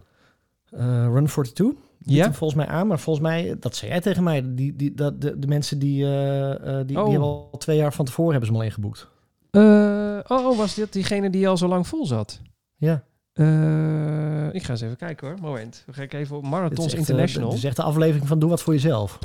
Eh, 0.69 0.79
Run 1.05 1.25
42. 1.25 1.65
Biedt 1.65 2.17
Ja? 2.17 2.23
hem 2.23 2.33
volgens 2.33 2.59
mij 2.65 2.69
aan, 2.75 2.87
maar 2.87 2.99
volgens 2.99 3.25
mij, 3.25 3.55
dat 3.59 3.75
zei 3.75 3.91
jij 3.91 4.01
tegen 4.01 4.23
mij, 4.23 4.53
die, 4.55 4.75
die, 4.75 4.93
dat, 4.93 5.21
de, 5.21 5.39
de 5.39 5.47
mensen 5.47 5.79
die, 5.79 6.03
eh, 6.05 6.51
eh, 6.79 6.87
die, 6.87 6.97
Oh. 6.97 7.03
die 7.03 7.11
hebben 7.13 7.29
al 7.29 7.49
twee 7.57 7.77
jaar 7.77 7.93
van 7.93 8.05
tevoren 8.05 8.31
hebben 8.31 8.47
ze 8.49 8.53
hem 8.53 8.61
al 8.63 8.67
ingeboekt. 8.69 9.09
Eh, 9.51 10.19
oh, 10.37 10.45
oh, 10.47 10.57
was 10.57 10.73
dit 10.75 10.93
diegene 10.93 11.29
die 11.29 11.47
al 11.47 11.57
zo 11.57 11.67
lang 11.67 11.87
vol 11.87 12.05
zat? 12.05 12.41
Ja. 12.75 13.03
Eh, 13.33 14.53
ik 14.53 14.63
ga 14.63 14.71
eens 14.71 14.81
even 14.81 14.97
kijken 14.97 15.27
hoor. 15.27 15.37
Moment. 15.41 15.83
Dan 15.85 15.95
ga 15.95 16.01
ik 16.01 16.13
even 16.13 16.37
op 16.37 16.43
Marathons 16.43 16.85
echt, 16.85 16.93
eh, 16.93 16.99
International. 16.99 17.49
Dit 17.49 17.57
is 17.57 17.63
echt 17.63 17.75
de 17.75 17.83
aflevering 17.83 18.27
van 18.27 18.39
Doe 18.39 18.49
Wat 18.49 18.61
Voor 18.61 18.73
Jezelf. 18.73 19.19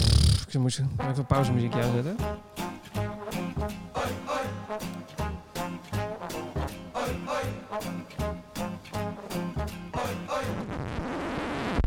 Ik 0.49 0.59
moet 0.61 0.73
even 1.01 1.17
een 1.19 1.27
pauzemuziekje 1.27 1.83
aanzetten. 1.83 2.17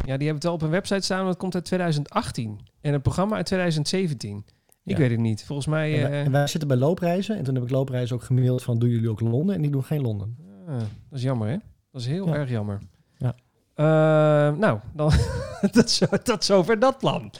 Ja, 0.05 0.17
die 0.17 0.27
hebben 0.27 0.33
het 0.35 0.43
wel 0.43 0.53
op 0.53 0.61
een 0.61 0.69
website 0.69 1.01
staan, 1.01 1.25
dat 1.25 1.37
komt 1.37 1.55
uit 1.55 1.65
2018. 1.65 2.59
En 2.81 2.93
het 2.93 3.01
programma 3.01 3.35
uit 3.35 3.45
2017. 3.45 4.37
Ik 4.83 4.93
Ja. 4.93 4.97
weet 4.97 5.11
het 5.11 5.19
niet. 5.19 5.43
Volgens 5.45 5.67
mij... 5.67 5.93
En, 6.03 6.09
wij, 6.09 6.19
eh, 6.19 6.25
en 6.25 6.31
wij 6.31 6.47
zitten 6.47 6.67
bij 6.67 6.77
loopreizen. 6.77 7.37
En 7.37 7.43
toen 7.43 7.55
heb 7.55 7.63
ik 7.63 7.69
loopreizen 7.69 8.15
ook 8.15 8.23
gemaild 8.23 8.63
van, 8.63 8.79
doen 8.79 8.89
jullie 8.89 9.09
ook 9.09 9.19
Londen? 9.21 9.55
En 9.55 9.61
die 9.61 9.71
doen 9.71 9.83
geen 9.83 10.01
Londen. 10.01 10.37
ah, 10.67 10.77
dat 10.77 10.87
is 11.17 11.21
jammer, 11.21 11.47
hè? 11.47 11.55
Dat 11.91 12.01
is 12.01 12.07
heel 12.07 12.27
Ja. 12.27 12.33
erg 12.33 12.49
jammer. 12.49 12.79
Ja. 13.17 13.35
Eh, 13.73 14.57
nou, 14.57 14.79
dan, 14.93 15.11
dat, 15.71 15.91
zo, 15.91 16.05
tot 16.23 16.43
zover 16.43 16.79
dat 16.79 16.97
plan. 16.97 17.31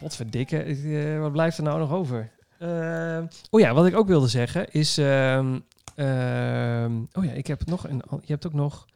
Wat 0.00 0.16
verdikke. 0.16 0.56
eh, 0.62 1.20
wat 1.20 1.32
blijft 1.32 1.56
er 1.56 1.62
nou 1.62 1.78
nog 1.78 1.90
over? 1.92 2.30
Eh, 2.58 3.18
oh 3.50 3.60
ja, 3.60 3.74
wat 3.74 3.86
ik 3.86 3.96
ook 3.96 4.06
wilde 4.06 4.28
zeggen 4.28 4.70
is... 4.72 4.98
ehm, 4.98 5.58
ehm, 5.94 6.92
oh 7.12 7.24
ja, 7.24 7.30
ik 7.32 7.46
heb 7.46 7.66
nog 7.66 7.88
een... 7.88 8.02
Je 8.10 8.32
hebt 8.32 8.46
ook 8.46 8.52
nog 8.52 8.86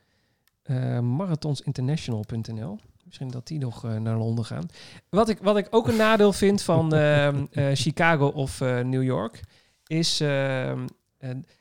eh, 0.62 0.98
marathonsinternational.nl. 1.00 2.78
Misschien 3.04 3.28
dat 3.30 3.46
die 3.46 3.58
nog 3.58 3.84
eh, 3.84 3.96
naar 3.96 4.16
Londen 4.16 4.44
gaan. 4.44 4.66
Wat 5.08 5.28
ik, 5.28 5.38
wat 5.42 5.56
ik 5.56 5.66
ook 5.70 5.88
een 5.88 5.96
nadeel 5.96 6.32
vind 6.32 6.62
van 6.62 6.94
ehm, 6.94 7.44
Chicago 7.74 8.26
of 8.26 8.60
New 8.60 9.02
York... 9.02 9.40
is... 9.86 10.20
ehm, 10.20 10.86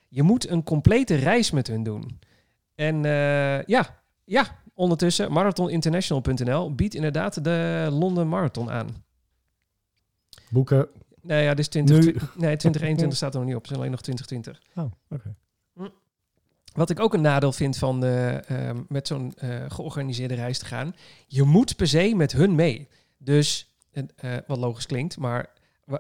je 0.09 0.23
moet 0.23 0.49
een 0.49 0.63
complete 0.63 1.15
reis 1.15 1.51
met 1.51 1.67
hun 1.67 1.83
doen. 1.83 2.19
En 2.75 3.05
eh, 3.05 3.63
ja, 3.63 4.01
ja, 4.23 4.59
ondertussen, 4.73 5.31
marathoninternational.nl 5.31 6.75
biedt 6.75 6.93
inderdaad 6.93 7.43
de 7.43 7.87
Londen 7.91 8.27
Marathon 8.27 8.71
aan. 8.71 9.03
Boeken. 10.49 10.87
Nee, 11.21 11.43
ja, 11.43 11.49
dit 11.49 11.59
is 11.59 11.67
20, 11.67 11.97
Nu. 11.97 12.03
nee, 12.13 12.57
2021 12.57 13.17
staat 13.17 13.33
er 13.33 13.39
nog 13.39 13.47
niet 13.47 13.57
op. 13.57 13.61
Het 13.61 13.71
is 13.71 13.77
alleen 13.77 13.91
nog 13.91 14.01
2020. 14.01 14.61
Oh, 14.75 14.91
oké. 15.09 15.35
Wat 16.73 16.89
ik 16.89 16.99
ook 16.99 17.13
een 17.13 17.21
nadeel 17.21 17.51
vind 17.51 17.77
van 17.77 18.03
eh, 18.03 18.49
ehm, 18.49 18.81
met 18.87 19.07
zo'n 19.07 19.33
eh, 19.37 19.49
georganiseerde 19.67 20.33
reis 20.33 20.57
te 20.59 20.65
gaan. 20.65 20.95
Je 21.27 21.43
moet 21.43 21.75
per 21.75 21.87
se 21.87 22.13
met 22.15 22.31
hun 22.31 22.55
mee. 22.55 22.87
Dus, 23.17 23.73
wat 24.47 24.57
logisch 24.57 24.85
klinkt, 24.85 25.17
maar 25.17 25.49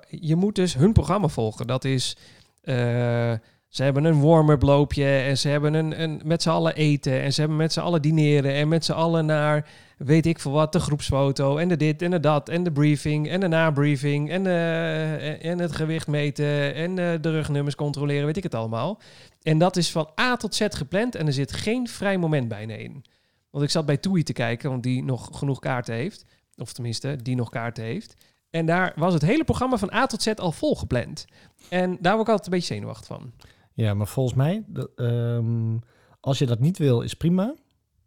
je 0.09 0.35
moet 0.35 0.55
dus 0.55 0.73
hun 0.73 0.93
programma 0.93 1.27
volgen. 1.27 1.67
Dat 1.67 1.83
is, 1.83 2.17
eh, 2.61 3.33
ze 3.67 3.83
hebben 3.83 4.03
een 4.03 4.21
warm-up 4.21 4.61
loopje 4.61 5.05
en 5.05 5.37
ze 5.37 5.49
hebben 5.49 5.73
een, 5.73 6.21
met 6.23 6.41
z'n 6.41 6.49
allen 6.49 6.75
eten 6.75 7.21
en 7.21 7.33
ze 7.33 7.39
hebben 7.39 7.57
met 7.57 7.73
z'n 7.73 7.79
allen 7.79 8.01
dineren 8.01 8.53
en 8.53 8.67
met 8.67 8.85
z'n 8.85 8.91
allen 8.91 9.25
naar, 9.25 9.69
weet 9.97 10.25
ik 10.25 10.39
veel 10.39 10.51
wat, 10.51 10.71
de 10.71 10.79
groepsfoto 10.79 11.57
en 11.57 11.67
de 11.67 11.77
dit 11.77 12.01
en 12.01 12.11
de 12.11 12.19
dat 12.19 12.49
en 12.49 12.63
de 12.63 12.71
briefing 12.71 13.29
en 13.29 13.39
de 13.39 13.47
nabriefing 13.47 14.29
en, 14.29 14.47
eh, 14.47 15.45
en 15.45 15.59
het 15.59 15.75
gewicht 15.75 16.07
meten 16.07 16.73
en 16.75 16.99
eh, 16.99 17.21
de 17.21 17.31
rugnummers 17.31 17.75
controleren, 17.75 18.25
weet 18.25 18.37
ik 18.37 18.43
het 18.43 18.55
allemaal. 18.55 19.01
En 19.41 19.57
dat 19.57 19.77
is 19.77 19.91
van 19.91 20.09
A 20.19 20.35
tot 20.35 20.55
Z 20.55 20.65
gepland 20.69 21.15
en 21.15 21.27
er 21.27 21.33
zit 21.33 21.53
geen 21.53 21.87
vrij 21.87 22.17
moment 22.17 22.47
bijna 22.47 22.73
in. 22.73 23.05
Want 23.49 23.63
ik 23.63 23.69
zat 23.69 23.85
bij 23.85 23.97
Toei 23.97 24.23
te 24.23 24.33
kijken, 24.33 24.69
want 24.69 24.83
die 24.83 25.03
nog 25.03 25.29
genoeg 25.31 25.59
kaarten 25.59 25.93
heeft. 25.93 26.25
Of 26.57 26.73
tenminste, 26.73 27.15
die 27.21 27.35
nog 27.35 27.49
kaarten 27.49 27.83
heeft. 27.83 28.15
En 28.49 28.65
daar 28.65 28.93
was 28.95 29.13
het 29.13 29.21
hele 29.21 29.43
programma 29.43 29.77
van 29.77 29.93
A 29.93 30.05
tot 30.05 30.21
Z 30.21 30.27
al 30.27 30.51
vol 30.51 30.75
gepland. 30.75 31.25
En 31.69 31.97
daar 31.99 32.13
word 32.15 32.27
ik 32.27 32.33
altijd 32.33 32.45
een 32.45 32.59
beetje 32.59 32.73
zenuwachtig 32.73 33.05
van. 33.05 33.31
Ja, 33.75 33.93
maar 33.93 34.07
volgens 34.07 34.35
mij, 34.35 34.65
ehm, 34.95 35.77
als 36.19 36.37
je 36.37 36.45
dat 36.45 36.59
niet 36.59 36.77
wil, 36.77 37.01
is 37.01 37.13
prima. 37.13 37.55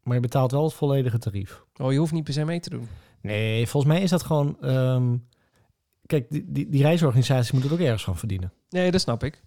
Maar 0.03 0.15
je 0.15 0.23
betaalt 0.23 0.51
wel 0.51 0.65
het 0.65 0.73
volledige 0.73 1.19
tarief. 1.19 1.65
Oh, 1.77 1.93
je 1.93 1.99
hoeft 1.99 2.13
niet 2.13 2.25
per 2.25 2.33
se 2.33 2.45
mee 2.45 2.61
te 2.61 2.71
doen. 2.71 2.89
Nee, 3.21 3.69
volgens 3.69 3.93
mij 3.93 4.03
is 4.03 4.11
dat 4.11 4.23
gewoon... 4.23 4.57
ehm, 4.61 5.17
kijk, 6.07 6.31
die, 6.31 6.45
die, 6.47 6.69
die 6.69 6.83
reisorganisaties 6.83 7.53
moeten 7.53 7.71
er 7.71 7.77
ook 7.77 7.83
ergens 7.83 8.05
van 8.05 8.17
verdienen. 8.17 8.53
Nee, 8.69 8.91
dat 8.91 9.01
snap 9.01 9.23
ik. 9.25 9.43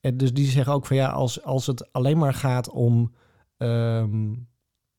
En 0.00 0.16
dus 0.16 0.32
die 0.32 0.46
zeggen 0.46 0.72
ook 0.72 0.86
van 0.86 0.96
ja, 0.96 1.08
als, 1.08 1.42
als 1.42 1.66
het 1.66 1.92
alleen 1.92 2.18
maar 2.18 2.34
gaat 2.34 2.70
om 2.70 3.14
ehm, 3.56 4.34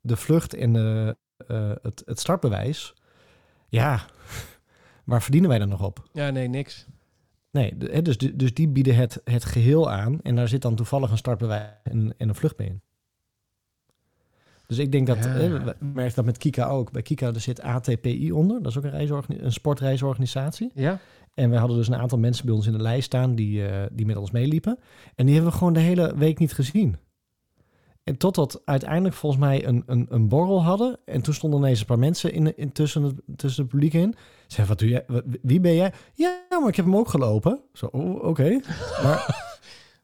de 0.01 0.15
vlucht 0.15 0.53
en 0.53 0.73
de, 0.73 1.17
eh, 1.47 1.71
het, 1.81 2.01
het 2.05 2.19
startbewijs, 2.19 2.93
ja, 3.67 4.05
waar 5.05 5.21
verdienen 5.21 5.49
wij 5.49 5.59
dan 5.59 5.69
nog 5.69 5.83
op? 5.83 6.09
Ja, 6.11 6.29
nee, 6.29 6.47
niks. 6.47 6.87
Nee, 7.53 7.77
dus, 8.01 8.17
die- 8.17 8.35
dus 8.35 8.53
die 8.53 8.67
bieden 8.67 8.95
het, 8.95 9.21
het 9.23 9.45
geheel 9.45 9.91
aan 9.91 10.19
en 10.21 10.35
daar 10.35 10.47
zit 10.47 10.61
dan 10.61 10.75
toevallig 10.75 11.11
een 11.11 11.17
startbewijs 11.17 11.69
en, 11.83 12.13
en 12.17 12.29
een 12.29 12.35
vlucht 12.35 12.57
mee 12.57 12.67
in. 12.67 12.81
Dus 14.67 14.77
ik 14.77 14.91
denk 14.91 15.07
dat, 15.07 15.23
Ja. 15.23 15.33
we 15.33 15.75
merken 15.79 16.15
dat 16.15 16.25
met 16.25 16.37
Kika 16.37 16.67
ook. 16.67 16.91
Bij 16.91 17.01
Kika 17.01 17.27
er 17.27 17.39
zit 17.39 17.61
ATPI 17.61 18.31
onder. 18.31 18.61
Dat 18.63 18.71
is 18.71 18.77
ook 18.77 18.83
een, 18.83 19.45
een 19.45 19.51
sportreisorganisatie. 19.51 20.71
Ja? 20.75 20.99
En 21.33 21.49
we 21.49 21.55
hadden 21.57 21.77
dus 21.77 21.87
een 21.87 21.95
aantal 21.95 22.17
mensen 22.17 22.45
bij 22.45 22.55
ons 22.55 22.65
in 22.67 22.71
de 22.71 22.81
lijst 22.81 23.05
staan 23.05 23.35
die, 23.35 23.67
eh, 23.67 23.85
die 23.91 24.05
met 24.05 24.15
ons 24.17 24.31
meeliepen. 24.31 24.79
En 25.15 25.25
die 25.25 25.33
hebben 25.35 25.51
we 25.51 25.57
gewoon 25.57 25.73
de 25.73 25.79
hele 25.79 26.15
week 26.17 26.39
niet 26.39 26.53
gezien. 26.53 26.95
En 28.03 28.17
totdat 28.17 28.61
uiteindelijk 28.65 29.15
volgens 29.15 29.41
mij 29.41 29.67
een, 29.67 29.83
een, 29.85 30.05
een 30.09 30.27
borrel 30.27 30.63
hadden. 30.63 30.99
En 31.05 31.21
toen 31.21 31.33
stonden 31.33 31.59
ineens 31.59 31.79
een 31.79 31.85
paar 31.85 31.99
mensen 31.99 32.33
in, 32.33 32.57
in, 32.57 32.71
tussen, 32.71 33.03
het, 33.03 33.15
tussen 33.35 33.61
het 33.63 33.71
publiek 33.71 33.93
in. 33.93 34.15
Zeiden, 34.47 34.67
wat 34.67 34.79
doe 34.79 34.89
jij? 34.89 35.05
Wie 35.41 35.59
ben 35.59 35.75
jij? 35.75 35.93
Ja, 36.13 36.41
maar 36.49 36.67
ik 36.67 36.75
heb 36.75 36.85
hem 36.85 36.95
ook 36.97 37.07
gelopen. 37.09 37.59
Zo, 37.73 37.85
oh, 37.85 38.23
oké. 38.23 38.59
Maar 39.03 39.25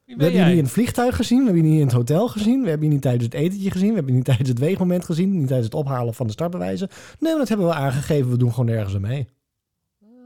Wie 0.06 0.18
we 0.18 0.24
hebben 0.24 0.42
je 0.42 0.48
niet 0.48 0.58
in 0.58 0.64
het 0.64 0.74
vliegtuig 0.74 1.16
gezien. 1.16 1.38
We 1.40 1.46
hebben 1.46 1.64
je 1.64 1.70
niet 1.70 1.80
in 1.80 1.86
het 1.86 1.96
hotel 1.96 2.28
gezien. 2.28 2.62
We 2.64 2.70
hebben 2.70 2.88
je 2.88 2.94
niet 2.94 3.02
tijdens 3.02 3.24
het 3.24 3.34
etentje 3.34 3.72
gezien. 3.72 3.88
We 3.90 3.94
hebben 3.94 4.12
je 4.12 4.18
niet 4.18 4.26
tijdens 4.28 4.50
het 4.50 4.60
weegmoment 4.60 5.06
gezien. 5.06 5.32
Niet 5.38 5.48
tijdens 5.48 5.66
het 5.66 5.76
ophalen 5.76 6.14
van 6.14 6.26
de 6.26 6.32
startbewijzen. 6.32 6.88
Nee, 7.20 7.32
maar 7.32 7.40
dat 7.40 7.48
hebben 7.50 7.68
we 7.68 7.74
aangegeven. 7.74 8.32
We 8.32 8.38
doen 8.38 8.50
gewoon 8.50 8.66
nergens 8.66 8.96
aan 8.96 9.02
mee. 9.02 9.28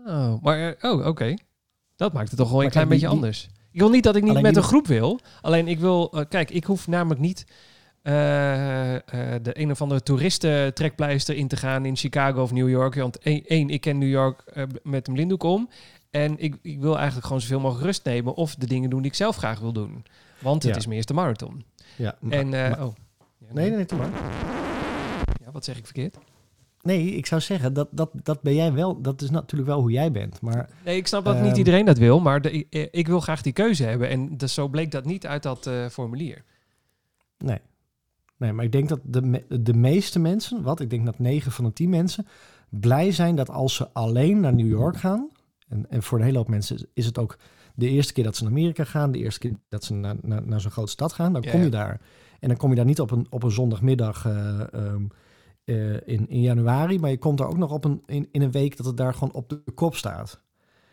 Oh, 0.06 0.42
maar, 0.42 0.74
eh, 0.76 0.92
oh, 0.92 1.08
oké. 1.08 1.34
Dat 1.96 2.14
maakt 2.14 2.30
het 2.30 2.38
toch 2.40 2.48
wel 2.50 2.58
een 2.58 2.64
Maar 2.64 2.72
klein 2.72 2.88
kijk, 2.88 3.00
beetje 3.02 3.16
die- 3.16 3.24
anders. 3.24 3.50
Ik 3.72 3.80
wil 3.80 3.90
niet 3.90 4.04
dat 4.04 4.16
ik 4.16 4.24
niet 4.24 4.34
met 4.34 4.44
die- 4.44 4.56
een 4.58 4.64
groep 4.68 4.88
wil. 4.88 5.20
Alleen 5.42 5.68
ik 5.68 5.80
wil... 5.80 6.12
eh, 6.12 6.26
kijk, 6.30 6.50
ik 6.52 6.64
hoef 6.64 6.88
namelijk 6.88 7.20
niet 7.22 7.46
de 8.04 9.52
een 9.54 9.72
of 9.72 9.82
andere 9.82 10.02
toeristentrekpleister 10.04 11.36
in 11.36 11.48
te 11.48 11.56
gaan 11.58 11.86
in 11.86 11.96
Chicago 11.98 12.42
of 12.42 12.52
New 12.52 12.70
York. 12.70 12.96
Want 12.96 13.20
één, 13.20 13.70
ik 13.70 13.82
ken 13.82 13.98
New 13.98 14.10
York 14.10 14.42
eh, 14.42 14.64
met 14.84 15.08
een 15.08 15.14
blinddoek 15.14 15.44
om. 15.44 15.70
En 16.12 16.40
ik, 16.40 16.56
ik 16.62 16.80
wil 16.80 16.96
eigenlijk 16.96 17.26
gewoon 17.26 17.42
zoveel 17.42 17.60
mogelijk 17.60 17.86
rust 17.86 18.06
nemen 18.06 18.34
of 18.36 18.56
de 18.56 18.68
dingen 18.68 18.90
doen 18.90 19.02
die 19.02 19.12
ik 19.12 19.18
zelf 19.18 19.36
graag 19.36 19.60
wil 19.60 19.74
doen. 19.74 20.06
Want 20.40 20.64
het 20.64 20.72
Ja. 20.72 20.78
is 20.78 20.86
mijn 20.86 20.98
eerste 20.98 21.14
marathon. 21.14 21.64
Ja, 21.96 22.16
maar- 22.20 22.32
en, 22.38 22.54
eh, 22.54 22.70
maar- 22.70 22.84
oh. 22.86 22.94
Ja, 23.38 23.48
nee, 23.54 23.68
nee, 23.68 23.76
nee, 23.76 23.86
doe 23.86 23.98
maar. 23.98 24.10
Ja, 25.46 25.52
wat 25.52 25.66
zeg 25.66 25.78
ik 25.78 25.86
verkeerd? 25.86 26.18
Nee, 26.82 27.06
ik 27.16 27.26
zou 27.26 27.42
zeggen, 27.42 27.74
dat, 27.74 27.88
dat, 27.92 28.10
dat 28.14 28.42
ben 28.42 28.56
jij 28.56 28.74
wel. 28.74 29.02
Dat 29.02 29.22
is 29.22 29.30
natuurlijk 29.30 29.70
wel 29.70 29.80
hoe 29.80 29.92
jij 29.92 30.12
bent. 30.12 30.42
Maar 30.42 30.70
Nee, 30.86 30.98
ik 30.98 31.08
snap 31.08 31.26
dat 31.26 31.36
niet 31.40 31.50
Ehm. 31.50 31.58
iedereen 31.58 31.86
dat 31.86 31.98
wil, 31.98 32.20
maar 32.20 32.42
de, 32.42 32.52
ik, 32.52 32.68
eh, 32.70 32.88
ik 32.92 33.08
wil 33.08 33.20
graag 33.20 33.42
die 33.42 33.54
keuze 33.54 33.84
hebben. 33.84 34.10
En 34.10 34.38
dus 34.38 34.54
zo 34.54 34.68
bleek 34.68 34.92
dat 34.92 35.06
niet 35.06 35.26
uit 35.28 35.44
dat 35.44 35.68
eh, 35.68 35.86
formulier. 35.88 36.44
nee. 37.38 37.60
Nee, 38.44 38.54
maar 38.54 38.66
ik 38.66 38.72
denk 38.72 38.90
dat 38.90 39.00
de, 39.04 39.46
de 39.62 39.74
meeste 39.74 40.20
mensen, 40.20 40.62
wat 40.62 40.80
ik 40.80 40.90
denk 40.90 41.06
dat 41.06 41.20
9 41.20 41.52
van 41.52 41.66
de 41.66 41.74
10 41.74 41.90
mensen, 41.90 42.28
blij 42.70 43.12
zijn 43.12 43.36
dat 43.36 43.50
als 43.50 43.76
ze 43.76 43.90
alleen 43.94 44.40
naar 44.40 44.54
New 44.54 44.68
York 44.68 44.98
gaan. 44.98 45.30
En, 45.68 45.86
en 45.90 46.04
voor 46.04 46.18
een 46.18 46.24
hele 46.24 46.38
hoop 46.38 46.48
mensen 46.48 46.88
is- 46.94 47.06
het 47.06 47.18
ook 47.18 47.38
de 47.76 47.90
eerste 47.90 48.14
keer 48.14 48.24
dat 48.24 48.36
ze 48.36 48.44
naar 48.44 48.52
Amerika 48.52 48.84
gaan, 48.84 49.12
de 49.12 49.18
eerste 49.18 49.40
keer 49.40 49.54
dat 49.70 49.84
ze 49.84 49.94
naar, 49.94 50.16
naar, 50.22 50.48
naar 50.48 50.62
zo'n 50.62 50.72
grote 50.72 50.92
stad 50.92 51.14
gaan, 51.14 51.34
dan 51.34 51.42
Ja, 51.42 51.50
kom 51.52 51.60
je 51.60 51.66
ja. 51.66 51.72
daar. 51.72 52.02
En 52.40 52.48
dan 52.48 52.58
kom 52.58 52.70
je 52.70 52.76
daar 52.76 52.86
niet 52.86 53.00
op 53.00 53.12
een, 53.12 53.28
op 53.30 53.44
een 53.44 53.52
zondagmiddag 53.52 54.26
eh, 54.26 54.74
ehm, 54.74 55.04
eh, 55.64 55.94
in, 55.94 56.30
in 56.30 56.42
januari, 56.42 57.00
maar 57.00 57.10
je 57.10 57.18
komt 57.18 57.38
daar 57.38 57.48
ook 57.48 57.58
nog 57.58 57.72
op 57.72 57.86
een, 57.86 58.04
in, 58.06 58.28
in 58.32 58.42
een 58.42 58.52
week 58.52 58.78
dat 58.78 58.86
het 58.86 58.98
daar 58.98 59.14
gewoon 59.14 59.34
op 59.34 59.50
de 59.50 59.62
kop 59.76 59.96
staat. 59.96 60.42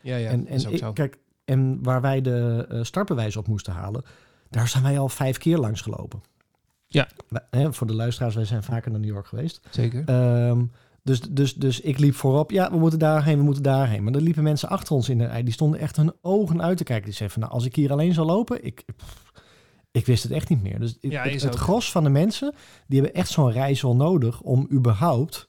Ja, 0.00 0.16
ja, 0.16 0.30
en 0.30 0.46
en 0.46 0.72
ik, 0.72 0.84
kijk, 0.94 1.18
en 1.44 1.82
waar 1.82 2.00
wij 2.00 2.20
de 2.20 2.66
eh 2.68 2.82
startbewijs 2.82 3.36
op 3.36 3.46
moesten 3.48 3.72
halen, 3.72 4.02
daar 4.50 4.68
zijn 4.68 4.82
wij 4.82 4.98
al 4.98 5.08
vijf 5.08 5.38
keer 5.38 5.58
langs 5.58 5.80
gelopen. 5.80 6.20
Ja. 6.92 7.09
Hè, 7.50 7.72
voor 7.72 7.87
de 7.87 7.94
luisteraars, 7.94 8.35
wij 8.35 8.44
zijn 8.44 8.62
vaker 8.62 8.90
naar 8.90 9.00
New 9.00 9.11
York 9.11 9.26
geweest. 9.26 9.61
Zeker. 9.70 10.03
Ehm, 10.07 10.64
dus, 11.03 11.20
dus, 11.20 11.55
dus 11.55 11.81
ik 11.81 11.98
liep 11.98 12.14
voorop, 12.14 12.50
ja, 12.50 12.70
we 12.70 12.79
moeten 12.79 12.98
daarheen, 12.98 13.37
we 13.37 13.44
moeten 13.44 13.62
daarheen. 13.62 14.05
Maar 14.05 14.14
er 14.14 14.20
liepen 14.20 14.42
mensen 14.42 14.68
achter 14.68 14.94
ons 14.94 15.09
in 15.09 15.18
de 15.18 15.26
rij, 15.26 15.42
die 15.42 15.53
stonden 15.53 15.81
echt 15.81 15.96
hun 15.96 16.12
ogen 16.20 16.62
uit 16.62 16.76
te 16.76 16.85
kijken. 16.85 17.05
Die 17.05 17.14
zeiden 17.14 17.38
van, 17.38 17.48
nou, 17.48 17.55
als 17.59 17.66
ik 17.66 17.74
hier 17.74 17.92
alleen 17.92 18.14
zou 18.14 18.26
lopen, 18.26 18.64
ik, 18.64 18.85
pff, 18.96 19.33
ik 19.90 20.07
wist 20.07 20.22
het 20.22 20.33
echt 20.33 20.48
niet 20.48 20.62
meer. 20.62 20.79
Dus 20.79 20.96
Ja, 21.00 21.22
het, 21.22 21.55
gros 21.55 21.90
van 21.90 22.05
de 22.05 22.11
mensen, 22.11 22.55
die 22.87 23.00
hebben 23.00 23.20
echt 23.20 23.31
zo'n 23.31 23.53
reis 23.53 23.83
wel 23.83 23.96
nodig 23.96 24.40
om 24.40 24.68
überhaupt 24.72 25.48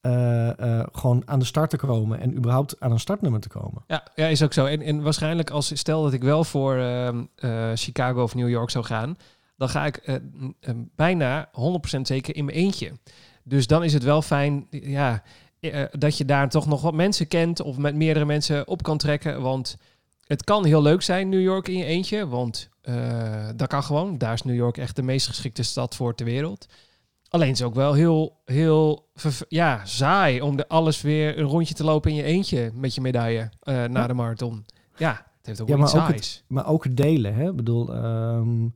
eh, 0.00 0.58
eh, 0.58 0.86
gewoon 0.92 1.22
aan 1.24 1.38
de 1.38 1.44
start 1.44 1.70
te 1.70 1.76
komen 1.76 2.20
en 2.20 2.36
überhaupt 2.36 2.80
aan 2.80 2.92
een 2.92 3.00
startnummer 3.00 3.40
te 3.40 3.48
komen. 3.48 3.84
Ja, 3.86 4.06
ja, 4.14 4.26
is 4.26 4.42
ook 4.42 4.52
zo. 4.52 4.66
En, 4.66 4.80
en 4.80 5.02
waarschijnlijk 5.02 5.50
als 5.50 5.78
stel 5.78 6.02
dat 6.02 6.12
ik 6.12 6.22
wel 6.22 6.44
voor 6.44 6.76
ehm, 6.76 7.24
eh, 7.34 7.70
Chicago 7.74 8.22
of 8.22 8.34
New 8.34 8.48
York 8.48 8.70
zou 8.70 8.84
gaan, 8.84 9.16
dan 9.62 9.70
ga 9.70 9.86
ik 9.86 9.96
eh, 9.96 10.14
eh, 10.60 10.74
bijna 10.96 11.50
100% 11.96 12.00
zeker 12.02 12.36
in 12.36 12.44
mijn 12.44 12.56
eentje. 12.56 12.92
Dus 13.44 13.66
dan 13.66 13.84
is 13.84 13.92
het 13.92 14.02
wel 14.02 14.22
fijn 14.22 14.66
ja, 14.70 15.22
eh, 15.60 15.82
dat 15.90 16.16
je 16.18 16.24
daar 16.24 16.48
toch 16.48 16.66
nog 16.66 16.82
wat 16.82 16.94
mensen 16.94 17.26
kent 17.28 17.60
of 17.60 17.76
met 17.76 17.94
meerdere 17.94 18.24
mensen 18.24 18.68
op 18.68 18.82
kan 18.82 18.98
trekken. 18.98 19.40
Want 19.42 19.76
het 20.26 20.44
kan 20.44 20.64
heel 20.64 20.82
leuk 20.82 21.02
zijn, 21.02 21.28
New 21.28 21.40
York 21.42 21.68
in 21.68 21.78
je 21.78 21.84
eentje. 21.84 22.28
Want 22.28 22.68
eh, 22.80 23.48
dat 23.56 23.68
kan 23.68 23.82
gewoon. 23.82 24.18
Daar 24.18 24.32
is 24.32 24.42
New 24.42 24.54
York 24.56 24.78
echt 24.78 24.96
de 24.96 25.02
meest 25.02 25.26
geschikte 25.26 25.62
stad 25.62 25.96
voor 25.96 26.14
ter 26.14 26.26
wereld. 26.26 26.66
Alleen 27.28 27.50
is 27.50 27.58
het 27.58 27.68
ook 27.68 27.74
wel 27.74 27.92
heel, 27.92 28.40
heel 28.44 29.08
ja, 29.48 29.84
saai 29.84 30.40
om 30.40 30.56
de 30.56 30.68
alles 30.68 31.00
weer 31.00 31.38
een 31.38 31.44
rondje 31.44 31.74
te 31.74 31.84
lopen 31.84 32.10
in 32.10 32.16
je 32.16 32.22
eentje 32.22 32.70
met 32.74 32.94
je 32.94 33.00
medaille 33.00 33.50
eh 33.60 33.84
na 33.84 34.06
de 34.06 34.14
marathon. 34.14 34.64
Ja, 34.96 35.10
het 35.36 35.46
heeft 35.46 35.60
ook 35.60 35.68
Ja, 35.68 35.74
wel 35.76 35.84
iets 35.84 35.94
maar 35.94 36.02
ook 36.08 36.14
het- 36.14 36.24
saais. 36.24 36.44
Maar 36.48 36.66
ook 36.66 36.84
het 36.84 36.96
delen, 36.96 37.34
hè? 37.34 37.48
Ik 37.48 37.56
bedoel, 37.56 37.94
ehm, 37.94 38.66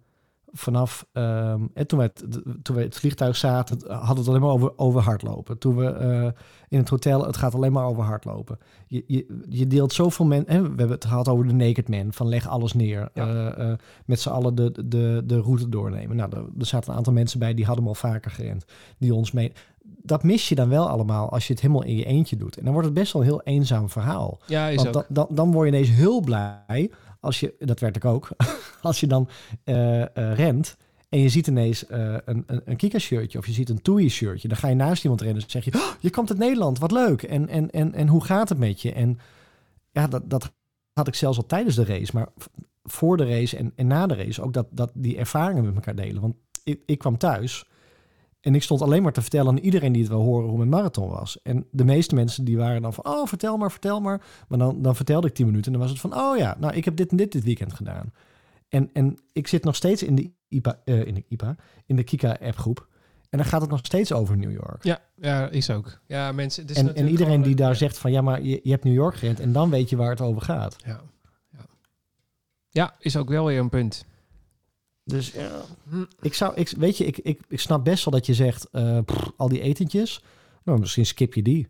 vanaf 0.57 1.07
ehm, 1.13 1.61
en 1.75 1.87
toen, 1.87 1.99
we 1.99 2.05
het, 2.05 2.25
toen 2.63 2.77
we 2.77 2.83
het 2.83 2.97
vliegtuig 2.97 3.37
zaten, 3.37 3.79
hadden 3.89 4.15
we 4.15 4.21
het 4.21 4.29
alleen 4.29 4.41
maar 4.41 4.51
over, 4.51 4.73
over 4.77 5.01
hardlopen. 5.01 5.59
Toen 5.59 5.77
we 5.77 5.87
eh, 5.87 6.29
in 6.69 6.79
het 6.79 6.89
hotel, 6.89 7.27
het 7.27 7.37
gaat 7.37 7.55
alleen 7.55 7.73
maar 7.73 7.87
over 7.87 8.03
hardlopen. 8.03 8.59
Je, 8.87 9.05
je, 9.07 9.41
je 9.49 9.67
deelt 9.67 9.93
zoveel 9.93 10.27
mensen. 10.27 10.47
We 10.63 10.69
hebben 10.69 10.89
het 10.89 11.05
gehad 11.05 11.29
over 11.29 11.47
de 11.47 11.55
naked 11.55 11.89
man, 11.89 12.13
van 12.13 12.29
leg 12.29 12.49
alles 12.49 12.73
neer. 12.73 13.09
Ja. 13.15 13.29
eh, 13.29 13.71
eh, 13.71 13.79
met 14.05 14.21
z'n 14.21 14.29
allen 14.29 14.55
de, 14.55 14.73
de, 14.87 15.23
de 15.25 15.41
route 15.41 15.69
doornemen. 15.69 16.17
Nou, 16.17 16.31
er, 16.37 16.45
er 16.59 16.67
zaten 16.67 16.91
een 16.91 16.97
aantal 16.97 17.13
mensen 17.13 17.39
bij 17.39 17.55
die 17.55 17.65
hadden 17.65 17.85
hem 17.85 17.93
al 17.93 18.11
vaker 18.11 18.31
gerend. 18.31 18.65
Die 18.99 19.15
ons 19.15 19.33
mee. 19.33 19.53
Dat 20.03 20.23
mis 20.23 20.49
je 20.49 20.55
dan 20.55 20.69
wel 20.69 20.89
allemaal 20.89 21.31
als 21.31 21.47
je 21.47 21.53
het 21.53 21.63
helemaal 21.63 21.85
in 21.85 21.97
je 21.97 22.05
eentje 22.05 22.37
doet. 22.37 22.57
En 22.57 22.65
dan 22.65 22.73
wordt 22.73 22.89
het 22.89 22.99
best 22.99 23.13
wel 23.13 23.23
een 23.23 23.29
heel 23.29 23.43
eenzaam 23.43 23.91
verhaal. 23.91 24.39
Ja, 24.47 24.69
is 24.69 24.83
Want 24.83 24.93
dan, 24.93 25.05
dan, 25.09 25.27
dan 25.31 25.53
word 25.53 25.69
je 25.69 25.75
ineens 25.75 25.91
heel 25.91 26.21
blij 26.21 26.91
als 27.21 27.41
je, 27.41 27.55
dat 27.59 27.81
werd 27.81 27.97
ik 27.97 28.05
ook, 28.05 28.29
als 28.83 29.01
je 29.01 29.07
dan 29.07 29.29
eh, 29.65 30.03
rent 30.35 30.77
en 31.09 31.21
je 31.21 31.29
ziet 31.29 31.47
ineens 31.47 31.87
eh, 31.87 32.15
een, 32.25 32.45
een, 32.47 32.61
een 32.65 32.77
Kika-shirtje 32.77 33.39
of 33.39 33.47
je 33.47 33.53
ziet 33.53 33.69
een 33.69 33.83
TUI-shirtje. 33.83 34.49
Dan 34.49 34.57
ga 34.57 34.69
je 34.69 34.75
naast 34.75 35.03
iemand 35.03 35.21
rennen 35.21 35.43
en 35.43 35.51
zeg 35.51 35.65
je, 35.65 35.75
"Oh, 35.75 35.91
je 36.01 36.11
komt 36.11 36.31
uit 36.31 36.39
Nederland, 36.39 36.79
wat 36.79 36.93
leuk. 36.93 37.23
En, 37.23 37.49
en, 37.49 37.71
en, 37.71 37.95
en 37.95 38.09
hoe 38.09 38.25
gaat 38.25 38.49
het 38.49 38.59
met 38.59 38.83
je? 38.83 38.93
En 38.93 39.19
ja, 39.93 40.07
dat, 40.07 40.31
dat 40.31 40.53
had 40.93 41.09
ik 41.09 41.15
zelfs 41.15 41.37
al 41.37 41.47
tijdens 41.47 41.75
de 41.75 41.85
race, 41.85 42.11
maar 42.15 42.29
voor 42.83 43.17
de 43.17 43.25
race 43.25 43.57
en, 43.57 43.73
en 43.77 43.87
na 43.87 44.07
de 44.07 44.15
race 44.15 44.43
ook 44.43 44.53
dat, 44.53 44.67
dat 44.71 44.91
die 44.95 45.17
ervaringen 45.17 45.65
met 45.65 45.75
elkaar 45.75 45.97
delen. 45.97 46.21
Want 46.21 46.35
ik, 46.65 46.81
ik 46.87 46.99
kwam 46.99 47.19
thuis 47.19 47.65
en 48.47 48.55
ik 48.55 48.63
stond 48.63 48.83
alleen 48.83 49.03
maar 49.03 49.13
te 49.13 49.21
vertellen 49.21 49.49
aan 49.49 49.59
iedereen 49.59 49.93
die 49.93 50.03
het 50.03 50.11
wil 50.11 50.23
horen 50.23 50.49
hoe 50.49 50.59
mijn 50.59 50.69
marathon 50.69 51.09
was. 51.09 51.43
En 51.43 51.67
de 51.71 51.85
meeste 51.85 52.15
mensen 52.15 52.45
die 52.45 52.57
waren 52.57 52.83
dan 52.83 52.93
van, 52.93 53.07
oh 53.07 53.27
vertel 53.27 53.57
maar, 53.57 53.71
vertel 53.71 54.01
maar. 54.01 54.23
Maar 54.49 54.59
dan, 54.59 54.83
dan 54.83 54.97
vertelde 54.97 55.27
ik 55.27 55.35
tien 55.35 55.47
minuten 55.47 55.73
en 55.73 55.79
dan 55.79 55.89
was 55.89 55.91
het 55.91 56.01
van, 56.01 56.15
oh 56.15 56.37
ja, 56.37 56.57
nou 56.59 56.75
ik 56.75 56.85
heb 56.85 56.97
dit 56.97 57.11
en 57.11 57.17
dit 57.17 57.33
dit 57.33 57.45
weekend 57.45 57.73
gedaan. 57.73 58.13
En, 58.69 58.91
en 58.93 59.19
ik 59.33 59.47
zit 59.47 59.65
nog 59.65 59.77
steeds 59.77 60.03
in 60.03 60.15
de 60.15 60.31
IPA, 60.49 60.81
eh, 60.85 61.07
in 61.07 61.15
de 61.15 61.25
IPA, 61.29 61.57
in 61.87 61.97
de 61.97 62.05
Kika-appgroep. 62.05 62.89
En 63.31 63.39
dan 63.39 63.47
gaat 63.47 63.61
het 63.61 63.71
nog 63.71 63.81
steeds 63.83 64.13
over 64.13 64.37
New 64.37 64.53
York. 64.53 64.85
Ja, 64.85 65.01
ja, 65.17 65.49
is 65.49 65.71
ook. 65.71 66.01
Ja, 66.07 66.33
mensen. 66.33 66.63
Het 66.63 66.71
is 66.71 66.77
en, 66.77 66.95
en 66.95 67.09
iedereen 67.09 67.43
die 67.43 67.55
daar 67.55 67.77
zegt 67.77 67.99
van, 67.99 68.13
ja, 68.13 68.21
maar 68.21 68.43
je, 68.43 68.61
je 68.63 68.71
hebt 68.71 68.85
New 68.85 68.95
York 68.95 69.15
gerend 69.15 69.41
en 69.41 69.53
dan 69.53 69.71
weet 69.71 69.91
je 69.91 69.97
waar 69.97 70.11
het 70.11 70.21
over 70.21 70.43
gaat. 70.43 70.77
Ja, 70.85 71.01
ja. 71.51 71.65
ja, 72.69 72.95
is 72.99 73.17
ook 73.17 73.29
wel 73.29 73.45
weer 73.45 73.59
een 73.59 73.69
punt. 73.69 74.05
Dus 75.09 75.31
ja, 75.33 75.51
ik 76.21 76.35
zou, 76.35 76.55
ik, 76.55 76.69
weet 76.79 76.97
je, 76.99 77.05
ik, 77.07 77.19
ik, 77.19 77.41
ik 77.49 77.61
snap 77.61 77.85
best 77.85 78.05
wel 78.05 78.15
dat 78.15 78.27
je 78.27 78.35
zegt, 78.35 78.69
eh, 78.73 78.99
pff, 79.05 79.31
al 79.37 79.49
die 79.49 79.61
etentjes, 79.61 80.23
nou, 80.65 80.79
misschien 80.79 81.07
skip 81.07 81.35
je 81.35 81.43
die. 81.43 81.69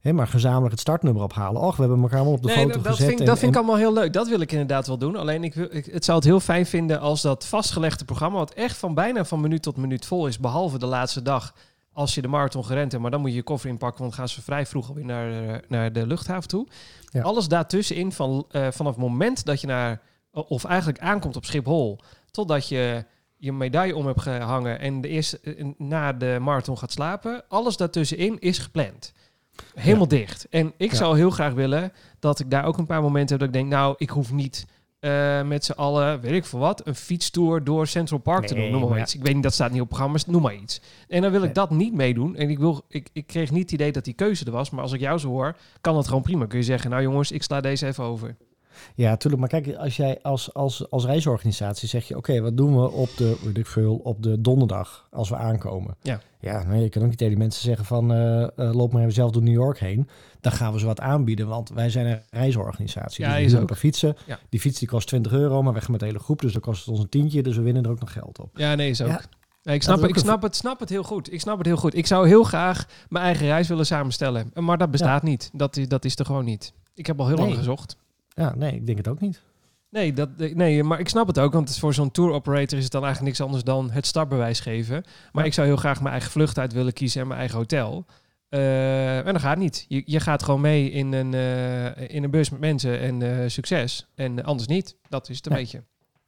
Hè, 0.00 0.12
maar 0.12 0.26
gezamenlijk 0.28 0.70
het 0.70 0.80
startnummer 0.80 1.22
ophalen. 1.22 1.60
Och, 1.62 1.76
we 1.76 1.82
hebben 1.82 2.00
elkaar 2.02 2.16
allemaal 2.18 2.34
op 2.36 2.42
de 2.42 2.48
Nee, 2.48 2.56
foto 2.56 2.80
dat, 2.80 2.86
gezet. 2.92 3.06
vind, 3.08 3.20
en- 3.20 3.26
dat 3.26 3.38
vind 3.38 3.50
ik 3.50 3.56
allemaal 3.56 3.76
heel 3.76 3.92
leuk. 3.92 4.12
Dat 4.12 4.28
wil 4.28 4.40
ik 4.40 4.52
inderdaad 4.52 4.86
wel 4.86 4.98
doen. 4.98 5.16
Alleen 5.16 5.44
ik, 5.44 5.54
wil, 5.54 5.66
ik 5.70 5.84
het 5.86 6.04
zou 6.04 6.16
het 6.18 6.26
heel 6.26 6.40
fijn 6.40 6.66
vinden 6.66 7.00
als 7.00 7.22
dat 7.22 7.46
vastgelegde 7.46 8.04
programma, 8.04 8.38
wat 8.38 8.52
echt 8.52 8.76
van 8.76 8.94
bijna 8.94 9.24
van 9.24 9.40
minuut 9.40 9.62
tot 9.62 9.76
minuut 9.76 10.06
vol 10.06 10.26
is, 10.26 10.38
behalve 10.38 10.78
de 10.78 10.86
laatste 10.86 11.22
dag, 11.22 11.54
als 11.92 12.14
je 12.14 12.22
de 12.22 12.28
marathon 12.28 12.64
gerend 12.64 12.90
hebt, 12.90 13.02
maar 13.02 13.10
dan 13.10 13.20
moet 13.20 13.30
je 13.30 13.36
je 13.36 13.42
koffer 13.42 13.70
inpakken, 13.70 14.00
want 14.02 14.14
gaan 14.14 14.28
ze 14.28 14.42
vrij 14.42 14.66
vroeg 14.66 14.88
alweer 14.88 15.04
naar, 15.04 15.48
eh, 15.48 15.58
naar 15.68 15.92
de 15.92 16.06
luchthaven 16.06 16.48
toe. 16.48 16.66
Ja. 17.10 17.22
Alles 17.22 17.48
daartussenin, 17.48 18.12
van, 18.12 18.44
eh, 18.50 18.66
vanaf 18.70 18.92
het 18.92 19.00
moment 19.02 19.44
dat 19.44 19.60
je 19.60 19.66
naar, 19.66 20.00
of 20.32 20.64
eigenlijk 20.64 20.98
aankomt 20.98 21.36
op 21.36 21.44
Schiphol, 21.44 21.98
totdat 22.34 22.68
je 22.68 23.04
je 23.36 23.52
medaille 23.52 23.96
om 23.96 24.06
hebt 24.06 24.20
gehangen 24.20 24.78
en 24.80 25.00
de 25.00 25.08
eerste, 25.08 25.40
eh, 25.40 25.64
na 25.78 26.12
de 26.12 26.38
marathon 26.40 26.78
gaat 26.78 26.92
slapen, 26.92 27.44
alles 27.48 27.76
daartussenin 27.76 28.38
is 28.40 28.58
gepland. 28.58 29.12
Helemaal 29.74 30.08
dicht. 30.08 30.46
En 30.50 30.72
ik 30.76 30.90
Ja. 30.90 30.96
zou 30.96 31.16
heel 31.16 31.30
graag 31.30 31.52
willen 31.52 31.92
dat 32.18 32.40
ik 32.40 32.50
daar 32.50 32.64
ook 32.64 32.78
een 32.78 32.86
paar 32.86 33.02
momenten 33.02 33.28
heb 33.38 33.38
dat 33.38 33.48
ik 33.48 33.54
denk, 33.62 33.68
nou, 33.72 33.94
ik 33.98 34.10
hoef 34.10 34.32
niet 34.32 34.66
eh, 35.00 35.42
met 35.42 35.64
z'n 35.64 35.72
allen, 35.72 36.20
weet 36.20 36.32
ik 36.32 36.44
veel 36.44 36.58
wat, 36.58 36.86
een 36.86 36.94
fietstour 36.94 37.64
door 37.64 37.86
Central 37.86 38.18
Park 38.18 38.46
te 38.46 38.54
doen. 38.54 38.70
Noem 38.70 38.80
maar, 38.80 38.88
maar 38.88 38.98
ja. 38.98 39.04
iets. 39.04 39.14
Ik 39.14 39.22
weet 39.22 39.34
niet, 39.34 39.42
dat 39.42 39.52
staat 39.52 39.70
niet 39.70 39.80
op 39.80 39.88
programma's, 39.88 40.26
noem 40.26 40.42
maar 40.42 40.54
iets. 40.54 40.80
En 41.08 41.22
dan 41.22 41.30
wil 41.30 41.40
ik 41.40 41.44
Nee. 41.44 41.54
dat 41.54 41.70
niet 41.70 41.94
meedoen. 41.94 42.36
En 42.36 42.50
ik, 42.50 42.58
wil, 42.58 42.84
ik, 42.88 43.08
ik 43.12 43.26
kreeg 43.26 43.50
niet 43.50 43.62
het 43.62 43.72
idee 43.72 43.92
dat 43.92 44.04
die 44.04 44.14
keuze 44.14 44.44
er 44.44 44.50
was, 44.52 44.70
maar 44.70 44.82
als 44.82 44.92
ik 44.92 45.00
jou 45.00 45.18
zo 45.18 45.28
hoor, 45.28 45.56
kan 45.80 45.94
dat 45.94 46.06
gewoon 46.06 46.22
prima. 46.22 46.46
Kun 46.46 46.58
je 46.58 46.64
zeggen, 46.64 46.90
nou 46.90 47.02
jongens, 47.02 47.30
ik 47.32 47.42
sla 47.42 47.60
deze 47.60 47.86
even 47.86 48.04
over. 48.04 48.36
Ja, 48.94 49.08
natuurlijk. 49.10 49.40
Maar 49.40 49.60
kijk, 49.60 49.76
als 49.76 49.96
jij 49.96 50.18
als, 50.22 50.54
als, 50.54 50.90
als 50.90 51.04
reisorganisatie 51.04 51.88
zeg 51.88 52.08
je... 52.08 52.16
oké, 52.16 52.40
wat 52.40 52.56
doen 52.56 52.80
we 52.80 52.90
op 52.90 53.08
de, 53.16 53.38
weet 53.44 53.58
ik 53.58 53.66
veel, 53.66 53.94
op 53.96 54.22
de 54.22 54.40
donderdag 54.40 55.08
als 55.10 55.28
we 55.28 55.36
aankomen? 55.36 55.96
Ja. 56.02 56.20
Ja, 56.40 56.62
nee, 56.62 56.82
je 56.82 56.88
kan 56.88 57.02
ook 57.02 57.08
niet 57.08 57.18
tegen 57.18 57.34
die 57.34 57.42
mensen 57.42 57.62
zeggen 57.62 57.84
van... 57.84 58.12
eh, 58.12 58.42
eh, 58.42 58.74
loop 58.74 58.92
maar 58.92 59.00
even 59.00 59.14
zelf 59.14 59.30
door 59.30 59.42
New 59.42 59.54
York 59.54 59.78
heen. 59.78 60.08
Dan 60.40 60.52
gaan 60.52 60.72
we 60.72 60.78
ze 60.78 60.86
wat 60.86 61.00
aanbieden, 61.00 61.46
want 61.48 61.68
wij 61.70 61.90
zijn 61.90 62.06
een 62.06 62.20
reisorganisatie. 62.30 63.24
Ja, 63.24 63.38
dus 63.38 63.52
we 63.52 63.60
ook. 63.60 63.66
paar 63.66 63.76
fietsen. 63.76 64.16
Ja. 64.26 64.38
Die 64.48 64.60
fiets 64.60 64.78
die 64.78 64.88
kost 64.88 65.08
20 65.08 65.32
euro, 65.32 65.62
maar 65.62 65.72
we 65.72 65.80
gaan 65.80 65.90
met 65.90 66.00
de 66.00 66.06
hele 66.06 66.18
groep. 66.18 66.40
Dus 66.40 66.52
dan 66.52 66.60
kost 66.60 66.80
het 66.80 66.88
ons 66.88 67.00
een 67.00 67.08
tientje, 67.08 67.42
dus 67.42 67.56
we 67.56 67.62
winnen 67.62 67.84
er 67.84 67.90
ook 67.90 68.00
nog 68.00 68.12
geld 68.12 68.38
op. 68.38 68.58
Ja, 68.58 68.74
nee, 68.74 68.90
is 68.90 69.02
ook. 69.02 69.08
Ja. 69.08 69.20
Nee, 69.62 69.74
ik 69.74 69.80
Dat 69.84 69.90
snap, 69.90 70.00
het, 70.08 70.16
ik 70.16 70.22
snap, 70.22 70.42
het, 70.42 70.56
snap 70.56 70.80
het 70.80 70.88
heel 70.88 71.02
goed. 71.02 71.32
Ik 71.32 71.40
snap 71.40 71.58
het 71.58 71.66
heel 71.66 71.76
goed. 71.76 71.94
Ik 71.94 72.06
zou 72.06 72.26
heel 72.28 72.42
graag 72.44 72.86
mijn 73.08 73.24
eigen 73.24 73.46
reis 73.46 73.68
willen 73.68 73.86
samenstellen. 73.86 74.50
Maar 74.54 74.78
dat 74.78 74.90
bestaat 74.90 75.22
niet. 75.22 75.50
Dat 75.52 75.76
is, 75.76 75.88
dat 75.88 76.04
is 76.04 76.18
er 76.18 76.24
gewoon 76.24 76.44
niet. 76.44 76.72
Ik 76.94 77.06
heb 77.06 77.20
al 77.20 77.26
heel 77.26 77.36
lang 77.36 77.54
gezocht. 77.54 77.96
Ja, 78.34 78.54
nee, 78.56 78.72
ik 78.74 78.86
denk 78.86 78.98
het 78.98 79.08
ook 79.08 79.20
niet. 79.20 79.42
Nee, 79.90 80.12
dat, 80.12 80.28
nee, 80.36 80.82
maar 80.82 81.00
ik 81.00 81.08
snap 81.08 81.26
het 81.26 81.38
ook. 81.38 81.52
Want 81.52 81.78
voor 81.78 81.94
zo'n 81.94 82.10
tour 82.10 82.32
operator 82.32 82.78
is 82.78 82.84
het 82.84 82.92
dan 82.92 83.04
eigenlijk 83.04 83.32
niks 83.32 83.46
anders 83.46 83.64
dan 83.64 83.90
het 83.90 84.06
startbewijs 84.06 84.60
geven. 84.60 85.04
Maar 85.32 85.42
Ja. 85.42 85.48
ik 85.48 85.54
zou 85.54 85.66
heel 85.66 85.76
graag 85.76 85.98
mijn 86.00 86.12
eigen 86.12 86.30
vlucht 86.30 86.58
uit 86.58 86.72
willen 86.72 86.92
kiezen 86.92 87.20
en 87.20 87.26
mijn 87.26 87.38
eigen 87.38 87.58
hotel. 87.58 88.06
Eh, 88.48 89.18
en 89.26 89.32
dat 89.32 89.40
gaat 89.42 89.58
niet. 89.58 89.84
Je, 89.88 90.02
je 90.06 90.20
gaat 90.20 90.42
gewoon 90.42 90.60
mee 90.60 90.90
in 90.90 91.12
een, 91.12 91.34
eh, 91.34 92.08
in 92.16 92.24
een 92.24 92.30
bus 92.30 92.50
met 92.50 92.60
mensen 92.60 93.00
en 93.00 93.22
eh, 93.22 93.48
succes. 93.48 94.06
En 94.14 94.44
anders 94.44 94.68
niet. 94.68 94.96
Dat 95.08 95.28
is 95.28 95.36
het 95.36 95.46
een 95.46 95.52
Ja. 95.52 95.58
beetje. 95.58 95.84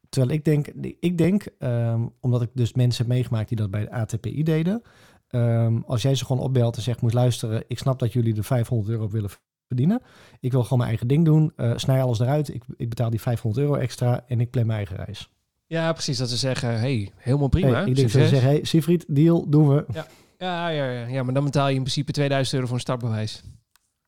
Terwijl 0.09 0.33
ik 0.35 0.45
denk, 0.45 0.67
ik 1.01 1.19
denk 1.19 1.47
ehm, 1.59 2.07
omdat 2.21 2.43
ik 2.43 2.51
dus 2.55 2.73
mensen 2.73 3.05
heb 3.07 3.15
meegemaakt 3.15 3.49
die 3.49 3.57
dat 3.59 3.71
bij 3.71 3.81
de 3.81 3.91
ATPI 3.91 4.43
deden. 4.43 4.83
ehm, 5.27 5.81
als 5.87 6.03
jij 6.03 6.15
ze 6.15 6.25
gewoon 6.25 6.43
opbelt 6.43 6.77
en 6.77 6.83
zegt, 6.83 7.01
moet 7.01 7.13
luisteren, 7.13 7.65
ik 7.69 7.79
snap 7.79 7.99
dat 7.99 8.13
jullie 8.13 8.37
er 8.37 8.45
500 8.45 8.91
euro 8.91 9.05
op 9.05 9.13
willen 9.13 9.31
verdienen. 9.67 10.03
Ik 10.41 10.53
wil 10.53 10.63
gewoon 10.63 10.79
mijn 10.79 10.91
eigen 10.91 11.09
ding 11.09 11.25
doen. 11.25 11.53
eh, 11.57 11.73
snij 11.77 12.03
alles 12.03 12.19
eruit. 12.21 12.55
Ik, 12.55 12.63
ik 12.77 12.89
betaal 12.89 13.11
die 13.11 13.21
500 13.21 13.65
euro 13.67 13.79
extra 13.81 14.25
en 14.29 14.41
ik 14.41 14.51
plan 14.51 14.67
mijn 14.67 14.79
eigen 14.79 14.97
reis. 14.97 15.31
Ja, 15.67 15.93
precies. 15.93 16.19
Dat 16.19 16.29
ze 16.29 16.37
zeggen, 16.37 16.79
hey, 16.79 17.13
helemaal 17.17 17.49
prima. 17.49 17.71
Hey, 17.71 17.79
ik 17.87 17.95
denk 17.97 18.13
dat 18.13 18.23
ze 18.23 18.29
zeggen, 18.29 18.49
hey, 18.49 18.65
Siegfried, 18.65 19.05
deal, 19.09 19.49
doen 19.51 19.69
we. 19.69 19.85
Ja, 19.93 20.07
ja, 20.39 20.69
ja, 20.69 21.07
ja, 21.07 21.23
maar 21.23 21.35
dan 21.35 21.45
betaal 21.45 21.69
je 21.69 21.75
in 21.75 21.81
principe 21.81 22.13
2000 22.13 22.55
euro 22.55 22.67
voor 22.67 22.77
een 22.77 22.83
startbewijs. 22.83 23.43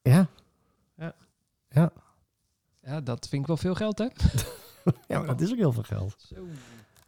Ja, 0.02 0.28
Ja, 2.82 3.00
dat 3.00 3.28
vind 3.28 3.40
ik 3.42 3.46
wel 3.46 3.56
veel 3.56 3.74
geld, 3.74 3.98
hè? 3.98 4.04
ja 5.08 5.18
maar 5.18 5.26
dat 5.26 5.40
is 5.40 5.50
ook 5.50 5.56
heel 5.56 5.72
veel 5.72 5.82
geld. 5.82 6.16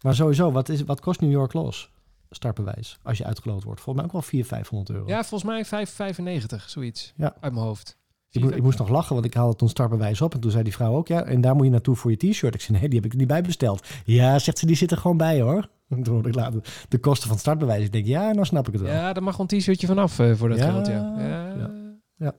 Maar 0.01 0.15
sowieso, 0.15 0.53
wat, 0.53 0.69
is, 0.69 0.83
wat 0.83 1.01
kost 1.01 1.21
New 1.21 1.31
York 1.31 1.53
los? 1.53 1.91
Startbewijs, 2.31 2.99
als 3.03 3.19
je 3.19 3.25
uitgeloot 3.25 3.63
wordt. 3.63 3.81
Volgens 3.81 3.97
mij 3.97 4.05
ook 4.05 4.13
wel 4.13 4.23
400, 4.23 4.55
500 4.57 4.91
euro. 4.91 5.09
Ja, 5.09 5.25
volgens 5.25 5.71
mij 5.71 5.87
5,95, 6.59 6.65
zoiets. 6.65 7.13
Ja. 7.17 7.35
Uit 7.41 7.53
mijn 7.53 7.65
hoofd. 7.65 7.99
Ik, 8.33 8.43
mo- 8.43 8.49
ik 8.51 8.63
moest 8.63 8.79
nog 8.79 8.89
lachen, 8.89 9.15
want 9.15 9.27
ik 9.27 9.35
haalde 9.35 9.57
toen 9.57 9.69
startbewijs 9.69 10.21
op. 10.21 10.35
En 10.35 10.41
toen 10.41 10.51
zei 10.51 10.63
die 10.63 10.73
vrouw 10.73 10.95
ook, 10.95 11.09
ja, 11.09 11.23
en 11.25 11.41
daar 11.41 11.55
moet 11.55 11.65
je 11.65 11.71
naartoe 11.71 11.97
voor 11.97 12.11
je 12.11 12.17
t-shirt. 12.17 12.55
Ik 12.55 12.61
zei, 12.61 12.79
nee, 12.79 12.89
die 12.89 13.01
heb 13.01 13.13
ik 13.13 13.19
niet 13.19 13.27
bij 13.29 13.43
besteld. 13.43 13.87
Ja, 14.05 14.39
zegt 14.39 14.59
ze, 14.59 14.67
die 14.67 14.77
zit 14.77 14.91
er 14.91 14.97
gewoon 14.97 15.17
bij 15.17 15.41
hoor. 15.41 15.69
En 15.89 16.03
toen 16.03 16.15
hoorde 16.15 16.29
ik 16.29 16.35
later 16.35 16.63
de 16.89 16.99
kosten 16.99 17.23
van 17.23 17.33
het 17.33 17.41
startbewijs. 17.41 17.85
Ik 17.85 17.93
denk, 17.93 18.07
ja, 18.07 18.33
nou 18.33 18.45
snap 18.47 18.67
ik 18.67 18.73
het 18.73 18.83
wel. 18.83 18.93
Ja, 18.93 19.13
daar 19.13 19.23
mag 19.23 19.35
gewoon 19.35 19.47
een 19.51 19.59
t-shirtje 19.59 19.87
vanaf 19.87 20.19
eh 20.19 20.35
voor 20.35 20.49
dat 20.49 20.59
Ja, 20.59 20.71
geld, 20.71 20.87
ja. 20.87 21.15
ja. 21.19 21.55
ja, 21.59 21.71
ja. 22.17 22.33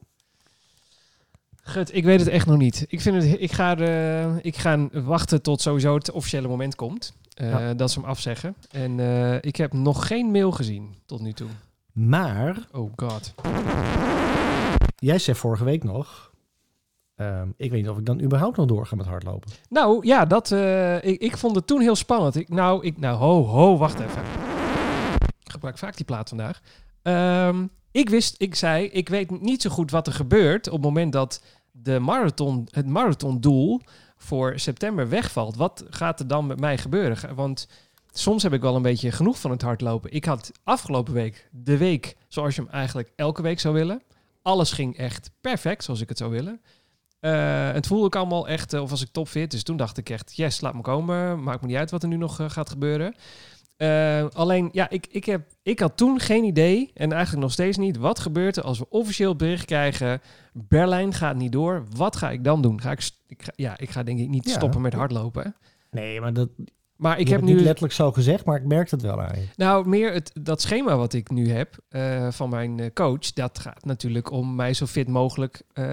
Gut, 1.64 1.96
ik 1.96 2.04
weet 2.04 2.20
het 2.20 2.30
echt 2.30 2.46
nog 2.46 2.58
niet. 2.58 2.86
Ik, 2.88 3.02
vind 3.02 3.24
het, 3.24 3.36
ik, 3.42 3.52
ga, 3.52 3.78
eh, 3.78 4.36
ik 4.42 4.58
ga 4.58 4.88
wachten 4.92 5.42
tot 5.42 5.62
sowieso 5.62 5.96
het 5.96 6.12
officiële 6.12 6.48
moment 6.48 6.76
komt. 6.76 7.14
eh, 7.34 7.50
Ja. 7.50 7.74
Dat 7.74 7.92
ze 7.92 8.00
hem 8.00 8.10
afzeggen. 8.10 8.56
En 8.72 9.00
ik 9.44 9.56
heb 9.56 9.74
nog 9.74 10.08
geen 10.08 10.32
mail 10.32 10.52
gezien 10.52 10.96
tot 11.06 11.22
nu 11.22 11.34
toe. 11.34 11.48
Maar, 11.92 12.68
Oh 12.72 12.92
god. 12.96 13.34
Jij 15.02 15.20
zei 15.20 15.38
vorige 15.38 15.64
week 15.64 15.84
nog... 15.84 16.32
ehm, 17.16 17.50
ik 17.58 17.72
weet 17.72 17.82
niet 17.82 17.90
of 17.90 17.98
ik 17.98 18.06
dan 18.06 18.22
überhaupt 18.22 18.58
nog 18.58 18.66
doorga 18.66 18.96
met 18.96 19.06
hardlopen. 19.06 19.52
Nou 19.70 20.06
ja, 20.06 20.26
dat, 20.26 20.52
eh, 20.52 20.96
ik, 20.96 21.22
ik 21.22 21.38
vond 21.38 21.56
het 21.56 21.68
toen 21.68 21.82
heel 21.82 21.96
spannend. 21.96 22.36
Ik, 22.36 22.50
nou, 22.50 22.86
ik, 22.86 22.98
nou, 22.98 23.18
ho, 23.18 23.44
ho, 23.44 23.78
wacht 23.78 24.00
even. 24.00 24.22
Ik 25.44 25.52
gebruik 25.52 25.78
vaak 25.78 25.96
die 25.96 26.06
plaat 26.06 26.30
vandaag. 26.30 26.62
Ehm, 27.02 27.66
ik 27.92 28.10
wist, 28.10 28.36
ik 28.38 28.56
zei, 28.56 28.86
ik 28.86 29.10
weet 29.10 29.42
niet 29.42 29.62
zo 29.62 29.70
goed 29.70 29.92
wat 29.92 30.08
er 30.08 30.14
gebeurt 30.14 30.68
op 30.68 30.74
het 30.74 30.82
moment 30.84 31.14
dat 31.14 31.44
de 31.72 32.00
marathon, 32.00 32.68
het 32.72 32.88
marathondoel 32.88 33.82
voor 34.18 34.60
september 34.60 35.10
wegvalt. 35.10 35.56
Wat 35.56 35.86
gaat 35.90 36.20
er 36.20 36.28
dan 36.28 36.48
met 36.48 36.60
mij 36.60 36.78
gebeuren? 36.78 37.36
Want 37.36 37.68
soms 38.12 38.44
heb 38.44 38.54
ik 38.54 38.62
wel 38.62 38.76
een 38.76 38.82
beetje 38.82 39.12
genoeg 39.12 39.40
van 39.40 39.52
het 39.52 39.62
hardlopen. 39.62 40.12
Ik 40.12 40.26
had 40.26 40.52
afgelopen 40.64 41.14
week 41.14 41.50
de 41.52 41.78
week 41.78 42.16
zoals 42.28 42.56
je 42.56 42.62
hem 42.62 42.72
eigenlijk 42.72 43.12
elke 43.16 43.42
week 43.42 43.60
zou 43.60 43.74
willen. 43.74 44.02
Alles 44.42 44.72
ging 44.72 44.98
echt 44.98 45.32
perfect 45.42 45.84
zoals 45.84 46.02
ik 46.02 46.10
het 46.10 46.18
zou 46.18 46.32
willen. 46.32 46.62
Eh, 47.20 47.72
het 47.72 47.88
voelde 47.88 48.06
ik 48.06 48.16
allemaal 48.16 48.48
echt, 48.48 48.74
eh, 48.74 48.82
of 48.82 48.90
was 48.90 49.02
ik 49.02 49.12
topfit. 49.12 49.52
Dus 49.52 49.64
toen 49.64 49.78
dacht 49.78 49.98
ik 49.98 50.10
echt, 50.10 50.36
yes, 50.36 50.62
laat 50.62 50.74
me 50.74 50.82
komen. 50.82 51.44
Maakt 51.44 51.62
me 51.62 51.68
niet 51.68 51.76
uit 51.78 51.92
wat 51.92 52.02
er 52.04 52.10
nu 52.10 52.18
nog 52.18 52.40
eh, 52.40 52.50
gaat 52.50 52.70
gebeuren. 52.70 53.16
Alleen, 54.34 54.70
ja, 54.72 54.90
ik, 54.90 55.08
ik, 55.10 55.26
heb, 55.26 55.50
ik 55.64 55.80
had 55.80 55.98
toen 55.98 56.20
geen 56.20 56.44
idee, 56.44 56.92
en 56.94 57.12
eigenlijk 57.12 57.42
nog 57.44 57.52
steeds 57.52 57.78
niet, 57.78 57.98
wat 57.98 58.20
gebeurt 58.20 58.58
er 58.58 58.64
als 58.64 58.80
we 58.80 58.90
officieel 58.90 59.36
bericht 59.36 59.66
krijgen, 59.66 60.22
Berlijn 60.54 61.14
gaat 61.14 61.36
niet 61.36 61.52
door. 61.52 61.86
Wat 61.96 62.16
ga 62.16 62.32
ik 62.32 62.44
dan 62.44 62.62
doen? 62.62 62.82
Ga 62.82 62.92
ik, 62.92 63.10
ik 63.28 63.44
ga, 63.44 63.52
ja, 63.56 63.78
ik 63.78 63.90
ga 63.90 64.04
denk 64.04 64.20
ik 64.20 64.30
niet 64.30 64.50
Ja. 64.50 64.54
stoppen 64.56 64.82
met 64.82 64.94
hardlopen. 64.94 65.56
Nee, 65.92 66.22
maar 66.22 66.34
dat, 66.34 66.50
Maar 67.02 67.20
ik 67.20 67.28
heb 67.28 67.42
nu... 67.42 67.54
niet 67.54 67.62
letterlijk 67.62 67.94
zo 67.94 68.12
gezegd, 68.12 68.46
maar 68.46 68.58
ik 68.58 68.66
merk 68.66 68.92
het 68.92 69.02
wel 69.02 69.22
aan 69.22 69.40
je. 69.40 69.48
Nou, 69.56 69.88
meer 69.88 70.14
het, 70.14 70.32
dat 70.42 70.62
schema 70.62 70.96
wat 70.96 71.14
ik 71.14 71.30
nu 71.30 71.52
heb 71.52 71.78
eh, 71.90 72.28
van 72.32 72.50
mijn 72.50 72.80
eh, 72.80 72.90
coach, 72.94 73.34
dat 73.34 73.60
gaat 73.60 73.86
natuurlijk 73.86 74.32
om 74.32 74.56
mij 74.56 74.74
zo 74.74 74.86
fit 74.86 75.08
mogelijk 75.08 75.62
eh, 75.74 75.84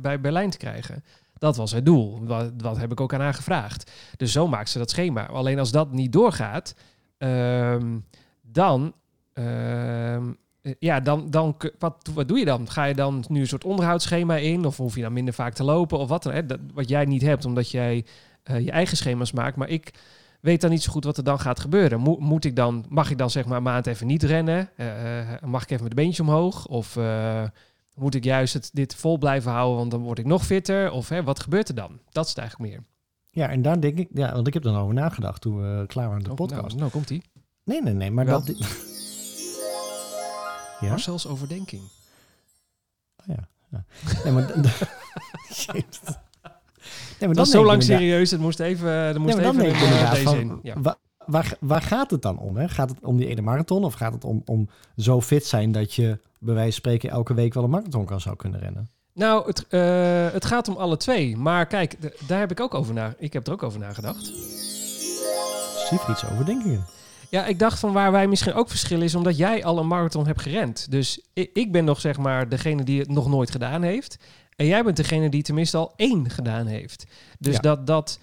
bij 0.00 0.20
Berlijn 0.20 0.50
te 0.50 0.58
krijgen. 0.58 1.04
Dat 1.38 1.56
was 1.56 1.72
het 1.72 1.84
doel. 1.84 2.24
Wat, 2.24 2.52
wat 2.56 2.76
heb 2.76 2.92
ik 2.92 3.00
ook 3.00 3.14
aan 3.14 3.20
haar 3.20 3.34
gevraagd. 3.34 3.90
Dus 4.16 4.32
zo 4.32 4.48
maakt 4.48 4.70
ze 4.70 4.78
dat 4.78 4.90
schema. 4.90 5.26
Alleen 5.26 5.58
als 5.58 5.70
dat 5.70 5.92
niet 5.92 6.12
doorgaat, 6.12 6.74
ehm, 7.18 7.98
dan, 8.42 8.94
ehm, 9.32 10.32
eh, 10.62 10.72
ja, 10.78 11.00
dan, 11.00 11.30
dan 11.30 11.56
wat, 11.78 12.10
wat 12.14 12.28
doe 12.28 12.38
je 12.38 12.44
dan? 12.44 12.70
Ga 12.70 12.84
je 12.84 12.94
dan 12.94 13.24
nu 13.28 13.40
een 13.40 13.46
soort 13.46 13.64
onderhoudsschema 13.64 14.36
in? 14.36 14.64
Of 14.64 14.76
hoef 14.76 14.94
je 14.94 15.02
dan 15.02 15.12
minder 15.12 15.34
vaak 15.34 15.54
te 15.54 15.64
lopen? 15.64 15.98
Of 15.98 16.08
wat 16.08 16.22
dan? 16.22 16.32
Hè? 16.32 16.46
Dat, 16.46 16.58
wat 16.74 16.88
jij 16.88 17.04
niet 17.04 17.22
hebt, 17.22 17.44
omdat 17.44 17.70
jij 17.70 18.04
eh, 18.42 18.60
je 18.64 18.70
eigen 18.70 18.96
schema's 18.96 19.32
maakt. 19.32 19.56
Maar 19.56 19.68
ik 19.68 19.90
weet 20.40 20.60
dan 20.60 20.70
niet 20.70 20.82
zo 20.82 20.92
goed 20.92 21.04
wat 21.04 21.16
er 21.16 21.24
dan 21.24 21.40
gaat 21.40 21.60
gebeuren. 21.60 22.00
Mo- 22.00 22.16
moet 22.20 22.44
ik 22.44 22.56
dan, 22.56 22.84
mag 22.88 23.10
ik 23.10 23.18
dan 23.18 23.30
zeg 23.30 23.44
maar 23.46 23.56
een 23.56 23.62
maand 23.62 23.86
even 23.86 24.06
niet 24.06 24.22
rennen? 24.22 24.70
Eh, 24.76 25.20
eh, 25.32 25.42
mag 25.42 25.62
ik 25.62 25.70
even 25.70 25.82
met 25.82 25.96
de 25.96 26.02
beentje 26.02 26.22
omhoog? 26.22 26.66
Of 26.66 26.98
moet 27.94 28.14
ik 28.14 28.24
juist 28.24 28.54
het, 28.54 28.70
dit 28.72 28.94
vol 28.94 29.18
blijven 29.18 29.50
houden, 29.52 29.76
want 29.78 29.90
dan 29.90 30.00
word 30.00 30.18
ik 30.18 30.26
nog 30.26 30.46
fitter? 30.46 30.90
Of 30.90 31.08
hè, 31.08 31.22
wat 31.22 31.40
gebeurt 31.40 31.68
er 31.68 31.74
dan? 31.74 32.00
Dat 32.10 32.24
is 32.24 32.30
het 32.30 32.38
eigenlijk 32.38 32.70
meer. 32.70 32.84
Ja, 33.30 33.48
en 33.48 33.62
daar 33.62 33.80
denk 33.80 33.98
ik, 33.98 34.08
ja, 34.12 34.32
want 34.32 34.46
ik 34.46 34.54
heb 34.54 34.64
er 34.64 34.72
dan 34.72 34.80
over 34.80 34.94
nagedacht 34.94 35.40
toen 35.40 35.56
we 35.56 35.86
klaar 35.86 36.04
waren 36.08 36.16
met 36.16 36.24
de 36.24 36.30
Oh, 36.30 36.36
podcast. 36.36 36.62
Nou, 36.66 36.76
nou 36.78 36.90
komt 36.90 37.10
ie. 37.10 37.22
Nee, 37.64 37.82
nee, 37.82 37.94
nee, 37.94 38.10
maar 38.10 38.24
Wel. 38.26 38.44
dat... 38.44 38.56
ja? 40.80 40.88
Marcel's 40.88 41.26
overdenking. 41.26 41.82
Oh, 43.16 43.26
ja. 43.26 43.48
ja. 43.70 43.84
Nee, 44.24 44.32
maar... 44.32 44.50
Maar 47.26 47.34
Dat 47.34 47.46
is 47.46 47.52
zo 47.52 47.64
lang 47.64 47.82
serieus. 47.82 48.30
Het 48.30 48.40
moest 48.40 48.60
even, 48.60 48.88
er 48.90 49.20
moest 49.20 49.36
Nee, 49.36 49.44
even 49.46 49.58
denk 49.58 49.74
ik 49.74 49.80
een, 49.80 49.86
inderdaad 49.86 50.12
deze 50.14 50.24
van, 50.24 50.38
in. 50.38 50.58
Ja. 50.62 50.74
wa- 50.80 50.98
waar, 51.26 51.52
waar 51.60 51.82
gaat 51.82 52.10
het 52.10 52.22
dan 52.22 52.38
om? 52.38 52.56
Hè? 52.56 52.68
Gaat 52.68 52.88
het 52.90 52.98
om 53.02 53.16
die 53.16 53.26
ene 53.26 53.40
marathon? 53.40 53.84
Of 53.84 53.94
gaat 53.94 54.12
het 54.12 54.24
om, 54.24 54.42
om 54.44 54.68
zo 54.96 55.20
fit 55.20 55.46
zijn 55.46 55.72
dat 55.72 55.94
je 55.94 56.18
bij 56.38 56.54
wijze 56.54 56.70
van 56.70 56.78
spreken 56.78 57.10
elke 57.10 57.34
week 57.34 57.54
wel 57.54 57.64
een 57.64 57.70
marathon 57.70 58.04
kan 58.04 58.20
zou 58.20 58.36
kunnen 58.36 58.60
rennen? 58.60 58.88
Nou, 59.14 59.46
het, 59.46 59.66
eh, 59.68 60.26
het 60.32 60.44
gaat 60.44 60.68
om 60.68 60.76
alle 60.76 60.96
twee. 60.96 61.36
Maar 61.36 61.66
kijk, 61.66 61.96
daar 62.26 62.38
heb 62.40 62.50
ik 62.50 62.60
ook 62.60 62.74
over 62.74 62.94
na. 62.94 63.14
Ik 63.18 63.32
heb 63.32 63.46
er 63.46 63.52
ook 63.52 63.62
over 63.62 63.80
nagedacht. 63.80 64.32
Siegfried's 65.88 66.24
overdenkingen. 66.32 66.84
Ja, 67.30 67.46
ik 67.46 67.58
dacht 67.58 67.78
van 67.78 67.92
waar 67.92 68.12
wij 68.12 68.26
misschien 68.26 68.54
ook 68.54 68.68
verschillen 68.68 69.04
is 69.04 69.14
omdat 69.14 69.36
jij 69.36 69.64
al 69.64 69.78
een 69.78 69.86
marathon 69.86 70.26
hebt 70.26 70.42
gerend. 70.42 70.90
Dus 70.90 71.20
ik, 71.32 71.50
ik 71.52 71.72
ben 71.72 71.84
nog 71.84 72.00
zeg 72.00 72.18
maar 72.18 72.48
degene 72.48 72.82
die 72.82 73.00
het 73.00 73.08
nog 73.08 73.28
nooit 73.28 73.50
gedaan 73.50 73.82
heeft. 73.82 74.18
En 74.60 74.66
jij 74.66 74.84
bent 74.84 74.96
degene 74.96 75.28
die 75.28 75.42
tenminste 75.42 75.76
al 75.76 75.92
één 75.96 76.30
gedaan 76.30 76.66
heeft. 76.66 77.06
Dus 77.38 77.54
Ja. 77.54 77.60
dat, 77.60 77.86
dat 77.86 78.18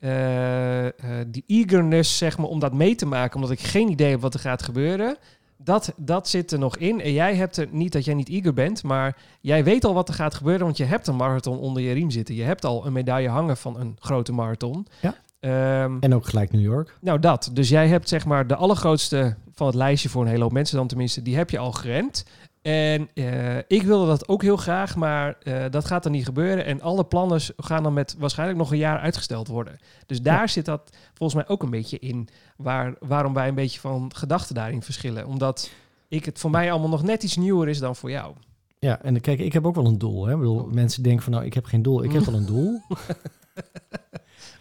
eh, 0.00 0.86
eh, 0.86 0.92
die 1.26 1.44
eagerness 1.46 2.18
zeg 2.18 2.38
maar 2.38 2.46
om 2.48 2.58
dat 2.58 2.72
mee 2.72 2.94
te 2.94 3.06
maken, 3.06 3.34
omdat 3.34 3.50
ik 3.50 3.60
geen 3.60 3.88
idee 3.90 4.10
heb 4.10 4.20
wat 4.20 4.34
er 4.34 4.40
gaat 4.40 4.62
gebeuren. 4.62 5.16
Dat, 5.56 5.92
dat 5.96 6.28
zit 6.28 6.52
er 6.52 6.58
nog 6.58 6.76
in. 6.76 7.00
En 7.00 7.12
jij 7.12 7.34
hebt 7.34 7.56
er 7.56 7.68
niet 7.70 7.92
dat 7.92 8.04
jij 8.04 8.14
niet 8.14 8.28
eager 8.28 8.52
bent, 8.54 8.82
maar 8.82 9.16
jij 9.40 9.64
weet 9.64 9.84
al 9.84 9.94
wat 9.94 10.08
er 10.08 10.14
gaat 10.14 10.34
gebeuren, 10.34 10.64
want 10.64 10.76
je 10.76 10.84
hebt 10.84 11.06
een 11.06 11.16
marathon 11.16 11.58
onder 11.58 11.82
je 11.82 11.92
riem 11.92 12.10
zitten. 12.10 12.34
Je 12.34 12.42
hebt 12.42 12.64
al 12.64 12.86
een 12.86 12.92
medaille 12.92 13.28
hangen 13.28 13.56
van 13.56 13.80
een 13.80 13.96
grote 13.98 14.32
marathon. 14.32 14.86
Ja. 15.00 15.14
Ehm, 15.40 15.96
En 16.00 16.14
ook 16.14 16.26
gelijk 16.26 16.52
New 16.52 16.60
York. 16.62 16.96
nou, 17.00 17.18
dat. 17.18 17.50
Dus 17.52 17.68
jij 17.68 17.88
hebt 17.88 18.08
zeg 18.08 18.24
maar 18.24 18.46
de 18.46 18.56
allergrootste 18.56 19.36
van 19.54 19.66
het 19.66 19.76
lijstje 19.76 20.08
voor 20.08 20.22
een 20.22 20.28
hele 20.28 20.42
hoop 20.42 20.52
mensen 20.52 20.76
dan 20.76 20.86
tenminste, 20.86 21.22
die 21.22 21.36
heb 21.36 21.50
je 21.50 21.58
al 21.58 21.72
gerend. 21.72 22.24
En 22.62 23.08
eh, 23.14 23.56
ik 23.58 23.82
wilde 23.82 24.06
dat 24.06 24.28
ook 24.28 24.42
heel 24.42 24.56
graag, 24.56 24.96
maar 24.96 25.36
eh, 25.42 25.64
dat 25.70 25.84
gaat 25.84 26.02
dan 26.02 26.12
niet 26.12 26.24
gebeuren. 26.24 26.64
En 26.64 26.80
alle 26.80 27.04
plannen 27.04 27.40
gaan 27.56 27.82
dan 27.82 27.92
met 27.92 28.16
waarschijnlijk 28.18 28.58
nog 28.58 28.70
een 28.70 28.78
jaar 28.78 28.98
uitgesteld 28.98 29.48
worden. 29.48 29.78
Dus 30.06 30.22
daar 30.22 30.40
Ja. 30.40 30.46
zit 30.46 30.64
dat 30.64 30.96
volgens 31.14 31.34
mij 31.42 31.54
ook 31.54 31.62
een 31.62 31.70
beetje 31.70 31.98
in, 31.98 32.28
waar, 32.56 32.94
waarom 33.00 33.34
wij 33.34 33.48
een 33.48 33.54
beetje 33.54 33.80
van 33.80 34.10
gedachten 34.14 34.54
daarin 34.54 34.82
verschillen. 34.82 35.26
Omdat 35.26 35.70
ik 36.08 36.24
het 36.24 36.38
voor 36.38 36.50
mij 36.50 36.70
allemaal 36.70 36.88
nog 36.88 37.02
net 37.02 37.22
iets 37.22 37.36
nieuwer 37.36 37.68
is 37.68 37.78
dan 37.78 37.96
voor 37.96 38.10
jou. 38.10 38.34
Ja, 38.78 39.02
en 39.02 39.20
kijk, 39.20 39.38
ik 39.40 39.52
heb 39.52 39.66
ook 39.66 39.74
wel 39.74 39.86
een 39.86 39.98
doel. 39.98 40.26
Hè? 40.26 40.32
Ik 40.32 40.38
bedoel, 40.38 40.60
Oh. 40.60 40.72
mensen 40.72 41.02
denken 41.02 41.22
van, 41.22 41.32
nou, 41.32 41.44
ik 41.44 41.54
heb 41.54 41.64
geen 41.64 41.82
doel. 41.82 42.04
Ik 42.04 42.12
heb 42.12 42.24
wel 42.30 42.34
een 42.34 42.46
doel. 42.46 42.80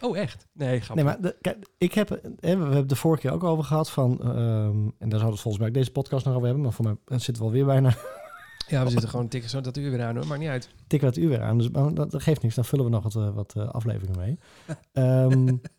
Oh, 0.01 0.17
echt? 0.17 0.47
Nee, 0.53 0.79
grappig. 0.81 0.95
Nee, 1.05 1.13
maar 1.13 1.21
de- 1.21 1.37
kijk, 1.41 1.65
ik 1.77 1.93
heb, 1.93 2.09
hè, 2.09 2.19
we 2.39 2.47
hebben 2.47 2.71
het 2.75 2.89
de 2.89 2.95
vorige 2.95 3.21
keer 3.21 3.31
ook 3.31 3.43
over 3.43 3.63
gehad 3.63 3.89
van, 3.91 4.19
ehm, 4.21 4.29
en 4.29 5.09
daar 5.09 5.19
zouden 5.19 5.19
we 5.19 5.31
het 5.31 5.39
volgens 5.39 5.57
mij 5.57 5.67
ook 5.67 5.73
deze 5.73 5.91
podcast 5.91 6.25
nog 6.25 6.33
over 6.33 6.45
hebben, 6.45 6.63
maar 6.63 6.73
voor 6.73 6.85
mij 6.85 6.95
eh, 7.05 7.17
zitten 7.19 7.43
we 7.43 7.49
alweer 7.49 7.65
bijna 7.65 7.93
Ja, 8.67 8.83
we 8.83 8.89
zitten 8.89 9.09
gewoon 9.09 9.27
tikken 9.27 9.49
zo 9.49 9.61
dat 9.61 9.77
uur 9.77 9.91
weer 9.91 10.03
aan 10.03 10.15
hoor. 10.15 10.27
Maakt 10.27 10.39
niet 10.39 10.49
uit. 10.49 10.69
tikken 10.87 11.09
het 11.09 11.17
uur 11.17 11.29
weer 11.29 11.41
aan. 11.41 11.57
Dus 11.57 11.69
maar 11.69 11.93
dat, 11.93 12.11
dat 12.11 12.21
geeft 12.23 12.41
niks, 12.41 12.55
dan 12.55 12.65
vullen 12.65 12.85
we 12.85 12.91
nog 12.91 13.03
wat, 13.03 13.15
eh, 13.15 13.33
wat 13.35 13.53
eh, 13.57 13.69
afleveringen 13.69 14.19
mee. 14.19 14.37
Ehm, 14.91 15.55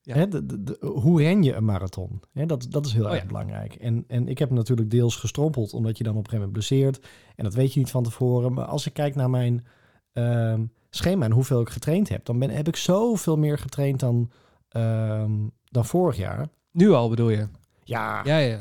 Ja. 0.00 0.14
hè, 0.14 0.28
de, 0.28 0.76
hoe 0.80 1.22
ren 1.22 1.42
je 1.42 1.54
een 1.54 1.64
marathon? 1.64 2.20
Hè, 2.32 2.46
dat, 2.46 2.66
dat 2.70 2.86
is 2.86 2.92
heel 2.92 3.04
Oh, 3.04 3.10
erg 3.12 3.20
ja. 3.20 3.26
belangrijk. 3.26 3.74
En, 3.74 4.04
en 4.06 4.28
ik 4.28 4.38
heb 4.38 4.50
natuurlijk 4.50 4.90
deels 4.90 5.16
gestrompeld, 5.16 5.72
omdat 5.72 5.98
je 5.98 6.04
dan 6.04 6.12
op 6.16 6.24
een 6.24 6.30
gegeven 6.30 6.48
moment 6.48 6.66
blesseert. 6.68 7.06
En 7.36 7.44
dat 7.44 7.54
weet 7.54 7.72
je 7.72 7.78
niet 7.78 7.90
van 7.90 8.02
tevoren. 8.02 8.52
Maar 8.52 8.64
als 8.64 8.86
ik 8.86 8.92
kijk 8.92 9.14
naar 9.14 9.30
mijn 9.30 9.66
ehm, 10.12 10.64
schema 10.96 11.24
en 11.24 11.32
hoeveel 11.32 11.60
ik 11.60 11.68
getraind 11.70 12.08
heb, 12.08 12.24
dan 12.24 12.38
ben, 12.38 12.50
heb 12.50 12.68
ik 12.68 12.76
zoveel 12.76 13.36
meer 13.36 13.58
getraind 13.58 14.00
dan, 14.00 14.30
ehm, 14.68 15.32
dan 15.64 15.84
vorig 15.84 16.16
jaar. 16.16 16.48
Nu 16.72 16.90
al 16.92 17.08
bedoel 17.08 17.30
je? 17.30 17.48
Ja, 17.84 18.20
Ja, 18.24 18.38
ja. 18.38 18.56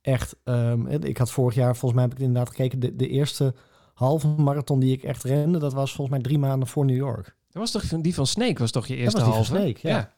echt. 0.00 0.36
ehm, 0.44 0.86
ik 0.86 1.16
had 1.18 1.30
vorig 1.30 1.54
jaar, 1.54 1.76
volgens 1.76 1.92
mij 1.92 2.02
heb 2.02 2.12
ik 2.12 2.18
het 2.18 2.26
inderdaad 2.26 2.54
gekeken, 2.54 2.78
de, 2.80 2.96
de 2.96 3.08
eerste 3.08 3.54
halve 3.94 4.26
marathon 4.28 4.80
die 4.80 4.92
ik 4.92 5.02
echt 5.02 5.22
rende, 5.24 5.58
dat 5.58 5.72
was 5.72 5.92
volgens 5.92 6.16
mij 6.16 6.26
drie 6.26 6.38
maanden 6.38 6.68
voor 6.68 6.84
New 6.84 6.96
York. 6.96 7.24
Dat 7.24 7.62
was 7.62 7.70
toch 7.70 7.84
van- 7.84 8.02
die 8.02 8.14
van 8.14 8.26
Snake 8.26 8.58
was 8.58 8.70
toch 8.70 8.86
je 8.86 8.96
eerste 8.96 9.18
was 9.20 9.28
die 9.28 9.34
van 9.44 9.44
halve? 9.56 9.64
Snake, 9.74 9.88
ja. 9.88 10.14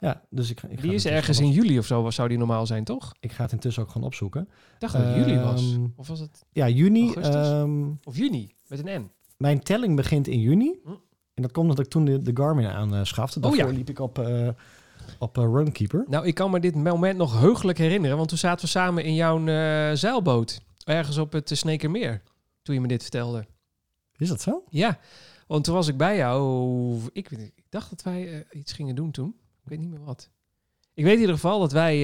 Ja, 0.00 0.22
dus 0.30 0.50
ik, 0.50 0.62
ik 0.62 0.76
ga 0.78 0.82
Die 0.82 0.94
is 0.94 1.06
ergens 1.06 1.38
in 1.40 1.50
juli 1.50 1.78
of 1.78 1.86
zo, 1.86 2.10
zou 2.10 2.28
die 2.28 2.38
normaal 2.38 2.66
zijn, 2.66 2.84
toch? 2.84 3.12
Ik 3.20 3.32
ga 3.32 3.42
het 3.42 3.52
intussen 3.52 3.82
ook 3.82 3.90
gewoon 3.90 4.06
opzoeken. 4.06 4.40
Ik 4.42 4.48
dacht 4.78 4.92
dat 4.92 5.02
het 5.02 5.14
juli 5.14 5.38
was. 5.38 5.72
Ehm, 5.72 5.86
Of 5.96 6.08
was 6.08 6.20
het? 6.20 6.44
Ja, 6.52 6.68
juni. 6.68 7.04
Augustus? 7.04 7.48
ehm, 7.48 7.84
Of 8.04 8.16
juni, 8.16 8.54
met 8.68 8.86
een 8.86 9.00
N. 9.02 9.10
mijn 9.42 9.62
telling 9.62 9.96
begint 9.96 10.28
in 10.28 10.40
juni. 10.40 10.80
Hm. 10.84 10.90
En 11.34 11.42
dat 11.42 11.52
komt 11.52 11.68
omdat 11.70 11.84
ik 11.84 11.90
toen 11.90 12.04
de, 12.04 12.22
de 12.22 12.30
Garmin 12.34 12.66
aanschafte. 12.66 13.38
Oh, 13.38 13.42
Daarvoor 13.44 13.70
ja. 13.70 13.76
liep 13.76 13.88
ik 13.88 13.98
op, 13.98 14.18
eh, 14.18 14.48
op 15.18 15.38
eh, 15.38 15.44
Runkeeper. 15.44 16.04
Nou, 16.08 16.26
ik 16.26 16.34
kan 16.34 16.50
me 16.50 16.60
dit 16.60 16.74
moment 16.74 17.18
nog 17.18 17.40
heugelijk 17.40 17.78
herinneren, 17.78 18.16
want 18.16 18.28
toen 18.28 18.38
zaten 18.38 18.64
we 18.64 18.70
samen 18.70 19.04
in 19.04 19.14
jouw 19.14 19.46
eh, 19.46 19.96
zeilboot. 19.96 20.60
Ergens 20.84 21.18
op 21.18 21.32
het 21.32 21.50
uh, 21.50 21.56
Snekermeer, 21.56 22.22
toen 22.62 22.74
je 22.74 22.80
me 22.80 22.88
dit 22.88 23.02
vertelde. 23.02 23.46
Is 24.16 24.28
dat 24.28 24.40
zo? 24.40 24.64
Ja, 24.68 24.98
want 25.46 25.64
toen 25.64 25.74
was 25.74 25.88
ik 25.88 25.96
bij 25.96 26.16
jou. 26.16 27.00
Ik, 27.12 27.28
weet 27.28 27.40
niet, 27.40 27.52
ik 27.54 27.64
dacht 27.68 27.90
dat 27.90 28.02
wij 28.02 28.46
iets 28.52 28.72
gingen 28.72 28.94
doen 28.94 29.10
toen. 29.10 29.34
Ik 29.62 29.68
weet 29.68 29.78
niet 29.78 29.90
meer 29.90 30.04
wat. 30.04 30.30
Ik 30.94 31.04
weet 31.04 31.14
in 31.14 31.20
ieder 31.20 31.34
geval 31.34 31.60
dat 31.60 31.72
wij, 31.72 32.02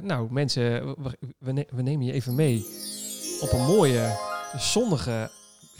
nou 0.00 0.32
mensen, 0.32 0.94
we, 1.38 1.66
we 1.70 1.82
nemen 1.82 2.06
je 2.06 2.12
even 2.12 2.34
mee 2.34 2.66
op 3.40 3.52
een 3.52 3.64
mooie, 3.66 4.16
zonnige, 4.56 5.30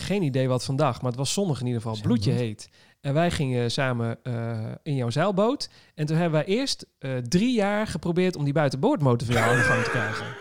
geen 0.01 0.23
idee 0.23 0.49
wat 0.49 0.65
vandaag, 0.65 1.01
maar 1.01 1.11
het 1.11 1.21
was 1.21 1.33
zonnig 1.33 1.61
in 1.61 1.67
ieder 1.67 1.83
geval, 1.83 2.01
bloedje 2.03 2.31
heet. 2.31 2.71
En 3.01 3.15
wij 3.15 3.31
gingen 3.31 3.71
samen 3.71 4.19
eh, 4.23 4.59
in 4.83 4.95
jouw 4.95 5.11
zeilboot. 5.11 5.71
En 5.95 6.07
toen 6.07 6.17
hebben 6.17 6.45
wij 6.45 6.57
eerst 6.57 6.87
eh, 6.99 7.17
drie 7.17 7.55
jaar 7.55 7.87
geprobeerd 7.87 8.37
om 8.37 8.45
die 8.45 8.53
buitenboordmotor 8.53 9.27
van 9.27 9.37
jou 9.37 9.51
aan 9.51 9.57
de 9.57 9.63
gang 9.63 9.85
te 9.85 9.91
krijgen. 9.91 10.27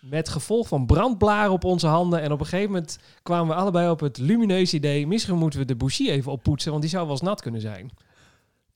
Met 0.00 0.28
gevolg 0.28 0.68
van 0.68 0.86
brandblaren 0.86 1.52
op 1.52 1.64
onze 1.64 1.86
handen. 1.86 2.20
En 2.20 2.32
op 2.32 2.40
een 2.40 2.46
gegeven 2.46 2.70
moment 2.70 2.98
kwamen 3.22 3.46
we 3.54 3.60
allebei 3.60 3.90
op 3.90 4.00
het 4.00 4.18
lumineuze 4.18 4.76
idee... 4.76 5.06
misschien 5.06 5.36
moeten 5.36 5.58
we 5.58 5.64
de 5.64 5.76
bougie 5.76 6.10
even 6.10 6.32
oppoetsen, 6.32 6.70
want 6.70 6.82
die 6.82 6.90
zou 6.90 7.02
wel 7.02 7.12
eens 7.12 7.22
nat 7.22 7.40
kunnen 7.40 7.60
zijn. 7.60 7.90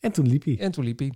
En 0.00 0.12
toen 0.12 0.28
liep 0.28 0.44
hij. 0.44 0.58
En 0.58 0.70
toen 0.70 0.84
liep 0.84 0.98
hij. 0.98 1.12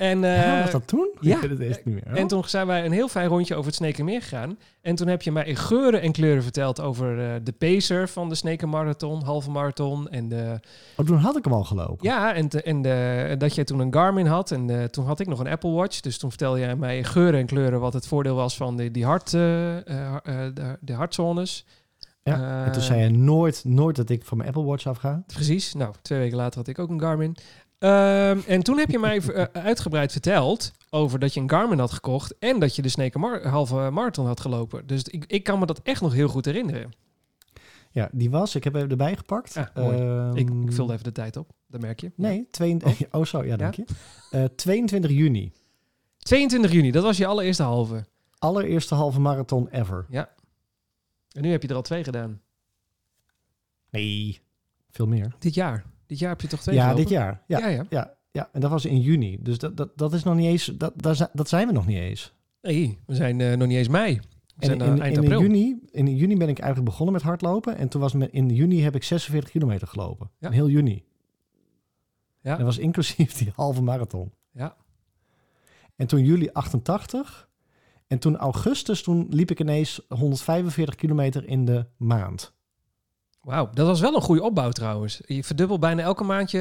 En, 0.00 0.20
Ja, 0.20 0.54
eh, 0.56 0.60
was 0.62 0.70
dat 0.70 0.86
toen? 0.86 1.10
ja. 1.20 1.42
Ik 1.42 1.50
het 1.50 1.60
echt 1.60 1.84
niet 1.84 1.94
meer. 1.94 2.16
en 2.16 2.26
toen 2.26 2.42
zijn 2.46 2.66
wij 2.66 2.84
een 2.84 2.92
heel 2.92 3.08
fijn 3.08 3.28
rondje 3.28 3.54
over 3.54 3.66
het 3.66 3.74
Snekermeer 3.74 4.22
gegaan. 4.22 4.58
En 4.82 4.94
toen 4.94 5.06
heb 5.06 5.22
je 5.22 5.32
mij 5.32 5.44
in 5.44 5.56
geuren 5.56 6.00
en 6.00 6.12
kleuren 6.12 6.42
verteld 6.42 6.80
over 6.80 7.20
eh, 7.20 7.34
de 7.42 7.52
pacer 7.52 8.08
van 8.08 8.28
de 8.28 8.34
Sneker 8.34 8.68
Marathon, 8.68 9.22
halve 9.24 9.50
marathon. 9.50 10.08
En 10.08 10.28
de, 10.28 10.60
Oh, 10.96 11.06
toen 11.06 11.16
had 11.16 11.36
ik 11.36 11.44
hem 11.44 11.52
al 11.52 11.64
gelopen. 11.64 11.96
ja, 12.00 12.34
en, 12.34 12.48
te- 12.48 12.62
en 12.62 12.82
de, 12.82 13.34
dat 13.38 13.54
jij 13.54 13.64
toen 13.64 13.78
een 13.78 13.92
Garmin 13.92 14.26
had. 14.26 14.50
En 14.50 14.90
toen 14.90 15.04
had 15.06 15.20
ik 15.20 15.26
nog 15.26 15.38
een 15.38 15.48
Apple 15.48 15.70
Watch. 15.70 16.00
Dus 16.00 16.18
toen 16.18 16.30
vertelde 16.30 16.58
jij 16.58 16.76
mij 16.76 16.96
in 16.96 17.04
geuren 17.04 17.40
en 17.40 17.46
kleuren 17.46 17.80
wat 17.80 17.92
het 17.92 18.06
voordeel 18.06 18.34
was 18.34 18.56
van 18.56 18.76
die, 18.76 18.90
die 18.90 19.04
hart, 19.04 19.26
eh, 19.26 19.40
de, 19.84 20.76
de 20.80 20.92
hartzones. 20.92 21.66
Ja, 22.22 22.64
en 22.64 22.72
toen 22.72 22.82
zei 22.82 23.00
je 23.02 23.10
nooit, 23.10 23.62
nooit 23.64 23.96
dat 23.96 24.10
ik 24.10 24.24
van 24.24 24.36
mijn 24.36 24.48
Apple 24.48 24.64
Watch 24.64 24.86
afga. 24.86 25.22
Precies. 25.26 25.74
Nou, 25.74 25.94
twee 26.02 26.18
weken 26.18 26.36
later 26.36 26.58
had 26.58 26.68
ik 26.68 26.78
ook 26.78 26.90
een 26.90 27.00
Garmin. 27.00 27.36
Ehm, 27.80 28.38
en 28.46 28.62
toen 28.62 28.78
heb 28.78 28.90
je 28.90 28.98
mij 28.98 29.20
eh, 29.20 29.42
uitgebreid 29.52 30.12
verteld 30.12 30.72
over 30.90 31.18
dat 31.18 31.34
je 31.34 31.40
een 31.40 31.50
Garmin 31.50 31.78
had 31.78 31.92
gekocht 31.92 32.38
en 32.38 32.58
dat 32.58 32.76
je 32.76 32.82
de 32.82 32.88
Sneker 32.88 33.20
Mar- 33.20 33.46
halve 33.46 33.74
marathon 33.90 34.26
had 34.26 34.40
gelopen. 34.40 34.86
Dus 34.86 35.02
ik, 35.02 35.24
ik 35.26 35.44
kan 35.44 35.58
me 35.58 35.66
dat 35.66 35.80
echt 35.82 36.00
nog 36.00 36.12
heel 36.12 36.28
goed 36.28 36.44
herinneren. 36.44 36.90
Ja, 37.90 38.08
die 38.12 38.30
was. 38.30 38.54
Ik 38.54 38.64
heb 38.64 38.72
hem 38.74 38.90
erbij 38.90 39.16
gepakt. 39.16 39.56
Ah. 39.56 39.66
Ehm, 39.74 40.36
Ik, 40.36 40.50
ik 40.50 40.72
vulde 40.72 40.92
even 40.92 41.04
de 41.04 41.12
tijd 41.12 41.36
op, 41.36 41.50
dat 41.68 41.80
merk 41.80 42.00
je. 42.00 42.12
Nee, 42.14 42.48
22, 42.50 43.12
oh. 43.14 43.24
zo, 43.32 43.44
ja, 43.44 43.56
dank 43.56 43.74
je. 43.74 43.84
Eh, 44.30 44.44
22 44.44 45.10
juni. 45.10 45.52
22 46.18 46.72
juni, 46.72 46.90
dat 46.90 47.02
was 47.02 47.16
je 47.16 47.26
allereerste 47.26 47.62
halve. 47.62 48.04
Allereerste 48.38 48.94
halve 48.94 49.20
marathon 49.20 49.68
ever. 49.68 50.06
En 51.32 51.42
nu 51.42 51.50
heb 51.50 51.62
je 51.62 51.68
er 51.68 51.74
al 51.74 51.82
twee 51.82 52.04
gedaan. 52.04 52.40
Nee, 53.90 54.40
veel 54.90 55.06
meer. 55.06 55.34
Dit 55.38 55.54
jaar. 55.54 55.84
Dit 56.10 56.18
jaar 56.18 56.30
heb 56.30 56.40
je 56.40 56.46
toch 56.48 56.60
twee 56.60 56.74
Ja, 56.74 56.82
gelopen? 56.82 57.02
dit 57.02 57.12
jaar. 57.12 57.42
Ja, 57.46 57.58
Ja, 57.58 57.66
ja. 57.68 57.86
ja, 57.90 58.14
ja. 58.30 58.48
En 58.52 58.60
dat 58.60 58.70
was 58.70 58.84
in 58.84 59.00
juni. 59.00 59.38
Dus 59.40 59.58
dat, 59.58 59.76
dat, 59.76 59.90
dat 59.98 60.12
is 60.12 60.22
nog 60.22 60.34
niet 60.36 60.46
eens, 60.46 60.64
dat, 60.76 60.92
dat 61.32 61.48
zijn 61.48 61.66
we 61.66 61.72
nog 61.72 61.86
niet 61.86 61.98
eens. 61.98 62.34
Nee, 62.62 62.98
we 63.06 63.14
zijn 63.14 63.40
eh, 63.40 63.56
nog 63.56 63.68
niet 63.68 63.76
eens 63.76 63.88
mei. 63.88 64.14
We 64.14 64.20
En 64.58 64.66
zijn 64.66 64.80
in, 64.80 65.00
eind 65.02 65.16
in, 65.16 65.22
april. 65.22 65.40
juni, 65.40 65.78
in 65.90 66.16
juni 66.16 66.36
ben 66.36 66.48
ik 66.48 66.58
eigenlijk 66.58 66.90
begonnen 66.90 67.14
met 67.14 67.22
hardlopen. 67.22 67.76
En 67.76 67.88
toen 67.88 68.00
was 68.00 68.12
me, 68.12 68.30
in 68.30 68.48
juni 68.48 68.82
heb 68.82 68.94
ik 68.94 69.02
46 69.02 69.50
kilometer 69.50 69.88
gelopen. 69.88 70.30
Ja. 70.38 70.46
In 70.48 70.54
heel 70.54 70.68
juni. 70.68 71.04
Ja. 72.42 72.56
Dat 72.56 72.64
was 72.64 72.78
inclusief 72.78 73.32
die 73.38 73.52
halve 73.54 73.82
marathon. 73.82 74.32
Ja. 74.52 74.76
En 75.96 76.06
toen 76.06 76.24
juli 76.24 76.48
88. 76.52 77.48
En 78.06 78.18
toen 78.18 78.36
augustus, 78.36 79.02
toen 79.02 79.26
liep 79.30 79.50
ik 79.50 79.60
ineens 79.60 80.00
145 80.08 80.94
kilometer 80.94 81.46
in 81.48 81.64
de 81.64 81.86
maand. 81.96 82.52
Wauw, 83.40 83.70
dat 83.74 83.86
was 83.86 84.00
wel 84.00 84.14
een 84.14 84.20
goede 84.22 84.42
opbouw 84.42 84.70
trouwens. 84.70 85.20
Je 85.26 85.44
verdubbelt 85.44 85.80
bijna 85.80 86.02
elke 86.02 86.24
maand 86.24 86.50
je, 86.50 86.58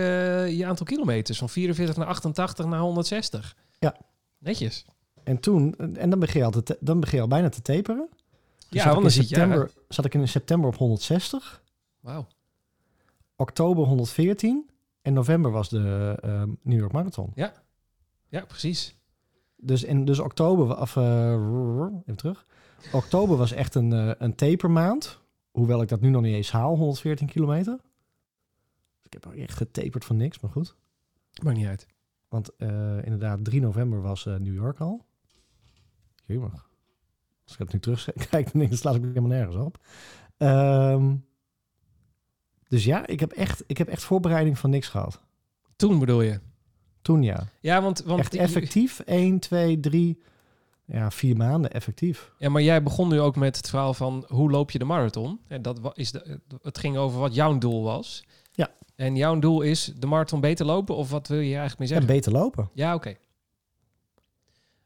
je 0.51 0.65
aantal 0.65 0.85
kilometers. 0.85 1.37
Van 1.37 1.49
44 1.49 1.97
naar 1.97 2.07
88 2.07 2.65
naar 2.65 2.79
160. 2.79 3.55
Ja. 3.79 3.95
Netjes. 4.37 4.85
En 5.23 5.39
toen, 5.39 5.75
en 5.75 6.09
dan 6.09 6.19
begin 6.19 6.39
je, 6.39 6.45
altijd, 6.45 6.65
te- 6.65 6.77
dan 6.79 6.99
begin 6.99 7.15
je 7.17 7.23
al 7.23 7.29
bijna 7.29 7.49
te 7.49 7.61
taperen. 7.61 8.09
Dus 8.69 8.83
Ja, 8.83 8.93
want 8.93 9.03
in 9.03 9.11
september, 9.11 9.71
zat 9.87 10.05
ik 10.05 10.13
in 10.13 10.27
september 10.27 10.69
op 10.69 10.75
160. 10.75 11.63
Wauw. 11.99 12.27
Oktober 13.35 13.85
114. 13.85 14.69
En 15.01 15.13
november 15.13 15.51
was 15.51 15.69
de 15.69 16.15
eh, 16.21 16.43
New 16.61 16.79
York 16.79 16.91
Marathon. 16.91 17.31
Ja, 18.29 18.45
precies. 18.45 18.95
Dus 19.57 19.83
in 19.83 20.05
dus 20.05 20.19
oktober, 20.19 20.79
of 20.79 20.95
eh, 20.95 21.31
even 22.01 22.15
terug. 22.15 22.45
Oktober 22.91 23.37
was 23.37 23.51
echt 23.51 23.75
een, 23.75 23.93
eh, 23.93 24.11
een 24.17 24.35
tapermaand. 24.35 25.19
Hoewel 25.51 25.81
ik 25.81 25.87
dat 25.87 26.01
nu 26.01 26.09
nog 26.09 26.21
niet 26.21 26.35
eens 26.35 26.51
haal, 26.51 26.75
114 26.75 27.27
kilometer. 27.27 27.77
Dus 28.95 29.03
ik 29.03 29.13
heb 29.13 29.25
ook 29.25 29.33
echt 29.33 29.57
getaperd 29.57 30.05
van 30.05 30.17
niks, 30.17 30.39
maar 30.39 30.51
goed. 30.51 30.75
Maakt 31.43 31.57
niet 31.57 31.67
uit. 31.67 31.87
Want 32.27 32.55
eh, 32.55 33.03
inderdaad, 33.03 33.43
3 33.45 33.61
november 33.61 34.01
was 34.01 34.25
eh, 34.25 34.35
New 34.35 34.53
York 34.53 34.79
al. 34.79 35.05
Jemig. 36.25 36.69
Als 37.43 37.53
ik 37.53 37.59
het 37.59 37.73
nu 37.73 37.79
terugkijk, 37.79 38.51
dan 38.53 38.67
dan 38.67 38.77
slaat 38.77 38.95
ik 38.95 39.01
helemaal 39.01 39.29
nergens 39.29 39.55
op. 39.55 39.83
Ehm, 40.37 41.15
dus 42.67 42.83
ja, 42.85 43.07
ik 43.07 43.19
heb, 43.19 43.31
echt, 43.31 43.63
ik 43.67 43.77
heb 43.77 43.87
echt 43.87 44.03
voorbereiding 44.03 44.57
van 44.57 44.69
niks 44.69 44.87
gehad. 44.87 45.21
Toen 45.75 45.99
bedoel 45.99 46.21
je? 46.21 46.39
Toen 47.01 47.23
ja. 47.23 47.47
Ja, 47.59 47.81
want... 47.81 48.03
want 48.03 48.19
echt 48.19 48.35
effectief. 48.35 48.99
1, 48.99 49.39
2, 49.39 49.79
3, 49.79 50.21
ja, 50.91 51.11
vier 51.11 51.37
maanden 51.37 51.71
effectief. 51.71 52.33
Ja, 52.37 52.49
maar 52.49 52.61
jij 52.61 52.83
begon 52.83 53.09
nu 53.09 53.19
ook 53.19 53.35
met 53.35 53.57
het 53.57 53.69
verhaal 53.69 53.93
van 53.93 54.25
hoe 54.27 54.51
loop 54.51 54.71
je 54.71 54.79
de 54.79 54.85
marathon? 54.85 55.39
En 55.47 55.61
dat 55.61 55.79
is 55.93 56.11
de, 56.11 56.39
het 56.61 56.77
ging 56.77 56.97
over 56.97 57.19
wat 57.19 57.35
jouw 57.35 57.57
doel 57.57 57.83
was. 57.83 58.23
Ja. 58.51 58.69
En 58.95 59.15
jouw 59.15 59.39
doel 59.39 59.61
is 59.61 59.93
de 59.97 60.07
marathon 60.07 60.39
beter 60.41 60.65
lopen? 60.65 60.95
Of 60.95 61.09
wat 61.09 61.27
wil 61.27 61.39
je 61.39 61.55
eigenlijk 61.57 61.79
mee 61.79 61.87
En 61.89 61.93
zeggen? 61.95 62.13
beter 62.15 62.31
lopen. 62.31 62.69
Ja, 62.73 62.93
oké. 62.95 63.15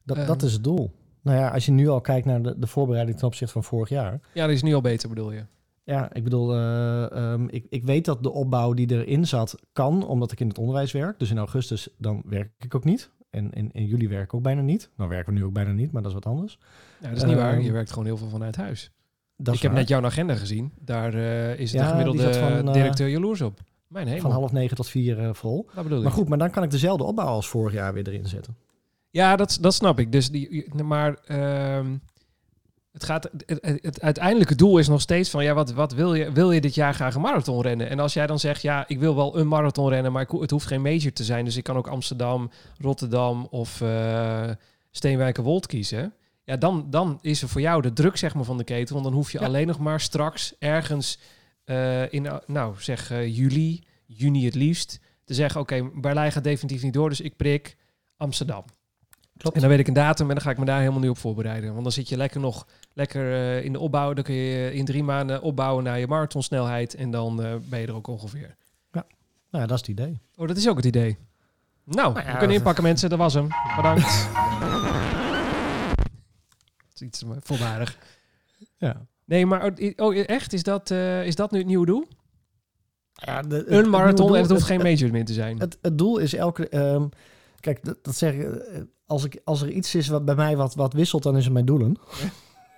Dat, 0.04 0.18
Ehm. 0.18 0.28
dat 0.28 0.42
is 0.44 0.54
het 0.54 0.64
doel. 0.64 0.92
Nou 1.22 1.38
ja, 1.38 1.50
als 1.50 1.66
je 1.66 1.72
nu 1.72 1.88
al 1.90 2.02
kijkt 2.02 2.26
naar 2.26 2.42
de, 2.42 2.60
de 2.60 2.68
voorbereiding 2.68 3.18
ten 3.18 3.28
opzichte 3.28 3.54
van 3.54 3.64
vorig 3.64 3.90
jaar. 3.90 4.20
Ja, 4.34 4.46
dat 4.46 4.56
is 4.56 4.64
nu 4.64 4.74
al 4.74 4.82
beter 4.82 5.10
bedoel 5.10 5.32
je? 5.32 5.46
Ja, 5.84 6.14
ik 6.14 6.24
bedoel, 6.24 6.54
eh, 6.54 7.12
ehm, 7.12 7.48
ik, 7.50 7.66
ik 7.70 7.84
weet 7.84 8.06
dat 8.06 8.24
de 8.24 8.32
opbouw 8.32 8.74
die 8.74 8.92
erin 8.92 9.28
zat 9.28 9.56
kan, 9.74 10.06
omdat 10.08 10.32
ik 10.32 10.40
in 10.40 10.48
het 10.48 10.58
onderwijs 10.58 10.92
werk. 10.92 11.20
Dus 11.20 11.30
in 11.30 11.38
augustus 11.38 11.88
dan 11.98 12.22
werk 12.26 12.52
ik 12.60 12.76
ook 12.76 12.84
niet. 12.84 13.10
En 13.34 13.52
in, 13.52 13.70
in 13.72 13.86
juli 13.86 14.08
werk 14.08 14.24
ik 14.24 14.34
ook 14.34 14.42
bijna 14.42 14.62
niet. 14.62 14.90
Nou 14.98 15.10
werken 15.10 15.34
we 15.34 15.40
nu 15.40 15.46
ook 15.46 15.54
bijna 15.54 15.72
niet, 15.72 15.92
maar 15.92 16.02
dat 16.02 16.12
is 16.12 16.18
wat 16.24 16.34
anders. 16.34 16.60
Ja, 17.02 17.08
dat 17.08 17.18
is 17.18 17.24
niet 17.24 17.36
waar. 17.36 17.54
Ehm, 17.54 17.62
Je 17.62 17.72
werkt 17.72 17.90
gewoon 17.90 18.06
heel 18.06 18.18
veel 18.18 18.30
vanuit 18.30 18.56
huis. 18.56 18.92
Dat 19.38 19.56
ik 19.56 19.62
heb 19.62 19.72
waar. 19.72 19.80
net 19.80 19.90
jouw 19.90 20.06
agenda 20.06 20.36
gezien. 20.36 20.72
Daar 20.80 21.14
eh, 21.14 21.60
is 21.60 21.72
Ja, 21.72 21.84
de 21.84 21.90
gemiddelde 21.90 22.34
van, 22.34 22.68
eh, 22.68 22.74
directeur 22.74 23.10
jaloers 23.10 23.42
op. 23.42 23.60
Mijn 23.88 24.08
hemel. 24.08 24.22
van 24.22 24.32
half 24.32 24.52
negen 24.52 24.76
tot 24.76 24.88
vier 24.88 25.20
eh, 25.20 25.34
vol. 25.34 25.70
Dat 25.74 25.84
bedoel. 25.84 26.04
Maar 26.04 26.12
goed, 26.12 26.30
maar 26.30 26.38
dan 26.38 26.50
kan 26.50 26.64
ik 26.64 26.72
dezelfde 26.72 27.04
opbouw 27.04 27.26
als 27.26 27.48
vorig 27.48 27.74
jaar 27.74 27.94
weer 27.94 28.08
erin 28.08 28.26
zetten. 28.26 28.56
Ja, 29.10 29.36
dat, 29.36 29.58
dat 29.62 29.74
snap 29.74 30.00
ik. 30.00 30.12
Dus 30.12 30.30
die, 30.30 30.74
maar 30.84 31.14
ehm, 31.14 31.96
het, 32.94 33.04
gaat, 33.04 33.24
het, 33.24 33.60
het, 33.62 33.80
het 33.84 34.02
uiteindelijke 34.02 34.56
doel 34.56 34.78
is 34.78 34.88
nog 34.88 35.02
steeds 35.02 35.30
van, 35.30 35.44
ja, 35.44 35.54
wat, 35.54 35.72
wat 35.72 35.94
wil, 35.94 36.14
je, 36.14 36.32
wil 36.32 36.52
je 36.52 36.62
dit 36.62 36.76
jaar 36.76 36.94
graag 36.94 37.16
een 37.16 37.22
marathon 37.22 37.62
rennen? 37.62 37.90
En 37.90 38.00
als 38.00 38.14
jij 38.14 38.28
dan 38.28 38.40
zegt, 38.40 38.62
ja, 38.62 38.88
ik 38.88 39.00
wil 39.00 39.16
wel 39.16 39.38
een 39.38 39.48
marathon 39.48 39.90
rennen, 39.90 40.12
maar 40.12 40.22
ik, 40.22 40.30
het 40.32 40.52
hoeft 40.52 40.68
geen 40.68 40.82
major 40.82 41.14
te 41.14 41.24
zijn. 41.24 41.46
Dus 41.46 41.58
ik 41.58 41.64
kan 41.64 41.78
ook 41.78 41.88
Amsterdam, 41.88 42.52
Rotterdam 42.80 43.48
of 43.50 43.82
eh 43.82 44.50
Steenwijkerwold 44.96 45.68
kiezen. 45.68 46.14
Ja, 46.44 46.58
dan, 46.58 46.88
dan 46.90 47.20
is 47.22 47.42
er 47.42 47.50
voor 47.50 47.62
jou 47.62 47.82
de 47.82 47.94
druk 47.94 48.18
zeg 48.18 48.34
maar, 48.36 48.44
van 48.44 48.58
de 48.58 48.64
keten. 48.64 48.94
Want 48.94 49.06
dan 49.06 49.14
hoef 49.14 49.32
je 49.32 49.40
Ja. 49.40 49.46
alleen 49.46 49.68
nog 49.68 49.80
maar 49.80 50.00
straks 50.00 50.56
ergens 50.60 51.20
eh, 51.64 52.14
in, 52.14 52.28
nou 52.46 52.76
zeg 52.78 53.12
eh, 53.12 53.38
juli, 53.38 53.84
juni 54.06 54.46
het 54.46 54.56
liefst, 54.56 55.00
te 55.24 55.34
zeggen, 55.34 55.62
oké, 55.62 55.90
Berlijn 55.96 56.32
gaat 56.32 56.44
definitief 56.44 56.84
niet 56.84 56.94
door, 56.94 57.10
dus 57.10 57.22
ik 57.22 57.36
prik 57.36 57.78
Amsterdam. 58.18 58.64
Klopt. 59.38 59.56
En 59.56 59.62
dan 59.62 59.70
weet 59.70 59.80
ik 59.80 59.88
een 59.88 59.94
datum 59.94 60.28
en 60.28 60.36
dan 60.36 60.44
ga 60.44 60.52
ik 60.52 60.58
me 60.58 60.66
daar 60.66 60.80
helemaal 60.80 61.00
niet 61.00 61.10
op 61.10 61.18
voorbereiden. 61.18 61.72
Want 61.72 61.84
dan 61.84 61.92
zit 61.92 62.10
je 62.10 62.18
lekker 62.18 62.40
nog 62.40 62.68
lekker 62.94 63.34
eh, 63.34 63.64
in 63.66 63.74
de 63.74 63.80
opbouw. 63.80 64.14
Dan 64.14 64.24
kun 64.24 64.34
je 64.36 64.74
in 64.74 64.86
drie 64.86 65.04
maanden 65.04 65.42
opbouwen 65.42 65.84
naar 65.84 66.00
je 66.00 66.08
marathonsnelheid. 66.08 66.96
En 66.96 67.12
dan 67.12 67.44
eh, 67.44 67.54
ben 67.70 67.80
je 67.80 67.88
er 67.88 67.96
ook 67.96 68.08
ongeveer. 68.08 68.56
Nou, 68.92 69.06
ja, 69.50 69.60
dat 69.70 69.72
is 69.82 69.88
het 69.88 70.00
idee. 70.00 70.20
Oh, 70.36 70.48
dat 70.48 70.58
is 70.58 70.68
ook 70.70 70.76
het 70.78 70.86
idee. 70.86 71.18
Nou, 71.84 72.14
Nou 72.14 72.26
ja, 72.26 72.32
we 72.32 72.38
kunnen 72.38 72.58
inpakken 72.58 72.84
mensen. 72.84 73.10
Dat 73.10 73.20
was 73.20 73.34
hem. 73.34 73.48
Bedankt. 73.76 74.28
Dat 76.88 76.94
is 76.94 77.02
iets 77.02 77.24
eh, 77.24 77.30
volwaardig. 77.40 77.98
Ja. 78.78 79.06
Nee, 79.26 79.46
maar 79.46 79.64
oh, 79.66 79.92
oh, 79.96 80.18
echt? 80.26 80.54
Is 80.54 80.64
dat, 80.64 80.92
eh, 80.92 81.26
is 81.26 81.36
dat 81.36 81.52
nu 81.52 81.58
het 81.58 81.68
nieuwe 81.68 81.86
doel? 81.86 82.08
Ja, 83.14 83.42
de- 83.42 83.56
het- 83.56 83.68
Een 83.68 83.78
het 83.78 83.88
marathon 83.88 84.36
en 84.36 84.42
het 84.42 84.52
hoeft 84.52 84.64
geen 84.64 84.82
major 84.82 85.12
meer 85.12 85.26
te 85.26 85.34
zijn. 85.34 85.60
Het, 85.60 85.78
het 85.82 85.98
doel 85.98 86.18
is 86.18 86.34
elke. 86.34 86.70
ehm, 86.70 87.08
kijk, 87.60 87.84
dat, 87.86 87.98
dat 88.04 88.16
zeg 88.16 88.34
ik. 88.34 88.42
eh, 88.54 88.82
Als, 89.06 89.24
ik, 89.24 89.42
als 89.44 89.62
er 89.62 89.70
iets 89.70 89.96
is 89.96 90.08
wat 90.08 90.26
bij 90.26 90.36
mij 90.36 90.58
wat, 90.58 90.76
wat 90.76 90.94
wisselt, 90.94 91.24
dan 91.24 91.38
is 91.38 91.44
het 91.44 91.54
mijn 91.54 91.66
doelen. 91.66 91.98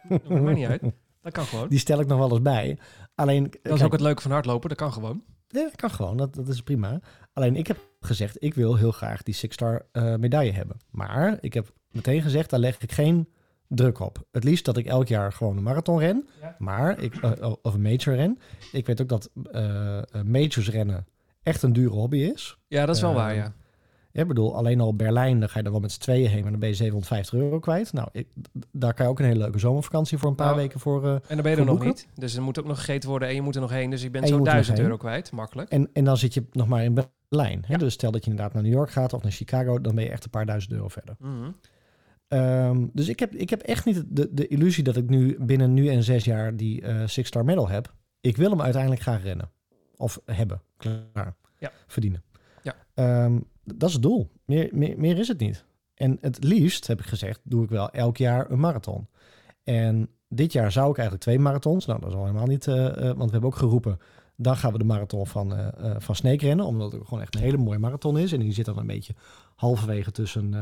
Dat 0.10 0.30
maakt 0.42 0.58
niet 0.58 0.68
uit. 0.68 0.82
Dat 1.22 1.34
kan 1.34 1.46
gewoon. 1.46 1.68
Die 1.68 1.80
stel 1.80 2.00
ik 2.00 2.08
nog 2.08 2.18
wel 2.18 2.32
eens 2.32 2.42
bij. 2.42 2.78
Alleen. 3.16 3.54
Dat 3.62 3.78
is 3.78 3.84
ook 3.84 3.92
het 3.92 4.02
leuke 4.02 4.22
van 4.22 4.32
hardlopen. 4.32 4.70
Dat 4.70 4.78
kan 4.78 4.94
gewoon. 4.94 5.24
Nee, 5.50 5.64
dat 5.64 5.76
kan 5.76 5.92
gewoon. 5.92 6.18
Dat, 6.18 6.36
dat 6.36 6.48
is 6.48 6.62
prima. 6.62 7.00
Alleen 7.34 7.56
ik 7.56 7.68
heb 7.68 7.78
gezegd, 8.00 8.44
ik 8.44 8.54
wil 8.54 8.76
heel 8.76 8.92
graag 8.92 9.24
die 9.24 9.34
Six-Star 9.34 9.86
eh, 9.92 10.16
medaille 10.16 10.52
hebben. 10.52 10.78
Maar 10.90 11.38
ik 11.42 11.54
heb 11.54 11.72
meteen 11.92 12.22
gezegd, 12.22 12.50
daar 12.50 12.60
leg 12.60 12.78
ik 12.80 12.92
geen 12.92 13.28
druk 13.68 14.00
op. 14.00 14.24
Het 14.32 14.44
liefst 14.44 14.66
dat 14.66 14.78
ik 14.78 14.86
elk 14.86 15.08
jaar 15.08 15.32
gewoon 15.32 15.58
een 15.58 15.64
marathon 15.64 16.00
ren. 16.00 16.28
Ja. 16.42 16.56
Maar 16.60 17.00
ik, 17.00 17.16
eh, 17.16 17.54
of 17.62 17.74
een 17.74 17.82
major 17.82 18.16
ren. 18.16 18.40
Ik 18.72 18.86
weet 18.86 19.02
ook 19.02 19.10
dat 19.10 19.30
eh, 19.52 19.98
eh, 19.98 20.04
majors 20.26 20.70
rennen 20.70 21.08
echt 21.44 21.62
een 21.64 21.74
dure 21.74 21.94
hobby 21.94 22.18
is. 22.18 22.58
Ja, 22.68 22.86
dat 22.86 22.96
is 22.96 23.02
wel 23.02 23.14
waar, 23.14 23.36
ja. 23.36 23.54
Ik 24.22 24.28
bedoel, 24.28 24.56
alleen 24.56 24.80
al 24.82 24.96
Berlijn, 24.96 25.40
dan 25.40 25.50
ga 25.50 25.60
je 25.60 25.66
er 25.66 25.72
wel 25.72 25.80
met 25.80 25.92
z'n 25.92 26.00
tweeën 26.02 26.30
heen, 26.30 26.42
maar 26.42 26.52
dan 26.52 26.60
ben 26.60 26.70
je 26.70 26.76
750 26.76 27.40
euro 27.40 27.60
kwijt. 27.60 27.94
Nou, 27.94 28.08
ik, 28.12 28.28
daar 28.72 28.94
kan 28.94 29.06
je 29.06 29.12
ook 29.12 29.20
een 29.20 29.26
hele 29.26 29.40
leuke 29.40 29.60
zomervakantie 29.60 30.18
voor 30.18 30.30
een 30.30 30.36
paar 30.36 30.46
Nou, 30.48 30.58
weken 30.60 30.80
voor. 30.80 31.06
eh, 31.06 31.12
En 31.14 31.20
dan 31.28 31.42
ben 31.42 31.52
je 31.52 31.58
er 31.58 31.66
nog 31.66 31.68
boeken? 31.68 31.88
niet. 31.88 32.08
Dus 32.16 32.36
er 32.36 32.42
moet 32.42 32.60
ook 32.60 32.66
nog 32.66 32.78
gegeten 32.78 33.10
worden 33.10 33.28
en 33.28 33.36
je 33.36 33.42
moet 33.42 33.56
er 33.56 33.62
nog 33.62 33.70
heen. 33.72 33.90
Dus 33.90 34.02
je 34.02 34.10
bent 34.10 34.24
En 34.24 34.30
je 34.30 34.36
zo'n 34.36 34.38
moet 34.44 34.48
er 34.48 34.56
nog 34.56 34.66
1000 34.66 34.78
heen. 34.78 34.86
euro 34.86 34.98
kwijt. 34.98 35.32
Makkelijk. 35.32 35.70
en, 35.70 35.90
en 35.94 36.04
dan 36.04 36.18
zit 36.18 36.34
je 36.34 36.44
nog 36.52 36.68
maar 36.68 36.84
in 36.84 36.94
Berlijn. 37.30 37.64
Hè? 37.68 37.74
Ja. 37.74 37.80
Dus 37.80 37.94
stel 37.94 38.12
dat 38.12 38.24
je 38.26 38.30
inderdaad 38.30 38.54
naar 38.54 38.64
New 38.64 38.72
York 38.74 38.90
gaat 38.92 39.14
of 39.14 39.24
naar 39.24 39.32
Chicago, 39.32 39.82
dan 39.82 39.96
ben 39.96 40.04
je 40.04 40.10
echt 40.10 40.24
een 40.24 40.30
paar 40.30 40.46
duizend 40.46 40.74
euro 40.74 40.88
verder. 40.88 41.16
Mhm. 41.20 41.52
Ehm, 42.28 42.86
dus 42.94 43.08
ik 43.08 43.20
heb, 43.20 43.34
ik 43.36 43.50
heb 43.50 43.62
echt 43.62 43.86
niet 43.86 44.04
de, 44.08 44.30
de 44.34 44.48
illusie 44.48 44.84
dat 44.84 44.96
ik 44.96 45.10
nu 45.10 45.38
binnen 45.40 45.74
nu 45.74 45.88
en 45.88 46.04
zes 46.04 46.26
jaar 46.26 46.56
die 46.56 46.82
eh 46.82 47.02
Six-Star 47.06 47.44
Medal 47.46 47.70
heb. 47.70 47.94
Ik 48.22 48.38
wil 48.38 48.50
hem 48.50 48.62
uiteindelijk 48.62 49.02
graag 49.02 49.24
rennen. 49.24 49.50
Of 49.98 50.20
hebben. 50.26 50.62
Klaar. 50.78 51.36
Ja. 51.60 51.72
Verdienen. 51.88 52.24
Ja. 52.64 52.76
Ehm, 52.94 53.40
dat 53.66 53.88
is 53.90 53.94
het 53.94 54.04
doel. 54.04 54.32
Meer, 54.46 54.70
meer, 54.72 55.00
meer 55.00 55.18
is 55.18 55.28
het 55.28 55.40
niet. 55.40 55.66
En 55.96 56.18
het 56.22 56.44
liefst, 56.44 56.88
heb 56.88 57.00
ik 57.00 57.06
gezegd, 57.06 57.40
doe 57.44 57.64
ik 57.64 57.70
wel 57.70 57.90
elk 57.90 58.18
jaar 58.18 58.52
een 58.52 58.60
marathon. 58.60 59.08
En 59.64 60.10
dit 60.30 60.52
jaar 60.52 60.72
zou 60.72 60.90
ik 60.90 60.96
eigenlijk 60.96 61.26
twee 61.26 61.40
marathons. 61.40 61.86
Nou, 61.86 62.00
dat 62.00 62.10
is 62.10 62.16
al 62.16 62.26
helemaal 62.26 62.48
niet, 62.48 62.68
eh, 62.68 62.88
eh, 62.88 62.96
want 62.96 63.26
we 63.26 63.32
hebben 63.32 63.50
ook 63.50 63.56
geroepen. 63.56 64.00
Dan 64.38 64.58
gaan 64.58 64.72
we 64.72 64.78
de 64.78 64.84
marathon 64.84 65.28
van, 65.28 65.56
eh 65.56 65.96
van 65.98 66.16
Sneek 66.16 66.42
rennen. 66.42 66.66
Omdat 66.66 66.92
het 66.92 67.02
gewoon 67.04 67.22
echt 67.22 67.36
een 67.36 67.42
hele 67.42 67.58
mooie 67.58 67.80
marathon 67.80 68.18
is. 68.18 68.32
En 68.32 68.40
die 68.40 68.54
zit 68.54 68.66
dan 68.66 68.78
een 68.78 68.88
beetje 68.88 69.14
halverwege 69.56 70.12
tussen, 70.12 70.54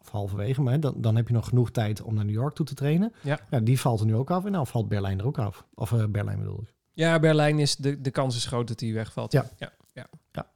of 0.00 0.10
halverwege, 0.10 0.62
maar 0.62 0.80
dan, 0.80 0.94
dan 0.96 1.16
heb 1.16 1.28
je 1.28 1.34
nog 1.34 1.48
genoeg 1.48 1.70
tijd 1.70 2.02
om 2.02 2.14
naar 2.14 2.24
New 2.24 2.34
York 2.34 2.54
toe 2.54 2.66
te 2.66 2.74
trainen. 2.74 3.12
Ja. 3.22 3.60
die 3.60 3.80
valt 3.80 4.00
er 4.00 4.06
nu 4.06 4.14
ook 4.14 4.30
af. 4.30 4.44
En 4.44 4.52
nou 4.52 4.66
valt 4.66 4.88
Berlijn 4.88 5.18
er 5.18 5.26
ook 5.26 5.38
af. 5.38 5.64
Of 5.74 5.90
Berlijn 6.08 6.38
bedoel 6.38 6.60
ik. 6.62 6.74
Ja, 6.92 7.18
Berlijn 7.18 7.58
is 7.58 7.76
de, 7.76 8.00
de 8.00 8.10
kans 8.10 8.36
is 8.36 8.46
groot 8.46 8.68
dat 8.68 8.80
hij 8.80 8.92
wegvalt. 8.92 9.32
Ja. 9.32 9.44
Ja. 9.56 9.72
Ja. 9.92 10.06
Ja. 10.32 10.46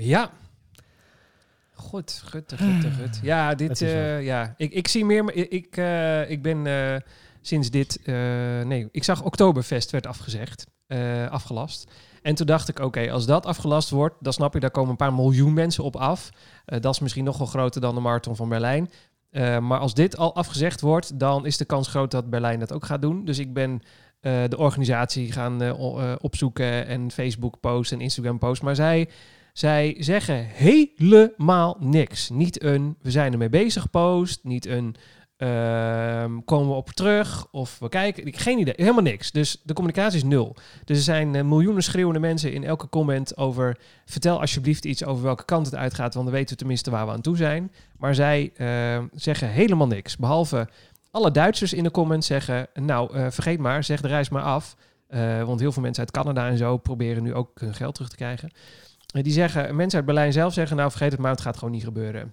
Ja. 0.00 0.30
Goed, 1.80 2.22
gut, 2.24 2.52
gut, 2.56 2.92
gut. 2.98 3.20
Ja, 3.22 3.54
dit, 3.54 3.82
eh, 3.82 4.24
ja. 4.24 4.54
Ik, 4.56 4.72
ik 4.72 4.88
zie 4.88 5.04
meer, 5.04 5.34
ik, 5.34 5.50
ik, 5.50 5.76
eh, 5.76 6.30
ik 6.30 6.42
ben 6.42 6.66
eh, 6.66 6.96
sinds 7.40 7.70
dit, 7.70 8.00
nee, 8.64 8.88
ik 8.92 9.04
zag 9.04 9.22
Oktoberfest 9.22 9.90
werd 9.90 10.06
afgezegd, 10.06 10.66
afgelast. 11.30 11.90
En 12.22 12.34
toen 12.34 12.46
dacht 12.46 12.68
ik, 12.68 12.78
oké, 12.78 13.10
als 13.10 13.26
dat 13.26 13.46
afgelast 13.46 13.90
wordt, 13.90 14.14
dan 14.20 14.32
snap 14.32 14.54
je, 14.54 14.60
daar 14.60 14.70
komen 14.70 14.90
een 14.90 14.96
paar 14.96 15.14
miljoen 15.14 15.52
mensen 15.52 15.84
op 15.84 15.96
af. 15.96 16.30
Dat 16.64 16.94
is 16.94 17.00
misschien 17.00 17.24
nog 17.24 17.38
wel 17.38 17.46
groter 17.46 17.80
dan 17.80 17.94
de 17.94 18.00
marathon 18.00 18.36
van 18.36 18.48
Berlijn. 18.48 18.90
Maar 19.60 19.78
als 19.78 19.94
dit 19.94 20.16
al 20.16 20.34
afgezegd 20.34 20.80
wordt, 20.80 21.18
dan 21.18 21.46
is 21.46 21.56
de 21.56 21.64
kans 21.64 21.88
groot 21.88 22.10
dat 22.10 22.30
Berlijn 22.30 22.58
dat 22.58 22.72
ook 22.72 22.84
gaat 22.84 23.02
doen. 23.02 23.24
Dus 23.24 23.38
ik 23.38 23.52
ben 23.52 23.82
de 24.20 24.56
organisatie 24.56 25.32
gaan 25.32 25.78
opzoeken 26.20 26.86
en 26.86 27.10
Facebook 27.10 27.60
post 27.60 27.92
en 27.92 28.00
Instagram 28.00 28.38
post. 28.38 28.62
Maar 28.62 28.74
zij, 28.74 29.08
zij 29.52 29.96
zeggen 29.98 30.44
helemaal 30.44 31.76
niks. 31.80 32.28
Niet 32.30 32.62
een 32.62 32.96
we 33.02 33.10
zijn 33.10 33.32
ermee 33.32 33.48
bezig 33.48 33.90
post, 33.90 34.40
niet 34.42 34.66
een 34.66 34.94
ehm, 35.36 36.38
komen 36.44 36.68
we 36.68 36.74
op 36.74 36.90
terug 36.90 37.46
of 37.50 37.78
we 37.78 37.88
kijken. 37.88 38.34
Geen 38.34 38.58
idee, 38.58 38.74
helemaal 38.76 39.02
niks. 39.02 39.30
Dus 39.30 39.60
de 39.62 39.72
communicatie 39.72 40.16
is 40.16 40.24
nul. 40.24 40.56
Dus 40.84 40.96
er 40.96 41.02
zijn 41.02 41.34
eh, 41.34 41.44
miljoenen 41.44 41.82
schreeuwende 41.82 42.20
mensen 42.20 42.52
in 42.52 42.64
elke 42.64 42.88
comment 42.88 43.36
over 43.36 43.78
vertel 44.04 44.40
alsjeblieft 44.40 44.84
iets 44.84 45.04
over 45.04 45.22
welke 45.22 45.44
kant 45.44 45.66
het 45.66 45.74
uitgaat, 45.74 46.14
want 46.14 46.26
dan 46.26 46.34
weten 46.34 46.50
we 46.50 46.56
tenminste 46.56 46.90
waar 46.90 47.06
we 47.06 47.12
aan 47.12 47.20
toe 47.20 47.36
zijn. 47.36 47.72
Maar 47.96 48.14
zij 48.14 48.52
eh, 48.56 49.04
zeggen 49.14 49.48
helemaal 49.48 49.86
niks, 49.86 50.16
behalve 50.16 50.68
alle 51.10 51.30
Duitsers 51.30 51.72
in 51.72 51.82
de 51.82 51.90
comments 51.90 52.26
zeggen, 52.26 52.68
nou 52.74 53.14
eh, 53.14 53.26
vergeet 53.30 53.58
maar, 53.58 53.84
zeg 53.84 54.00
de 54.00 54.08
reis 54.08 54.28
maar 54.28 54.42
af. 54.42 54.76
Eh, 55.06 55.42
want 55.42 55.60
heel 55.60 55.72
veel 55.72 55.82
mensen 55.82 56.02
uit 56.02 56.12
Canada 56.12 56.48
en 56.48 56.56
zo 56.56 56.76
proberen 56.76 57.22
nu 57.22 57.34
ook 57.34 57.60
hun 57.60 57.74
geld 57.74 57.94
terug 57.94 58.10
te 58.10 58.16
krijgen. 58.16 58.50
Eh, 59.10 59.22
die 59.22 59.32
zeggen, 59.32 59.76
mensen 59.76 59.98
uit 59.98 60.06
Berlijn 60.06 60.32
zelf 60.32 60.52
zeggen, 60.52 60.76
nou 60.76 60.90
vergeet 60.90 61.12
het 61.12 61.20
maar, 61.20 61.30
het 61.30 61.40
gaat 61.40 61.56
gewoon 61.56 61.74
niet 61.74 61.84
gebeuren. 61.84 62.32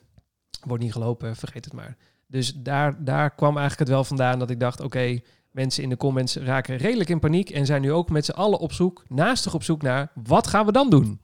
Wordt 0.65 0.83
niet 0.83 0.91
gelopen, 0.91 1.35
vergeet 1.35 1.65
het 1.65 1.73
maar. 1.73 1.97
Dus 2.27 2.53
daar, 2.53 3.03
daar 3.03 3.35
kwam 3.35 3.57
eigenlijk 3.57 3.79
het 3.79 3.89
wel 3.89 4.03
vandaan 4.03 4.39
dat 4.39 4.49
ik 4.49 4.59
dacht, 4.59 4.81
oké, 4.81 5.19
mensen 5.51 5.83
in 5.83 5.89
de 5.89 5.97
comments 5.97 6.35
raken 6.35 6.77
redelijk 6.77 7.09
in 7.09 7.19
paniek 7.19 7.49
en 7.49 7.65
zijn 7.65 7.81
nu 7.81 7.91
ook 7.91 8.09
met 8.09 8.25
z'n 8.25 8.31
allen 8.31 8.59
op 8.59 8.73
zoek, 8.73 9.03
naastig 9.09 9.53
op 9.53 9.63
zoek 9.63 9.81
naar, 9.81 10.11
wat 10.23 10.47
gaan 10.47 10.65
we 10.65 10.71
dan 10.71 10.89
doen? 10.89 11.21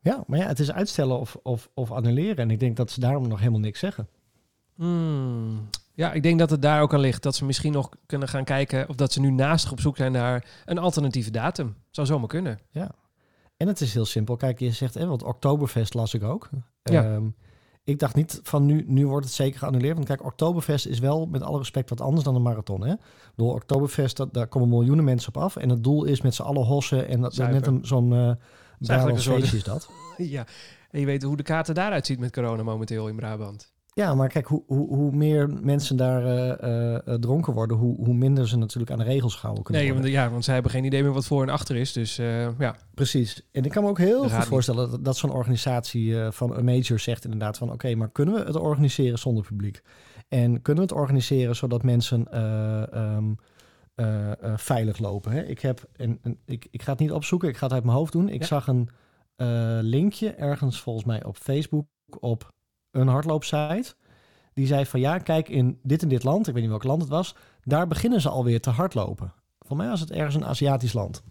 Ja, 0.00 0.24
maar 0.26 0.38
ja, 0.38 0.46
het 0.46 0.58
is 0.58 0.72
uitstellen 0.72 1.18
of, 1.18 1.36
of, 1.42 1.70
of 1.74 1.90
annuleren. 1.90 2.36
En 2.36 2.50
ik 2.50 2.60
denk 2.60 2.76
dat 2.76 2.90
ze 2.90 3.00
daarom 3.00 3.28
nog 3.28 3.38
helemaal 3.38 3.60
niks 3.60 3.78
zeggen. 3.78 4.08
Hmm. 4.74 5.68
Ja, 5.94 6.12
ik 6.12 6.22
denk 6.22 6.38
dat 6.38 6.50
het 6.50 6.62
daar 6.62 6.82
ook 6.82 6.94
aan 6.94 7.00
ligt. 7.00 7.22
Dat 7.22 7.34
ze 7.34 7.44
misschien 7.44 7.72
nog 7.72 7.88
kunnen 8.06 8.28
gaan 8.28 8.44
kijken 8.44 8.88
of 8.88 8.96
dat 8.96 9.12
ze 9.12 9.20
nu 9.20 9.30
naastig 9.30 9.72
op 9.72 9.80
zoek 9.80 9.96
zijn 9.96 10.12
naar 10.12 10.44
een 10.64 10.78
alternatieve 10.78 11.30
datum. 11.30 11.76
Zou 11.90 12.06
zomaar 12.06 12.28
kunnen. 12.28 12.58
En 13.64 13.70
het 13.70 13.80
is 13.80 13.94
heel 13.94 14.04
simpel. 14.04 14.36
Kijk, 14.36 14.58
je 14.58 14.70
zegt, 14.70 14.94
hè, 14.94 15.06
want 15.06 15.22
Oktoberfest 15.22 15.94
las 15.94 16.14
ik 16.14 16.22
ook. 16.22 16.48
Ja. 16.82 17.04
Ehm, 17.04 17.26
ik 17.84 17.98
dacht 17.98 18.14
niet 18.14 18.40
van 18.42 18.64
nu, 18.64 18.84
nu 18.86 19.06
wordt 19.06 19.26
het 19.26 19.34
zeker 19.34 19.58
geannuleerd. 19.58 19.94
Want 19.94 20.06
kijk, 20.06 20.24
Oktoberfest 20.24 20.86
is 20.86 20.98
wel 20.98 21.26
met 21.26 21.42
alle 21.42 21.58
respect 21.58 21.88
wat 21.88 22.00
anders 22.00 22.24
dan 22.24 22.34
een 22.34 22.42
marathon. 22.42 22.86
Hè? 22.86 22.94
Door 23.36 23.54
Oktoberfest, 23.54 24.16
dat, 24.16 24.34
daar 24.34 24.46
komen 24.46 24.68
miljoenen 24.68 25.04
mensen 25.04 25.28
op 25.28 25.42
af. 25.42 25.56
En 25.56 25.68
het 25.68 25.84
doel 25.84 26.04
is 26.04 26.20
met 26.20 26.34
z'n 26.34 26.42
allen 26.42 26.64
hossen. 26.64 27.08
En 27.08 27.20
dat, 27.20 27.20
dat 27.20 27.34
Zuipen. 27.34 27.56
net 27.56 27.66
een, 27.66 27.86
zo'n 27.86 28.12
uh, 28.12 29.16
feestje 29.16 29.56
is 29.56 29.64
dat. 29.64 29.90
ja, 30.16 30.46
en 30.90 31.00
je 31.00 31.06
weet 31.06 31.22
hoe 31.22 31.36
de 31.36 31.42
kaarten 31.42 31.74
daaruit 31.74 32.06
ziet 32.06 32.18
met 32.18 32.32
corona 32.32 32.62
momenteel 32.62 33.08
in 33.08 33.16
Brabant. 33.16 33.72
Ja, 33.94 34.14
maar 34.14 34.28
kijk, 34.28 34.46
hoe, 34.46 34.62
hoe, 34.66 34.94
hoe 34.94 35.12
meer 35.12 35.48
mensen 35.62 35.96
daar 35.96 36.24
eh, 36.24 36.62
eh, 36.62 36.94
eh, 37.06 37.14
dronken 37.20 37.52
worden, 37.52 37.76
hoe, 37.76 37.96
hoe 37.96 38.14
minder 38.14 38.48
ze 38.48 38.56
natuurlijk 38.56 38.92
aan 38.92 38.98
de 38.98 39.04
regels 39.04 39.34
gehouden 39.34 39.64
kunnen 39.64 39.82
Nee, 39.82 39.92
worden. 39.92 40.10
want, 40.12 40.22
ja, 40.24 40.30
want 40.32 40.44
zij 40.44 40.54
hebben 40.54 40.72
geen 40.72 40.84
idee 40.84 41.02
meer 41.02 41.12
wat 41.12 41.26
voor 41.26 41.42
en 41.42 41.48
achter 41.48 41.76
is. 41.76 41.92
Dus 41.92 42.16
ja, 42.16 42.76
Precies. 42.94 43.48
En 43.52 43.64
ik 43.64 43.70
kan 43.70 43.82
me 43.82 43.88
ook 43.88 43.98
heel 43.98 44.28
goed 44.28 44.44
voorstellen 44.44 44.90
dat, 44.90 45.04
dat 45.04 45.16
zo'n 45.16 45.32
organisatie 45.32 46.16
van 46.16 46.56
een 46.56 46.64
major 46.64 46.98
zegt 46.98 47.24
inderdaad 47.24 47.58
van 47.58 47.72
oké, 47.72 47.94
maar 47.94 48.10
kunnen 48.10 48.34
we 48.34 48.40
het 48.40 48.56
organiseren 48.56 49.18
zonder 49.18 49.44
publiek? 49.44 49.82
En 50.28 50.62
kunnen 50.62 50.86
we 50.86 50.90
het 50.92 51.00
organiseren 51.00 51.56
zodat 51.56 51.82
mensen 51.82 52.32
eh, 52.32 52.92
ehm, 52.92 53.32
eh, 53.94 54.32
eh, 54.42 54.58
veilig 54.58 54.98
lopen? 54.98 55.32
Hè? 55.32 55.42
Ik, 55.44 55.60
heb, 55.60 55.88
en, 55.96 56.18
en 56.22 56.38
ik, 56.44 56.66
ik 56.70 56.82
ga 56.82 56.90
het 56.90 57.00
niet 57.00 57.12
opzoeken, 57.12 57.48
ik 57.48 57.56
ga 57.56 57.64
het 57.66 57.74
uit 57.74 57.84
mijn 57.84 57.96
hoofd 57.96 58.12
doen. 58.12 58.28
Ik 58.28 58.40
Ja. 58.40 58.46
zag 58.46 58.66
een 58.66 58.88
linkje 59.80 60.30
ergens 60.30 60.80
volgens 60.80 61.04
mij 61.04 61.24
op 61.24 61.36
Facebook 61.36 61.86
op 62.20 62.52
een 62.94 63.08
hardloopsite. 63.08 63.94
Die 64.54 64.66
zei 64.66 64.86
van 64.86 65.00
ja, 65.00 65.18
kijk 65.18 65.48
in 65.48 65.78
dit 65.82 66.02
en 66.02 66.08
dit 66.08 66.24
land, 66.24 66.46
ik 66.46 66.52
weet 66.52 66.62
niet 66.62 66.70
welk 66.70 66.84
land 66.84 67.00
het 67.00 67.10
was, 67.10 67.34
daar 67.64 67.86
beginnen 67.86 68.20
ze 68.20 68.28
alweer 68.28 68.60
te 68.60 68.70
hardlopen. 68.70 69.32
Voor 69.60 69.76
mij 69.76 69.88
was 69.88 70.00
het 70.00 70.10
ergens 70.10 70.34
een 70.34 70.44
Aziatisch 70.44 70.92
land. 70.92 71.22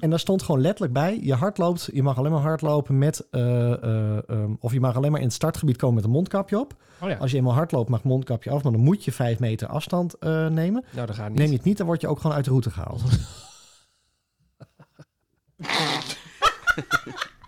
En 0.00 0.10
daar 0.10 0.18
stond 0.18 0.42
gewoon 0.42 0.60
letterlijk 0.60 0.92
bij, 0.92 1.18
je 1.22 1.34
hardloopt, 1.34 1.88
je 1.92 2.02
mag 2.02 2.18
alleen 2.18 2.32
maar 2.32 2.40
hardlopen 2.40 2.98
met, 2.98 3.26
eh, 3.30 3.72
eh, 3.72 4.28
ehm, 4.28 4.54
of 4.60 4.72
je 4.72 4.80
mag 4.80 4.96
alleen 4.96 5.10
maar 5.10 5.20
in 5.20 5.26
het 5.26 5.34
startgebied 5.34 5.76
komen 5.76 5.94
met 5.94 6.04
een 6.04 6.10
mondkapje 6.10 6.58
op. 6.58 6.74
Oh 7.00 7.08
ja, 7.08 7.16
Als 7.16 7.30
je 7.30 7.36
eenmaal 7.36 7.52
hardloopt 7.52 7.88
mag 7.88 8.02
mondkapje 8.02 8.50
af, 8.50 8.62
maar 8.62 8.72
dan 8.72 8.80
moet 8.80 9.04
je 9.04 9.12
vijf 9.12 9.38
meter 9.38 9.68
afstand 9.68 10.14
eh, 10.14 10.46
nemen. 10.46 10.84
nou 10.92 11.06
dat 11.06 11.16
gaat 11.16 11.28
niet. 11.28 11.38
Neem 11.38 11.50
je 11.50 11.56
het 11.56 11.64
niet, 11.64 11.76
dan 11.76 11.86
word 11.86 12.00
je 12.00 12.08
ook 12.08 12.20
gewoon 12.20 12.36
uit 12.36 12.44
de 12.44 12.50
route 12.50 12.70
gehaald. 12.70 13.02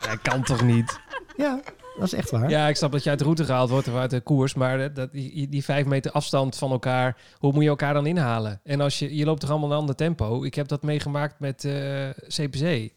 Ja, 0.00 0.16
kan 0.22 0.42
toch 0.42 0.62
niet? 0.62 1.00
ja, 1.36 1.60
dat 1.98 2.06
is 2.06 2.12
echt 2.12 2.30
waar. 2.30 2.50
Ja, 2.50 2.68
ik 2.68 2.76
snap 2.76 2.92
dat 2.92 3.02
je 3.02 3.10
uit 3.10 3.18
de 3.18 3.24
route 3.24 3.44
gehaald 3.44 3.70
wordt 3.70 3.88
of 3.88 3.94
uit 3.94 4.10
de 4.10 4.20
koers. 4.20 4.54
Maar 4.54 4.94
dat- 4.94 5.12
die, 5.12 5.48
die 5.48 5.64
vijf 5.64 5.86
meter 5.86 6.10
afstand 6.12 6.56
van 6.56 6.70
elkaar, 6.70 7.16
hoe 7.38 7.52
moet 7.52 7.62
je 7.62 7.68
elkaar 7.68 7.94
dan 7.94 8.06
inhalen? 8.06 8.60
En 8.64 8.80
als 8.80 8.98
je, 8.98 9.16
je 9.16 9.24
loopt 9.24 9.40
toch 9.40 9.50
allemaal 9.50 9.70
een 9.70 9.76
ander 9.78 9.94
tempo. 9.94 10.42
Ik 10.44 10.54
heb 10.54 10.68
dat 10.68 10.82
meegemaakt 10.82 11.40
met 11.40 11.64
eh, 11.64 12.08
CPC. 12.28 12.92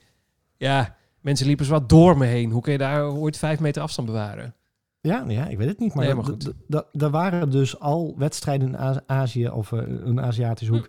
Ja, 0.57 0.95
mensen 1.21 1.47
liepen 1.47 1.69
wat 1.69 1.89
door 1.89 2.17
me 2.17 2.25
heen. 2.25 2.51
Hoe 2.51 2.61
kun 2.61 2.71
je 2.71 2.77
daar 2.77 3.05
ooit 3.11 3.37
vijf 3.37 3.59
meter 3.59 3.81
afstand 3.81 4.07
bewaren? 4.07 4.55
Ja, 5.01 5.23
ja, 5.27 5.47
ik 5.47 5.57
weet 5.57 5.67
het 5.67 5.79
niet. 5.79 5.93
Maar, 5.93 6.05
Nee, 6.05 6.13
maar 6.13 6.23
goed. 6.25 6.53
er 7.01 7.09
waren 7.09 7.49
dus 7.49 7.79
al 7.79 8.15
wedstrijden 8.17 8.67
in 8.67 9.01
Azië 9.07 9.49
of 9.49 9.71
eh, 9.71 9.79
een 9.87 10.21
Aziatische 10.21 10.73
hoek... 10.73 10.87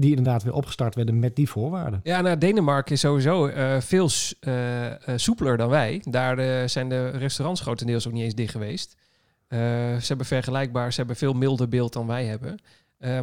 die 0.00 0.10
inderdaad 0.16 0.42
weer 0.42 0.52
opgestart 0.52 0.94
werden 0.94 1.18
met 1.18 1.36
die 1.36 1.48
voorwaarden. 1.48 2.00
Ja, 2.02 2.20
nou, 2.20 2.38
Denemarken 2.38 2.92
is 2.94 3.00
sowieso 3.00 3.46
eh, 3.46 3.80
veel 3.80 4.08
eh, 4.40 4.86
eh, 4.86 4.98
soepeler 5.16 5.56
dan 5.56 5.68
wij. 5.68 6.00
Daar 6.04 6.68
zijn 6.68 6.88
de 6.88 7.08
restaurants 7.10 7.60
grotendeels 7.60 8.06
ook 8.06 8.12
niet 8.12 8.22
eens 8.22 8.34
dicht 8.34 8.50
geweest. 8.52 8.96
Ze 9.48 10.04
hebben 10.06 10.26
vergelijkbaar, 10.26 10.90
ze 10.92 10.98
hebben 10.98 11.16
veel 11.16 11.32
milder 11.32 11.68
beeld 11.68 11.92
dan 11.92 12.06
wij 12.06 12.24
hebben. 12.24 12.58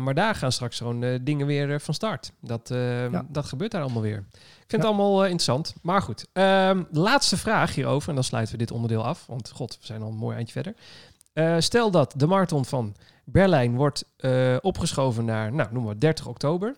Maar 0.03 0.13
daar 0.13 0.35
gaan 0.35 0.51
straks 0.51 0.77
gewoon 0.77 1.19
dingen 1.21 1.47
weer 1.47 1.81
van 1.81 1.93
start. 1.93 2.31
Dat, 2.41 2.69
Ja. 3.11 3.25
dat 3.29 3.45
gebeurt 3.45 3.71
daar 3.71 3.81
allemaal 3.81 4.01
weer. 4.01 4.17
Ik 4.17 4.69
vind 4.69 4.71
Ja. 4.71 4.77
het 4.77 4.85
allemaal 4.87 5.21
interessant. 5.23 5.75
Maar 5.81 6.01
goed, 6.01 6.25
Ehm, 6.33 6.83
laatste 6.91 7.37
vraag 7.37 7.75
hierover. 7.75 8.09
En 8.09 8.15
dan 8.15 8.23
sluiten 8.23 8.53
we 8.53 8.59
dit 8.59 8.71
onderdeel 8.71 9.03
af. 9.05 9.25
Want 9.27 9.49
god, 9.49 9.77
we 9.79 9.85
zijn 9.85 10.01
al 10.01 10.09
een 10.09 10.15
mooi 10.15 10.35
eindje 10.35 10.53
verder. 10.53 10.73
Eh, 11.33 11.55
stel 11.59 11.91
dat 11.91 12.13
de 12.17 12.27
marathon 12.27 12.65
van 12.65 12.95
Berlijn 13.25 13.75
wordt 13.75 14.05
eh, 14.17 14.55
opgeschoven 14.61 15.25
naar, 15.25 15.53
nou, 15.53 15.73
noemen 15.73 15.91
we 15.91 15.97
30 15.97 16.27
oktober. 16.27 16.75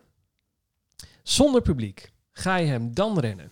Zonder 1.24 1.62
publiek. 1.62 2.12
Ga 2.32 2.56
je 2.56 2.68
hem 2.68 2.94
dan 2.94 3.20
rennen? 3.20 3.52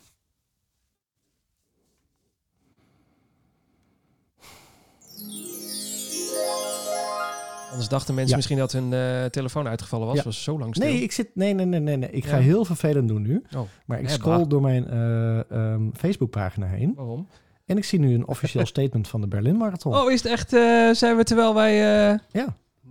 Anders 7.71 7.89
dachten 7.89 8.13
mensen 8.13 8.29
Ja. 8.31 8.35
misschien 8.35 8.57
dat 8.57 8.71
hun 8.71 8.93
eh, 8.93 9.25
telefoon 9.25 9.67
uitgevallen 9.67 10.07
was. 10.07 10.15
Ja. 10.17 10.23
was 10.23 10.43
zo 10.43 10.59
lang 10.59 10.75
stil. 10.75 10.87
Nee, 10.87 11.01
ik 11.01 11.11
zit. 11.11 11.29
Nee, 11.35 11.53
nee, 11.53 11.65
nee, 11.65 11.79
nee. 11.79 11.97
nee. 11.97 12.09
Ik 12.09 12.25
ga 12.25 12.37
heel 12.37 12.65
vervelend 12.65 13.07
doen 13.07 13.21
nu. 13.21 13.43
Oh, 13.55 13.61
Maar 13.85 13.99
ik 13.99 14.09
scroll 14.09 14.47
door 14.47 14.61
mijn 14.61 14.87
eh 14.87 15.51
ehm, 15.51 15.89
Facebookpagina 15.93 16.65
heen. 16.65 16.93
waarom? 16.95 17.27
En 17.65 17.77
ik 17.77 17.83
zie 17.85 17.99
nu 17.99 18.13
een 18.13 18.27
officieel 18.27 18.65
statement 18.75 19.07
van 19.07 19.21
de 19.21 19.27
Berlin 19.27 19.57
Marathon. 19.57 19.95
Oh, 19.95 20.11
is 20.11 20.23
het 20.23 20.31
echt... 20.31 20.53
eh, 20.53 20.89
zijn 20.91 21.17
we 21.17 21.23
terwijl 21.23 21.53
wij... 21.53 21.71
eh, 22.11 22.19
Ja. 22.31 22.45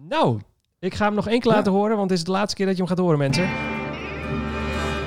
Nou, 0.09 0.41
ik 0.79 0.95
ga 0.95 1.05
hem 1.05 1.15
nog 1.15 1.29
één 1.29 1.41
keer 1.41 1.51
Ja. 1.51 1.57
laten 1.57 1.73
horen, 1.73 1.97
want 1.97 2.11
het 2.11 2.19
is 2.19 2.25
de 2.25 2.31
laatste 2.31 2.57
keer 2.57 2.67
dat 2.67 2.75
je 2.77 2.81
hem 2.83 2.91
gaat 2.91 2.99
horen, 3.01 3.19
mensen. 3.19 3.45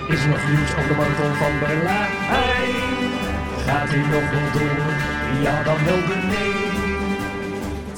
Is 0.08 0.24
er 0.24 0.30
nog 0.30 0.48
nieuws 0.50 0.72
over 0.76 0.88
de 0.88 0.96
marathon 0.96 1.34
van 1.36 1.60
Berlijn? 1.60 2.10
Gaat 3.66 3.90
hij 3.90 3.98
nog 3.98 4.10
wel 4.10 4.52
door? 4.62 4.78
Ja, 5.42 5.64
dan 5.64 5.76
wel 5.86 5.96
de 5.96 6.28
nee. 6.28 6.54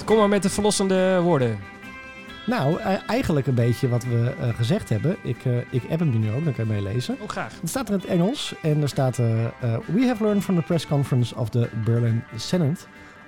Kom 0.06 0.18
maar 0.18 0.30
met 0.30 0.44
de 0.44 0.50
verlossende 0.50 1.20
woorden. 1.22 1.60
Nou, 2.48 2.80
e- 2.82 2.84
eigenlijk 3.08 3.48
een 3.48 3.56
beetje 3.56 3.90
wat 3.90 4.04
we 4.04 4.34
eh, 4.40 4.50
gezegd 4.56 4.90
hebben. 4.90 5.18
Ik, 5.22 5.46
eh, 5.46 5.58
ik 5.58 5.84
app 5.90 6.00
hem 6.00 6.20
nu 6.20 6.32
ook, 6.32 6.44
dan 6.44 6.54
kan 6.54 6.66
je 6.68 6.72
meelezen. 6.72 7.18
Ook 7.22 7.32
graag. 7.32 7.60
Het 7.62 7.70
staat 7.70 7.88
er 7.88 7.94
in 7.94 8.00
het 8.00 8.10
Engels 8.10 8.56
en 8.62 8.82
er 8.82 8.90
staat... 8.90 9.20
eh, 9.20 9.46
eh, 9.46 9.52
We 9.86 10.06
have 10.08 10.24
learned 10.24 10.44
from 10.44 10.56
the 10.56 10.62
press 10.62 10.88
conference 10.88 11.36
of 11.36 11.50
the 11.50 11.70
Berlin 11.86 12.24
Senate 12.36 12.86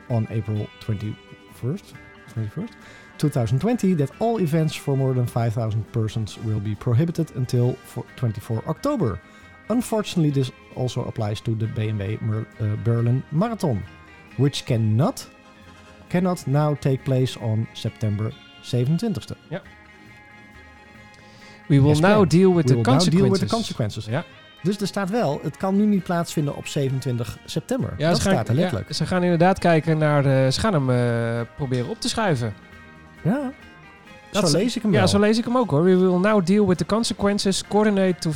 on 0.07 0.27
April 0.27 0.67
21st, 0.85 1.93
21st 2.35 2.73
2020 3.15 3.95
that 3.95 4.11
all 4.17 4.39
events 4.39 4.79
for 4.79 4.97
more 4.97 5.13
than 5.13 5.27
5,000 5.27 5.91
persons 5.91 6.37
will 6.45 6.61
be 6.61 6.75
prohibited 6.75 7.31
until 7.35 7.75
for 7.83 8.05
24 8.15 8.61
October. 8.67 9.19
Unfortunately, 9.67 10.31
this 10.31 10.51
also 10.75 11.03
applies 11.03 11.41
to 11.41 11.55
the 11.57 11.65
BMW 11.67 12.17
Mer- 12.21 12.47
uh, 12.61 12.67
Berlin 12.83 13.23
Marathon, 13.29 13.83
which 14.37 14.65
cannot, 14.65 15.27
cannot 16.09 16.47
now 16.47 16.75
take 16.79 17.03
place 17.03 17.37
on 17.41 17.67
September 17.73 18.31
27th. 18.75 19.35
We 21.67 21.75
will 21.81 21.87
Yes, 21.87 21.99
now 21.99 22.09
ma'am. 22.19 22.27
deal 22.27 22.53
with 22.53 22.65
We 22.69 22.69
the 22.69 22.81
will 22.81 22.93
now 22.93 23.09
deal 23.09 23.29
with 23.29 23.39
the 23.39 23.45
consequences. 23.47 24.05
Ja. 24.05 24.23
Dus 24.63 24.77
er 24.81 24.87
staat 24.87 25.09
wel, 25.09 25.39
het 25.43 25.57
kan 25.57 25.75
nu 25.77 25.85
niet 25.85 26.03
plaatsvinden 26.03 26.55
op 26.55 26.67
27 26.67 27.37
september. 27.45 27.93
Ja, 27.97 28.07
dat 28.09 28.17
ze 28.17 28.23
gaan, 28.23 28.33
staat 28.33 28.47
er 28.47 28.55
letterlijk. 28.55 28.87
ja, 28.87 28.93
ze 28.93 29.05
gaan 29.05 29.23
inderdaad 29.23 29.59
kijken 29.59 29.97
naar... 29.97 30.23
De, 30.23 30.47
ze 30.51 30.59
gaan 30.59 30.73
hem 30.73 30.89
eh, 30.89 31.41
proberen 31.55 31.89
op 31.89 32.01
te 32.01 32.09
schuiven. 32.09 32.53
Ja, 33.23 33.51
Dat 34.31 34.49
zo 34.49 34.57
lees 34.57 34.75
ik 34.75 34.81
hem 34.81 34.91
Ja, 34.91 34.97
wel. 34.97 35.07
zo 35.07 35.19
lees 35.19 35.37
ik 35.37 35.43
hem 35.45 35.57
ook 35.57 35.69
hoor. 35.69 35.83
We 35.83 35.97
will 35.97 36.17
now 36.19 36.45
deal 36.45 36.67
with 36.67 36.77
the 36.77 36.85
consequences, 36.85 37.63
coordinate 37.67 38.19
to 38.19 38.31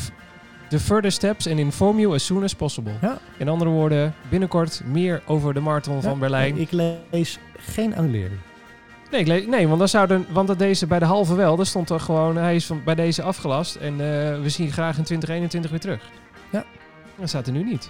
the 0.70 0.80
further 0.80 1.12
steps 1.12 1.48
and 1.48 1.58
inform 1.60 2.00
you 2.00 2.14
as 2.14 2.26
soon 2.26 2.44
as 2.44 2.54
possible. 2.56 2.94
Ja. 3.02 3.18
In 3.38 3.48
andere 3.50 3.70
woorden, 3.72 4.14
binnenkort 4.30 4.82
meer 4.86 5.22
over 5.26 5.54
de 5.54 5.60
marathon 5.60 5.96
Ja, 5.96 6.02
van 6.02 6.20
Berlijn. 6.20 6.58
Ik 6.58 6.72
lees 7.12 7.40
geen 7.58 7.96
annulering. 7.96 8.40
Nee, 9.22 9.48
nee 9.48 9.68
want, 9.68 9.80
dan 9.80 9.88
zouden, 9.88 10.26
want 10.30 10.48
dat 10.48 10.60
deze 10.60 10.88
bij 10.88 11.00
de 11.00 11.06
halve 11.06 11.36
wel, 11.36 11.56
daar 11.56 11.66
stond 11.66 11.90
er 11.90 12.00
gewoon, 12.00 12.36
hij 12.36 12.56
is 12.56 12.66
van, 12.66 12.82
bij 12.84 12.96
deze 12.96 13.22
afgelast 13.22 13.76
en 13.76 13.92
eh, 13.92 14.42
we 14.42 14.50
zien 14.50 14.72
graag 14.72 14.98
in 14.98 15.04
2021 15.04 15.72
weer 15.72 15.80
terug. 15.80 16.10
Ja. 16.50 16.66
Dat 17.16 17.30
staat 17.30 17.48
er 17.48 17.54
nu 17.54 17.64
niet. 17.64 17.90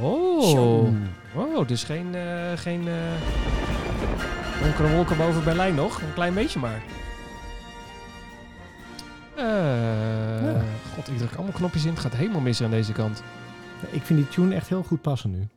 Oh, 0.00 0.50
Zo. 0.50 0.92
oh 1.34 1.68
dus 1.68 1.84
geen, 1.84 2.14
eh 2.14 2.22
geen 2.56 2.88
eh 2.88 2.94
donkere 4.62 4.94
wolken 4.94 5.16
boven 5.16 5.44
Berlijn 5.44 5.74
nog. 5.74 6.00
Een 6.02 6.14
klein 6.14 6.34
beetje 6.34 6.58
maar. 6.58 6.82
Ja. 9.36 10.62
God, 10.94 11.08
ik 11.08 11.18
druk 11.18 11.34
allemaal 11.34 11.52
knopjes 11.52 11.84
in. 11.84 11.90
Het 11.90 12.00
gaat 12.00 12.14
helemaal 12.14 12.40
mis 12.40 12.62
aan 12.62 12.70
deze 12.70 12.92
kant. 12.92 13.22
Ik 13.90 14.02
vind 14.02 14.18
die 14.18 14.28
tune 14.28 14.54
echt 14.54 14.68
heel 14.68 14.82
goed 14.82 15.02
passen 15.02 15.30
nu. 15.30 15.48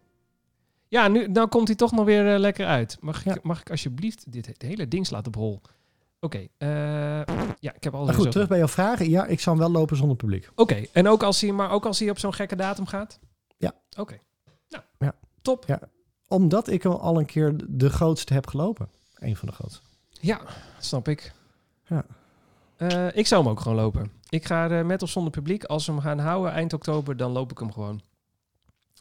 Ja, 0.93 1.07
nu 1.07 1.27
nou 1.27 1.47
komt 1.47 1.67
hij 1.67 1.77
toch 1.77 1.91
nog 1.91 2.05
weer 2.05 2.33
eh, 2.33 2.39
lekker 2.39 2.65
uit. 2.65 2.97
Mag 2.99 3.25
ik, 3.25 3.43
mag 3.43 3.59
ik 3.61 3.69
alsjeblieft 3.69 4.31
dit 4.31 4.45
het 4.45 4.61
hele 4.61 4.87
ding 4.87 5.07
slaat 5.07 5.27
op 5.27 5.35
hol? 5.35 5.61
Oké, 6.19 6.47
eh, 6.57 6.67
ja, 7.59 7.73
ik 7.73 7.83
heb 7.83 7.93
alles 7.93 8.07
Maar 8.07 8.15
goed, 8.15 8.31
terug 8.31 8.47
bij 8.47 8.57
jouw 8.57 8.67
vragen. 8.67 9.09
Ja, 9.09 9.25
ik 9.25 9.39
zou 9.39 9.57
hem 9.57 9.65
wel 9.65 9.79
lopen 9.79 9.97
zonder 9.97 10.15
publiek. 10.15 10.49
Oké, 10.55 10.85
en 10.91 11.07
ook 11.07 11.23
als 11.23 11.41
hij, 11.41 11.51
maar 11.51 11.71
ook 11.71 11.85
als 11.85 11.99
hij 11.99 12.09
op 12.09 12.19
zo'n 12.19 12.33
gekke 12.33 12.55
datum 12.55 12.85
gaat? 12.85 13.19
Ja. 13.57 13.71
Oké. 13.97 14.19
Nou, 14.69 14.83
Ja. 14.99 15.15
top. 15.41 15.63
Ja. 15.67 15.79
Omdat 16.27 16.67
ik 16.67 16.85
al 16.85 17.01
al 17.01 17.19
een 17.19 17.25
keer 17.25 17.53
de 17.67 17.89
grootste 17.89 18.33
heb 18.33 18.47
gelopen. 18.47 18.89
Een 19.15 19.35
van 19.35 19.47
de 19.47 19.53
grootste. 19.53 19.81
Ja, 20.09 20.41
snap 20.79 21.07
ik. 21.07 21.33
Ja. 21.85 22.05
Eh, 22.75 23.15
ik 23.17 23.27
zou 23.27 23.41
hem 23.43 23.51
ook 23.51 23.59
gewoon 23.59 23.77
lopen. 23.77 24.11
Ik 24.29 24.45
ga 24.45 24.69
er 24.69 24.85
met 24.85 25.01
of 25.01 25.09
zonder 25.09 25.31
publiek. 25.31 25.63
Als 25.63 25.85
we 25.85 25.91
hem 25.91 26.01
gaan 26.01 26.19
houden 26.19 26.51
eind 26.51 26.73
oktober, 26.73 27.17
dan 27.17 27.31
loop 27.31 27.51
ik 27.51 27.57
hem 27.57 27.71
gewoon. 27.71 28.01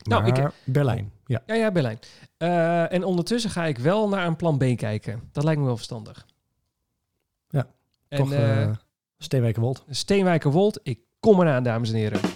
Nou, 0.02 0.26
ik- 0.26 0.50
Berlijn. 0.64 1.12
Ja. 1.26 1.42
Ja, 1.46 1.54
ja, 1.54 1.70
Berlijn. 1.72 1.98
Eh, 2.36 2.92
en 2.92 3.04
ondertussen 3.04 3.50
ga 3.50 3.64
ik 3.64 3.78
wel 3.78 4.08
naar 4.08 4.26
een 4.26 4.36
plan 4.36 4.58
B 4.58 4.76
kijken. 4.76 5.28
Dat 5.32 5.44
lijkt 5.44 5.60
me 5.60 5.66
wel 5.66 5.76
verstandig. 5.76 6.26
Ja, 7.48 7.66
En, 8.08 8.18
Toch 8.18 8.32
eh 8.32 8.70
Steenwijkerwold. 9.18 9.84
Steenwijkerwold, 9.90 10.80
ik 10.82 10.98
kom 11.20 11.40
eraan, 11.40 11.62
dames 11.62 11.88
en 11.90 11.96
heren. 11.96 12.20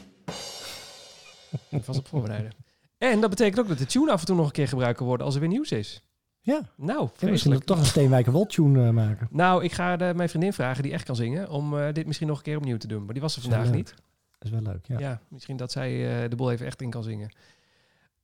Ik 1.70 1.84
was 1.84 1.98
op 1.98 2.08
voorbereiden. 2.08 2.52
En 2.98 3.20
dat 3.20 3.30
betekent 3.30 3.58
ook 3.60 3.68
dat 3.68 3.78
de 3.78 3.86
tune 3.86 4.12
af 4.12 4.20
en 4.20 4.26
toe 4.26 4.36
nog 4.36 4.46
een 4.46 4.52
keer 4.52 4.68
gebruikt 4.68 4.96
kan 4.98 5.06
worden 5.06 5.26
als 5.26 5.34
er 5.34 5.40
weer 5.40 5.48
nieuws 5.50 5.72
is. 5.72 6.02
Ja. 6.40 6.60
Nou, 6.76 7.08
Ja, 7.18 7.28
misschien 7.30 7.60
toch 7.64 7.78
een 7.78 7.84
Steenwijkerwold 7.84 8.50
tune 8.50 8.92
maken. 8.92 9.28
Nou, 9.30 9.64
ik 9.64 9.72
ga 9.72 9.96
de, 9.96 10.12
mijn 10.16 10.28
vriendin 10.28 10.52
vragen 10.52 10.82
die 10.82 10.92
echt 10.92 11.04
kan 11.04 11.16
zingen 11.16 11.48
om 11.50 11.92
dit 11.92 12.06
misschien 12.06 12.28
nog 12.28 12.36
een 12.36 12.42
keer 12.42 12.56
opnieuw 12.56 12.76
te 12.76 12.86
doen. 12.86 13.04
Maar 13.04 13.12
die 13.12 13.22
was 13.22 13.36
er 13.36 13.42
vandaag 13.42 13.70
niet. 13.70 13.94
Dat 14.38 14.44
is 14.48 14.50
wel 14.50 14.60
leuk, 14.72 14.86
ja. 14.86 14.98
Ja, 14.98 15.20
misschien 15.28 15.56
dat 15.56 15.72
zij 15.72 15.90
de 16.28 16.36
boel 16.36 16.50
even 16.50 16.66
echt 16.66 16.82
in 16.82 16.90
kan 16.90 17.02
zingen. 17.02 17.30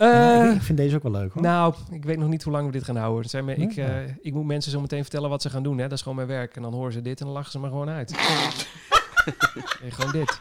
Ja, 0.07 0.45
Eh, 0.49 0.55
ik, 0.55 0.63
vind 0.63 0.79
deze 0.79 0.97
ook 0.97 1.03
wel 1.03 1.13
leuk 1.13 1.33
hoor. 1.33 1.43
nou, 1.43 1.75
ik 1.91 2.05
weet 2.05 2.19
nog 2.19 2.29
niet 2.29 2.43
hoe 2.43 2.53
lang 2.53 2.67
we 2.67 2.73
dit 2.73 2.85
gaan 2.85 2.97
houden. 2.97 3.31
Zijn 3.31 3.45
me, 3.45 3.55
ik, 3.55 3.77
eh, 3.77 3.89
ik 4.21 4.33
moet 4.33 4.45
mensen 4.47 4.73
zo 4.73 4.81
meteen 4.81 5.03
vertellen 5.03 5.31
wat 5.31 5.43
ze 5.43 5.51
gaan 5.51 5.63
doen. 5.63 5.77
Hè? 5.79 5.83
Dat 5.83 5.93
is 5.93 6.01
gewoon 6.03 6.17
mijn 6.17 6.29
werk. 6.29 6.57
En 6.57 6.63
dan 6.63 6.73
horen 6.75 6.93
ze 6.93 7.03
dit 7.03 7.21
en 7.21 7.27
dan 7.27 7.35
lachen 7.35 7.53
ze 7.53 7.59
maar 7.59 7.71
gewoon 7.71 7.89
uit. 7.89 8.15
En 9.83 9.93
gewoon 9.93 10.13
dit. 10.13 10.39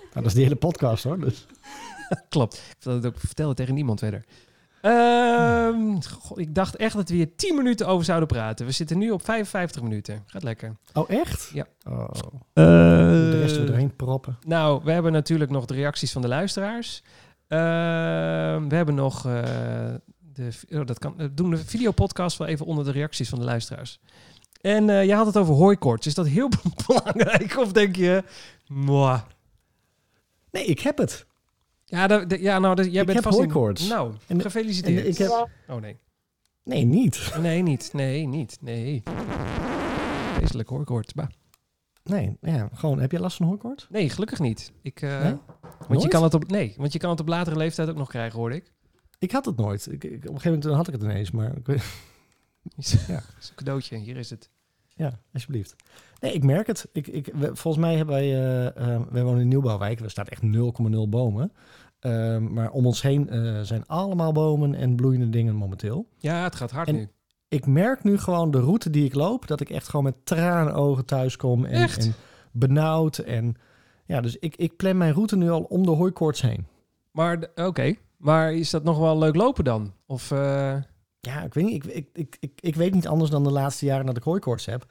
Nou, 0.00 0.12
dat 0.12 0.26
is 0.26 0.34
die 0.34 0.42
hele 0.42 0.56
podcast 0.56 1.04
hoor. 1.04 1.20
Dus. 1.20 1.46
Klopt. 2.28 2.54
Ik 2.54 2.62
vertel 2.68 2.94
het 2.94 3.06
ook 3.06 3.18
vertellen 3.18 3.54
tegen 3.54 3.74
niemand 3.74 3.98
verder. 3.98 4.24
Ehm, 4.80 6.00
god, 6.20 6.38
ik 6.38 6.54
dacht 6.54 6.76
echt 6.76 6.96
dat 6.96 7.08
we 7.08 7.14
hier 7.14 7.36
10 7.36 7.56
minuten 7.56 7.86
over 7.86 8.04
zouden 8.04 8.28
praten. 8.28 8.66
We 8.66 8.72
zitten 8.72 8.98
nu 8.98 9.10
op 9.10 9.24
55 9.24 9.82
minuten. 9.82 10.22
Gaat 10.26 10.42
lekker. 10.42 10.76
Oh, 10.92 11.10
echt? 11.10 11.50
Ja. 11.52 11.66
Oh, 11.88 12.08
de 12.54 13.40
rest 13.40 13.56
er 13.56 13.66
doorheen 13.66 13.96
proppen. 13.96 14.38
Nou, 14.46 14.80
we 14.84 14.92
hebben 14.92 15.12
natuurlijk 15.12 15.50
nog 15.50 15.64
de 15.66 15.74
reacties 15.74 16.12
van 16.12 16.22
de 16.22 16.28
luisteraars. 16.28 17.02
Ehm, 17.50 18.68
we 18.68 18.74
hebben 18.76 18.94
nog 18.94 19.26
eh, 19.26 19.32
de, 20.18 20.48
oh, 20.72 20.86
dat 20.86 20.98
kan, 20.98 21.14
eh, 21.18 21.26
doen 21.32 21.50
de 21.50 21.56
videopodcast 21.56 22.38
wel 22.38 22.46
even 22.48 22.66
onder 22.66 22.84
de 22.84 22.90
reacties 22.90 23.28
van 23.28 23.38
de 23.38 23.44
luisteraars. 23.44 24.00
En 24.60 24.90
eh 24.90 25.04
jij 25.04 25.16
had 25.16 25.26
het 25.26 25.36
over 25.36 25.54
hooikoorts. 25.54 26.06
Is 26.06 26.14
dat 26.14 26.26
heel 26.28 26.48
belangrijk? 26.86 27.56
Of 27.58 27.72
denk 27.72 27.96
je, 27.96 28.24
mwah. 28.68 29.20
Nee, 30.50 30.64
ik 30.64 30.80
heb 30.80 30.98
het. 30.98 31.26
Ja, 31.84 32.24
ja 32.28 32.58
nou, 32.58 32.74
jij 32.90 33.00
Ik 33.00 33.06
bent 33.06 33.12
heb 33.12 33.22
vast 33.22 33.38
in- 33.38 33.42
hooikoorts. 33.44 33.88
Nou, 33.88 34.14
En- 34.26 34.40
gefeliciteerd. 34.40 35.04
En 35.04 35.10
ik 35.10 35.18
heb... 35.18 35.48
Oh 35.68 35.80
nee. 35.80 35.96
Nee, 36.64 36.84
niet. 36.84 37.32
Nee, 37.40 37.62
niet. 37.62 37.90
Nee, 37.92 38.26
niet. 38.26 38.58
Nee. 38.60 39.02
Vreselijk 40.34 40.68
hooikoorts. 40.68 41.12
Bah. 41.12 41.26
Nee, 42.04 42.36
ja, 42.40 42.68
gewoon, 42.74 43.00
heb 43.00 43.10
jij 43.10 43.20
last 43.20 43.36
van 43.36 43.46
hooikoorts? 43.46 43.86
Nee, 43.90 44.08
gelukkig 44.10 44.38
niet. 44.38 44.72
Ik, 44.82 45.02
eh, 45.02 45.22
Nee? 45.22 45.36
want 45.88 46.02
je 46.02 46.08
kan 46.08 46.22
het 46.22 46.34
op, 46.34 46.50
nee, 46.50 46.74
want 46.76 46.92
je 46.92 46.98
kan 46.98 47.10
het 47.10 47.20
op 47.20 47.28
latere 47.28 47.56
leeftijd 47.56 47.88
ook 47.88 47.96
nog 47.96 48.08
krijgen, 48.08 48.38
hoorde 48.38 48.54
ik. 48.56 48.72
Ik 49.18 49.30
had 49.32 49.44
het 49.44 49.56
nooit. 49.56 49.86
Ik, 49.92 50.04
ik- 50.04 50.12
op 50.12 50.34
een 50.34 50.40
gegeven 50.40 50.50
moment 50.58 50.74
had 50.76 50.86
ik 50.88 50.92
het 50.94 51.02
ineens, 51.02 51.30
maar 51.30 51.56
ik 51.56 51.66
Ja. 52.76 53.14
Dat 53.14 53.24
is 53.40 53.48
een 53.48 53.54
cadeautje. 53.54 53.96
Hier 53.96 54.16
is 54.16 54.30
het. 54.30 54.50
ja, 54.86 55.20
alsjeblieft. 55.32 55.76
Nee, 56.20 56.32
ik 56.32 56.44
merk 56.44 56.66
het. 56.66 56.88
Ik, 56.92 57.06
ik, 57.06 57.26
we- 57.34 57.56
volgens 57.56 57.84
mij 57.84 57.96
hebben 57.96 58.14
wij, 58.14 58.32
wij 59.10 59.22
wonen 59.22 59.34
in 59.34 59.40
een 59.40 59.48
nieuwbouwwijk, 59.48 60.00
er 60.00 60.10
staat 60.10 60.28
echt 60.28 60.42
0,0 60.42 61.08
bomen. 61.08 61.52
Ehm, 62.00 62.52
maar 62.52 62.70
om 62.70 62.86
ons 62.86 63.02
heen 63.02 63.28
eh, 63.28 63.60
zijn 63.60 63.86
allemaal 63.86 64.32
bomen 64.32 64.74
en 64.74 64.96
bloeiende 64.96 65.30
dingen 65.30 65.54
momenteel. 65.54 66.06
Ja, 66.18 66.42
het 66.42 66.54
gaat 66.54 66.70
hard 66.70 66.88
En- 66.88 66.94
nu. 66.94 67.08
Ik 67.50 67.66
merk 67.66 68.02
nu 68.02 68.18
gewoon 68.18 68.50
de 68.50 68.60
route 68.60 68.90
die 68.90 69.04
ik 69.04 69.14
loop, 69.14 69.46
dat 69.46 69.60
ik 69.60 69.70
echt 69.70 69.88
gewoon 69.88 70.04
met 70.04 70.14
tranenogen 70.24 71.04
thuis 71.04 71.36
kom 71.36 71.64
en, 71.64 71.82
Echt? 71.82 72.06
en 72.06 72.14
benauwd. 72.52 73.18
En 73.18 73.54
ja, 74.06 74.20
dus 74.20 74.36
ik, 74.36 74.56
ik 74.56 74.76
plan 74.76 74.96
mijn 74.96 75.12
route 75.12 75.36
nu 75.36 75.50
al 75.50 75.62
om 75.62 75.84
de 75.84 75.90
hooikoorts 75.90 76.40
heen. 76.40 76.66
Maar, 77.10 77.38
oké. 77.54 77.94
Maar 78.16 78.54
is 78.54 78.70
dat 78.70 78.84
nog 78.84 78.98
wel 78.98 79.18
leuk 79.18 79.34
lopen 79.34 79.64
dan? 79.64 79.92
Of, 80.06 80.30
eh, 80.30 80.76
Ja, 81.20 81.42
ik 81.42 81.54
weet 81.54 81.64
niet. 81.64 81.84
Ik, 81.84 81.92
ik, 81.94 82.08
ik, 82.12 82.36
ik, 82.40 82.52
ik 82.60 82.74
weet 82.74 82.94
niet 82.94 83.08
anders 83.08 83.30
dan 83.30 83.44
de 83.44 83.50
laatste 83.50 83.84
jaren 83.84 84.06
dat 84.06 84.16
ik 84.16 84.22
hooikoorts 84.22 84.66
heb. 84.66 84.86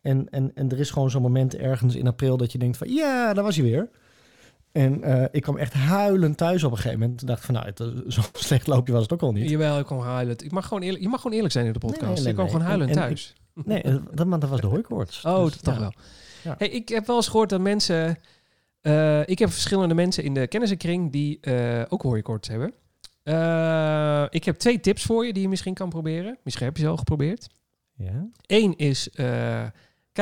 En, 0.00 0.28
en, 0.30 0.50
en 0.54 0.70
er 0.70 0.78
is 0.78 0.90
gewoon 0.90 1.10
zo'n 1.10 1.22
moment 1.22 1.56
ergens 1.56 1.94
in 1.94 2.06
april 2.06 2.36
dat 2.36 2.52
je 2.52 2.58
denkt 2.58 2.76
van... 2.76 2.88
Ja, 2.88 3.34
daar 3.34 3.44
was 3.44 3.56
hij 3.56 3.64
weer. 3.64 3.88
En 4.72 5.02
eh, 5.02 5.24
ik 5.30 5.42
kwam 5.42 5.56
echt 5.56 5.72
huilend 5.72 6.36
thuis 6.36 6.64
op 6.64 6.70
een 6.70 6.76
gegeven 6.76 6.98
moment. 6.98 7.18
Toen 7.18 7.26
dacht 7.28 7.38
ik 7.38 7.44
van, 7.46 7.54
nou, 7.54 7.66
het, 7.66 7.80
eh, 7.80 7.86
zo 8.16 8.20
slecht 8.32 8.66
loopje 8.66 8.92
was 8.92 9.02
het 9.02 9.12
ook 9.12 9.22
al 9.22 9.32
niet. 9.32 9.50
jawel, 9.50 9.78
ik 9.78 9.86
kon 9.86 10.00
huilen. 10.02 10.36
Ik 10.44 10.50
mag 10.50 10.66
gewoon 10.66 10.82
eerlijk, 10.82 11.02
je 11.02 11.08
mag 11.08 11.20
gewoon 11.20 11.36
eerlijk 11.36 11.52
zijn 11.54 11.66
in 11.66 11.72
de 11.72 11.78
podcast. 11.78 12.04
Nee, 12.04 12.14
nee, 12.14 12.26
je 12.26 12.32
kwam 12.32 12.46
gewoon 12.46 12.62
huilend 12.66 12.90
En- 12.90 12.96
en 12.96 13.02
thuis. 13.02 13.34
Nee, 13.64 13.82
eh, 13.82 13.96
dat, 14.12 14.26
maar 14.26 14.38
dat 14.38 14.48
was 14.50 14.60
de 14.60 14.66
hooikoorts. 14.66 15.22
Oh, 15.26 15.44
Dus, 15.44 15.52
dat 15.52 15.62
toch 15.64 15.78
wel. 15.78 15.92
Ja. 16.44 16.54
Hey, 16.58 16.68
ik 16.68 16.88
heb 16.88 17.06
wel 17.06 17.16
eens 17.16 17.28
gehoord 17.28 17.48
dat 17.50 17.60
mensen... 17.60 18.18
ik 19.24 19.38
heb 19.38 19.50
verschillende 19.50 19.94
mensen 19.94 20.24
in 20.24 20.34
de 20.34 20.46
kennissenkring 20.46 21.12
die 21.12 21.40
ook 21.88 22.02
hooikoorts 22.02 22.48
hebben. 22.48 22.72
Ik 24.30 24.44
heb 24.44 24.56
twee 24.56 24.80
tips 24.80 25.02
voor 25.04 25.26
je 25.26 25.32
die 25.32 25.42
je 25.42 25.48
misschien 25.48 25.74
kan 25.74 25.88
proberen. 25.88 26.38
Misschien 26.42 26.66
heb 26.66 26.76
je 26.76 26.82
ze 26.82 26.88
al 26.88 26.96
geprobeerd. 26.96 27.46
Ja, 27.94 28.28
Eén 28.46 28.76
is, 28.76 29.08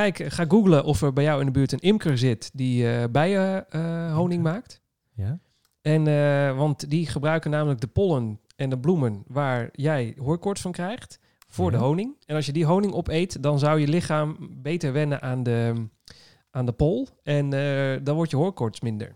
kijk, 0.02 0.32
ga 0.32 0.44
googlen 0.48 0.84
of 0.84 1.02
er 1.02 1.12
bij 1.12 1.24
jou 1.24 1.40
in 1.40 1.46
de 1.46 1.52
buurt 1.52 1.72
een 1.72 1.78
imker 1.78 2.18
zit 2.18 2.50
die 2.54 2.90
eh 2.90 3.04
bijen 3.10 3.70
eh, 3.70 4.14
honing 4.14 4.42
maakt. 4.42 4.80
ja. 5.14 5.38
En, 5.82 6.06
eh, 6.06 6.56
want 6.56 6.90
die 6.90 7.06
gebruiken 7.06 7.50
namelijk 7.50 7.80
de 7.80 7.86
pollen 7.86 8.40
en 8.56 8.70
de 8.70 8.78
bloemen 8.78 9.24
waar 9.26 9.68
jij 9.72 10.14
hooikoorts 10.18 10.60
van 10.60 10.72
krijgt 10.72 11.18
voor 11.48 11.72
Ja. 11.72 11.78
de 11.78 11.84
honing. 11.84 12.16
En 12.26 12.36
als 12.36 12.46
je 12.46 12.52
die 12.52 12.64
honing 12.64 12.92
opeet, 12.92 13.42
dan 13.42 13.58
zou 13.58 13.80
je 13.80 13.88
lichaam 13.88 14.36
beter 14.62 14.92
wennen 14.92 15.22
aan 15.22 15.42
de, 15.42 15.86
aan 16.50 16.66
de 16.66 16.72
pol. 16.72 17.08
En 17.22 17.50
dan 18.04 18.14
wordt 18.14 18.30
je 18.30 18.36
hooikoorts 18.36 18.80
minder. 18.80 19.14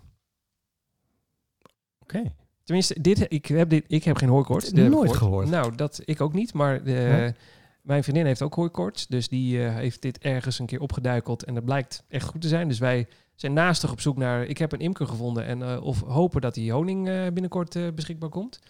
Oké. 1.98 2.22
Tenminste, 2.64 3.00
dit, 3.00 3.26
ik, 3.28 3.46
heb 3.46 3.68
dit, 3.68 3.84
ik 3.88 4.04
heb 4.04 4.16
geen 4.16 4.28
ik 4.28 4.72
Nooit 4.88 5.16
gehoord. 5.16 5.48
Nou, 5.48 5.74
dat 5.74 6.00
ik 6.04 6.20
ook 6.20 6.32
niet. 6.32 6.52
Maar 6.54 6.84
de? 6.84 7.34
Mijn 7.82 8.02
vriendin 8.02 8.26
heeft 8.26 8.42
ook 8.42 8.54
hooikoorts. 8.54 9.06
Dus 9.06 9.28
die 9.28 9.64
eh, 9.64 9.74
heeft 9.74 10.02
dit 10.02 10.18
ergens 10.18 10.58
een 10.58 10.66
keer 10.66 10.80
opgeduikeld. 10.80 11.44
En 11.44 11.54
dat 11.54 11.64
blijkt 11.64 12.04
echt 12.08 12.28
goed 12.28 12.40
te 12.40 12.48
zijn. 12.48 12.68
Dus 12.68 12.78
wij 12.78 13.06
zijn 13.34 13.52
naastig 13.52 13.92
op 13.92 14.00
zoek 14.00 14.16
naar... 14.16 14.44
Ik 14.44 14.58
heb 14.58 14.72
een 14.72 14.80
imker 14.80 15.06
gevonden. 15.06 15.44
En 15.44 15.62
eh, 15.62 15.82
of 15.82 16.00
hopen 16.00 16.40
dat 16.40 16.54
die 16.54 16.72
honing 16.72 17.08
eh, 17.08 17.22
binnenkort 17.22 17.94
beschikbaar 17.94 18.28
komt. 18.28 18.60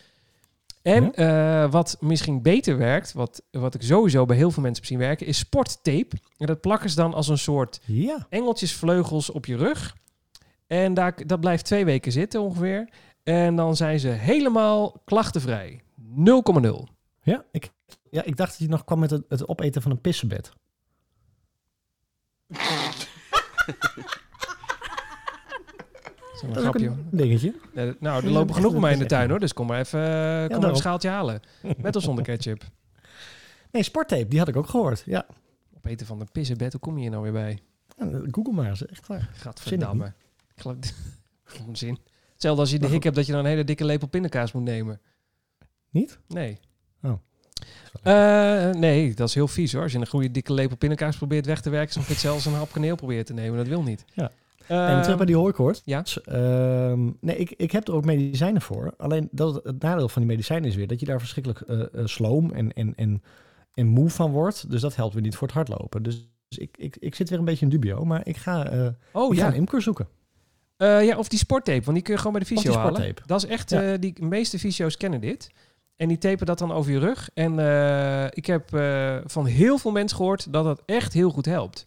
En 0.82 1.12
wat 1.70 1.96
misschien 2.00 2.42
beter 2.42 2.76
werkt... 2.76 3.12
Wat, 3.12 3.42
wat 3.50 3.74
ik 3.74 3.82
sowieso 3.82 4.24
bij 4.26 4.36
heel 4.36 4.50
veel 4.50 4.62
mensen 4.62 4.82
heb 4.82 4.90
zien 4.92 5.00
werken... 5.00 5.26
is 5.26 5.38
sporttape. 5.38 6.16
En 6.38 6.46
dat 6.46 6.60
plakken 6.60 6.90
ze 6.90 6.96
dan 6.96 7.14
als 7.14 7.28
een 7.28 7.38
soort 7.38 7.80
Ja. 7.84 8.26
engeltjesvleugels 8.28 9.30
op 9.30 9.46
je 9.46 9.56
rug. 9.56 9.96
En 10.66 10.94
daar, 10.94 11.26
dat 11.26 11.40
blijft 11.40 11.64
twee 11.64 11.84
weken 11.84 12.12
zitten 12.12 12.40
ongeveer. 12.40 12.88
En 13.22 13.56
dan 13.56 13.76
zijn 13.76 14.00
ze 14.00 14.08
helemaal 14.08 15.00
klachtenvrij. 15.04 15.80
0,0. 16.62 16.70
Ja, 17.22 17.44
ik, 17.52 17.70
ja, 18.10 18.22
ik 18.22 18.36
dacht 18.36 18.50
dat 18.50 18.58
je 18.58 18.68
nog 18.68 18.84
kwam 18.84 18.98
met 18.98 19.10
het, 19.10 19.24
het 19.28 19.48
opeten 19.48 19.82
van 19.82 19.90
een 19.90 20.00
pissenbed. 20.00 20.52
Dat 22.46 22.58
is 26.34 26.42
een 26.42 26.56
grapje. 26.56 26.86
een 26.86 27.08
dingetje. 27.10 27.54
Ja, 27.74 27.94
nou, 28.00 28.24
er 28.24 28.30
lopen 28.30 28.48
een 28.48 28.54
genoeg 28.54 28.72
bij 28.72 28.80
mij 28.80 28.92
in 28.92 28.98
de 28.98 29.06
tuin 29.06 29.30
hoor. 29.30 29.40
Dus 29.40 29.52
kom 29.52 29.66
maar 29.66 29.78
even 29.78 30.48
kom 30.50 30.60
maar 30.60 30.70
een 30.70 30.76
schaaltje 30.76 31.08
halen. 31.08 31.40
Met 31.76 31.96
of 31.96 32.02
zonder 32.02 32.24
ketchup. 32.24 32.64
Nee, 33.72 33.82
sporttape, 33.82 34.28
die 34.28 34.38
had 34.38 34.48
ik 34.48 34.56
ook 34.56 34.68
gehoord. 34.68 35.02
Ja, 35.06 35.26
Opeten 35.76 36.06
van 36.06 36.18
de 36.18 36.24
pissenbed, 36.32 36.72
hoe 36.72 36.80
kom 36.80 36.94
je 36.94 37.00
hier 37.00 37.10
nou 37.10 37.22
weer 37.22 37.32
bij? 37.32 37.62
Ja, 37.96 38.20
Google 38.30 38.52
maar 38.52 38.68
eens, 38.68 38.86
echt 38.86 39.06
waar. 39.06 39.30
Gadverdamme. 39.32 40.12
Ik 40.54 40.60
geloof... 40.60 40.76
Onzin. 41.66 41.98
Hetzelfde 42.32 42.60
als 42.60 42.70
je 42.70 42.78
de 42.78 42.86
hik 42.86 43.02
hebt 43.02 43.16
dat 43.16 43.26
je 43.26 43.32
dan 43.32 43.40
een 43.40 43.50
hele 43.50 43.64
dikke 43.64 43.84
lepel 43.84 44.08
pindakaas 44.08 44.52
moet 44.52 44.62
nemen. 44.62 45.00
Niet? 45.90 46.18
Nee. 46.28 46.58
Oh. 47.02 47.12
Eh, 48.02 48.70
nee, 48.70 49.14
dat 49.14 49.28
is 49.28 49.34
heel 49.34 49.48
vies 49.48 49.72
hoor. 49.72 49.82
Als 49.82 49.92
je 49.92 49.98
een 49.98 50.06
goede 50.06 50.30
dikke 50.30 50.52
lepel 50.52 50.76
pindakaas 50.76 51.16
probeert 51.16 51.46
weg 51.46 51.60
te 51.60 51.70
werken, 51.70 51.94
dan 51.94 52.04
je 52.08 52.14
zelfs 52.14 52.46
een 52.46 52.52
hap 52.52 52.72
kaneel 52.72 52.96
probeert 52.96 53.26
te 53.26 53.32
nemen. 53.32 53.56
Dat 53.56 53.66
wil 53.68 53.82
niet. 53.82 54.04
Ja. 54.14 54.30
Eh, 54.66 54.76
Nee, 54.76 54.86
maar 54.94 55.02
terug 55.02 55.16
bij 55.16 55.26
die 55.26 55.36
hooikoorts. 55.36 55.82
ja. 55.84 56.04
Ehm, 56.24 57.10
nee, 57.20 57.36
ik, 57.36 57.50
ik 57.56 57.70
heb 57.70 57.88
er 57.88 57.94
ook 57.94 58.04
medicijnen 58.04 58.62
voor. 58.62 58.94
Alleen 58.96 59.28
dat, 59.32 59.60
het 59.64 59.82
nadeel 59.82 60.08
van 60.08 60.22
die 60.22 60.30
medicijnen 60.30 60.68
is 60.68 60.76
weer 60.76 60.86
dat 60.86 61.00
je 61.00 61.06
daar 61.06 61.18
verschrikkelijk 61.18 61.60
eh, 61.60 61.80
eh, 61.80 62.06
sloom 62.06 62.52
en, 62.52 62.72
en, 62.72 62.92
en, 62.96 63.22
en 63.74 63.86
moe 63.86 64.10
van 64.10 64.30
wordt. 64.30 64.70
Dus 64.70 64.80
dat 64.80 64.96
helpt 64.96 65.14
weer 65.14 65.22
niet 65.22 65.36
voor 65.36 65.46
het 65.46 65.56
hardlopen. 65.56 66.02
Dus, 66.02 66.28
dus 66.48 66.58
ik, 66.58 66.76
ik, 66.76 66.96
ik 66.96 67.14
zit 67.14 67.28
weer 67.28 67.38
een 67.38 67.44
beetje 67.44 67.64
in 67.64 67.70
dubio. 67.70 68.04
Maar 68.04 68.20
ik 68.26 68.36
ga, 68.36 68.60
oh 69.12 69.32
ik 69.32 69.38
ga 69.38 69.44
ja. 69.46 69.50
een 69.52 69.58
imker 69.58 69.82
zoeken. 69.82 70.08
Ja, 70.76 71.16
of 71.18 71.28
die 71.28 71.38
sporttape, 71.38 71.80
want 71.84 71.92
die 71.94 72.02
kun 72.02 72.12
je 72.12 72.18
gewoon 72.18 72.32
bij 72.32 72.42
de 72.42 72.46
fysio 72.54 72.72
halen. 72.72 73.14
Dat 73.26 73.44
is 73.44 73.48
echt, 73.50 73.70
Ja. 73.70 73.96
die 73.96 74.12
de 74.12 74.24
meeste 74.24 74.58
fysio's 74.58 74.96
kennen 74.96 75.20
dit. 75.20 75.50
En 76.00 76.08
die 76.08 76.18
tapen 76.18 76.46
dat 76.46 76.58
dan 76.58 76.72
over 76.72 76.92
je 76.92 76.98
rug. 76.98 77.30
En 77.34 77.58
eh, 77.58 78.24
ik 78.30 78.46
heb 78.46 78.74
eh, 78.74 79.16
van 79.24 79.46
heel 79.46 79.78
veel 79.78 79.90
mensen 79.90 80.16
gehoord 80.16 80.52
dat 80.52 80.64
dat 80.64 80.82
echt 80.86 81.12
heel 81.12 81.30
goed 81.30 81.46
helpt. 81.46 81.86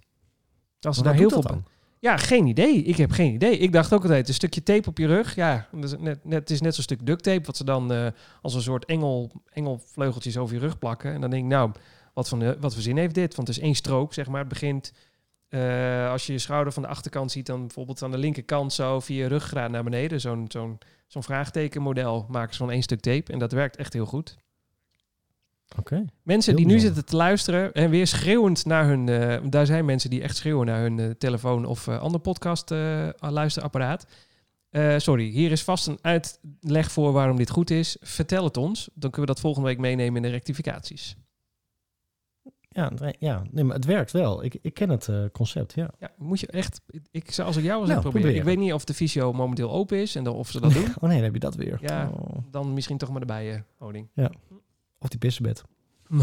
Ze 0.80 0.90
Wat 0.90 1.04
daar 1.04 1.14
heel 1.14 1.30
veel 1.30 1.42
dat? 1.42 1.58
Ja, 2.00 2.18
geen 2.18 2.48
idee. 2.48 2.84
Ik 2.84 2.98
heb 2.98 3.12
geen 3.12 3.34
idee. 3.34 3.58
Ik 3.58 3.72
dacht 3.72 3.94
ook 3.94 4.02
altijd 4.02 4.28
een 4.28 4.34
stukje 4.34 4.64
tape 4.64 4.90
op 4.90 4.98
je 4.98 5.08
rug. 5.08 5.36
Ja, 5.36 5.68
dat 5.72 5.84
is 5.84 5.96
net, 6.00 6.26
net, 6.26 6.40
het 6.40 6.50
is 6.50 6.62
net 6.62 6.76
zo'n 6.76 6.84
stuk 6.84 7.06
duct 7.06 7.24
tape 7.24 7.46
wat 7.46 7.58
ze 7.58 7.64
dan 7.64 7.94
eh, 7.94 8.08
als 8.42 8.54
een 8.54 8.62
soort 8.62 8.86
engel, 8.86 9.32
engelvleugeltjes 9.50 10.38
over 10.38 10.56
je 10.56 10.62
rug 10.62 10.80
plakken. 10.80 11.14
En 11.14 11.22
dan 11.22 11.30
denk 11.30 11.44
ik, 11.44 11.50
nou, 11.50 11.72
wat 12.14 12.32
eh, 12.32 12.50
wat 12.60 12.74
voor 12.74 12.82
zin 12.82 12.98
heeft 12.98 13.16
dit? 13.16 13.36
Want 13.36 13.48
het 13.48 13.58
is 13.58 13.64
één 13.64 13.76
strook, 13.76 14.14
zeg 14.14 14.28
maar. 14.28 14.40
Het 14.40 14.50
begint, 14.50 14.94
eh, 15.54 16.10
als 16.10 16.26
je 16.26 16.34
je 16.34 16.40
schouder 16.40 16.74
van 16.74 16.84
de 16.84 16.90
achterkant 16.90 17.32
ziet, 17.32 17.46
dan 17.46 17.60
bijvoorbeeld 17.60 18.04
aan 18.04 18.12
de 18.12 18.18
linkerkant 18.18 18.74
zo 18.74 19.00
via 19.00 19.24
je 19.24 19.28
ruggraat 19.28 19.72
naar 19.72 19.84
beneden. 19.84 20.22
Zo'n 20.22 20.46
zo'n 20.48 20.78
zo'n 21.08 21.24
vraagtekenmodel 21.24 22.26
maken 22.30 22.54
ze 22.54 22.60
van 22.60 22.72
één 22.72 22.82
stuk 22.82 23.00
tape. 23.00 23.32
En 23.32 23.40
dat 23.40 23.52
werkt 23.52 23.76
echt 23.76 23.94
heel 23.94 24.06
goed. 24.06 24.38
Oké. 25.78 26.06
Mensen 26.24 26.56
Heel 26.56 26.66
die 26.66 26.74
nu 26.74 26.80
zitten 26.80 27.06
te 27.06 27.16
luisteren 27.16 27.74
en 27.74 27.90
weer 27.90 28.08
schreeuwend 28.08 28.66
naar 28.66 28.86
hun... 28.86 29.10
eh, 29.10 29.38
daar 29.50 29.66
zijn 29.66 29.86
mensen 29.86 30.10
die 30.10 30.22
echt 30.22 30.38
schreeuwen 30.38 30.66
naar 30.66 30.82
hun 30.82 31.00
eh, 31.00 31.10
telefoon 31.10 31.66
of 31.66 31.88
ander 31.88 32.20
podcast 32.20 32.70
luisterapparaat. 33.20 34.06
Sorry, 34.98 35.30
hier 35.30 35.52
is 35.52 35.64
vast 35.64 35.88
een 35.88 36.00
uitleg 36.02 36.92
voor 36.92 37.12
waarom 37.12 37.38
dit 37.38 37.50
goed 37.50 37.70
is. 37.70 37.98
Vertel 38.02 38.44
het 38.44 38.58
ons, 38.58 38.90
dan 38.94 39.12
kunnen 39.12 39.30
we 39.30 39.34
dat 39.34 39.40
volgende 39.40 39.68
week 39.68 39.78
meenemen 39.78 40.16
in 40.16 40.22
de 40.22 40.36
rectificaties. 40.36 41.16
Ja, 42.74 42.92
ja, 43.20 43.44
nee, 43.52 43.64
maar 43.64 43.76
het 43.76 43.86
werkt 43.86 44.12
wel. 44.12 44.44
Ik, 44.44 44.58
ik 44.62 44.74
ken 44.74 44.90
het 44.90 45.08
eh, 45.08 45.24
concept, 45.32 45.74
ja. 45.74 45.90
Ja, 46.00 46.12
moet 46.18 46.40
je 46.40 46.48
echt... 46.48 46.82
Ik 47.12 47.32
zou 47.32 47.48
als 47.48 47.58
ik 47.58 47.64
jou 47.64 47.80
was 47.80 47.90
Nou, 47.90 48.02
het 48.02 48.10
proberen. 48.10 48.36
Ik 48.36 48.44
weet 48.44 48.58
niet 48.58 48.74
of 48.74 48.86
de 48.86 48.94
fysio 48.94 49.34
momenteel 49.34 49.72
open 49.72 49.98
is 49.98 50.16
en 50.16 50.28
of 50.28 50.52
ze 50.52 50.60
dat 50.60 50.74
doen. 50.74 50.84
Oh 51.02 51.10
nee, 51.10 51.16
dan 51.16 51.24
heb 51.24 51.34
je 51.34 51.40
dat 51.40 51.56
weer. 51.56 51.78
Ja. 51.82 52.10
Oh. 52.10 52.38
Dan 52.52 52.74
misschien 52.74 52.98
toch 52.98 53.10
maar 53.10 53.20
de 53.20 53.26
bijen, 53.26 53.66
honing. 53.78 54.10
Of 55.00 55.10
die 55.10 55.20
pissenbed. 55.20 55.64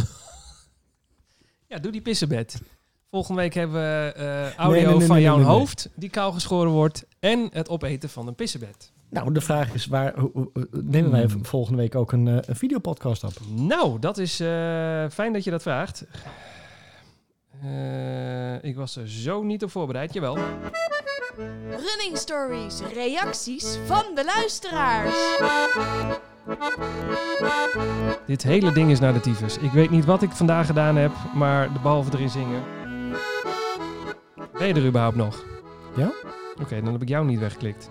Ja, 1.66 1.78
doe 1.78 1.92
die 1.92 2.01
pissenbed. 2.01 2.62
Volgende 3.11 3.40
week 3.40 3.55
hebben 3.55 3.80
we 3.80 4.12
eh, 4.16 4.55
audio 4.55 4.88
nee, 4.88 4.96
nee, 4.96 5.07
van 5.07 5.20
jouw 5.20 5.40
hoofd 5.40 5.90
die 5.94 6.11
kaal 6.11 6.32
geschoren 6.32 6.70
wordt 6.70 7.07
en 7.18 7.48
het 7.53 7.68
opeten 7.68 8.09
van 8.09 8.26
een 8.26 8.34
pissenbed. 8.34 8.92
Nou, 9.11 9.33
de 9.33 9.41
vraag 9.41 9.75
is, 9.75 9.87
waar, 9.87 10.15
nemen 10.71 11.11
wij 11.11 11.25
Hmm. 11.25 11.45
volgende 11.45 11.79
week 11.79 11.95
ook 11.95 12.13
een, 12.13 12.29
eh, 12.29 12.37
een 12.41 12.57
videopodcast 12.57 13.25
op? 13.25 13.33
Nou, 13.57 13.99
dat 13.99 14.19
is 14.19 14.41
eh, 14.41 14.49
fijn 15.11 15.33
dat 15.33 15.45
je 15.45 15.51
dat 15.51 15.63
vraagt. 15.63 16.07
Eh, 17.63 18.65
ik 18.65 18.77
was 18.77 18.97
er 18.97 19.09
zo 19.09 19.43
niet 19.43 19.63
op 19.65 19.71
voorbereid, 19.71 20.13
jawel. 20.13 20.39
Running 21.69 22.17
stories, 22.17 22.81
reacties 22.95 23.79
van 23.87 24.05
de 24.15 24.25
luisteraars. 24.25 25.15
Dit 28.27 28.43
hele 28.43 28.73
ding 28.73 28.91
is 28.91 29.01
naar 29.01 29.13
de 29.13 29.21
tyfus. 29.21 29.59
Ik 29.59 29.71
weet 29.71 29.91
niet 29.91 30.05
wat 30.05 30.23
ik 30.23 30.31
vandaag 30.31 30.67
gedaan 30.67 30.97
heb, 30.97 31.13
maar 31.35 31.73
de 31.73 31.79
behalve 31.79 32.11
erin 32.13 32.31
zingen. 32.31 32.63
Ben 34.59 34.67
je 34.69 34.75
er 34.75 34.87
überhaupt 34.87 35.17
nog? 35.17 35.45
Ja? 35.97 36.13
Oké, 36.63 36.83
dan 36.83 36.93
heb 36.93 37.03
ik 37.03 37.09
jou 37.09 37.27
niet 37.27 37.39
weggeklikt. 37.39 37.91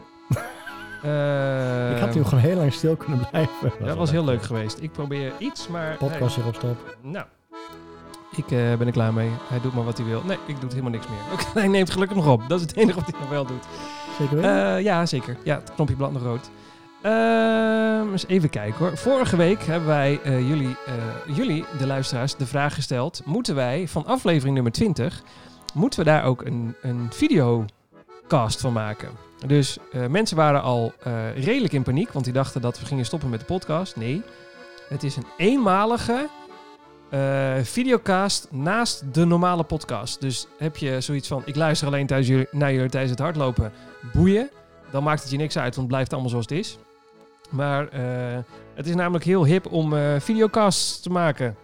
Eh, 1.03 1.91
ik 1.91 1.99
had 1.99 2.13
hier 2.13 2.25
gewoon 2.25 2.43
heel 2.43 2.55
lang 2.55 2.73
stil 2.73 2.95
kunnen 2.95 3.27
blijven. 3.29 3.71
Dat 3.85 3.97
was 3.97 4.11
heel 4.11 4.23
leuk 4.23 4.43
geweest. 4.43 4.81
Ik 4.81 4.91
probeer 4.91 5.33
iets, 5.37 5.67
maar... 5.67 5.97
Podcast 5.97 6.37
erop 6.37 6.55
stop. 6.55 6.77
hey, 6.85 7.11
nou, 7.11 7.25
ik 8.35 8.51
eh, 8.51 8.75
ben 8.77 8.87
er 8.87 8.91
klaar 8.91 9.13
mee. 9.13 9.29
Hij 9.49 9.61
doet 9.61 9.73
maar 9.73 9.83
wat 9.83 9.97
hij 9.97 10.07
wil. 10.07 10.21
Nee, 10.25 10.37
ik 10.45 10.59
doe 10.59 10.69
helemaal 10.69 10.91
niks 10.91 11.07
meer. 11.07 11.19
Oké, 11.33 11.59
hij 11.59 11.67
neemt 11.67 11.89
gelukkig 11.89 12.17
nog 12.17 12.27
op. 12.27 12.41
Dat 12.47 12.59
is 12.59 12.65
het 12.65 12.75
enige 12.75 12.99
wat 12.99 13.11
hij 13.11 13.19
nog 13.19 13.29
wel 13.29 13.45
doet. 13.45 13.65
Zeker 14.17 14.35
weten? 14.35 14.75
Eh, 14.75 14.83
ja, 14.83 15.05
zeker. 15.05 15.37
Ja, 15.43 15.55
het 15.55 15.73
knopje 15.73 15.95
blad 15.95 16.11
nog 16.11 16.21
rood. 16.21 16.49
Ehm, 17.01 18.11
eens 18.11 18.27
even 18.27 18.49
kijken 18.49 18.77
hoor. 18.79 18.97
Vorige 18.97 19.35
week 19.35 19.63
hebben 19.63 19.87
wij 19.87 20.19
jullie, 20.23 20.75
jullie, 21.27 21.65
de 21.77 21.87
luisteraars, 21.87 22.35
de 22.35 22.45
vraag 22.45 22.73
gesteld: 22.73 23.21
moeten 23.25 23.55
wij 23.55 23.87
van 23.87 24.05
aflevering 24.05 24.53
nummer 24.53 24.71
20, 24.71 25.21
moeten 25.73 25.99
we 25.99 26.05
daar 26.05 26.23
ook 26.23 26.41
een, 26.41 26.75
een 26.81 27.07
videocast 27.09 28.61
van 28.61 28.73
maken? 28.73 29.28
Dus 29.47 29.77
eh, 29.91 30.07
mensen 30.07 30.37
waren 30.37 30.61
al 30.61 30.93
eh, 30.99 31.43
redelijk 31.43 31.73
in 31.73 31.83
paniek, 31.83 32.11
want 32.11 32.25
die 32.25 32.33
dachten 32.33 32.61
dat 32.61 32.79
we 32.79 32.85
gingen 32.85 33.05
stoppen 33.05 33.29
met 33.29 33.39
de 33.39 33.45
podcast. 33.45 33.95
Nee, 33.95 34.21
het 34.89 35.03
is 35.03 35.15
een 35.15 35.27
eenmalige 35.37 36.29
eh, 37.09 37.55
videocast 37.61 38.47
naast 38.51 39.13
de 39.13 39.25
normale 39.25 39.63
podcast. 39.63 40.21
Dus 40.21 40.47
heb 40.57 40.77
je 40.77 41.01
zoiets 41.01 41.27
van: 41.27 41.41
ik 41.45 41.55
luister 41.55 41.87
alleen 41.87 42.07
thuis 42.07 42.27
jullie, 42.27 42.47
naar 42.51 42.73
jullie 42.73 42.89
tijdens 42.89 43.11
het 43.11 43.19
hardlopen, 43.19 43.71
boeien. 44.13 44.49
Dan 44.91 45.03
maakt 45.03 45.21
het 45.21 45.31
je 45.31 45.37
niks 45.37 45.57
uit, 45.57 45.75
want 45.75 45.77
het 45.77 45.87
blijft 45.87 46.11
allemaal 46.11 46.29
zoals 46.29 46.45
het 46.49 46.57
is. 46.57 46.77
Maar 47.49 47.87
het 48.73 48.87
is 48.87 48.95
namelijk 48.95 49.23
heel 49.23 49.45
hip 49.45 49.71
om 49.71 49.93
videocasts 50.19 50.99
te 50.99 51.09
maken. 51.09 51.55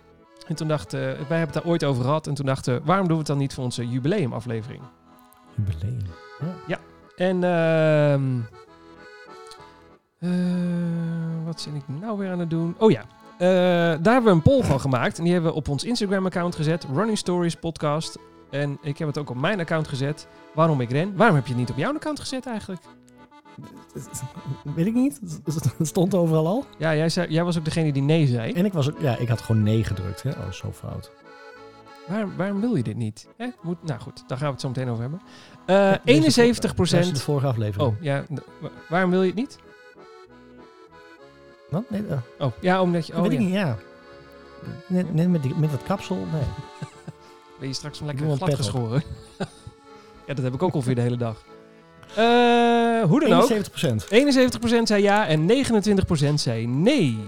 En 0.48 0.56
toen 0.56 0.68
dachten 0.68 1.00
wij 1.00 1.16
hebben 1.18 1.40
het 1.40 1.54
daar 1.54 1.66
ooit 1.66 1.84
over 1.84 2.04
gehad. 2.04 2.28
En 2.28 2.34
toen 2.34 2.46
dachten 2.46 2.74
we, 2.74 2.82
waarom 2.84 3.08
doen 3.08 3.14
we 3.14 3.20
het 3.20 3.28
dan 3.28 3.38
niet 3.38 3.54
voor 3.54 3.64
onze 3.64 3.88
jubileumaflevering? 3.88 4.82
Jubileum. 5.56 6.00
Ehm 6.68 6.95
eh, 10.20 11.46
wat 11.46 11.62
zit 11.62 11.74
ik 11.76 11.84
nou 11.88 12.18
weer 12.18 12.32
aan 12.32 12.40
het 12.40 12.50
doen? 12.50 12.76
Oh 12.78 12.92
ja, 12.92 13.02
eh, 13.38 13.48
daar 14.02 14.14
hebben 14.14 14.24
we 14.24 14.30
een 14.30 14.42
poll 14.42 14.64
van 14.64 14.80
gemaakt. 14.80 15.18
En 15.18 15.24
die 15.24 15.34
hebben 15.34 15.52
we 15.52 15.58
op 15.58 15.70
ons 15.70 15.84
Instagram-account 15.84 16.56
gezet. 16.56 16.86
Running 16.94 17.18
Stories 17.18 17.56
Podcast. 17.56 18.18
En 18.50 18.78
ik 18.82 18.98
heb 18.98 19.08
het 19.08 19.18
ook 19.18 19.30
op 19.30 19.40
mijn 19.40 19.60
account 19.60 19.88
gezet. 19.88 20.28
Waarom 20.54 20.82
ik 20.82 20.92
ren. 20.92 21.16
Waarom 21.16 21.36
heb 21.36 21.46
je 21.46 21.52
het 21.52 21.60
niet 21.60 21.70
op 21.70 21.78
jouw 21.78 21.94
account 21.94 22.20
gezet 22.20 22.46
eigenlijk? 22.46 22.82
Weet 24.76 24.86
ik 24.86 24.94
niet. 24.94 25.20
Het 25.78 25.88
stond 25.88 26.14
overal 26.16 26.48
al. 26.48 26.66
Ja, 26.78 26.96
jij, 26.96 27.10
zei, 27.10 27.32
jij 27.32 27.44
was 27.44 27.58
ook 27.58 27.66
degene 27.66 27.92
die 27.92 28.02
nee 28.02 28.28
zei. 28.28 28.54
En 28.54 28.66
ik 28.66 28.74
was 28.74 28.90
ook, 28.90 29.00
ja, 29.00 29.18
ik 29.18 29.28
had 29.28 29.42
gewoon 29.42 29.64
nee 29.64 29.84
gedrukt. 29.84 30.24
Hè? 30.24 30.30
Oh, 30.30 30.52
zo 30.52 30.72
fout. 30.72 31.12
Waarom, 32.08 32.36
waarom 32.38 32.60
wil 32.60 32.76
je 32.76 32.84
dit 32.84 32.96
niet? 32.96 33.28
Hè? 33.38 33.48
Moet, 33.62 33.84
nou 33.84 34.00
goed, 34.00 34.24
daar 34.28 34.38
gaan 34.38 34.48
we 34.48 34.54
het 34.54 34.62
zo 34.62 34.68
meteen 34.68 34.90
over 34.90 35.02
hebben. 35.02 35.22
Eh 35.66 35.76
Ja, 35.76 35.92
deze- 36.04 36.42
71 36.42 36.74
Luister 36.78 37.14
de 37.14 37.20
vorige 37.20 37.48
aflevering. 37.48 37.92
Oh, 37.92 38.02
ja. 38.02 38.24
Waarom 38.90 39.10
wil 39.10 39.22
je 39.22 39.28
het 39.28 39.36
niet? 39.38 39.58
Wat? 41.70 41.90
Nee, 41.90 42.04
eh, 42.10 42.18
Oh, 42.40 42.52
ja, 42.62 42.82
omdat 42.82 43.08
je... 43.08 43.14
weet 43.14 43.22
Oh, 43.22 43.32
ik 43.32 43.40
ja. 43.40 43.46
niet, 43.46 43.54
ja. 43.54 43.78
Net, 44.88 45.14
net 45.14 45.30
met, 45.30 45.44
die, 45.44 45.56
met 45.56 45.72
dat 45.72 45.84
kapsel, 45.84 46.16
nee. 46.16 46.42
Ben 47.60 47.68
je 47.68 47.74
straks 47.74 47.98
Doe 47.98 48.08
lekker 48.08 48.26
een 48.26 48.38
glad 48.38 48.56
geschoren? 48.56 49.04
ja, 50.28 50.34
dat 50.34 50.44
heb 50.44 50.54
ik 50.54 50.64
ook 50.64 50.74
ongeveer 50.74 50.96
de 50.96 51.02
hele 51.02 51.18
dag. 51.18 51.44
Eh, 52.16 53.04
hoe 53.10 53.20
dan 53.20 53.34
ook. 53.34 53.50
71%. 53.50 54.08
71% 54.10 54.84
zei 54.84 55.02
ja 55.02 55.28
en 55.28 55.48
29% 56.32 56.34
zei 56.34 56.68
nee. 56.68 57.20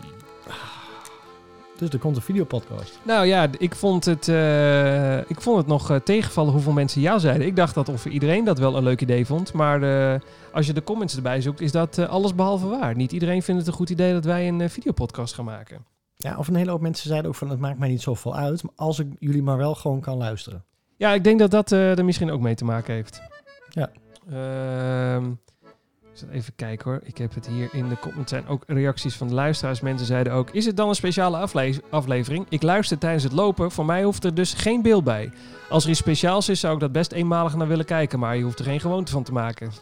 Dus 1.78 1.90
er 1.90 2.00
komt 2.00 2.16
een 2.16 2.22
videopodcast. 2.22 3.00
Nou 3.04 3.26
ja, 3.26 3.48
ik 3.58 3.76
vond 3.76 4.06
het, 4.06 4.28
eh, 4.28 5.18
ik 5.18 5.42
vond 5.42 5.58
het 5.58 5.68
nog 5.68 5.90
eh, 5.90 5.98
tegenvallen 5.98 6.54
hoeveel 6.54 6.72
mensen 6.72 7.02
ja 7.02 7.20
zeiden. 7.20 7.48
Ik 7.48 7.56
dacht 7.56 7.76
dat 7.76 7.90
ongeveer 7.90 8.12
iedereen 8.12 8.44
dat 8.44 8.60
wel 8.60 8.78
een 8.78 8.84
leuk 8.84 9.02
idee 9.02 9.26
vond. 9.26 9.54
Maar 9.54 9.84
eh, 10.14 10.20
als 10.54 10.68
je 10.68 10.74
de 10.74 10.84
comments 10.84 11.16
erbij 11.16 11.42
zoekt, 11.42 11.62
is 11.62 11.72
dat 11.72 12.00
alles 12.00 12.36
behalve 12.36 12.68
waar. 12.68 12.96
Niet 12.96 13.12
iedereen 13.12 13.44
vindt 13.44 13.60
het 13.60 13.70
een 13.70 13.78
goed 13.78 13.90
idee 13.90 14.14
dat 14.14 14.26
wij 14.26 14.48
een 14.48 14.70
videopodcast 14.70 15.34
gaan 15.34 15.46
maken. 15.46 15.86
Ja, 16.18 16.38
of 16.38 16.48
een 16.48 16.56
hele 16.56 16.72
hoop 16.72 16.82
mensen 16.82 17.08
zeiden 17.08 17.30
ook 17.30 17.36
van 17.38 17.50
het 17.50 17.60
maakt 17.60 17.80
mij 17.80 17.90
niet 17.90 18.02
zoveel 18.02 18.36
uit. 18.36 18.64
Maar 18.64 18.72
als 18.76 19.00
ik 19.00 19.08
jullie 19.20 19.44
maar 19.44 19.58
wel 19.58 19.76
gewoon 19.76 20.00
kan 20.00 20.18
luisteren. 20.18 20.64
Ja, 20.98 21.14
ik 21.14 21.24
denk 21.24 21.40
dat 21.40 21.52
dat 21.52 21.72
eh, 21.72 21.98
er 21.98 22.06
misschien 22.06 22.32
ook 22.32 22.42
mee 22.42 22.56
te 22.56 22.66
maken 22.66 22.94
heeft. 22.94 23.22
Ja. 23.70 23.90
Even 26.32 26.54
kijken 26.56 26.92
hoor. 26.92 27.00
Ik 27.04 27.18
heb 27.18 27.34
het 27.34 27.48
hier 27.48 27.70
in 27.72 27.90
de 27.90 28.00
comments. 28.00 28.32
Zijn 28.32 28.48
ook 28.48 28.64
reacties 28.68 29.16
van 29.16 29.28
de 29.28 29.34
luisteraars. 29.34 29.82
Mensen 29.82 30.08
zeiden 30.08 30.34
ook: 30.34 30.50
Is 30.50 30.66
het 30.66 30.78
dan 30.78 30.90
een 30.90 30.96
speciale 30.96 31.38
afle- 31.38 31.82
aflevering? 31.90 32.46
Ik 32.50 32.62
luister 32.62 32.98
tijdens 32.98 33.24
het 33.24 33.32
lopen. 33.34 33.72
Voor 33.72 33.86
mij 33.86 34.04
hoeft 34.04 34.24
er 34.24 34.34
dus 34.34 34.54
geen 34.54 34.82
beeld 34.82 35.04
bij. 35.04 35.32
Als 35.70 35.84
er 35.84 35.90
iets 35.90 36.00
speciaals 36.00 36.50
is, 36.50 36.60
zou 36.60 36.74
ik 36.74 36.80
dat 36.80 36.92
best 36.92 37.12
eenmalig 37.12 37.56
naar 37.56 37.68
willen 37.68 37.86
kijken. 37.86 38.20
Maar 38.20 38.38
je 38.38 38.44
hoeft 38.44 38.60
er 38.60 38.66
geen 38.66 38.80
gewoonte 38.80 39.12
van 39.12 39.24
te 39.24 39.32
maken. 39.34 39.72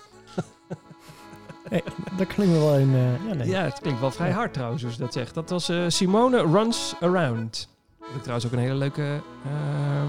Hey, 1.69 1.83
daar 2.17 2.25
klinkt 2.25 2.53
wel 2.57 2.77
in. 2.77 2.93
eh, 2.93 3.27
ja, 3.27 3.33
nee. 3.33 3.47
Ja, 3.47 3.61
het 3.63 3.79
klinkt 3.79 3.99
wel 3.99 4.11
vrij 4.11 4.31
hard 4.31 4.53
trouwens, 4.53 4.83
als 4.85 4.93
je 4.93 4.99
dat 4.99 5.13
zegt. 5.13 5.33
Dat 5.33 5.49
was 5.49 5.69
eh, 5.69 5.77
Simone 5.87 6.37
Runs 6.51 6.95
Around. 7.01 7.69
Wat 7.99 8.09
ik 8.15 8.19
trouwens 8.21 8.45
ook 8.45 8.51
een 8.53 8.59
hele 8.59 8.75
leuke 8.75 9.21
ehm, 9.45 10.07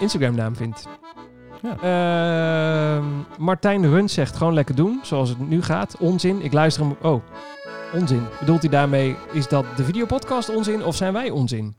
Instagram 0.00 0.34
naam 0.34 0.56
vind. 0.56 0.86
Ja. 1.62 2.96
Ehm, 2.96 3.04
Martijn 3.38 3.88
Runs 3.90 4.14
zegt 4.14 4.36
gewoon 4.36 4.54
lekker 4.54 4.74
doen, 4.74 5.00
zoals 5.02 5.28
het 5.28 5.48
nu 5.48 5.62
gaat. 5.62 5.96
Onzin, 5.98 6.42
ik 6.42 6.52
luister 6.52 6.82
hem... 6.82 6.96
Oh, 7.02 7.22
onzin. 7.94 8.22
Bedoelt 8.38 8.60
hij 8.60 8.70
daarmee, 8.70 9.16
is 9.32 9.48
dat 9.48 9.64
de 9.76 9.84
videopodcast 9.84 10.54
onzin 10.54 10.84
of 10.84 10.96
zijn 10.96 11.12
wij 11.12 11.30
onzin? 11.30 11.74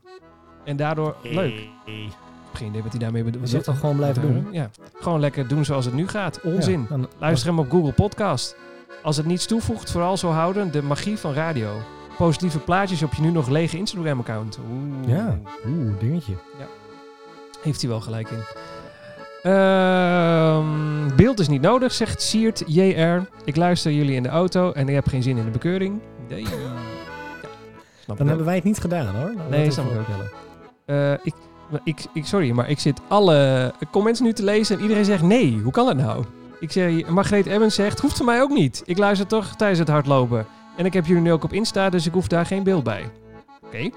En 0.64 0.76
daardoor, 0.76 1.16
leuk. 1.22 1.68
Geen 2.52 2.68
idee 2.68 2.82
wat 2.82 2.90
hij 2.90 3.00
daarmee 3.00 3.24
bedoelt. 3.24 3.44
Je 3.44 3.50
zegt 3.50 3.64
toch 3.64 3.78
gewoon 3.78 3.96
blijven 3.96 4.22
doen. 4.22 4.46
Ja, 4.50 4.70
gewoon 5.00 5.20
lekker 5.20 5.48
doen 5.48 5.64
zoals 5.64 5.84
het 5.84 5.94
nu 5.94 6.08
gaat. 6.08 6.40
Onzin. 6.42 6.80
Ja, 6.80 6.86
dan- 6.96 7.08
Luister 7.18 7.48
hem 7.48 7.58
op 7.58 7.70
Google 7.70 7.92
Podcast. 7.92 8.56
Als 9.02 9.16
het 9.16 9.26
niets 9.26 9.46
toevoegt, 9.46 9.90
vooral 9.90 10.16
zo 10.16 10.30
houden 10.30 10.72
de 10.72 10.82
magie 10.82 11.18
van 11.18 11.32
radio. 11.32 11.70
Post 12.16 12.40
lieve 12.40 12.58
plaatjes 12.58 13.02
op 13.02 13.14
je 13.14 13.22
nu 13.22 13.30
nog 13.30 13.48
lege 13.48 13.76
Instagram-account. 13.78 14.58
Oeh. 14.72 15.08
Ja. 15.16 15.38
Oeh, 15.66 15.98
dingetje. 15.98 16.32
Heeft 17.62 17.80
hij 17.80 17.90
wel 17.90 18.00
gelijk 18.00 18.30
in. 18.30 18.42
Ehm, 19.42 20.66
beeld 21.16 21.38
is 21.38 21.48
niet 21.48 21.60
nodig, 21.62 21.92
zegt 21.92 22.22
Siert 22.22 22.62
JR. 22.66 23.28
Ik 23.44 23.56
luister 23.56 23.92
jullie 23.92 24.14
in 24.14 24.22
de 24.22 24.28
auto 24.28 24.72
en 24.72 24.88
ik 24.88 24.94
heb 24.94 25.06
geen 25.06 25.22
zin 25.22 25.36
in 25.36 25.44
de 25.44 25.50
bekeuring. 25.50 26.00
Nee. 26.28 26.42
Ja. 26.42 26.48
Dan 28.16 28.26
hebben 28.26 28.46
wij 28.46 28.54
het 28.54 28.64
niet 28.64 28.78
gedaan 28.78 29.14
hoor. 29.14 29.34
Nee, 29.50 29.64
dat 29.64 29.72
snap 29.72 29.86
ik 29.86 29.92
ook. 29.92 29.98
optellen. 29.98 30.30
Eh, 30.84 31.12
ik, 31.22 31.34
ik, 31.84 32.04
ik, 32.12 32.26
sorry, 32.26 32.50
maar 32.50 32.70
ik 32.70 32.78
zit 32.78 33.00
alle 33.08 33.72
comments 33.90 34.20
nu 34.20 34.32
te 34.32 34.44
lezen 34.44 34.76
en 34.76 34.82
iedereen 34.82 35.04
zegt 35.04 35.22
nee. 35.22 35.60
Hoe 35.62 35.72
kan 35.72 35.86
dat 35.86 35.96
nou? 35.96 36.24
Ik 36.60 36.72
zeg, 36.72 37.08
Margreet 37.08 37.46
Evans 37.46 37.74
zegt, 37.74 38.00
hoeft 38.00 38.16
voor 38.16 38.26
mij 38.26 38.42
ook 38.42 38.50
niet. 38.50 38.82
Ik 38.84 38.98
luister 38.98 39.26
toch 39.26 39.56
tijdens 39.56 39.78
het 39.78 39.88
hardlopen. 39.88 40.46
En 40.76 40.84
ik 40.84 40.92
heb 40.92 41.06
jullie 41.06 41.22
nu 41.22 41.32
ook 41.32 41.44
op 41.44 41.52
Insta, 41.52 41.90
dus 41.90 42.06
ik 42.06 42.12
hoef 42.12 42.26
daar 42.26 42.46
geen 42.46 42.62
beeld 42.62 42.84
bij. 42.84 43.10
Oké. 43.64 43.90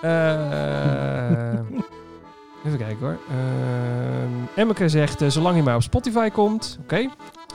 Eh, 0.00 1.60
even 2.66 2.78
kijken 2.78 2.98
hoor. 2.98 3.18
Uh, 3.30 4.58
Emmeke 4.62 4.88
zegt, 4.88 5.22
eh, 5.22 5.28
zolang 5.28 5.56
je 5.56 5.62
maar 5.62 5.74
op 5.74 5.82
Spotify 5.82 6.30
komt. 6.30 6.78
Oké. 6.82 7.08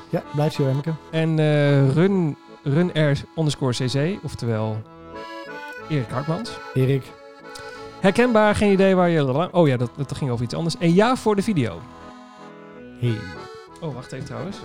Ja, 0.09 0.24
blijf 0.34 0.53
zo, 0.53 0.68
Emmeke. 0.68 0.93
En 1.12 1.39
eh 1.39 1.93
run, 1.93 2.38
runr 2.64 3.24
underscore 3.38 3.74
cc, 3.74 4.24
oftewel 4.24 4.82
Erik 5.89 6.09
Hartmans. 6.09 6.57
Erik. 6.74 7.12
Herkenbaar, 7.99 8.55
geen 8.55 8.72
idee 8.72 8.95
waar 8.95 9.09
je... 9.09 9.53
Oh 9.53 9.68
ja, 9.68 9.78
dat, 9.78 9.91
dat 9.97 10.18
ging 10.18 10.32
over 10.32 10.45
iets 10.45 10.53
anders. 10.53 10.78
En 10.78 10.93
ja 10.93 11.16
voor 11.16 11.36
de 11.36 11.41
video. 11.41 11.82
Hey. 12.99 13.18
Oh, 13.82 13.93
wacht 13.93 14.12
even 14.12 14.26
trouwens. 14.26 14.57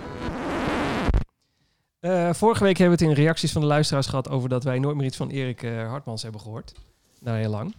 Eh, 1.99 2.33
vorige 2.33 2.63
week 2.63 2.77
hebben 2.77 2.97
we 2.97 3.03
het 3.03 3.13
in 3.13 3.23
reacties 3.23 3.51
van 3.51 3.61
de 3.61 3.67
luisteraars 3.67 4.07
gehad 4.07 4.29
over 4.29 4.49
dat 4.49 4.63
wij 4.63 4.79
nooit 4.79 4.95
meer 4.95 5.05
iets 5.05 5.17
van 5.17 5.29
Erik 5.29 5.61
Hartmans 5.87 6.23
hebben 6.23 6.41
gehoord. 6.41 6.73
Nou, 7.19 7.37
heel 7.37 7.49
lang. 7.49 7.73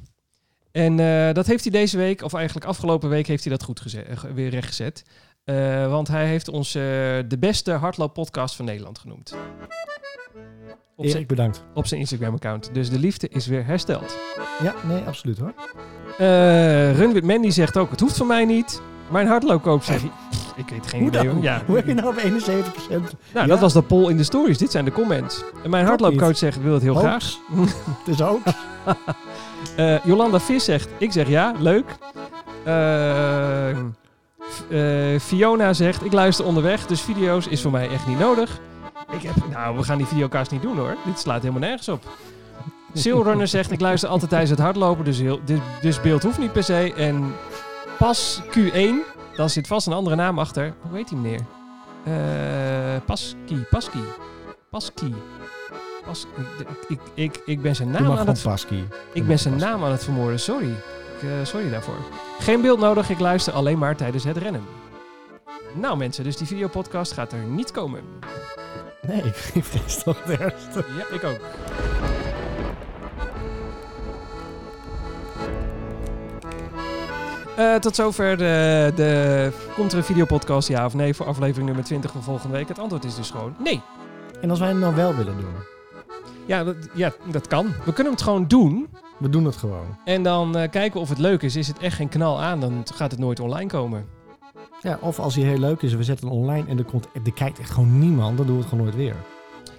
En 0.78 1.00
eh, 1.00 1.34
dat 1.34 1.46
heeft 1.46 1.62
hij 1.62 1.72
deze 1.72 1.96
week, 1.96 2.22
of 2.22 2.34
eigenlijk 2.34 2.66
afgelopen 2.66 3.08
week, 3.08 3.26
heeft 3.26 3.44
hij 3.44 3.52
dat 3.52 3.62
goed 3.62 3.80
geze- 3.80 4.00
eh, 4.02 4.16
weer 4.34 4.50
rechtgezet. 4.50 5.02
Eh, 5.44 5.88
want 5.90 6.08
hij 6.08 6.26
heeft 6.26 6.48
ons 6.48 6.74
eh, 6.74 6.82
de 7.28 7.36
beste 7.38 7.72
hardlooppodcast 7.72 8.54
van 8.56 8.64
Nederland 8.64 8.98
genoemd. 8.98 9.34
Op 10.96 11.04
zijn, 11.04 11.16
Erik, 11.16 11.26
bedankt. 11.28 11.64
op 11.74 11.86
zijn 11.86 12.00
Instagram-account. 12.00 12.70
Dus 12.72 12.90
de 12.90 12.98
liefde 12.98 13.28
is 13.28 13.46
weer 13.46 13.66
hersteld. 13.66 14.16
Ja, 14.62 14.74
nee, 14.88 15.02
absoluut 15.02 15.38
hoor. 15.38 15.52
Run 16.96 17.12
with 17.12 17.24
Mandy 17.24 17.50
zegt 17.50 17.76
ook, 17.76 17.90
het 17.90 18.00
hoeft 18.00 18.16
van 18.16 18.26
mij 18.26 18.44
niet. 18.44 18.80
Mijn 19.10 19.26
hardloopkoop 19.26 19.82
zegt, 19.82 20.02
pff, 20.30 20.52
ik 20.56 20.68
weet 20.68 20.86
geen 20.86 21.00
Hoe 21.00 21.08
idee. 21.08 21.24
dan? 21.24 21.40
Ja, 21.42 21.62
Hoe 21.66 21.76
heb 21.76 21.86
je 21.86 21.94
nou 21.94 22.08
op 22.08 22.16
71 22.16 22.88
nou, 22.88 23.02
Ja. 23.34 23.46
dat 23.46 23.58
was 23.58 23.72
de 23.72 23.82
poll 23.82 24.10
in 24.10 24.16
de 24.16 24.22
stories. 24.24 24.58
Dit 24.58 24.70
zijn 24.70 24.84
de 24.84 24.92
comments. 24.92 25.44
En 25.64 25.70
mijn 25.70 25.86
hardloopcoach 25.86 26.36
zegt, 26.36 26.62
wil 26.62 26.74
het 26.74 26.82
heel 26.82 26.94
graag. 26.94 27.24
Het 28.04 28.08
is 28.14 28.22
ook. 28.22 28.40
Eh, 29.76 30.04
Jolanda 30.04 30.40
Vis 30.40 30.64
zegt, 30.64 30.88
ik 30.98 31.12
zeg 31.12 31.28
ja, 31.28 31.54
leuk. 31.58 31.84
Eh, 32.64 33.76
F- 34.50 34.64
eh, 34.70 35.20
Fiona 35.20 35.72
zegt, 35.72 36.04
ik 36.04 36.12
luister 36.12 36.44
onderweg, 36.44 36.86
dus 36.86 37.00
video's 37.00 37.46
is 37.46 37.62
voor 37.62 37.70
mij 37.70 37.88
echt 37.90 38.06
niet 38.06 38.18
nodig. 38.18 38.60
Ik 39.10 39.22
heb, 39.22 39.34
nou, 39.50 39.76
we 39.76 39.82
gaan 39.82 39.96
die 39.98 40.06
videocast 40.06 40.50
niet 40.50 40.62
doen 40.62 40.76
hoor. 40.78 40.96
Dit 41.04 41.18
slaat 41.18 41.40
helemaal 41.40 41.60
nergens 41.68 41.88
op. 41.88 42.02
Sailrunner 42.94 43.48
zegt, 43.48 43.70
ik 43.70 43.80
luister 43.80 44.08
altijd 44.08 44.30
tijdens 44.30 44.50
het 44.50 44.60
hardlopen, 44.60 45.04
dus, 45.04 45.18
heel, 45.18 45.40
dus, 45.44 45.58
dus 45.80 46.00
beeld 46.00 46.22
hoeft 46.22 46.38
niet 46.38 46.52
per 46.52 46.62
se. 46.62 46.92
En 46.96 47.34
pas 47.98 48.42
Q1, 48.58 48.90
dan 49.36 49.50
zit 49.50 49.66
vast 49.66 49.86
een 49.86 49.92
andere 49.92 50.16
naam 50.16 50.38
achter. 50.38 50.72
Hoe 50.88 50.96
heet 50.96 51.08
die 51.08 51.18
meneer? 51.18 51.40
Eh, 52.04 52.12
Pasky, 53.04 53.56
Pasky, 53.70 53.98
Pasky. 54.70 55.12
Pas, 56.08 56.26
ik, 56.36 56.68
ik, 56.88 57.00
ik, 57.14 57.42
ik 57.44 57.62
ben 57.62 57.76
zijn 57.76 57.90
naam 57.90 58.10
aan 58.10 58.26
het, 58.26 58.42
Pasky. 58.42 58.82
ik 59.12 59.26
ben 59.26 59.38
zijn 59.38 59.56
naam 59.56 59.84
aan 59.84 59.90
het 59.90 60.04
vermoorden. 60.04 60.40
Sorry. 60.40 60.70
Ik, 60.70 61.22
eh, 61.22 61.28
sorry 61.42 61.70
daarvoor. 61.70 61.94
Geen 62.38 62.60
beeld 62.60 62.78
nodig. 62.78 63.10
Ik 63.10 63.18
luister 63.18 63.52
alleen 63.52 63.78
maar 63.78 63.96
tijdens 63.96 64.24
het 64.24 64.36
rennen. 64.36 64.62
Nou 65.74 65.96
mensen, 65.96 66.24
dus 66.24 66.36
die 66.36 66.46
videopodcast 66.46 67.12
gaat 67.12 67.32
er 67.32 67.38
niet 67.38 67.70
komen. 67.70 68.00
Nee, 69.02 69.22
ik, 69.54 69.64
vrees 69.64 70.02
toch 70.02 70.24
het 70.24 70.38
ergste. 70.38 70.84
Ja, 70.96 71.16
ik 71.16 71.24
ook. 71.24 71.40
Eh, 77.56 77.74
tot 77.74 77.94
zover 77.94 78.36
de, 78.36 78.92
de... 78.94 79.52
Komt 79.74 79.92
er 79.92 79.98
een 79.98 80.04
videopodcast, 80.04 80.68
ja 80.68 80.84
of 80.84 80.94
nee, 80.94 81.14
voor 81.14 81.26
aflevering 81.26 81.66
nummer 81.66 81.84
20 81.84 82.10
van 82.10 82.22
volgende 82.22 82.56
week? 82.56 82.68
Het 82.68 82.78
antwoord 82.78 83.04
is 83.04 83.14
dus 83.14 83.30
gewoon 83.30 83.54
nee. 83.58 83.82
En 84.40 84.50
als 84.50 84.58
wij 84.58 84.68
het 84.68 84.78
nou 84.78 84.94
wel 84.94 85.14
willen 85.14 85.36
doen? 85.36 85.77
Ja, 86.48 86.64
dat, 86.64 86.76
ja, 86.94 87.12
dat 87.30 87.46
kan. 87.46 87.72
We 87.84 87.92
kunnen 87.92 88.12
het 88.12 88.22
gewoon 88.22 88.46
doen. 88.46 88.88
We 89.18 89.28
doen 89.28 89.44
het 89.44 89.56
gewoon. 89.56 89.98
En 90.04 90.22
dan 90.22 90.56
eh, 90.56 90.70
kijken 90.70 91.00
of 91.00 91.08
het 91.08 91.18
leuk 91.18 91.42
is. 91.42 91.56
Is 91.56 91.68
het 91.68 91.78
echt 91.78 91.96
geen 91.96 92.08
knal 92.08 92.40
aan, 92.40 92.60
dan 92.60 92.82
gaat 92.94 93.10
het 93.10 93.20
nooit 93.20 93.40
online 93.40 93.70
komen. 93.70 94.06
Ja, 94.82 94.98
of 95.00 95.18
als 95.18 95.34
hij 95.34 95.44
heel 95.44 95.58
leuk 95.58 95.82
is 95.82 95.92
en 95.92 95.98
we 95.98 96.04
zetten 96.04 96.28
hem 96.28 96.36
online 96.36 96.68
en 96.68 96.78
er, 96.78 96.84
komt, 96.84 97.08
er 97.24 97.32
kijkt 97.32 97.58
echt 97.58 97.70
gewoon 97.70 97.98
niemand, 97.98 98.36
dan 98.36 98.46
doen 98.46 98.54
we 98.54 98.60
het 98.60 98.70
gewoon 98.70 98.84
nooit 98.84 98.96
weer. 98.96 99.14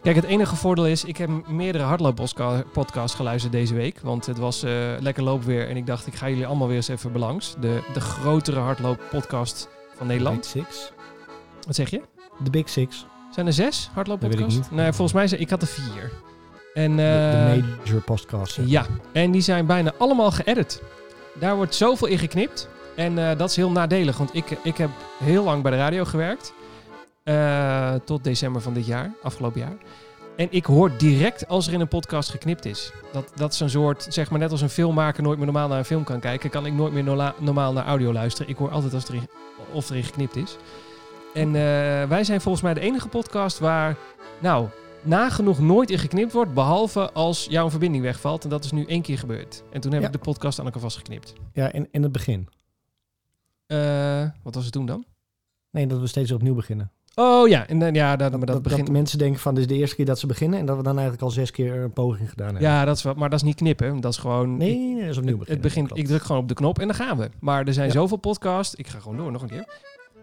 Kijk, 0.02 0.16
het 0.16 0.26
enige 0.26 0.56
voordeel 0.56 0.88
is, 0.88 1.04
ik 1.04 1.18
heb 1.18 1.48
meerdere 1.48 1.84
hardlooppodcasts 1.84 3.16
geluisterd 3.16 3.54
deze 3.54 3.74
week. 3.74 4.00
Want 4.00 4.26
het 4.26 4.38
was 4.38 4.64
eh, 4.64 4.72
lekker 5.00 5.24
loopweer 5.24 5.68
en 5.68 5.78
ik 5.78 5.86
dacht, 5.86 6.08
ik 6.08 6.16
ga 6.16 6.30
jullie 6.30 6.46
allemaal 6.46 6.68
weer 6.68 6.76
eens 6.76 6.88
even 6.88 7.12
belangs. 7.12 7.56
De, 7.60 7.84
de 7.94 8.02
grotere 8.02 8.60
hardlooppodcast 8.60 9.70
van 9.90 9.98
The 9.98 10.14
Nederland. 10.14 10.38
Big 10.38 10.46
Six. 10.46 10.92
Wat 11.66 11.76
zeg 11.76 11.90
je? 11.90 12.02
De 12.44 12.50
Big 12.50 12.70
Six. 12.70 13.06
Zijn 13.32 13.46
er 13.46 13.54
zes 13.54 13.90
hardlooppodcasts? 13.94 14.70
Nee, 14.72 14.92
volgens 14.92 15.14
mij 15.14 15.28
zijn 15.28 15.42
ik 15.42 15.50
had 15.50 15.62
er 15.62 15.68
vier. 15.68 16.12
En, 16.74 16.96
De, 16.96 17.04
eh, 17.04 17.54
de 17.54 17.64
major 17.86 18.02
podcast. 18.02 18.54
zeg 18.54 18.66
ja, 18.68 18.86
en 19.12 19.32
die 19.32 19.42
zijn 19.42 19.66
bijna 19.66 19.94
allemaal 19.98 20.32
geëdit. 20.32 20.82
Daar 21.40 21.56
wordt 21.56 21.76
zoveel 21.76 22.08
in 22.08 22.18
geknipt. 22.18 22.70
En 22.96 23.18
eh, 23.30 23.38
dat 23.38 23.50
is 23.50 23.56
heel 23.56 23.72
nadelig, 23.72 24.18
want 24.18 24.36
ik, 24.36 24.46
ik 24.64 24.78
heb 24.78 24.90
heel 25.24 25.44
lang 25.44 25.62
bij 25.62 25.72
de 25.72 25.78
radio 25.78 26.06
gewerkt. 26.06 26.54
Eh, 27.24 27.94
tot 28.06 28.24
december 28.24 28.62
van 28.62 28.74
dit 28.74 28.86
jaar, 28.86 29.12
afgelopen 29.24 29.60
jaar. 29.60 29.78
En 30.36 30.48
ik 30.50 30.66
hoor 30.66 30.92
direct 30.98 31.48
als 31.48 31.68
er 31.68 31.74
in 31.74 31.80
een 31.80 31.88
podcast 31.88 32.30
geknipt 32.30 32.66
is. 32.66 32.92
Dat, 33.12 33.32
dat 33.36 33.54
is 33.54 33.60
een 33.60 33.70
soort, 33.70 34.06
zeg 34.10 34.30
maar 34.30 34.40
net 34.40 34.52
als 34.52 34.62
een 34.62 34.70
filmmaker 34.70 35.24
nooit 35.24 35.38
meer 35.38 35.46
normaal 35.46 35.68
naar 35.68 35.78
een 35.78 35.86
film 35.86 36.04
kan 36.04 36.20
kijken, 36.20 36.50
kan 36.50 36.66
ik 36.66 36.74
nooit 36.74 36.94
meer 36.94 37.34
normaal 37.40 37.74
naar 37.74 37.86
audio 37.86 38.14
luisteren. 38.14 38.50
Ik 38.52 38.58
hoor 38.58 38.72
altijd 38.72 38.94
als 38.94 39.08
er 39.08 39.14
in, 39.14 39.30
of 39.72 39.90
er 39.90 39.96
in 39.96 40.04
geknipt 40.04 40.36
is. 40.36 40.58
En 41.34 41.48
eh, 41.48 41.62
wij 42.10 42.24
zijn 42.24 42.42
volgens 42.42 42.64
mij 42.64 42.74
de 42.74 42.80
enige 42.80 43.08
podcast 43.08 43.60
waar, 43.60 43.96
nou, 44.40 44.68
nagenoeg 45.02 45.60
nooit 45.60 45.90
in 45.90 45.98
geknipt 46.00 46.34
wordt, 46.34 46.54
behalve 46.54 47.12
als 47.12 47.46
jouw 47.50 47.70
verbinding 47.70 48.04
wegvalt. 48.04 48.44
En 48.44 48.50
dat 48.50 48.64
is 48.66 48.72
nu 48.72 48.86
één 48.86 49.02
keer 49.02 49.18
gebeurd. 49.18 49.64
En 49.72 49.82
toen 49.82 49.92
heb 49.92 50.02
Ja. 50.02 50.08
ik 50.08 50.14
de 50.14 50.20
podcast 50.20 50.60
aan 50.60 50.66
elkaar 50.66 50.82
vastgeknipt. 50.82 51.34
Ja, 51.54 51.72
in, 51.72 51.88
in 51.92 52.04
het 52.04 52.12
begin. 52.12 52.48
Eh, 53.66 54.26
wat 54.44 54.56
was 54.56 54.64
het 54.64 54.74
toen 54.74 54.86
dan? 54.86 55.06
Nee, 55.72 55.88
dat 55.88 56.00
we 56.00 56.08
steeds 56.08 56.32
opnieuw 56.32 56.56
beginnen. 56.56 56.92
Oh 57.16 57.48
ja, 57.48 57.68
en, 57.68 57.80
dan- 57.80 57.94
ja 57.94 58.16
dat, 58.16 58.32
maar 58.32 58.40
Dat, 58.46 58.64
dat, 58.64 58.78
dat 58.78 58.90
mensen 58.90 59.18
denken 59.18 59.40
van 59.40 59.54
dit 59.56 59.64
is 59.64 59.70
de 59.70 59.76
eerste 59.78 59.96
keer 59.96 60.06
dat 60.06 60.20
ze 60.20 60.28
beginnen 60.28 60.60
en 60.60 60.66
dat 60.66 60.78
we 60.78 60.84
dan 60.84 60.94
eigenlijk 60.94 61.22
al 61.24 61.30
zes 61.32 61.52
keer 61.52 61.76
een 61.76 61.94
poging 61.94 62.30
gedaan 62.30 62.48
hebben. 62.48 62.64
ja, 62.70 62.86
dat 62.86 62.98
is 62.98 63.04
wel, 63.04 63.14
maar 63.14 63.30
dat 63.30 63.40
is 63.40 63.46
niet 63.46 63.56
knippen. 63.56 64.00
Dat 64.02 64.12
is 64.12 64.18
gewoon. 64.18 64.58
Nee, 64.58 64.78
nee, 64.78 64.94
nee, 64.94 65.02
dat 65.02 65.10
is 65.10 65.18
opnieuw 65.18 65.38
beginnen. 65.38 65.64
het 65.64 65.74
begint, 65.74 65.98
ik 65.98 66.06
druk 66.08 66.22
gewoon 66.24 66.42
op 66.42 66.48
de 66.48 66.54
knop 66.54 66.80
en 66.80 66.88
dan 66.88 66.96
gaan 66.96 67.18
we. 67.18 67.30
Maar 67.40 67.68
er 67.68 67.74
zijn 67.74 67.88
Ja. 67.88 67.94
zoveel 67.94 68.18
podcasts. 68.18 68.76
Ik 68.76 68.88
ga 68.88 69.00
gewoon 69.00 69.18
door 69.18 69.32
nog 69.32 69.42
een 69.42 69.48
keer. 69.48 69.66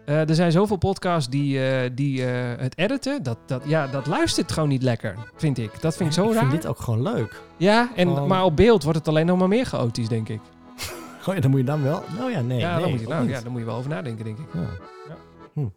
Eh, 0.07 0.29
er 0.29 0.35
zijn 0.35 0.51
zoveel 0.51 0.77
podcasts 0.77 1.29
die, 1.29 1.65
eh, 1.69 1.89
die 1.93 2.25
eh, 2.25 2.59
het 2.61 2.77
editen. 2.77 3.23
Dat, 3.23 3.37
dat, 3.45 3.61
ja, 3.65 3.87
dat 3.87 4.07
luistert 4.07 4.51
gewoon 4.51 4.69
niet 4.69 4.83
lekker, 4.83 5.15
vind 5.35 5.57
ik. 5.57 5.81
Dat 5.81 5.95
vind 5.95 6.09
ik 6.09 6.15
zo 6.15 6.27
ik 6.27 6.33
raar. 6.33 6.39
vind 6.39 6.51
dit 6.51 6.67
ook 6.67 6.79
gewoon 6.79 7.01
leuk. 7.01 7.41
Ja, 7.57 7.89
en, 7.95 8.07
Gewoon- 8.07 8.27
maar 8.27 8.43
op 8.43 8.55
beeld 8.55 8.83
wordt 8.83 8.97
het 8.99 9.07
alleen 9.07 9.25
nog 9.25 9.37
maar 9.37 9.47
meer 9.47 9.65
chaotisch, 9.65 10.07
denk 10.07 10.29
ik. 10.29 10.39
Oh 11.27 11.33
ja, 11.35 11.39
dan 11.41 11.49
moet 11.49 11.59
je 11.59 11.65
dan 11.65 11.83
wel. 11.83 12.03
Nou 12.17 12.31
ja, 12.31 12.41
nee. 12.41 12.59
ja, 12.59 12.71
nee, 12.73 12.81
dan 12.81 12.91
moet 12.91 12.99
je, 12.99 13.07
nou, 13.07 13.21
niet. 13.25 13.31
ja, 13.35 13.41
dan 13.41 13.51
moet 13.51 13.59
je 13.59 13.65
wel 13.65 13.75
over 13.75 13.89
nadenken, 13.89 14.25
denk 14.25 14.37
ik. 14.37 14.45
Ja. 14.53 15.69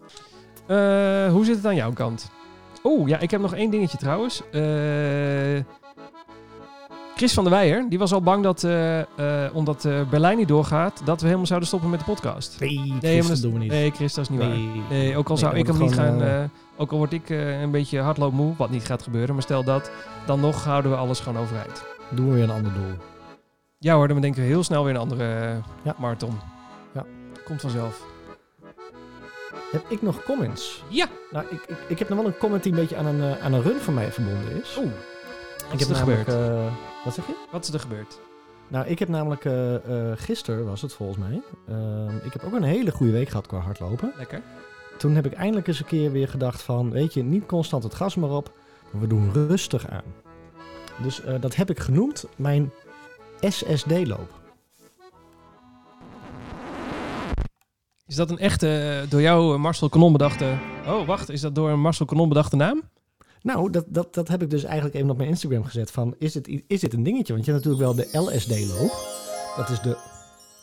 Eh, 1.27 1.33
hoe 1.33 1.45
zit 1.45 1.57
het 1.57 1.67
aan 1.67 1.75
jouw 1.75 1.93
kant? 1.93 2.31
Oeh, 2.85 3.09
ja, 3.09 3.19
ik 3.19 3.31
heb 3.31 3.41
nog 3.41 3.55
één 3.55 3.71
dingetje 3.71 3.99
trouwens. 3.99 4.43
Eh, 4.53 4.61
Chris 7.21 7.35
van 7.35 7.45
der 7.45 7.53
Weijer, 7.53 7.87
die 7.89 7.99
was 7.99 8.13
al 8.13 8.23
bang 8.23 8.43
dat, 8.43 8.65
eh, 8.65 9.01
eh, 9.01 9.55
omdat 9.55 9.85
eh, 9.85 10.09
Berlijn 10.11 10.37
niet 10.37 10.49
doorgaat, 10.49 11.01
dat 11.05 11.19
we 11.21 11.25
helemaal 11.27 11.47
zouden 11.47 11.69
stoppen 11.69 11.91
met 11.91 11.99
de 11.99 12.05
podcast. 12.05 12.61
Nee, 12.61 12.79
Nee, 12.79 13.23
Chris, 13.23 13.29
dat 13.29 13.41
doen 13.43 13.53
we 13.53 13.59
niet. 13.59 13.71
Nee, 13.71 13.91
Chris, 13.91 14.15
dat 14.15 14.25
is 14.25 14.31
niet 14.31 14.41
waar. 14.41 14.49
Nee. 14.49 14.83
Nee, 14.91 15.17
ook 15.17 15.29
al 15.29 15.35
Nee, 15.35 15.45
zou 15.45 15.57
ik 15.57 15.67
hem 15.67 15.79
niet 15.79 15.95
gaan... 15.95 16.51
ook 16.77 16.91
al 16.91 16.99
word 16.99 17.13
ik 17.13 17.29
een 17.29 17.71
beetje 17.71 18.01
hardloopmoe, 18.01 18.55
wat 18.57 18.71
niet 18.71 18.85
gaat 18.85 19.03
gebeuren, 19.03 19.35
maar 19.35 19.43
stel 19.43 19.65
dat, 19.65 19.91
dan 20.27 20.41
nog 20.41 20.65
houden 20.65 20.91
we 20.91 20.97
alles 20.97 21.21
gewoon 21.21 21.43
overheid. 21.43 21.85
Doen 22.11 22.29
we 22.29 22.35
weer 22.35 22.43
een 22.43 22.51
ander 22.51 22.73
doel. 22.73 22.93
Ja 23.79 23.95
hoor, 23.95 24.09
dan 24.09 24.21
denken 24.21 24.41
we 24.43 24.47
heel 24.47 24.65
snel 24.65 24.85
weer 24.85 24.95
een 24.95 25.01
andere 25.01 25.61
Ja. 25.83 25.95
marathon. 25.99 26.39
Ja. 26.95 27.05
Komt 27.45 27.61
vanzelf. 27.61 28.07
Heb 29.71 29.85
ik 29.89 30.03
nog 30.03 30.23
comments? 30.23 30.83
Ja! 30.89 31.07
Nou, 31.31 31.47
ik, 31.51 31.65
ik, 31.67 31.77
ik 31.89 31.99
heb 31.99 32.09
nog 32.09 32.19
wel 32.19 32.27
een 32.27 32.39
comment 32.39 32.63
die 32.63 32.73
een 32.73 32.79
beetje 32.79 32.97
aan 32.97 33.07
een, 33.07 33.39
aan 33.39 33.53
een 33.53 33.63
run 33.63 33.81
van 33.81 33.95
mij 33.95 34.13
verbonden 34.13 34.61
is. 34.63 34.77
Oeh, 34.79 34.91
ik 35.73 35.79
wat 35.79 35.91
is 35.91 35.99
er 35.99 36.07
namelijk, 36.07 36.31
gebeurd? 36.31 36.67
eh, 36.67 36.73
wat 37.05 37.15
zeg 37.15 37.27
je? 37.27 37.47
Wat 37.51 37.65
is 37.65 37.73
er 37.73 37.81
gebeurd? 37.81 38.19
Nou, 38.69 38.87
ik 38.87 38.99
heb 38.99 39.09
namelijk 39.09 39.45
uh, 39.45 39.75
gisteren 40.15 40.65
was 40.65 40.83
het 40.83 40.93
volgens 40.93 41.19
mij. 41.19 41.43
Uh, 41.69 42.25
ik 42.25 42.33
heb 42.33 42.43
ook 42.45 42.53
een 42.53 42.63
hele 42.63 42.91
goede 42.91 43.13
week 43.13 43.29
gehad 43.29 43.47
qua 43.47 43.59
hardlopen. 43.59 44.13
Lekker. 44.17 44.43
Toen 44.99 45.15
heb 45.15 45.27
ik 45.27 45.33
eindelijk 45.33 45.67
eens 45.67 45.79
een 45.81 45.87
keer 45.87 46.13
weer 46.13 46.29
gedacht 46.29 46.63
van, 46.63 46.91
weet 46.91 47.15
je, 47.15 47.23
niet 47.23 47.47
constant 47.47 47.83
het 47.83 47.95
gas 47.95 48.15
maar 48.15 48.31
op, 48.31 48.53
maar 48.91 49.01
we 49.01 49.07
doen 49.07 49.33
rustig 49.33 49.89
aan. 49.89 50.05
Dus 51.03 51.23
dat 51.41 51.57
heb 51.57 51.71
ik 51.71 51.81
genoemd 51.81 52.25
mijn 52.37 52.73
SSD-loop. 53.41 54.41
Is 58.07 58.17
dat 58.17 58.31
een 58.31 58.39
echte, 58.39 59.05
door 59.09 59.21
jou 59.21 59.59
Marcel 59.59 59.89
Kanon 59.89 60.13
bedachte... 60.13 60.55
Oh, 60.87 61.07
wacht, 61.07 61.29
is 61.29 61.41
dat 61.41 61.55
door 61.55 61.71
een 61.71 61.81
Marcel 61.81 62.07
Kanon 62.07 62.29
bedachte 62.29 62.57
naam? 62.57 62.83
Nou, 63.43 63.71
dat, 63.71 63.85
dat, 63.89 64.15
dat 64.15 64.29
heb 64.29 64.43
ik 64.43 64.51
dus 64.51 64.65
eigenlijk 64.65 64.95
even 64.95 65.11
op 65.11 65.17
mijn 65.17 65.29
Instagram 65.29 65.65
gezet. 65.65 65.91
Van, 65.91 66.15
is, 66.19 66.33
dit, 66.33 66.63
is 66.67 66.81
dit 66.81 66.93
een 66.93 67.03
dingetje? 67.03 67.33
Want 67.33 67.45
je 67.45 67.53
hebt 67.53 67.65
natuurlijk 67.65 67.97
wel 67.97 68.07
de 68.07 68.37
LSD-loop. 68.37 69.19
Dat 69.57 69.69
is 69.69 69.81
de 69.81 69.97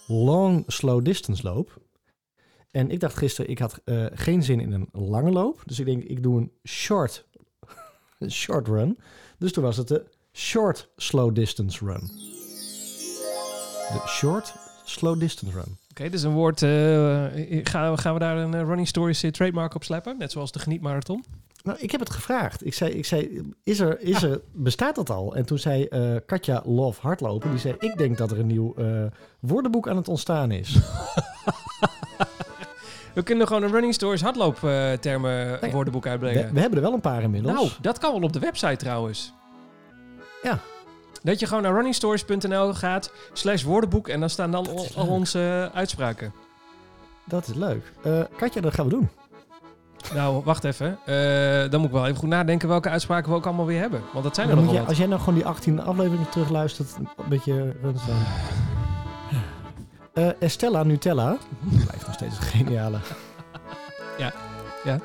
Long 0.07 0.63
Slow 0.67 1.05
Distance 1.05 1.43
loop. 1.43 1.81
En 2.71 2.91
ik 2.91 2.99
dacht 2.99 3.17
gisteren, 3.17 3.51
ik 3.51 3.59
had 3.59 3.81
uh, 3.85 4.05
geen 4.13 4.43
zin 4.43 4.59
in 4.59 4.71
een 4.71 4.89
lange 4.91 5.31
loop. 5.31 5.61
Dus 5.65 5.79
ik 5.79 5.85
denk, 5.85 6.03
ik 6.03 6.23
doe 6.23 6.37
een 6.37 6.51
short, 6.63 7.25
short 8.29 8.67
run. 8.67 8.97
Dus 9.37 9.51
toen 9.51 9.63
was 9.63 9.77
het 9.77 9.87
de 9.87 10.05
Short 10.33 10.89
Slow 10.95 11.35
Distance 11.35 11.85
Run. 11.85 12.01
De 13.91 14.01
Short 14.07 14.53
Slow 14.85 15.19
Distance 15.19 15.57
Run. 15.57 15.77
Oké, 15.89 16.09
dus 16.09 16.23
een 16.23 16.33
woord. 16.33 16.61
Uh, 16.61 17.25
gaan, 17.63 17.97
gaan 17.97 18.13
we 18.13 18.19
daar 18.19 18.37
een 18.37 18.53
uh, 18.53 18.61
Running 18.61 18.87
Stories 18.87 19.23
trademark 19.31 19.75
op 19.75 19.83
slappen? 19.83 20.17
Net 20.17 20.31
zoals 20.31 20.51
de 20.51 20.59
genietmarathon? 20.59 21.23
Nou, 21.63 21.79
ik 21.79 21.91
heb 21.91 21.99
het 21.99 22.09
gevraagd. 22.09 22.65
Ik 22.65 22.73
zei, 22.73 22.91
ik 22.91 23.05
zei 23.05 23.41
is 23.63 23.79
er, 23.79 24.01
is 24.01 24.23
er, 24.23 24.41
bestaat 24.51 24.95
dat 24.95 25.09
al? 25.09 25.35
En 25.35 25.45
toen 25.45 25.57
zei 25.57 25.87
uh, 25.89 26.15
Katja 26.25 26.61
Love 26.65 27.01
Hardlopen, 27.01 27.49
die 27.49 27.59
zei, 27.59 27.75
ik 27.79 27.97
denk 27.97 28.17
dat 28.17 28.31
er 28.31 28.39
een 28.39 28.47
nieuw 28.47 28.73
uh, 28.77 29.03
woordenboek 29.39 29.87
aan 29.87 29.95
het 29.95 30.07
ontstaan 30.07 30.51
is. 30.51 30.73
we 33.13 33.23
kunnen 33.23 33.47
gewoon 33.47 33.63
een 33.63 33.71
Running 33.71 33.93
Stories 33.93 34.21
hardlooptermen 34.21 35.53
uh, 35.53 35.61
nee, 35.61 35.71
woordenboek 35.71 36.07
uitbrengen. 36.07 36.47
We, 36.47 36.53
we, 36.53 36.59
hebben 36.59 36.77
er 36.77 36.85
wel 36.85 36.93
een 36.93 37.01
paar 37.01 37.21
inmiddels. 37.21 37.53
Nou, 37.53 37.69
dat 37.81 37.97
kan 37.97 38.13
wel 38.13 38.21
op 38.21 38.33
de 38.33 38.39
website 38.39 38.75
trouwens. 38.75 39.33
Ja. 40.43 40.59
Dat 41.23 41.39
je 41.39 41.47
gewoon 41.47 41.63
naar 41.63 41.73
runningstories.nl 41.73 42.73
gaat, 42.73 43.11
slash 43.33 43.63
woordenboek, 43.63 44.07
en 44.07 44.19
dan 44.19 44.29
staan 44.29 44.51
dan 44.51 44.67
al, 44.67 44.87
al 44.95 45.07
onze 45.07 45.71
uitspraken. 45.73 46.33
Dat 47.25 47.47
is 47.47 47.53
leuk. 47.53 47.91
Uh, 48.05 48.21
Katja, 48.37 48.61
dat 48.61 48.73
gaan 48.73 48.85
we 48.85 48.91
doen. 48.91 49.09
Nou, 50.13 50.43
wacht 50.43 50.63
even. 50.63 50.99
Uh, 51.05 51.69
dan 51.69 51.79
moet 51.79 51.89
ik 51.89 51.95
wel 51.95 52.05
even 52.05 52.17
goed 52.17 52.29
nadenken 52.29 52.67
welke 52.67 52.89
uitspraken 52.89 53.29
we 53.29 53.35
ook 53.35 53.45
allemaal 53.45 53.65
weer 53.65 53.79
hebben. 53.79 54.01
Want 54.13 54.23
dat 54.23 54.35
zijn 54.35 54.49
er 54.49 54.55
nog 54.55 54.71
jij, 54.71 54.83
Als 54.83 54.97
jij 54.97 55.07
nou 55.07 55.19
gewoon 55.19 55.35
die 55.35 55.45
18 55.45 55.81
afleveringen 55.81 56.29
terugluistert, 56.29 56.95
een 56.97 57.29
beetje 57.29 57.75
rustig. 57.81 58.13
Uh, 60.13 60.29
Estella 60.39 60.83
Nutella, 60.83 61.37
blijft 61.85 62.05
nog 62.05 62.15
steeds 62.15 62.37
een 62.37 62.43
geniale. 62.43 62.97
ja, 64.23 64.33
ja. 64.83 64.99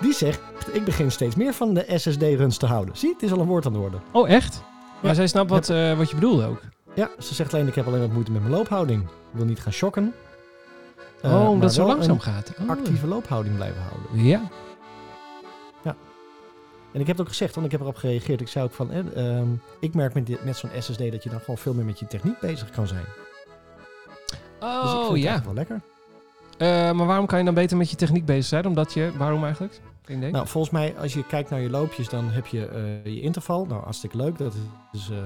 Die 0.00 0.12
zegt, 0.12 0.40
ik 0.72 0.84
begin 0.84 1.10
steeds 1.10 1.34
meer 1.34 1.52
van 1.52 1.74
de 1.74 1.84
SSD-runs 1.94 2.56
te 2.56 2.66
houden. 2.66 2.96
Zie, 2.96 3.12
het 3.12 3.22
is 3.22 3.32
al 3.32 3.38
een 3.38 3.46
woord 3.46 3.66
aan 3.66 3.72
het 3.72 3.80
worden. 3.80 4.02
Oh, 4.12 4.28
echt? 4.28 4.62
Maar 5.02 5.14
zij 5.14 5.26
snapt 5.26 5.50
wat, 5.50 5.68
uh, 5.68 5.96
wat 5.96 6.08
je 6.08 6.14
bedoelde 6.14 6.46
ook. 6.46 6.60
Ja, 6.94 7.10
ze 7.18 7.34
zegt 7.34 7.54
alleen, 7.54 7.66
ik 7.66 7.74
heb 7.74 7.86
alleen 7.86 8.00
wat 8.00 8.12
moeite 8.12 8.30
met 8.30 8.42
mijn 8.42 8.54
loophouding. 8.54 9.02
Ik 9.02 9.08
wil 9.30 9.44
niet 9.44 9.60
gaan 9.60 9.72
shocken. 9.72 10.14
Uh, 11.24 11.34
oh, 11.34 11.48
omdat 11.48 11.62
het 11.62 11.72
zo 11.72 11.86
langzaam 11.86 12.18
gaat. 12.18 12.52
Oh. 12.62 12.68
actieve 12.68 13.06
loophouding 13.06 13.54
blijven 13.54 13.82
houden. 13.82 14.24
Ja. 14.24 14.42
Ja. 15.82 15.96
En 16.92 17.00
ik 17.00 17.06
heb 17.06 17.16
het 17.16 17.20
ook 17.20 17.28
gezegd, 17.28 17.54
want 17.54 17.66
ik 17.66 17.72
heb 17.72 17.80
erop 17.80 17.96
gereageerd. 17.96 18.40
Ik 18.40 18.48
zei 18.48 18.64
ook 18.64 18.72
van, 18.72 18.90
eh, 18.90 19.36
um, 19.38 19.62
ik 19.80 19.94
merk 19.94 20.14
met, 20.14 20.44
met 20.44 20.56
zo'n 20.56 20.70
SSD 20.78 21.10
dat 21.10 21.22
je 21.22 21.30
dan 21.30 21.40
gewoon 21.40 21.58
veel 21.58 21.74
meer 21.74 21.84
met 21.84 21.98
je 21.98 22.06
techniek 22.06 22.40
bezig 22.40 22.70
kan 22.70 22.86
zijn. 22.86 23.04
Oh, 24.60 24.82
dus 24.82 24.92
ik 24.92 25.06
vind 25.06 25.22
ja. 25.22 25.34
Het 25.34 25.44
wel 25.44 25.54
lekker. 25.54 25.80
Uh, 26.58 26.68
maar 26.92 27.06
waarom 27.06 27.26
kan 27.26 27.38
je 27.38 27.44
dan 27.44 27.54
beter 27.54 27.76
met 27.76 27.90
je 27.90 27.96
techniek 27.96 28.24
bezig 28.24 28.44
zijn? 28.44 28.66
Omdat 28.66 28.92
je, 28.92 29.10
waarom 29.16 29.44
eigenlijk? 29.44 29.80
Nou, 30.06 30.46
volgens 30.46 30.72
mij, 30.72 30.94
als 30.98 31.14
je 31.14 31.26
kijkt 31.26 31.50
naar 31.50 31.60
je 31.60 31.70
loopjes, 31.70 32.08
dan 32.08 32.30
heb 32.30 32.46
je 32.46 32.66
eh, 32.66 33.14
je 33.14 33.20
interval. 33.20 33.66
Nou, 33.66 33.82
hartstikke 33.82 34.16
leuk. 34.16 34.38
Dat 34.38 34.54
is, 34.92 35.10
eh, 35.10 35.16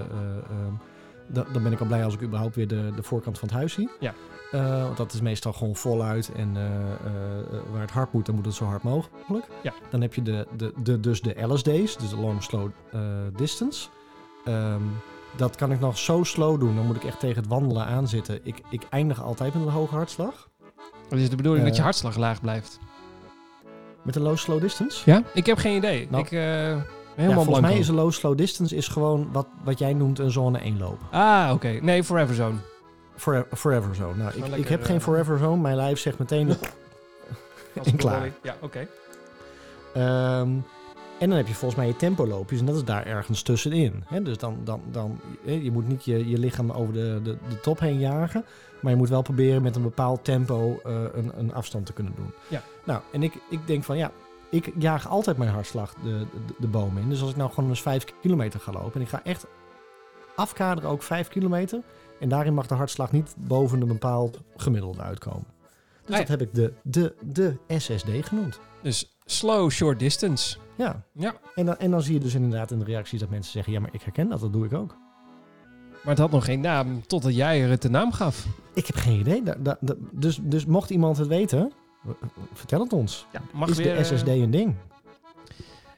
da- 1.28 1.46
dan 1.52 1.62
ben 1.62 1.72
ik 1.72 1.80
al 1.80 1.86
blij 1.86 2.05
als 2.05 2.14
ik 2.14 2.22
überhaupt 2.22 2.55
weer 2.55 2.68
de, 2.68 2.92
de 2.96 3.02
voorkant 3.02 3.38
van 3.38 3.48
het 3.48 3.56
huis 3.56 3.72
zie. 3.72 3.88
Ja. 4.00 4.14
Eh, 4.50 4.82
want 4.82 4.96
dat 4.96 5.12
is 5.12 5.20
meestal 5.20 5.52
gewoon 5.52 5.76
voluit. 5.76 6.32
En 6.32 6.56
eh, 6.56 6.64
eh, 6.64 7.60
waar 7.72 7.80
het 7.80 7.90
hard 7.90 8.12
moet, 8.12 8.26
dan 8.26 8.34
moet 8.34 8.44
het 8.44 8.55
zo 8.55 8.64
hard 8.64 8.82
mogelijk. 8.82 9.46
Ja. 9.62 9.72
Dan 9.90 10.00
heb 10.00 10.14
je 10.14 10.22
de, 10.22 10.46
de, 10.56 10.72
de, 10.82 11.00
dus 11.00 11.20
de 11.20 11.46
LSD's, 11.46 11.96
dus 11.96 12.09
de 12.10 12.16
long 12.16 12.42
slow 12.42 12.70
distance. 13.36 13.88
Ehm, 14.44 14.82
dat 15.36 15.56
kan 15.56 15.72
ik 15.72 15.80
nog 15.80 15.98
zo 15.98 16.22
slow 16.22 16.60
doen. 16.60 16.76
Dan 16.76 16.86
moet 16.86 16.96
ik 16.96 17.05
echt 17.05 17.20
tegen 17.20 17.36
het 17.36 17.46
wandelen 17.50 17.84
aanzitten. 17.84 18.40
Ik, 18.42 18.60
ik 18.70 18.82
eindig 18.90 19.22
altijd 19.22 19.55
met 19.55 19.62
een 19.62 19.72
hoge 19.72 19.94
hartslag. 19.94 20.48
Het 21.09 21.18
is 21.18 21.30
de 21.30 21.36
bedoeling 21.36 21.66
dat 21.66 21.76
je 21.76 21.82
hartslag 21.82 22.16
laag 22.16 22.40
blijft. 22.40 22.78
Met 24.02 24.16
een 24.16 24.22
low 24.22 24.36
slow 24.36 24.60
distance. 24.60 25.10
Ja? 25.10 25.22
Ik 25.34 25.46
heb 25.46 25.59
geen 25.59 25.76
idee. 25.76 26.09
Nou, 26.10 26.24
ik 26.24 26.30
ben 27.19 27.24
Ja, 27.27 27.31
helemaal 27.31 27.45
volgens 27.45 27.59
blanco. 27.59 27.69
mij 27.69 27.78
is 27.78 27.89
een 27.89 27.95
low 27.95 28.12
slow 28.12 28.39
distance 28.39 28.77
is 28.77 28.89
gewoon 28.89 29.28
wat, 29.32 29.47
wat 29.65 29.78
jij 29.78 29.95
noemt 29.95 30.19
een 30.19 30.31
zone 30.31 30.59
1 30.59 30.78
loop. 30.78 30.99
Ah, 31.11 31.51
oké. 31.55 31.69
Nee, 31.69 32.05
Forever 32.05 32.35
Zone. 32.35 32.57
Forever, 33.16 33.57
forever 33.57 33.95
zone. 33.95 34.16
Nou, 34.16 34.32
ik, 34.35 34.57
ik 34.57 34.69
heb 34.69 34.82
geen 34.82 34.97
eh, 34.97 35.03
forever 35.03 35.39
zone. 35.39 35.61
Mijn 35.61 35.77
lijf 35.77 35.99
zegt 35.99 36.19
meteen... 36.19 36.49
En 37.85 37.97
klaar. 37.97 38.32
Ja, 38.43 38.57
oké. 38.61 38.89
Ehm, 39.95 40.51
en 41.19 41.28
dan 41.28 41.36
heb 41.36 41.47
je 41.47 41.55
volgens 41.55 41.81
mij 41.81 41.86
je 41.86 41.97
tempoloopjes 41.97 42.61
en 42.61 42.66
dat 42.66 42.77
is 42.77 42.85
daar 42.85 43.07
ergens 43.07 43.43
tussenin. 43.43 44.05
Hè? 44.07 44.23
Dus 44.23 44.39
dan, 44.39 44.59
dan, 44.65 44.82
dan, 44.90 45.20
hè, 45.45 45.53
je 45.53 45.70
moet 45.70 45.89
niet 45.89 46.05
je, 46.05 46.28
je 46.28 46.39
lichaam 46.39 46.70
over 46.70 46.93
de, 46.95 47.20
de, 47.23 47.36
de 47.49 47.61
top 47.61 47.81
heen 47.81 47.99
jagen, 47.99 48.45
maar 48.81 48.93
je 48.93 48.99
moet 48.99 49.09
wel 49.09 49.23
proberen 49.23 49.62
met 49.62 49.77
een 49.77 49.82
bepaald 49.82 50.24
tempo 50.24 50.81
eh, 50.85 51.03
een, 51.12 51.32
een 51.36 51.55
afstand 51.55 51.86
te 51.86 51.93
kunnen 51.93 52.12
doen. 52.16 52.32
Ja. 52.49 52.62
Nou, 52.85 53.01
en 53.12 53.23
ik, 53.23 53.35
ik 53.51 53.66
denk 53.66 53.85
van 53.85 53.97
ja, 53.97 54.11
ik 54.50 54.72
jaag 54.78 55.08
altijd 55.08 55.36
mijn 55.36 55.50
hartslag 55.50 55.94
de, 56.02 56.08
de, 56.46 56.54
de 56.58 56.66
boom 56.66 56.98
in. 56.98 57.08
Dus 57.08 57.20
als 57.20 57.30
ik 57.30 57.36
nou 57.36 57.50
gewoon 57.50 57.68
eens 57.70 57.82
vijf 57.82 58.04
kilometer 58.20 58.60
ga 58.60 58.72
lopen 58.72 58.92
en 58.94 59.00
ik 59.00 59.08
ga 59.08 59.20
echt 59.24 59.46
afkaderen 60.36 60.90
ook 60.90 61.02
vijf 61.02 61.28
kilometer 61.28 61.80
en 62.20 62.28
daarin 62.28 62.54
mag 62.54 62.66
de 62.66 62.74
hartslag 62.74 63.12
niet 63.12 63.34
boven 63.38 63.80
een 63.80 63.88
bepaald 63.88 64.40
gemiddelde 64.56 65.02
uitkomen. 65.02 65.46
Dus 66.04 66.14
Ah, 66.16 66.22
ja. 66.22 66.28
dat 66.28 66.28
heb 66.28 66.40
ik 66.48 66.54
de, 66.54 66.72
de, 66.82 67.14
de 67.24 67.56
SSD 67.78 68.08
genoemd. 68.20 68.60
Dus 68.82 69.16
slow 69.24 69.70
short 69.70 69.98
distance. 69.98 70.58
Ja. 70.76 71.02
Ja. 71.12 71.34
En 71.54 71.66
dan, 71.66 71.76
en 71.78 71.90
dan 71.90 72.02
zie 72.02 72.14
je 72.14 72.20
dus 72.20 72.34
inderdaad 72.34 72.70
in 72.70 72.78
de 72.78 72.84
reacties 72.84 73.20
dat 73.20 73.28
mensen 73.30 73.52
zeggen: 73.52 73.72
Ja, 73.72 73.80
maar 73.80 73.90
ik 73.92 74.02
herken 74.02 74.28
dat, 74.28 74.40
dat 74.40 74.52
doe 74.52 74.64
ik 74.64 74.72
ook. 74.72 74.96
Maar 76.02 76.12
het 76.14 76.18
had 76.18 76.30
nog 76.30 76.44
geen 76.44 76.60
naam 76.60 77.06
totdat 77.06 77.34
jij 77.34 77.62
er 77.62 77.68
het 77.70 77.82
de 77.82 77.90
naam 77.90 78.12
gaf. 78.12 78.46
Ik 78.74 78.86
heb 78.86 78.96
geen 78.96 79.18
idee. 79.20 79.42
Da- 79.42 79.56
da- 79.58 79.76
da- 79.80 79.94
dus, 80.12 80.38
dus 80.42 80.66
mocht 80.66 80.90
iemand 80.90 81.16
het 81.18 81.26
weten, 81.26 81.72
vertel 82.52 82.80
het 82.80 82.92
ons. 82.92 83.26
Ja, 83.32 83.40
mag 83.52 83.68
is 83.68 83.76
weer, 83.76 83.96
de 83.96 84.04
SSD 84.04 84.28
eh, 84.28 84.40
een 84.40 84.50
ding? 84.50 84.74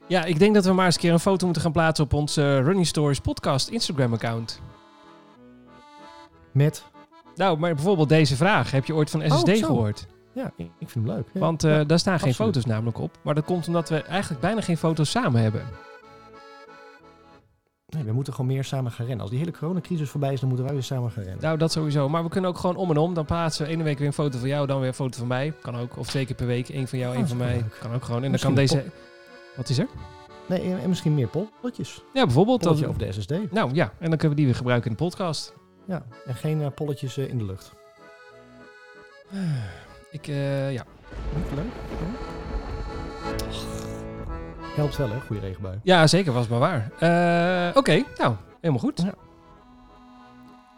Ja, 0.06 0.24
ik 0.24 0.38
denk 0.38 0.54
dat 0.54 0.64
we 0.64 0.72
maar 0.72 0.84
eens 0.84 0.94
een 0.94 1.00
keer 1.00 1.12
een 1.12 1.20
foto 1.20 1.44
moeten 1.44 1.62
gaan 1.62 1.72
plaatsen 1.72 2.04
op 2.04 2.12
ons 2.12 2.36
eh, 2.36 2.44
Running 2.44 2.86
Stories 2.86 3.20
podcast 3.20 3.68
Instagram 3.68 4.12
account. 4.12 4.60
Met. 6.52 6.84
Nou, 7.34 7.58
maar 7.58 7.74
bijvoorbeeld 7.74 8.08
deze 8.08 8.36
vraag. 8.36 8.70
Heb 8.70 8.84
je 8.84 8.94
ooit 8.94 9.10
van 9.10 9.22
SSD 9.30 9.48
Oh, 9.48 9.66
gehoord? 9.66 10.06
Ja, 10.32 10.52
ik, 10.56 10.70
vind 10.78 10.94
hem 10.94 11.06
leuk. 11.06 11.26
Ja. 11.32 11.40
Want 11.40 11.64
eh, 11.64 11.76
Ja, 11.76 11.84
daar 11.84 11.98
staan 11.98 12.20
geen 12.20 12.34
foto's 12.34 12.64
namelijk 12.64 12.98
op. 12.98 13.18
Maar 13.22 13.34
dat 13.34 13.44
komt 13.44 13.66
omdat 13.66 13.88
we 13.88 14.02
eigenlijk 14.02 14.40
bijna 14.40 14.60
geen 14.60 14.76
foto's 14.76 15.10
samen 15.10 15.42
hebben. 15.42 15.62
Nee, 17.90 18.04
we 18.04 18.12
moeten 18.12 18.32
gewoon 18.32 18.50
meer 18.50 18.64
samen 18.64 18.92
gaan 18.92 19.04
rennen. 19.06 19.20
Als 19.20 19.30
die 19.30 19.38
hele 19.38 19.52
coronacrisis 19.52 20.10
voorbij 20.10 20.32
is, 20.32 20.40
dan 20.40 20.48
moeten 20.48 20.66
wij 20.66 20.74
weer 20.74 20.84
samen 20.84 21.10
gaan 21.10 21.22
rennen. 21.22 21.42
Nou, 21.42 21.58
dat 21.58 21.72
sowieso. 21.72 22.08
Maar 22.08 22.22
we 22.22 22.28
kunnen 22.28 22.50
ook 22.50 22.58
gewoon 22.58 22.76
om 22.76 22.90
en 22.90 22.96
om. 22.96 23.14
Dan 23.14 23.24
plaatsen 23.24 23.66
we 23.66 23.72
ene 23.72 23.82
week 23.82 23.98
weer 23.98 24.06
een 24.06 24.12
foto 24.12 24.38
van 24.38 24.48
jou, 24.48 24.66
dan 24.66 24.78
weer 24.78 24.88
een 24.88 24.94
foto 24.94 25.18
van 25.18 25.26
mij. 25.26 25.52
Kan 25.62 25.76
ook. 25.76 25.96
Of 25.96 26.08
twee 26.08 26.26
keer 26.26 26.36
per 26.36 26.46
week. 26.46 26.68
één 26.68 26.88
van 26.88 26.98
jou, 26.98 27.12
Oh, 27.12 27.18
één 27.18 27.28
van 27.28 27.36
mij. 27.36 27.54
leuk. 27.54 27.78
Kan 27.80 27.92
ook 27.94 28.04
gewoon. 28.04 28.24
En 28.24 28.30
dan 28.30 28.40
kan 28.40 28.54
deze... 28.54 28.84
Wat 29.56 29.68
is 29.68 29.78
er? 29.78 29.86
Nee, 30.46 30.60
en, 30.60 30.80
en 30.80 30.88
misschien 30.88 31.14
meer 31.14 31.28
polletjes. 31.28 32.02
Ja, 32.12 32.24
bijvoorbeeld. 32.24 32.60
Polletje 32.60 32.84
Dat... 32.86 32.94
over 32.94 33.06
de 33.06 33.12
SSD. 33.12 33.52
Nou 33.52 33.74
ja, 33.74 33.92
en 33.98 34.08
dan 34.08 34.18
kunnen 34.18 34.28
we 34.30 34.34
die 34.34 34.46
weer 34.46 34.54
gebruiken 34.54 34.90
in 34.90 34.96
de 34.96 35.02
podcast. 35.02 35.54
Ja, 35.86 36.02
en 36.26 36.34
geen 36.34 36.62
eh, 36.62 36.68
polletjes 36.74 37.16
eh, 37.16 37.28
in 37.28 37.38
de 37.38 37.44
lucht. 37.44 37.72
Ik, 40.10 40.28
eh, 40.28 40.72
ja. 40.72 40.84
Niet 41.36 41.54
leuk? 41.54 41.64
Helpt 44.76 44.96
wel, 44.96 45.08
hè? 45.10 45.20
Goede 45.20 45.42
regenbui. 45.46 45.78
ja, 45.82 46.06
zeker. 46.06 46.32
Was 46.32 46.48
maar 46.48 46.58
waar. 46.58 46.90
Eh, 46.98 47.76
Oké, 47.76 48.02
nou, 48.18 48.34
helemaal 48.60 48.82
goed. 48.82 49.02
Ja. 49.02 49.14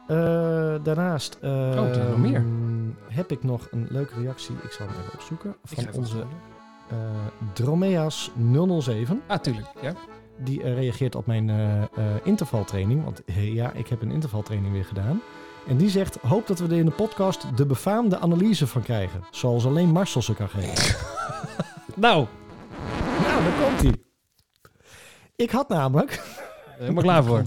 Eh, 0.06 0.80
daarnaast 0.82 1.38
Oh, 1.42 1.48
er 1.50 2.08
nog 2.08 2.16
meer. 2.16 2.44
heb 3.08 3.30
ik 3.30 3.42
nog 3.44 3.68
een 3.70 3.86
leuke 3.90 4.14
reactie. 4.20 4.54
Ik 4.62 4.70
zal 4.72 4.86
hem 4.86 4.96
even 5.00 5.12
opzoeken. 5.14 5.56
Van 5.64 5.78
even 5.84 5.94
onze 5.98 6.08
scrollen. 6.10 6.28
eh 6.88 6.96
Dromeas 7.52 8.30
007. 8.80 9.22
Ah, 9.26 9.38
tuurlijk. 9.38 9.66
Ja. 9.80 9.92
Die 10.38 10.74
reageert 10.74 11.14
op 11.14 11.26
mijn 11.26 11.50
intervaltraining. 12.22 13.04
Want 13.04 13.22
ja, 13.26 13.72
ik 13.72 13.88
heb 13.88 14.02
een 14.02 14.10
intervaltraining 14.10 14.72
weer 14.72 14.84
gedaan. 14.84 15.20
En 15.68 15.76
die 15.76 15.88
zegt, 15.90 16.18
hoop 16.22 16.46
dat 16.46 16.58
we 16.58 16.64
er 16.66 16.72
in 16.78 16.84
de 16.84 16.90
podcast 16.90 17.56
de 17.56 17.66
befaamde 17.66 18.18
analyse 18.18 18.66
van 18.66 18.82
krijgen. 18.82 19.20
Zoals 19.30 19.66
alleen 19.66 19.88
Marcel 19.88 20.22
ze 20.22 20.34
kan 20.34 20.48
geven. 20.48 20.94
Nou, 21.94 22.26
daar 23.44 23.66
komt 23.68 23.82
hij. 23.82 23.94
Ik 25.36 25.50
had 25.50 25.68
namelijk... 25.68 26.22
helemaal 26.78 27.02
klaar 27.02 27.24
voor. 27.24 27.42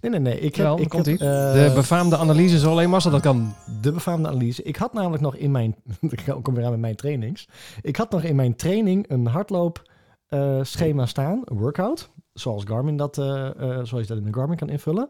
Nee, 0.00 0.10
nee, 0.10 0.20
nee. 0.20 0.40
Ik 0.40 0.54
heb, 0.56 0.66
Wel, 0.66 0.80
ik 0.80 0.88
komt 0.88 1.06
heb, 1.06 1.14
eh, 1.20 1.52
De 1.52 1.72
befaamde 1.74 2.16
analyse 2.16 2.58
zo 2.58 2.70
alleen 2.70 2.90
Marcel 2.90 3.10
dat 3.10 3.20
kan. 3.20 3.54
de 3.80 3.92
befaamde 3.92 4.28
analyse. 4.28 4.62
Ik 4.62 4.76
had 4.76 4.92
namelijk 4.92 5.22
nog 5.22 5.36
in 5.36 5.50
mijn... 5.50 5.76
Ik 6.00 6.34
kom 6.42 6.54
weer 6.54 6.64
aan 6.64 6.70
met 6.70 6.80
mijn 6.80 6.96
trainings. 6.96 7.48
Ik 7.80 7.96
had 7.96 8.10
nog 8.10 8.22
in 8.22 8.36
mijn 8.36 8.56
training 8.56 9.04
een 9.10 9.26
hardloopschema 9.26 10.64
schema 10.64 11.06
staan. 11.06 11.42
Een 11.44 11.58
workout. 11.58 12.10
Zoals 12.32 12.64
Garmin 12.64 12.96
dat... 12.96 13.18
eh, 13.18 13.46
eh, 13.46 13.54
zoals 13.68 13.90
je 13.90 14.06
dat 14.06 14.18
in 14.18 14.24
de 14.24 14.32
Garmin 14.32 14.56
kan 14.56 14.68
invullen. 14.68 15.08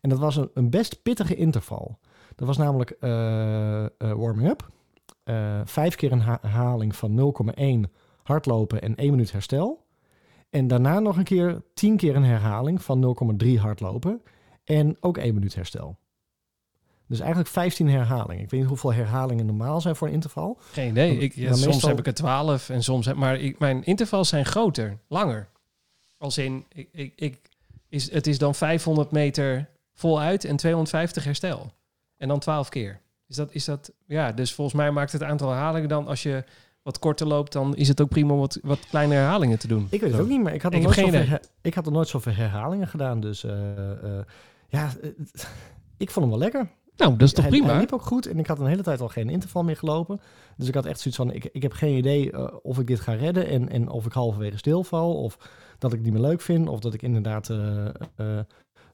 En 0.00 0.08
dat 0.10 0.18
was 0.18 0.36
een, 0.36 0.50
een 0.54 0.70
best 0.70 1.02
pittige 1.02 1.34
interval. 1.34 1.98
Dat 2.36 2.46
was 2.46 2.56
namelijk 2.56 2.90
eh, 3.00 3.84
eh, 3.84 3.88
warming-up. 3.98 4.66
eh, 5.24 5.60
vijf 5.64 5.94
keer 5.94 6.12
een 6.12 6.20
ha- 6.20 6.38
herhaling 6.40 6.96
van 6.96 7.34
0,1 7.86 7.90
hardlopen 8.22 8.82
en 8.82 8.96
1 8.96 9.10
minuut 9.10 9.32
herstel. 9.32 9.86
En 10.50 10.66
daarna 10.66 10.98
nog 10.98 11.16
een 11.16 11.24
keer 11.24 11.62
10 11.74 11.96
keer 11.96 12.16
een 12.16 12.24
herhaling 12.24 12.82
van 12.82 13.16
0,3 13.44 13.54
hardlopen 13.60 14.22
en 14.64 14.96
ook 15.00 15.18
1 15.18 15.34
minuut 15.34 15.54
herstel. 15.54 15.98
Dus 17.06 17.20
eigenlijk 17.20 17.50
15 17.50 17.88
herhalingen. 17.88 18.42
Ik 18.42 18.50
weet 18.50 18.60
niet 18.60 18.68
hoeveel 18.68 18.92
herhalingen 18.92 19.46
normaal 19.46 19.80
zijn 19.80 19.96
voor 19.96 20.08
een 20.08 20.14
interval. 20.14 20.58
Geen 20.60 20.90
idee. 20.90 21.18
Ik, 21.18 21.34
ja, 21.34 21.48
soms 21.52 21.66
meestal- 21.66 21.88
heb 21.88 21.98
ik 21.98 22.06
er 22.06 22.14
12 22.14 22.68
en 22.68 22.82
soms 22.82 23.06
heb, 23.06 23.16
maar 23.16 23.40
ik, 23.40 23.58
mijn 23.58 23.84
intervals 23.84 24.28
zijn 24.28 24.46
groter, 24.46 24.98
langer. 25.08 25.48
Als 26.18 26.38
in, 26.38 26.64
ik, 26.72 26.88
ik, 26.92 27.12
ik, 27.16 27.40
is, 27.88 28.10
het 28.10 28.26
is 28.26 28.38
dan 28.38 28.54
500 28.54 29.10
meter 29.10 29.68
voluit 29.94 30.44
en 30.44 30.56
250 30.56 31.24
herstel. 31.24 31.72
En 32.16 32.28
dan 32.28 32.38
12 32.38 32.68
keer. 32.68 33.00
Is 33.28 33.36
dat, 33.36 33.52
is 33.52 33.64
dat, 33.64 33.92
ja, 34.06 34.32
dus 34.32 34.52
volgens 34.52 34.76
mij 34.76 34.90
maakt 34.90 35.12
het 35.12 35.22
aantal 35.22 35.50
herhalingen 35.50 35.88
dan, 35.88 36.06
als 36.06 36.22
je 36.22 36.44
wat 36.82 36.98
korter 36.98 37.26
loopt, 37.26 37.52
dan 37.52 37.76
is 37.76 37.88
het 37.88 38.00
ook 38.00 38.08
prima 38.08 38.32
om 38.32 38.38
wat, 38.38 38.58
wat 38.62 38.78
kleine 38.88 39.14
herhalingen 39.14 39.58
te 39.58 39.68
doen. 39.68 39.86
Ik 39.90 40.00
weet 40.00 40.12
het 40.12 40.20
ook 40.20 40.28
niet, 40.28 40.42
maar 40.42 40.54
ik 40.54 40.62
had, 40.62 40.74
Ik 40.74 40.82
nooit 40.82 40.94
geen 40.94 41.12
zoveel, 41.12 41.26
her- 41.28 41.42
ik 41.60 41.74
had 41.74 41.86
er 41.86 41.92
nooit 41.92 42.08
zoveel 42.08 42.32
herhalingen 42.32 42.88
gedaan. 42.88 43.20
Dus 43.20 43.44
eh, 43.44 43.90
eh, 44.18 44.24
ja, 44.68 44.90
eh, 45.02 45.10
ik 45.96 46.10
vond 46.10 46.26
hem 46.26 46.28
wel 46.28 46.38
lekker. 46.38 46.70
Nou, 46.96 47.12
dat 47.16 47.28
is 47.28 47.32
toch 47.34 47.44
hij, 47.44 47.50
prima? 47.52 47.66
Hij 47.70 47.80
liep 47.80 47.92
ook 47.92 48.02
goed 48.02 48.26
en 48.26 48.38
ik 48.38 48.46
had 48.46 48.58
een 48.60 48.66
hele 48.66 48.82
tijd 48.82 49.00
al 49.00 49.08
geen 49.08 49.28
interval 49.28 49.62
meer 49.64 49.76
gelopen. 49.76 50.20
Dus 50.56 50.68
ik 50.68 50.74
had 50.74 50.86
echt 50.86 51.00
zoiets 51.00 51.20
van, 51.20 51.32
ik, 51.32 51.44
ik 51.52 51.62
heb 51.62 51.72
geen 51.72 51.96
idee 51.96 52.52
of 52.64 52.78
ik 52.78 52.86
dit 52.86 53.00
ga 53.00 53.12
redden 53.12 53.46
en, 53.46 53.68
en 53.68 53.88
of 53.88 54.06
ik 54.06 54.12
halverwege 54.12 54.56
stilval. 54.56 55.22
Of 55.22 55.36
dat 55.78 55.90
ik 55.92 55.96
het 55.98 56.06
niet 56.06 56.12
meer 56.20 56.28
leuk 56.30 56.40
vind. 56.40 56.68
Of 56.68 56.80
dat 56.80 56.94
ik 56.94 57.02
inderdaad 57.02 57.50
eh, 57.50 57.86
eh, 58.16 58.38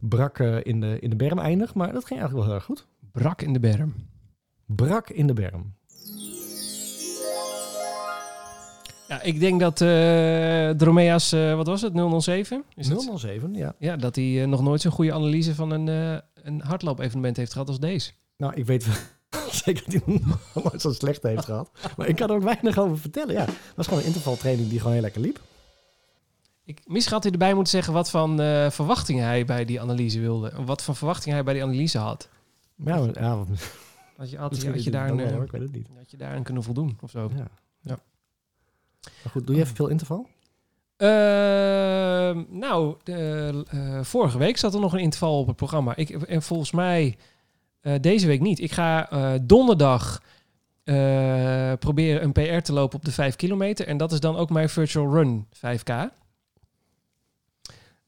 brak 0.00 0.38
in, 0.38 0.80
de, 0.80 0.98
in 1.00 1.10
de 1.10 1.16
berm 1.16 1.38
eindig. 1.38 1.74
Maar 1.74 1.92
dat 1.92 2.04
ging 2.04 2.20
eigenlijk 2.20 2.34
wel 2.38 2.44
heel 2.44 2.54
erg 2.54 2.64
goed. 2.64 2.86
Brak 3.12 3.42
in 3.42 3.52
de 3.52 3.60
berm. 3.60 3.94
Brak 4.66 5.10
in 5.10 5.26
de 5.26 5.32
berm. 5.32 5.74
Ja, 9.08 9.22
ik 9.22 9.40
denk 9.40 9.60
dat 9.60 9.80
eh 9.80 10.70
Dromea's, 10.70 11.32
eh, 11.32 11.54
wat 11.54 11.66
was 11.66 11.82
het, 11.82 11.92
007? 12.20 12.64
Is 12.74 12.88
het? 12.88 13.10
007, 13.16 13.54
ja. 13.54 13.74
Ja, 13.78 13.96
dat 13.96 14.16
hij 14.16 14.42
eh, 14.42 14.48
nog 14.48 14.62
nooit 14.62 14.80
zo'n 14.80 14.92
goede 14.92 15.12
analyse 15.12 15.54
van 15.54 15.70
een, 15.70 15.86
een 16.42 16.60
hardloop-evenement 16.60 17.36
heeft 17.36 17.52
gehad 17.52 17.68
als 17.68 17.80
deze. 17.80 18.10
Nou, 18.36 18.54
ik 18.54 18.66
weet 18.66 18.84
wel 18.86 18.94
zeker 19.64 19.84
dat 19.92 20.02
hij 20.04 20.20
nog 20.54 20.64
nooit 20.64 20.80
zo 20.80 20.92
slecht 20.92 21.22
heeft 21.22 21.44
gehad. 21.44 21.70
Maar 21.96 22.08
ik 22.08 22.16
kan 22.16 22.28
er 22.28 22.34
ook 22.34 22.42
weinig 22.42 22.78
over 22.78 22.98
vertellen. 22.98 23.34
Ja, 23.34 23.44
het 23.44 23.76
was 23.76 23.86
gewoon 23.86 24.00
een 24.00 24.06
intervaltraining 24.06 24.68
die 24.68 24.78
gewoon 24.78 24.92
heel 24.92 25.02
lekker 25.02 25.20
liep. 25.20 25.40
Ik, 26.64 26.80
misschien 26.86 27.14
had 27.14 27.22
hij 27.22 27.32
erbij 27.32 27.54
moeten 27.54 27.72
zeggen 27.72 27.92
wat 27.92 28.10
van 28.10 28.36
verwachtingen 28.70 29.24
hij 29.24 29.44
bij 29.44 29.64
die 29.64 29.80
analyse 29.80 30.20
wilde. 30.20 30.52
Wat 30.64 30.82
voor 30.82 30.96
verwachtingen 30.96 31.34
hij 31.34 31.44
bij 31.44 31.54
die 31.54 31.62
analyse 31.62 31.98
had. 31.98 32.28
Ja, 32.84 32.96
maar- 32.98 33.20
ja 33.22 33.36
Had 34.16 34.30
je, 34.30 34.36
had, 34.38 34.60
je, 34.60 34.70
had 34.70 34.84
daar 34.92 35.08
een, 35.10 35.16
wel, 35.16 35.32
hoor, 35.32 35.44
ik 35.44 35.50
weet 35.50 35.60
het 35.60 35.72
niet. 35.72 35.88
had 35.96 36.10
je 36.10 36.16
daarin 36.16 36.42
kunnen 36.42 36.62
voldoen 36.62 36.98
of 37.00 37.10
zo? 37.10 37.30
Ja. 37.36 37.46
Ja. 37.80 37.98
Maar 39.22 39.32
goed, 39.32 39.46
doe 39.46 39.56
je 39.56 39.62
even 39.62 39.76
veel 39.76 39.88
interval? 39.88 40.26
Ehm, 40.98 42.44
nou, 42.48 42.96
de, 43.02 43.64
eh, 43.70 44.02
vorige 44.02 44.38
week 44.38 44.56
zat 44.56 44.74
er 44.74 44.80
nog 44.80 44.92
een 44.92 44.98
interval 44.98 45.38
op 45.38 45.46
het 45.46 45.56
programma. 45.56 45.96
Ik, 45.96 46.10
en 46.10 46.42
volgens 46.42 46.70
mij 46.70 47.16
eh, 47.80 47.94
deze 48.00 48.26
week 48.26 48.40
niet. 48.40 48.60
Ik 48.60 48.72
ga 48.72 49.10
eh, 49.10 49.32
donderdag 49.42 50.22
proberen 51.78 52.22
een 52.22 52.32
PR 52.32 52.58
te 52.62 52.72
lopen 52.72 52.98
op 52.98 53.04
de 53.04 53.12
5 53.12 53.36
kilometer. 53.36 53.86
En 53.86 53.96
dat 53.96 54.12
is 54.12 54.20
dan 54.20 54.36
ook 54.36 54.50
mijn 54.50 54.68
virtual 54.68 55.12
run 55.12 55.46
5K. 55.52 55.90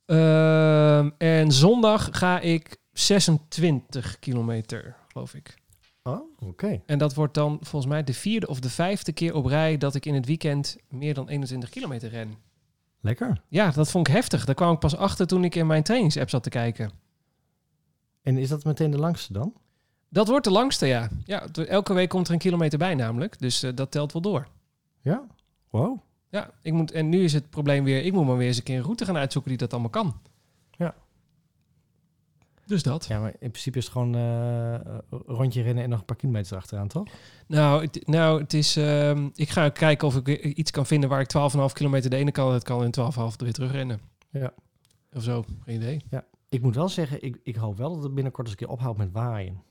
Ehm, 0.06 1.10
en 1.18 1.52
zondag 1.52 2.08
ga 2.12 2.40
ik 2.40 2.76
26 2.92 4.18
kilometer, 4.18 4.96
geloof 5.08 5.34
ik. 5.34 5.59
Oh, 6.02 6.20
oké. 6.38 6.82
En 6.86 6.98
dat 6.98 7.14
wordt 7.14 7.34
dan 7.34 7.58
volgens 7.60 7.92
mij 7.92 8.04
de 8.04 8.14
vierde 8.14 8.46
of 8.48 8.60
de 8.60 8.70
vijfde 8.70 9.12
keer 9.12 9.34
op 9.34 9.44
rij 9.44 9.78
dat 9.78 9.94
ik 9.94 10.06
in 10.06 10.14
het 10.14 10.26
weekend 10.26 10.76
meer 10.88 11.14
dan 11.14 11.28
21 11.28 11.70
kilometer 11.70 12.10
ren. 12.10 12.34
Lekker. 13.00 13.42
Ja, 13.48 13.70
dat 13.70 13.90
vond 13.90 14.08
ik 14.08 14.14
heftig. 14.14 14.44
Daar 14.44 14.54
kwam 14.54 14.72
ik 14.72 14.78
pas 14.78 14.96
achter 14.96 15.26
toen 15.26 15.44
ik 15.44 15.54
in 15.54 15.66
mijn 15.66 15.82
trainingsapp 15.82 16.30
zat 16.30 16.42
te 16.42 16.48
kijken. 16.48 16.90
En 18.22 18.38
is 18.38 18.48
dat 18.48 18.64
meteen 18.64 18.90
de 18.90 18.98
langste 18.98 19.32
dan? 19.32 19.52
Dat 20.08 20.28
wordt 20.28 20.44
de 20.44 20.50
langste, 20.50 20.86
ja. 20.86 21.08
ja 21.24 21.46
elke 21.52 21.92
week 21.92 22.08
komt 22.08 22.26
er 22.26 22.32
een 22.32 22.38
kilometer 22.38 22.78
bij 22.78 22.94
namelijk. 22.94 23.38
Dus 23.38 23.62
eh, 23.62 23.70
dat 23.74 23.90
telt 23.90 24.12
wel 24.12 24.22
door. 24.22 24.48
Ja. 25.00 25.26
Wow. 25.70 26.00
Ja, 26.28 26.50
ik 26.62 26.72
moet, 26.72 26.90
en 26.90 27.08
nu 27.08 27.24
is 27.24 27.32
het 27.32 27.50
probleem 27.50 27.84
weer... 27.84 28.04
Ik 28.04 28.12
moet 28.12 28.26
maar 28.26 28.36
weer 28.36 28.46
eens 28.46 28.56
een 28.56 28.62
keer 28.62 28.76
een 28.76 28.82
route 28.82 29.04
gaan 29.04 29.16
uitzoeken 29.16 29.50
die 29.50 29.58
dat 29.58 29.72
allemaal 29.72 29.90
kan. 29.90 30.20
Ja. 32.70 32.76
Dus 32.76 32.82
dat. 32.82 33.06
Ja, 33.06 33.20
maar 33.20 33.34
in 33.38 33.50
principe 33.50 33.78
is 33.78 33.84
het 33.84 33.92
gewoon 33.92 34.12
een 34.14 35.02
rondje 35.26 35.62
rennen 35.62 35.84
en 35.84 35.90
nog 35.90 35.98
een 35.98 36.04
paar 36.04 36.16
kilometer 36.16 36.56
achteraan, 36.56 36.88
toch? 36.88 37.08
Nou, 37.46 37.82
het, 37.82 38.06
nou, 38.06 38.40
het 38.40 38.54
is... 38.54 38.76
ehm, 38.76 39.28
ik 39.34 39.48
ga 39.48 39.68
kijken 39.68 40.06
of 40.06 40.16
ik 40.16 40.28
iets 40.44 40.70
kan 40.70 40.86
vinden 40.86 41.08
waar 41.08 41.20
ik 41.20 41.32
12,5 41.36 41.72
kilometer 41.72 42.10
de 42.10 42.16
ene 42.16 42.32
kant 42.32 42.52
uit 42.52 42.62
kan... 42.62 42.82
en 42.82 43.12
12,5 43.12 43.16
er 43.16 43.44
weer 43.44 43.52
terug 43.52 43.72
rennen. 43.72 44.00
Ja. 44.30 44.52
Of 45.12 45.22
zo, 45.22 45.44
geen 45.64 45.74
idee. 45.74 46.02
Ik 46.48 46.62
moet 46.62 46.74
wel 46.74 46.88
zeggen, 46.88 47.22
ik, 47.22 47.40
ik 47.42 47.56
hoop 47.56 47.76
wel 47.76 47.94
dat 47.94 48.02
het 48.02 48.14
binnenkort 48.14 48.46
eens 48.46 48.56
een 48.56 48.66
keer 48.66 48.74
ophoudt 48.74 48.98
met 48.98 49.12
waaien. 49.12 49.62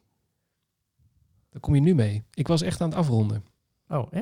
Daar 1.49 1.61
kom 1.61 1.75
je 1.75 1.81
nu 1.81 1.95
mee. 1.95 2.23
Ik 2.33 2.47
was 2.47 2.61
echt 2.61 2.81
aan 2.81 2.89
het 2.89 2.97
afronden. 2.97 3.45
Oh, 3.87 4.11
hè? 4.11 4.21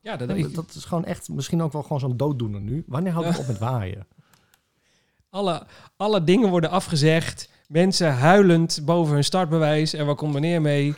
Ja, 0.00 0.16
dat, 0.16 0.54
dat 0.54 0.74
is 0.74 0.84
gewoon 0.84 1.04
echt 1.04 1.28
misschien 1.28 1.62
ook 1.62 1.72
wel 1.72 1.82
gewoon 1.82 2.00
zo'n 2.00 2.16
dooddoener 2.16 2.60
nu. 2.60 2.84
Wanneer 2.86 3.12
houdt 3.12 3.28
het 3.28 3.38
op 3.42 3.46
met 3.46 3.58
waaien? 3.58 4.06
alle, 5.30 5.66
alle 5.96 6.24
dingen 6.24 6.50
worden 6.50 6.70
afgezegd. 6.70 7.50
Mensen 7.68 8.14
huilend 8.14 8.80
boven 8.84 9.14
hun 9.14 9.24
startbewijs. 9.24 9.94
En 9.94 10.06
waar 10.06 10.14
komt 10.14 10.32
meneer 10.32 10.60
mee? 10.60 10.94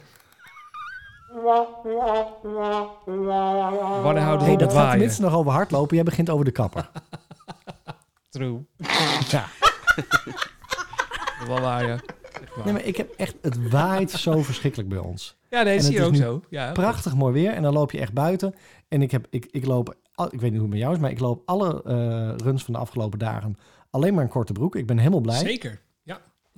Wanneer 4.02 4.22
houden 4.22 4.38
we 4.38 4.44
hey, 4.44 4.56
dat 4.56 4.72
gaat 4.72 4.90
tenminste 4.90 5.22
nog 5.22 5.34
over 5.34 5.52
hardlopen. 5.52 5.94
Jij 5.94 6.04
begint 6.04 6.30
over 6.30 6.44
de 6.44 6.50
kapper. 6.50 6.90
True. 8.30 8.64
ja. 9.30 9.44
Wel 11.46 11.60
waar. 11.60 12.04
Nee, 12.64 12.72
maar 12.72 12.84
ik 12.84 12.96
heb 12.96 13.10
echt... 13.16 13.34
Het 13.42 13.70
waait 13.70 14.10
zo 14.10 14.42
verschrikkelijk 14.42 14.88
bij 14.88 14.98
ons. 14.98 15.36
Ja, 15.48 15.62
nee, 15.62 15.80
zie 15.80 15.94
je 15.94 16.04
ook 16.04 16.16
zo. 16.16 16.42
Ja, 16.50 16.72
Prachtig 16.72 17.14
mooi 17.14 17.32
weer. 17.32 17.52
En 17.52 17.62
dan 17.62 17.72
loop 17.72 17.90
je 17.90 18.00
echt 18.00 18.12
buiten. 18.12 18.54
En 18.88 19.02
ik, 19.02 19.10
heb, 19.10 19.26
ik, 19.30 19.46
ik 19.50 19.66
loop... 19.66 19.94
Ik 20.30 20.40
weet 20.40 20.50
niet 20.50 20.60
hoe 20.60 20.60
het 20.60 20.70
met 20.70 20.78
jou 20.78 20.94
is, 20.94 21.00
maar 21.00 21.10
ik 21.10 21.20
loop 21.20 21.42
alle 21.44 21.82
eh, 21.82 22.46
runs 22.46 22.64
van 22.64 22.74
de 22.74 22.80
afgelopen 22.80 23.18
dagen 23.18 23.56
alleen 23.90 24.14
maar 24.14 24.24
in 24.24 24.30
korte 24.30 24.52
broek. 24.52 24.76
Ik 24.76 24.86
ben 24.86 24.98
helemaal 24.98 25.20
blij. 25.20 25.38
Zeker. 25.38 25.80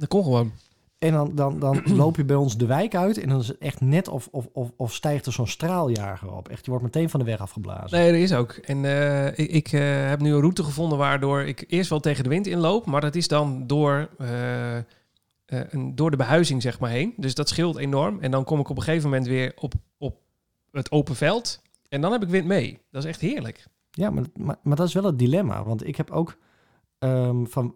Dat 0.03 0.11
kon 0.11 0.23
gewoon. 0.23 0.53
En 0.99 1.12
dan, 1.12 1.35
dan, 1.35 1.59
dan 1.59 1.83
loop 2.03 2.16
je 2.16 2.24
bij 2.24 2.37
ons 2.37 2.57
de 2.57 2.66
wijk 2.66 2.95
uit 2.95 3.19
en 3.19 3.29
dan 3.29 3.41
is 3.41 3.49
het 3.49 3.59
echt 3.59 3.81
net 3.81 4.09
of, 4.09 4.29
of, 4.31 4.49
of, 4.53 4.70
of 4.77 4.95
stijgt 4.95 5.27
er 5.27 5.33
zo'n 5.33 5.47
straaljager 5.47 6.33
op. 6.33 6.49
Echt, 6.49 6.65
je 6.65 6.70
wordt 6.70 6.87
meteen 6.87 7.11
van 7.11 7.20
de 7.20 7.27
weg 7.27 7.41
afgeblazen. 7.41 7.99
Nee, 7.99 8.12
dat 8.12 8.20
is 8.20 8.33
ook. 8.33 8.53
En 8.53 8.85
eh, 8.85 9.27
ik, 9.27 9.51
ik 9.51 9.73
eh, 9.73 9.81
heb 10.09 10.20
nu 10.20 10.33
een 10.33 10.41
route 10.41 10.65
gevonden 10.65 10.99
waardoor 10.99 11.43
ik 11.43 11.65
eerst 11.69 11.91
wel 11.91 12.01
tegen 12.01 12.23
de 12.23 12.29
wind 12.29 12.47
inloop. 12.47 12.87
Maar 12.87 13.01
dat 13.01 13.15
is 13.15 13.29
dan 13.29 13.66
door, 13.66 14.09
eh, 14.19 14.77
een, 15.47 15.95
door 15.95 16.11
de 16.11 16.16
behuizing 16.16 16.62
zeg 16.62 16.81
maar 16.81 16.91
heen. 16.91 17.15
Dus 17.16 17.35
dat 17.35 17.49
scheelt 17.49 17.77
enorm. 17.77 18.20
En 18.20 18.31
dan 18.31 18.45
kom 18.45 18.61
ik 18.61 18.69
op 18.69 18.77
een 18.77 18.83
gegeven 18.83 19.11
moment 19.11 19.29
weer 19.29 19.53
op, 19.57 19.74
op 19.99 20.16
het 20.70 20.91
open 20.91 21.16
veld. 21.16 21.62
En 21.89 22.01
dan 22.01 22.12
heb 22.12 22.23
ik 22.23 22.29
wind 22.29 22.47
mee. 22.47 22.79
Dat 22.91 23.03
is 23.03 23.09
echt 23.09 23.20
heerlijk. 23.20 23.66
Ja, 23.91 24.11
maar, 24.11 24.24
maar, 24.35 24.57
maar 24.62 24.77
dat 24.77 24.87
is 24.87 24.95
wel 24.95 25.05
het 25.05 25.19
dilemma. 25.19 25.65
Want 25.65 25.87
ik 25.87 25.97
heb 25.97 26.11
ook 26.11 26.37
ehm, 27.03 27.45
van 27.45 27.74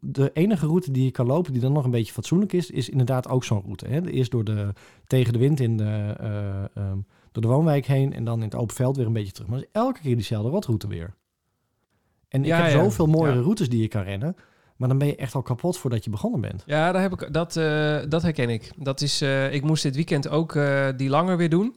de 0.00 0.30
enige 0.32 0.66
route 0.66 0.90
die 0.90 1.04
je 1.04 1.10
kan 1.10 1.26
lopen 1.26 1.52
die 1.52 1.60
dan 1.60 1.72
nog 1.72 1.84
een 1.84 1.90
beetje 1.90 2.12
fatsoenlijk 2.12 2.52
is, 2.52 2.70
is 2.70 2.88
inderdaad 2.88 3.28
ook 3.28 3.44
zo'n 3.44 3.62
route. 3.64 3.86
Hè? 3.88 4.06
Eerst 4.06 4.30
door 4.30 4.44
de, 4.44 4.72
tegen 5.06 5.32
de 5.32 5.38
wind 5.38 5.60
in 5.60 5.76
de, 5.76 6.14
eh, 6.20 6.64
ehm, 6.74 6.98
door 7.32 7.42
de 7.42 7.48
woonwijk 7.48 7.86
heen 7.86 8.12
en 8.12 8.24
dan 8.24 8.38
in 8.38 8.44
het 8.44 8.54
open 8.54 8.74
veld 8.74 8.96
weer 8.96 9.06
een 9.06 9.12
beetje 9.12 9.32
terug. 9.32 9.48
Maar 9.48 9.58
is 9.58 9.64
elke 9.72 10.00
keer 10.00 10.14
diezelfde 10.14 10.50
rotroute 10.50 10.86
weer. 10.88 11.14
En 12.28 12.44
Ja, 12.44 12.56
ik 12.58 12.62
heb 12.64 12.72
ja. 12.72 12.82
zoveel 12.84 13.06
mooiere 13.06 13.36
Ja. 13.38 13.42
routes 13.42 13.68
die 13.68 13.80
je 13.80 13.88
kan 13.88 14.02
rennen. 14.02 14.36
Maar 14.76 14.88
dan 14.88 14.98
ben 14.98 15.06
je 15.06 15.16
echt 15.16 15.34
al 15.34 15.42
kapot 15.42 15.78
voordat 15.78 16.04
je 16.04 16.10
begonnen 16.10 16.40
bent. 16.40 16.62
Ja, 16.66 16.92
daar 16.92 17.02
heb 17.02 17.12
ik, 17.12 17.32
dat, 17.32 17.56
eh, 17.56 17.98
dat 18.08 18.22
herken 18.22 18.48
ik. 18.48 18.70
Dat 18.78 19.00
is, 19.00 19.20
eh, 19.20 19.52
ik 19.52 19.62
moest 19.62 19.82
dit 19.82 19.94
weekend 19.96 20.28
ook 20.28 20.58
die 20.96 21.08
langer 21.08 21.36
weer 21.36 21.50
doen. 21.50 21.76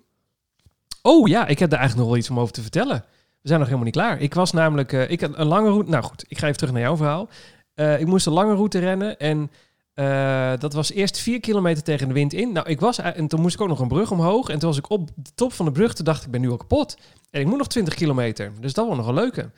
Oh 1.01 1.27
ja, 1.27 1.47
ik 1.47 1.59
heb 1.59 1.69
daar 1.69 1.79
eigenlijk 1.79 2.07
nog 2.07 2.07
wel 2.07 2.17
iets 2.23 2.29
om 2.29 2.39
over 2.39 2.53
te 2.53 2.61
vertellen. 2.61 3.03
We 3.47 3.53
zijn 3.53 3.65
nog 3.65 3.71
helemaal 3.71 3.93
niet 3.93 4.03
klaar. 4.03 4.21
Ik 4.21 4.33
was 4.33 4.51
namelijk, 4.51 4.93
eh, 4.93 5.09
ik 5.09 5.21
had 5.21 5.37
een 5.37 5.47
lange 5.47 5.69
route. 5.69 5.89
Nou 5.89 6.03
goed, 6.03 6.25
ik 6.27 6.37
ga 6.37 6.45
even 6.45 6.57
terug 6.57 6.73
naar 6.73 6.81
jouw 6.81 6.97
verhaal. 6.97 7.29
Eh, 7.73 7.99
ik 7.99 8.05
moest 8.05 8.25
een 8.25 8.33
lange 8.33 8.53
route 8.53 8.79
rennen 8.79 9.19
en 9.19 9.51
eh, 9.93 10.53
dat 10.59 10.73
was 10.73 10.91
eerst 10.91 11.19
vier 11.19 11.39
kilometer 11.39 11.83
tegen 11.83 12.07
de 12.07 12.13
wind 12.13 12.33
in. 12.33 12.51
Nou, 12.51 12.69
ik 12.69 12.79
was, 12.79 12.97
en 12.97 13.27
toen 13.27 13.41
moest 13.41 13.55
ik 13.55 13.61
ook 13.61 13.67
nog 13.67 13.79
een 13.79 13.87
brug 13.87 14.11
omhoog. 14.11 14.49
En 14.49 14.59
toen 14.59 14.69
was 14.69 14.77
ik 14.77 14.89
op 14.89 15.09
de 15.15 15.31
top 15.35 15.53
van 15.53 15.65
de 15.65 15.71
brug, 15.71 15.93
toen 15.93 16.05
dacht 16.05 16.19
ik, 16.19 16.25
ik 16.25 16.31
ben 16.31 16.41
nu 16.41 16.49
al 16.49 16.57
kapot. 16.57 16.97
En 17.29 17.41
ik 17.41 17.47
moet 17.47 17.57
nog 17.57 17.67
20 17.67 17.93
kilometer. 17.93 18.51
Dus 18.59 18.73
dat 18.73 18.87
was 18.87 18.97
nog 18.97 19.07
een 19.07 19.13
leuke. 19.13 19.49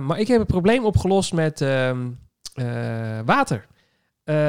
Maar 0.00 0.18
ik 0.18 0.28
heb 0.28 0.38
het 0.38 0.48
probleem 0.48 0.84
opgelost 0.84 1.32
met 1.32 1.60
ehm, 1.60 2.06
eh, 2.54 2.66
water. 3.24 3.66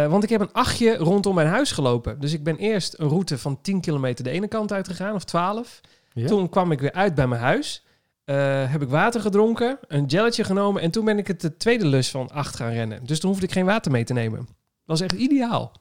Want 0.10 0.24
ik 0.24 0.30
heb 0.30 0.42
een 0.42 0.54
achtje 0.54 0.96
rondom 0.96 1.36
mijn 1.36 1.48
huis 1.48 1.72
gelopen. 1.72 2.20
Dus 2.20 2.34
ik 2.34 2.44
ben 2.44 2.58
eerst 2.58 3.00
een 3.00 3.08
route 3.08 3.38
van 3.38 3.62
10 3.62 3.82
kilometer 3.82 4.24
de 4.24 4.30
ene 4.30 4.48
kant 4.48 4.74
uit 4.74 4.88
gegaan, 4.88 5.16
of 5.16 5.24
12. 5.24 5.82
Ja? 6.14 6.28
Toen 6.28 6.50
kwam 6.50 6.72
ik 6.72 6.80
weer 6.80 6.94
uit 6.94 7.16
bij 7.16 7.28
mijn 7.28 7.42
huis. 7.42 7.84
Eh, 8.30 8.72
heb 8.72 8.82
ik 8.82 8.90
water 8.90 9.22
gedronken, 9.22 9.80
een 9.88 10.10
gelletje 10.10 10.44
genomen 10.44 10.82
en 10.82 10.92
toen 10.92 11.06
ben 11.06 11.18
ik 11.18 11.28
het 11.28 11.42
de 11.42 11.58
tweede 11.58 11.86
lus 11.86 12.12
van 12.12 12.30
8 12.32 12.56
gaan 12.56 12.72
rennen. 12.72 13.06
Dus 13.06 13.20
toen 13.20 13.30
hoefde 13.30 13.46
ik 13.46 13.52
geen 13.52 13.66
water 13.66 13.92
mee 13.92 14.04
te 14.04 14.14
nemen. 14.14 14.38
Dat 14.38 14.48
was 14.86 15.02
echt 15.02 15.12
ideaal. 15.12 15.72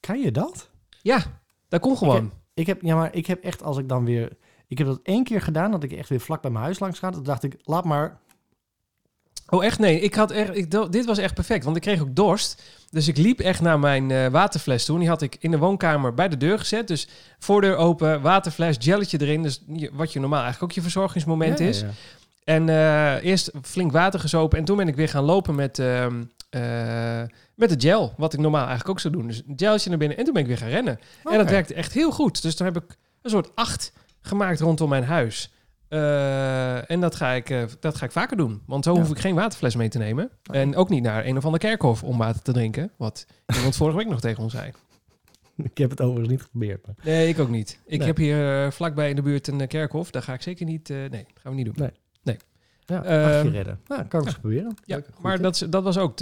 Kan 0.00 0.20
je 0.20 0.32
dat? 0.32 0.70
Ja, 1.02 1.22
dat 1.68 1.80
kon 1.80 1.96
gewoon. 1.96 2.32
Ik 2.54 2.66
heb, 2.66 2.82
ja, 2.82 2.96
maar 2.96 3.14
ik 3.14 3.26
heb 3.26 3.44
echt 3.44 3.62
als 3.62 3.78
ik 3.78 3.88
dan 3.88 4.04
weer... 4.04 4.36
Ik 4.66 4.78
heb 4.78 4.86
dat 4.86 5.00
één 5.02 5.24
keer 5.24 5.40
gedaan, 5.40 5.70
dat 5.70 5.82
ik 5.82 5.92
echt 5.92 6.08
weer 6.08 6.20
vlak 6.20 6.42
bij 6.42 6.50
mijn 6.50 6.64
huis 6.64 6.78
langs 6.78 6.98
ga. 6.98 7.10
Toen 7.10 7.22
dacht 7.22 7.42
ik, 7.42 7.56
laat 7.62 7.84
maar. 7.84 8.18
Oh, 9.50 9.64
echt? 9.64 9.78
Nee, 9.78 10.00
ik 10.00 10.14
had 10.14 10.30
echt, 10.30 10.56
ik, 10.56 10.70
dit 10.92 11.04
was 11.04 11.18
echt 11.18 11.34
perfect, 11.34 11.64
want 11.64 11.76
ik 11.76 11.82
kreeg 11.82 12.00
ook 12.00 12.14
dorst. 12.16 12.62
Dus 12.90 13.08
ik 13.08 13.16
liep 13.16 13.40
echt 13.40 13.60
naar 13.60 13.78
mijn 13.78 14.10
eh, 14.10 14.26
waterfles 14.26 14.84
toe. 14.84 14.94
En 14.94 15.00
die 15.00 15.10
had 15.10 15.22
ik 15.22 15.36
in 15.40 15.50
de 15.50 15.58
woonkamer 15.58 16.14
bij 16.14 16.28
de 16.28 16.36
deur 16.36 16.58
gezet. 16.58 16.88
Dus 16.88 17.08
voordeur 17.38 17.76
open, 17.76 18.20
waterfles, 18.20 18.76
gelletje 18.80 19.20
erin. 19.20 19.42
Dus 19.42 19.62
wat 19.92 20.12
je 20.12 20.20
normaal 20.20 20.42
eigenlijk 20.42 20.70
ook 20.70 20.76
je 20.76 20.82
verzorgingsmoment 20.82 21.58
Ja, 21.58 21.64
is. 21.64 21.80
ja. 21.80 21.86
En 22.44 22.68
eh, 22.68 23.24
eerst 23.24 23.50
flink 23.62 23.92
water 23.92 24.20
gezopen. 24.20 24.58
En 24.58 24.64
toen 24.64 24.76
ben 24.76 24.88
ik 24.88 24.96
weer 24.96 25.08
gaan 25.08 25.24
lopen 25.24 25.54
met, 25.54 25.78
eh, 25.78 26.06
met 27.54 27.80
de 27.80 27.88
gel. 27.88 28.14
Wat 28.16 28.32
ik 28.32 28.40
normaal 28.40 28.60
eigenlijk 28.66 28.90
ook 28.90 29.00
zou 29.00 29.14
doen. 29.14 29.26
Dus 29.26 29.42
een 29.48 29.54
geltje 29.56 29.88
naar 29.88 29.98
binnen. 29.98 30.16
En 30.18 30.24
toen 30.24 30.32
ben 30.32 30.42
ik 30.42 30.48
weer 30.48 30.58
gaan 30.58 30.68
rennen. 30.68 31.00
En 31.24 31.38
dat 31.38 31.50
werkte 31.50 31.74
echt 31.74 31.92
heel 31.92 32.10
goed. 32.10 32.42
Dus 32.42 32.54
toen 32.54 32.66
heb 32.66 32.76
ik 32.76 32.96
een 33.22 33.30
soort 33.30 33.50
acht 33.54 33.92
gemaakt 34.22 34.60
rondom 34.60 34.88
mijn 34.88 35.04
huis. 35.04 35.52
Eh, 35.90 36.90
en 36.90 37.00
dat 37.00 37.14
ga, 37.14 37.30
ik, 37.30 37.50
eh, 37.50 37.62
dat 37.80 37.96
ga 37.96 38.04
ik 38.04 38.10
vaker 38.12 38.36
doen. 38.36 38.62
Want 38.66 38.84
zo 38.84 38.92
Ja. 38.94 39.00
hoef 39.00 39.10
ik 39.10 39.18
geen 39.18 39.34
waterfles 39.34 39.74
mee 39.76 39.88
te 39.88 39.98
nemen. 39.98 40.30
En 40.52 40.76
ook 40.76 40.88
niet 40.88 41.02
naar 41.02 41.26
een 41.26 41.36
of 41.36 41.44
ander 41.44 41.60
kerkhof 41.60 42.02
om 42.04 42.18
water 42.18 42.42
te 42.42 42.52
drinken. 42.52 42.90
Wat 42.96 43.26
iemand 43.56 43.76
vorige 43.76 43.96
week 43.96 44.08
nog 44.08 44.20
tegen 44.20 44.42
ons 44.42 44.52
zei. 44.52 44.72
Ik 45.70 45.78
heb 45.78 45.90
het 45.90 46.00
overigens 46.00 46.28
niet 46.28 46.42
geprobeerd. 46.42 46.86
Maar... 46.86 46.94
Nee, 47.02 47.28
ik 47.28 47.38
ook 47.38 47.48
niet. 47.48 47.80
Ik 47.86 47.98
Nee. 47.98 48.06
heb 48.06 48.16
hier 48.16 48.64
eh, 48.64 48.70
vlakbij 48.70 49.08
in 49.10 49.16
de 49.16 49.22
buurt 49.22 49.46
een 49.46 49.66
kerkhof. 49.66 50.10
Daar 50.10 50.22
ga 50.22 50.32
ik 50.32 50.42
zeker 50.42 50.66
niet... 50.66 50.88
nee, 50.88 51.08
dat 51.10 51.22
gaan 51.42 51.52
we 51.54 51.62
niet 51.62 51.74
doen. 51.76 51.90
Ja, 52.86 53.02
Ehm, 53.04 53.34
achtje 53.34 53.50
redden. 53.50 53.80
Nou, 53.86 54.04
kan 54.04 54.20
ik 54.20 54.26
eens 54.26 54.38
proberen. 54.38 54.74
Ja, 54.84 54.96
Leuk, 54.96 55.06
maar 55.20 55.34
tip. 55.34 55.42
dat, 55.42 55.66
dat 55.70 55.82
was 55.82 55.98
ook 55.98 56.16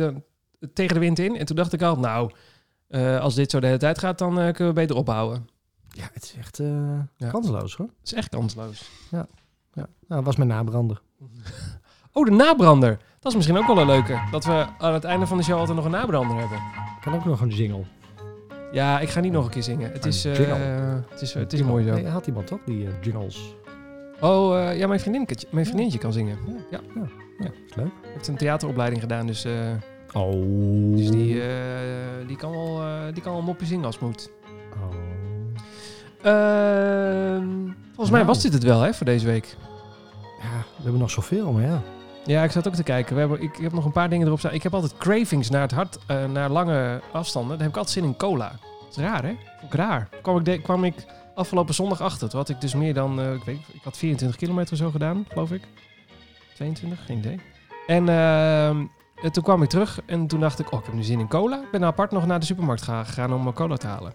tegen 0.74 0.94
de 0.94 1.00
wind 1.00 1.18
in. 1.18 1.36
En 1.38 1.46
toen 1.46 1.56
dacht 1.56 1.72
ik 1.72 1.82
al, 1.82 1.96
nou, 1.98 2.30
als 3.20 3.34
dit 3.34 3.50
zo 3.50 3.60
de 3.60 3.66
hele 3.66 3.78
tijd 3.78 3.98
gaat, 3.98 4.18
dan 4.18 4.34
kunnen 4.34 4.66
we 4.66 4.72
beter 4.72 4.96
ophouden. 4.96 5.48
Ja, 5.88 6.08
het 6.12 6.22
is 6.22 6.34
echt 6.38 6.60
kansloos 7.30 7.74
hoor. 7.76 7.86
Het 7.86 8.06
is 8.06 8.12
echt 8.12 8.28
kansloos. 8.28 8.90
Ja. 9.10 9.26
Nou, 9.82 9.88
dat 10.08 10.24
was 10.24 10.36
mijn 10.36 10.48
nabrander. 10.48 11.00
Oh, 12.12 12.24
de 12.24 12.30
nabrander. 12.30 12.98
Dat 13.20 13.30
is 13.32 13.34
misschien 13.34 13.58
ook 13.58 13.66
wel 13.66 13.78
een 13.78 13.86
leuke. 13.86 14.20
Dat 14.30 14.44
we 14.44 14.66
aan 14.78 14.92
het 14.92 15.04
einde 15.04 15.26
van 15.26 15.36
de 15.36 15.42
show 15.42 15.58
altijd 15.58 15.76
nog 15.76 15.84
een 15.84 15.90
nabrander 15.90 16.36
hebben. 16.38 16.58
Kan 17.00 17.14
ook 17.14 17.24
nog 17.24 17.40
een 17.40 17.48
jingle. 17.48 17.82
Ja, 18.72 19.00
ik 19.00 19.08
ga 19.08 19.20
niet 19.20 19.32
nog 19.32 19.44
een 19.44 19.50
keer 19.50 19.62
zingen. 19.62 19.92
Het 19.92 20.06
is, 20.06 20.24
Een 20.24 20.32
jingle. 20.32 20.54
het 21.10 21.20
is, 21.20 21.34
het 21.34 21.52
is 21.52 21.62
mooi 21.62 21.84
zo. 21.86 21.92
Nee, 21.94 22.06
had 22.06 22.26
iemand 22.26 22.46
toch, 22.46 22.58
die 22.66 22.86
eh, 22.86 22.92
jingles? 23.00 23.54
Oh, 24.20 24.58
eh, 24.58 24.78
ja, 24.78 24.86
mijn 24.86 25.00
vriendinnetje, 25.00 25.46
mijn 25.50 25.64
vriendinnetje 25.64 26.00
kan 26.00 26.12
zingen. 26.12 26.38
Ja, 26.70 26.80
Ja. 26.94 27.02
ja 27.38 27.50
is 27.66 27.74
leuk. 27.74 27.90
Heeft 28.02 28.28
een 28.28 28.36
theateropleiding 28.36 29.00
gedaan, 29.02 29.26
dus, 29.26 29.46
Oh. 30.14 30.32
dus 30.96 31.10
die, 31.10 31.40
die, 32.26 32.36
kan 32.36 32.50
wel, 32.50 32.80
die 33.12 33.22
kan 33.22 33.32
wel 33.32 33.42
moppie 33.42 33.66
zingen 33.66 33.84
als 33.84 33.94
het 33.94 34.04
moet. 34.04 34.30
Oh. 34.72 34.94
Ehm, 36.22 37.46
volgens 37.86 38.10
mij 38.10 38.20
Nou. 38.22 38.26
was 38.26 38.42
dit 38.42 38.52
het 38.52 38.62
wel, 38.62 38.80
hè, 38.80 38.94
voor 38.94 39.06
deze 39.06 39.26
week. 39.26 39.56
Ja, 40.42 40.58
we 40.76 40.82
hebben 40.82 41.00
nog 41.00 41.10
zoveel, 41.10 41.52
maar 41.52 41.62
ja. 41.62 41.82
Ja, 42.24 42.42
ik 42.44 42.50
zat 42.50 42.66
ook 42.68 42.74
te 42.74 42.82
kijken. 42.82 43.14
We 43.14 43.20
hebben, 43.20 43.42
ik, 43.42 43.56
ik 43.56 43.62
heb 43.62 43.72
nog 43.72 43.84
een 43.84 43.92
paar 43.92 44.08
dingen 44.08 44.26
erop 44.26 44.38
staan. 44.38 44.52
Ik 44.52 44.62
heb 44.62 44.74
altijd 44.74 44.96
cravings 44.96 45.50
naar 45.50 45.60
het 45.60 45.70
hart, 45.70 45.98
eh, 46.06 46.24
naar 46.24 46.50
lange 46.50 47.00
afstanden. 47.12 47.50
Dan 47.50 47.60
heb 47.60 47.68
ik 47.68 47.76
altijd 47.76 47.94
zin 47.94 48.04
in 48.04 48.16
cola. 48.16 48.52
Dat 48.84 48.96
is 48.96 49.02
raar, 49.02 49.22
hè? 49.22 49.34
Vond 49.60 49.72
ik 49.72 49.78
raar. 49.78 50.08
Kwam 50.22 50.36
ik, 50.38 50.44
de- 50.44 50.60
kwam 50.60 50.84
ik 50.84 50.94
afgelopen 51.34 51.74
zondag 51.74 52.00
achter. 52.00 52.28
Toen 52.28 52.38
had 52.38 52.48
ik 52.48 52.60
dus 52.60 52.74
meer 52.74 52.94
dan, 52.94 53.20
eh, 53.20 53.32
ik 53.32 53.42
weet 53.44 53.58
ik 53.72 53.80
had 53.82 53.96
24 53.96 54.38
kilometer 54.38 54.76
zo 54.76 54.90
gedaan, 54.90 55.24
geloof 55.28 55.52
ik. 55.52 55.62
22, 56.54 57.04
geen 57.04 57.18
idee. 57.18 57.40
En 57.86 58.08
ehm, 58.08 58.84
en 59.22 59.32
toen 59.32 59.42
kwam 59.42 59.62
ik 59.62 59.68
terug 59.68 60.00
en 60.06 60.26
toen 60.26 60.40
dacht 60.40 60.58
ik, 60.58 60.72
oh, 60.72 60.78
ik 60.78 60.84
heb 60.86 60.94
nu 60.94 61.02
zin 61.02 61.20
in 61.20 61.28
cola. 61.28 61.56
Ik 61.56 61.70
ben 61.70 61.84
apart 61.84 62.10
nog 62.10 62.26
naar 62.26 62.40
de 62.40 62.46
supermarkt 62.46 62.82
ga- 62.82 63.04
gegaan 63.04 63.32
om 63.32 63.42
mijn 63.42 63.54
cola 63.54 63.76
te 63.76 63.86
halen. 63.86 64.12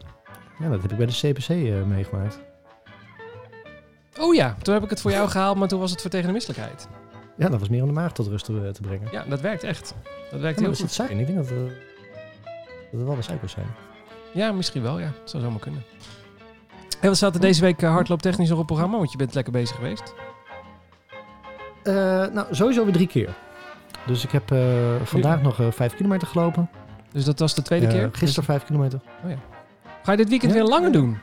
Ja, 0.60 0.70
dat 0.70 0.82
heb 0.82 0.92
ik 0.92 0.98
bij 0.98 1.06
de 1.06 1.14
CPC 1.14 1.48
eh, 1.50 1.84
meegemaakt. 1.84 2.40
Oh 4.20 4.36
ja, 4.36 4.56
toen 4.62 4.74
heb 4.74 4.84
ik 4.84 4.90
het 4.90 5.02
voor 5.02 5.12
jou 5.12 5.30
gehaald, 5.30 5.58
maar 5.58 5.68
toen 5.68 5.80
was 5.80 5.92
het 5.92 6.02
voor 6.02 6.10
tegen 6.10 6.28
de 6.28 6.34
misselijkheid. 6.34 6.88
Ja, 7.38 7.50
dat 7.50 7.60
was 7.60 7.70
meer 7.70 7.82
om 7.82 7.88
de 7.88 7.94
maag 7.94 8.12
tot 8.14 8.28
rust 8.28 8.46
te, 8.46 8.70
te 8.74 8.82
brengen. 8.82 9.08
Ja, 9.12 9.24
dat 9.30 9.42
werkt 9.42 9.64
echt. 9.64 9.96
Dat 10.32 10.40
werkt 10.42 10.60
Ja, 10.60 10.66
heel 10.66 10.76
goed. 10.76 11.00
Ik 11.10 11.26
denk 11.26 11.36
dat, 11.36 11.52
eh, 11.52 11.58
dat 12.92 13.00
er 13.00 13.06
wel 13.06 13.16
wat 13.16 13.24
suikers 13.24 13.52
zijn. 13.52 13.66
Ja, 14.34 14.52
misschien 14.52 14.82
wel, 14.82 15.00
ja. 15.00 15.12
Dat 15.20 15.30
zou 15.30 15.44
zomaar 15.44 15.60
kunnen. 15.60 15.84
En 17.02 17.08
wat 17.08 17.18
staat 17.18 17.36
er 17.36 17.42
deze 17.42 17.62
week 17.62 17.82
eh, 17.82 17.90
hardlooptechnisch 17.92 18.50
nog 18.50 18.58
op 18.60 18.64
het 18.64 18.68
programma? 18.74 18.98
Want 18.98 19.12
je 19.12 19.18
bent 19.18 19.34
lekker 19.34 19.54
bezig 19.54 19.76
geweest. 19.76 20.14
Eh, 21.84 21.94
nou, 22.34 22.46
sowieso 22.52 22.84
weer 22.84 22.94
drie 22.94 23.08
keer. 23.08 23.30
Dus 24.06 24.24
ik 24.24 24.32
heb 24.32 24.52
eh, 24.52 24.60
vandaag 25.04 25.42
nog 25.42 25.60
eh, 25.60 25.68
vijf 25.72 25.96
kilometer 25.96 26.28
gelopen. 26.28 26.70
Dus 27.12 27.26
dat 27.26 27.40
was 27.40 27.56
de 27.56 27.62
tweede 27.62 27.86
Eh, 27.88 27.92
keer. 27.92 28.10
Gisteren 28.12 28.44
vijf 28.44 28.66
kilometer. 28.66 29.00
Ga 30.04 30.12
je 30.12 30.18
dit 30.18 30.30
weekend 30.30 30.52
Ja. 30.54 30.58
weer 30.60 30.68
langer 30.70 30.92
doen? 30.92 31.18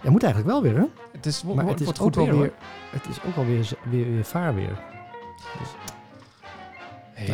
Ja, 0.00 0.10
moet 0.10 0.22
eigenlijk 0.22 0.52
wel 0.52 0.62
weer, 0.62 0.76
hè? 0.76 0.84
Het 1.12 1.26
is, 1.26 1.42
Maar 1.42 1.66
het 1.66 1.80
is 1.80 1.88
ook 1.88 1.96
goed 1.96 2.14
wel 2.14 2.24
weer, 2.24 2.38
weer, 2.38 2.52
het 2.90 3.06
is 3.08 3.18
ook 3.26 3.36
alweer 3.36 3.68
weer, 3.82 4.12
weer 4.12 4.24
vaarweer. 4.24 4.68
hoor. 4.68 4.78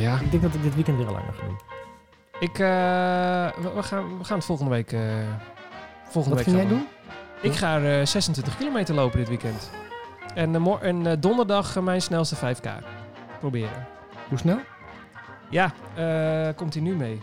Ja. 0.00 0.18
Ik 0.20 0.30
denk 0.30 0.42
dat 0.42 0.54
ik 0.54 0.62
dit 0.62 0.74
weekend 0.74 0.96
weer 0.96 1.06
al 1.06 1.12
langer 1.12 1.32
ga 1.32 1.44
doen. 1.46 1.58
Ik, 2.40 2.58
eh, 2.58 3.62
we, 3.64 3.74
we 3.74 3.82
gaan, 3.82 4.18
we 4.18 4.24
gaan 4.24 4.36
het 4.36 4.46
volgende 4.46 4.70
week... 4.70 4.92
eh 4.92 5.00
volgende 6.08 6.36
Wat 6.36 6.46
week 6.46 6.56
ging 6.56 6.68
jij 6.68 6.78
doen? 6.78 6.86
Ik 7.40 7.52
ga 7.52 7.82
eh, 7.82 8.06
26 8.06 8.56
kilometer 8.56 8.94
lopen 8.94 9.18
dit 9.18 9.28
weekend. 9.28 9.70
En, 10.34 10.54
eh, 10.54 10.72
en 10.82 11.06
eh, 11.06 11.12
donderdag 11.18 11.76
eh, 11.76 11.82
mijn 11.82 12.02
snelste 12.02 12.36
5K. 12.36 12.68
Proberen. 13.38 13.86
Hoe 14.28 14.38
snel? 14.38 14.58
Ja, 15.50 15.72
eh, 15.94 16.54
komt 16.56 16.74
hij 16.74 16.82
nu 16.82 16.94
mee? 16.94 17.20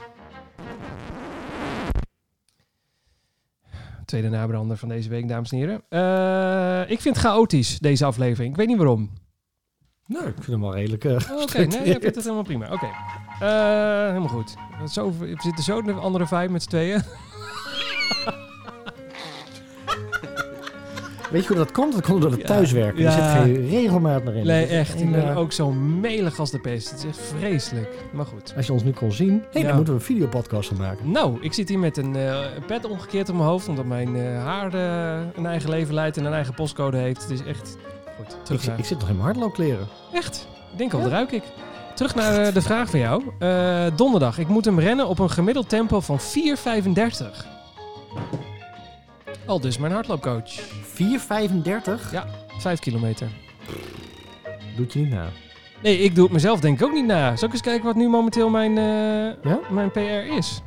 Tweede 4.11 4.29
nabrander 4.29 4.77
van 4.77 4.89
deze 4.89 5.09
week, 5.09 5.27
dames 5.27 5.51
en 5.51 5.57
heren. 5.57 5.81
Eh, 5.89 6.91
ik 6.91 7.01
vind 7.01 7.15
het 7.15 7.25
chaotisch, 7.25 7.79
deze 7.79 8.05
aflevering. 8.05 8.51
Ik 8.51 8.57
weet 8.57 8.67
niet 8.67 8.77
waarom. 8.77 9.09
Nou, 10.07 10.25
ik 10.27 10.33
vind 10.33 10.47
hem 10.47 10.61
wel 10.61 10.73
redelijk... 10.75 11.03
eh, 11.05 11.13
Oké, 11.41 11.57
nee, 11.65 11.79
ik 11.79 12.01
vind 12.01 12.15
het 12.15 12.23
helemaal 12.23 12.43
prima. 12.43 12.71
Oké, 12.71 12.85
Eh, 13.39 14.07
helemaal 14.07 14.27
goed. 14.27 14.55
Zo, 14.91 15.17
we 15.17 15.33
zitten 15.37 15.63
zo 15.63 15.79
in 15.79 15.87
een 15.87 15.97
andere 15.97 16.27
vibe 16.27 16.49
met 16.51 16.63
z'n 16.63 16.69
tweeën. 16.69 17.01
Weet 21.31 21.41
je 21.41 21.47
hoe 21.47 21.57
dat 21.57 21.71
komt? 21.71 21.93
Dat 21.93 22.05
komt 22.05 22.21
door 22.21 22.31
het 22.31 22.45
thuiswerken. 22.45 23.01
Ja. 23.01 23.05
Er 23.05 23.11
zit 23.11 23.41
geen 23.43 23.69
regelmaat 23.69 24.23
meer 24.23 24.35
in. 24.35 24.45
Nee, 24.45 24.65
echt. 24.65 24.93
Ik 24.93 24.99
een, 25.01 25.11
ben 25.11 25.29
eh, 25.29 25.37
ook 25.37 25.51
zo 25.51 25.71
melig 25.71 26.39
als 26.39 26.51
de 26.51 26.59
pest. 26.59 26.89
Het 26.89 26.99
is 26.99 27.05
echt 27.05 27.19
vreselijk. 27.37 27.89
Maar 28.13 28.25
goed. 28.25 28.53
Als 28.55 28.65
je 28.65 28.73
ons 28.73 28.83
nu 28.83 28.91
kon 28.91 29.11
zien, 29.11 29.43
hey, 29.51 29.63
dan 29.63 29.75
moeten 29.75 29.93
we 29.93 29.99
een 29.99 30.05
videopodcast 30.05 30.67
van 30.67 30.77
maken. 30.77 31.11
Nou, 31.11 31.37
ik 31.41 31.53
zit 31.53 31.69
hier 31.69 31.79
met 31.79 31.97
een 31.97 32.15
eh, 32.15 32.39
pet 32.67 32.85
omgekeerd 32.85 33.29
op 33.29 33.35
mijn 33.35 33.47
hoofd, 33.47 33.67
omdat 33.67 33.85
mijn 33.85 34.15
eh, 34.15 34.43
haar 34.43 34.73
een 35.35 35.45
eigen 35.45 35.69
leven 35.69 35.93
leidt 35.93 36.17
en 36.17 36.25
een 36.25 36.33
eigen 36.33 36.53
postcode 36.53 36.97
heeft. 36.97 37.21
Het 37.21 37.31
is 37.31 37.43
echt... 37.43 37.77
Goed, 38.17 38.37
terug 38.43 38.61
Ik, 38.61 38.67
naar... 38.67 38.79
ik 38.79 38.85
zit 38.85 38.99
nog 38.99 39.09
in 39.09 39.13
mijn 39.15 39.25
hardloopkleren. 39.25 39.87
Echt? 40.13 40.47
Ik 40.71 40.77
denk 40.77 40.93
al, 40.93 40.97
Ja. 40.97 41.03
dat 41.03 41.13
ruik 41.13 41.31
ik. 41.31 41.43
Terug 41.95 42.15
naar 42.15 42.53
de 42.53 42.61
vraag 42.61 42.89
van 42.89 42.99
jou. 42.99 43.23
Donderdag. 43.95 44.37
Ik 44.37 44.47
moet 44.47 44.65
hem 44.65 44.79
rennen 44.79 45.07
op 45.07 45.19
een 45.19 45.29
gemiddeld 45.29 45.69
tempo 45.69 45.99
van 45.99 46.19
4,35. 46.19 47.45
Al 49.45 49.59
dus 49.59 49.77
mijn 49.77 49.93
hardloopcoach. 49.93 50.49
4,35? 51.01 52.11
Ja. 52.11 52.25
5 52.57 52.79
kilometer. 52.79 53.27
Doet 54.75 54.93
je 54.93 54.99
niet 54.99 55.09
na. 55.09 55.25
Nee, 55.81 55.97
ik 55.99 56.15
doe 56.15 56.23
het 56.23 56.33
mezelf 56.33 56.59
denk 56.59 56.79
ik 56.79 56.85
ook 56.85 56.93
niet 56.93 57.05
na. 57.05 57.35
Zal 57.35 57.47
ik 57.47 57.53
eens 57.53 57.63
kijken 57.63 57.85
wat 57.85 57.95
nu 57.95 58.07
momenteel 58.09 58.49
mijn, 58.49 58.77
eh, 58.77 59.43
Ja? 59.51 59.59
mijn 59.69 59.91
PR 59.91 59.99
is? 60.37 60.61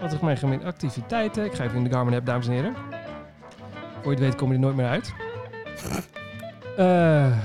Wat 0.00 0.12
is 0.12 0.20
mijn 0.20 0.36
gemiddelde 0.36 0.72
activiteiten? 0.72 1.44
Ik 1.44 1.52
ga 1.54 1.64
even 1.64 1.76
in 1.76 1.84
de 1.84 1.90
Garmin 1.90 2.14
app, 2.14 2.26
dames 2.26 2.46
en 2.46 2.52
heren. 2.52 2.74
Voor 4.02 4.12
je 4.12 4.18
het 4.18 4.20
weet 4.20 4.34
kom 4.34 4.48
je 4.48 4.54
er 4.54 4.60
nooit 4.60 4.76
meer 4.76 4.86
uit. 4.86 5.12
Eh, 6.76 7.36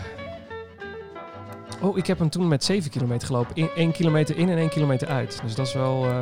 oh, 1.82 1.98
ik 1.98 2.08
heb 2.08 2.20
hem 2.20 2.30
toen 2.30 2.48
met 2.48 2.64
7 2.64 2.92
kilometer 2.92 3.28
gelopen. 3.28 3.56
In, 3.56 3.70
1 3.76 3.92
kilometer 3.92 4.38
in 4.38 4.50
en 4.50 4.58
1 4.58 4.70
kilometer 4.70 5.08
uit. 5.08 5.40
Dus 5.44 5.56
dat 5.56 5.68
is 5.68 5.74
wel... 5.74 6.06
eh, 6.06 6.20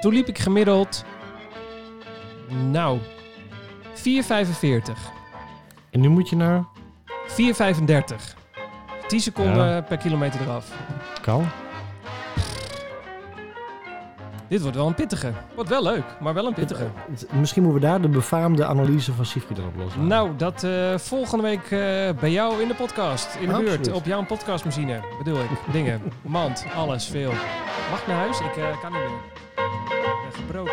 Toen 0.00 0.12
liep 0.14 0.26
ik 0.28 0.38
gemiddeld... 0.38 1.04
Nou... 2.70 2.98
4,45. 3.96 4.02
En 5.90 6.00
nu 6.00 6.08
moet 6.08 6.28
je 6.28 6.36
naar... 6.36 6.64
4,35. 7.28 7.34
10 9.06 9.20
seconden 9.20 9.84
per 9.84 9.96
kilometer 9.96 10.40
eraf. 10.40 10.72
Kan. 11.22 11.46
Dit 14.48 14.60
wordt 14.60 14.76
wel 14.76 14.86
een 14.86 14.94
pittige. 14.94 15.32
Wordt 15.54 15.70
wel 15.70 15.82
leuk, 15.82 16.04
maar 16.20 16.34
wel 16.34 16.46
een 16.46 16.54
pittige. 16.54 16.86
Het- 17.10 17.26
Misschien 17.32 17.62
moeten 17.62 17.80
we 17.80 17.86
daar 17.86 18.00
de 18.00 18.08
befaamde 18.08 18.64
analyse 18.66 19.12
van 19.12 19.24
Siegfried 19.24 19.56
dan 19.56 19.66
op 19.66 19.76
loslaten. 19.76 20.06
Nou, 20.06 20.30
dat 20.36 20.64
eh, 20.64 20.98
volgende 20.98 21.42
week 21.44 21.62
eh, 21.62 21.70
bij 22.20 22.30
jou 22.30 22.62
in 22.62 22.68
de 22.68 22.74
podcast. 22.74 23.34
In 23.40 23.48
de 23.48 23.54
Absoluut. 23.54 23.82
buurt. 23.82 23.92
Op 23.96 24.04
jouw 24.04 24.24
podcastmachine. 24.24 25.00
Bedoel 25.18 25.38
ik. 25.40 25.48
Dingen. 25.72 26.02
Mand. 26.22 26.64
Alles. 26.76 27.06
Veel. 27.08 27.30
Mag 27.90 28.00
ik 28.00 28.06
naar 28.06 28.16
huis? 28.16 28.40
Ik 28.40 28.56
eh, 28.56 28.80
kan 28.80 28.92
niet 28.92 29.00
meer. 29.00 29.18
Ik 29.96 30.30
ben 30.30 30.32
gebroken. 30.32 30.72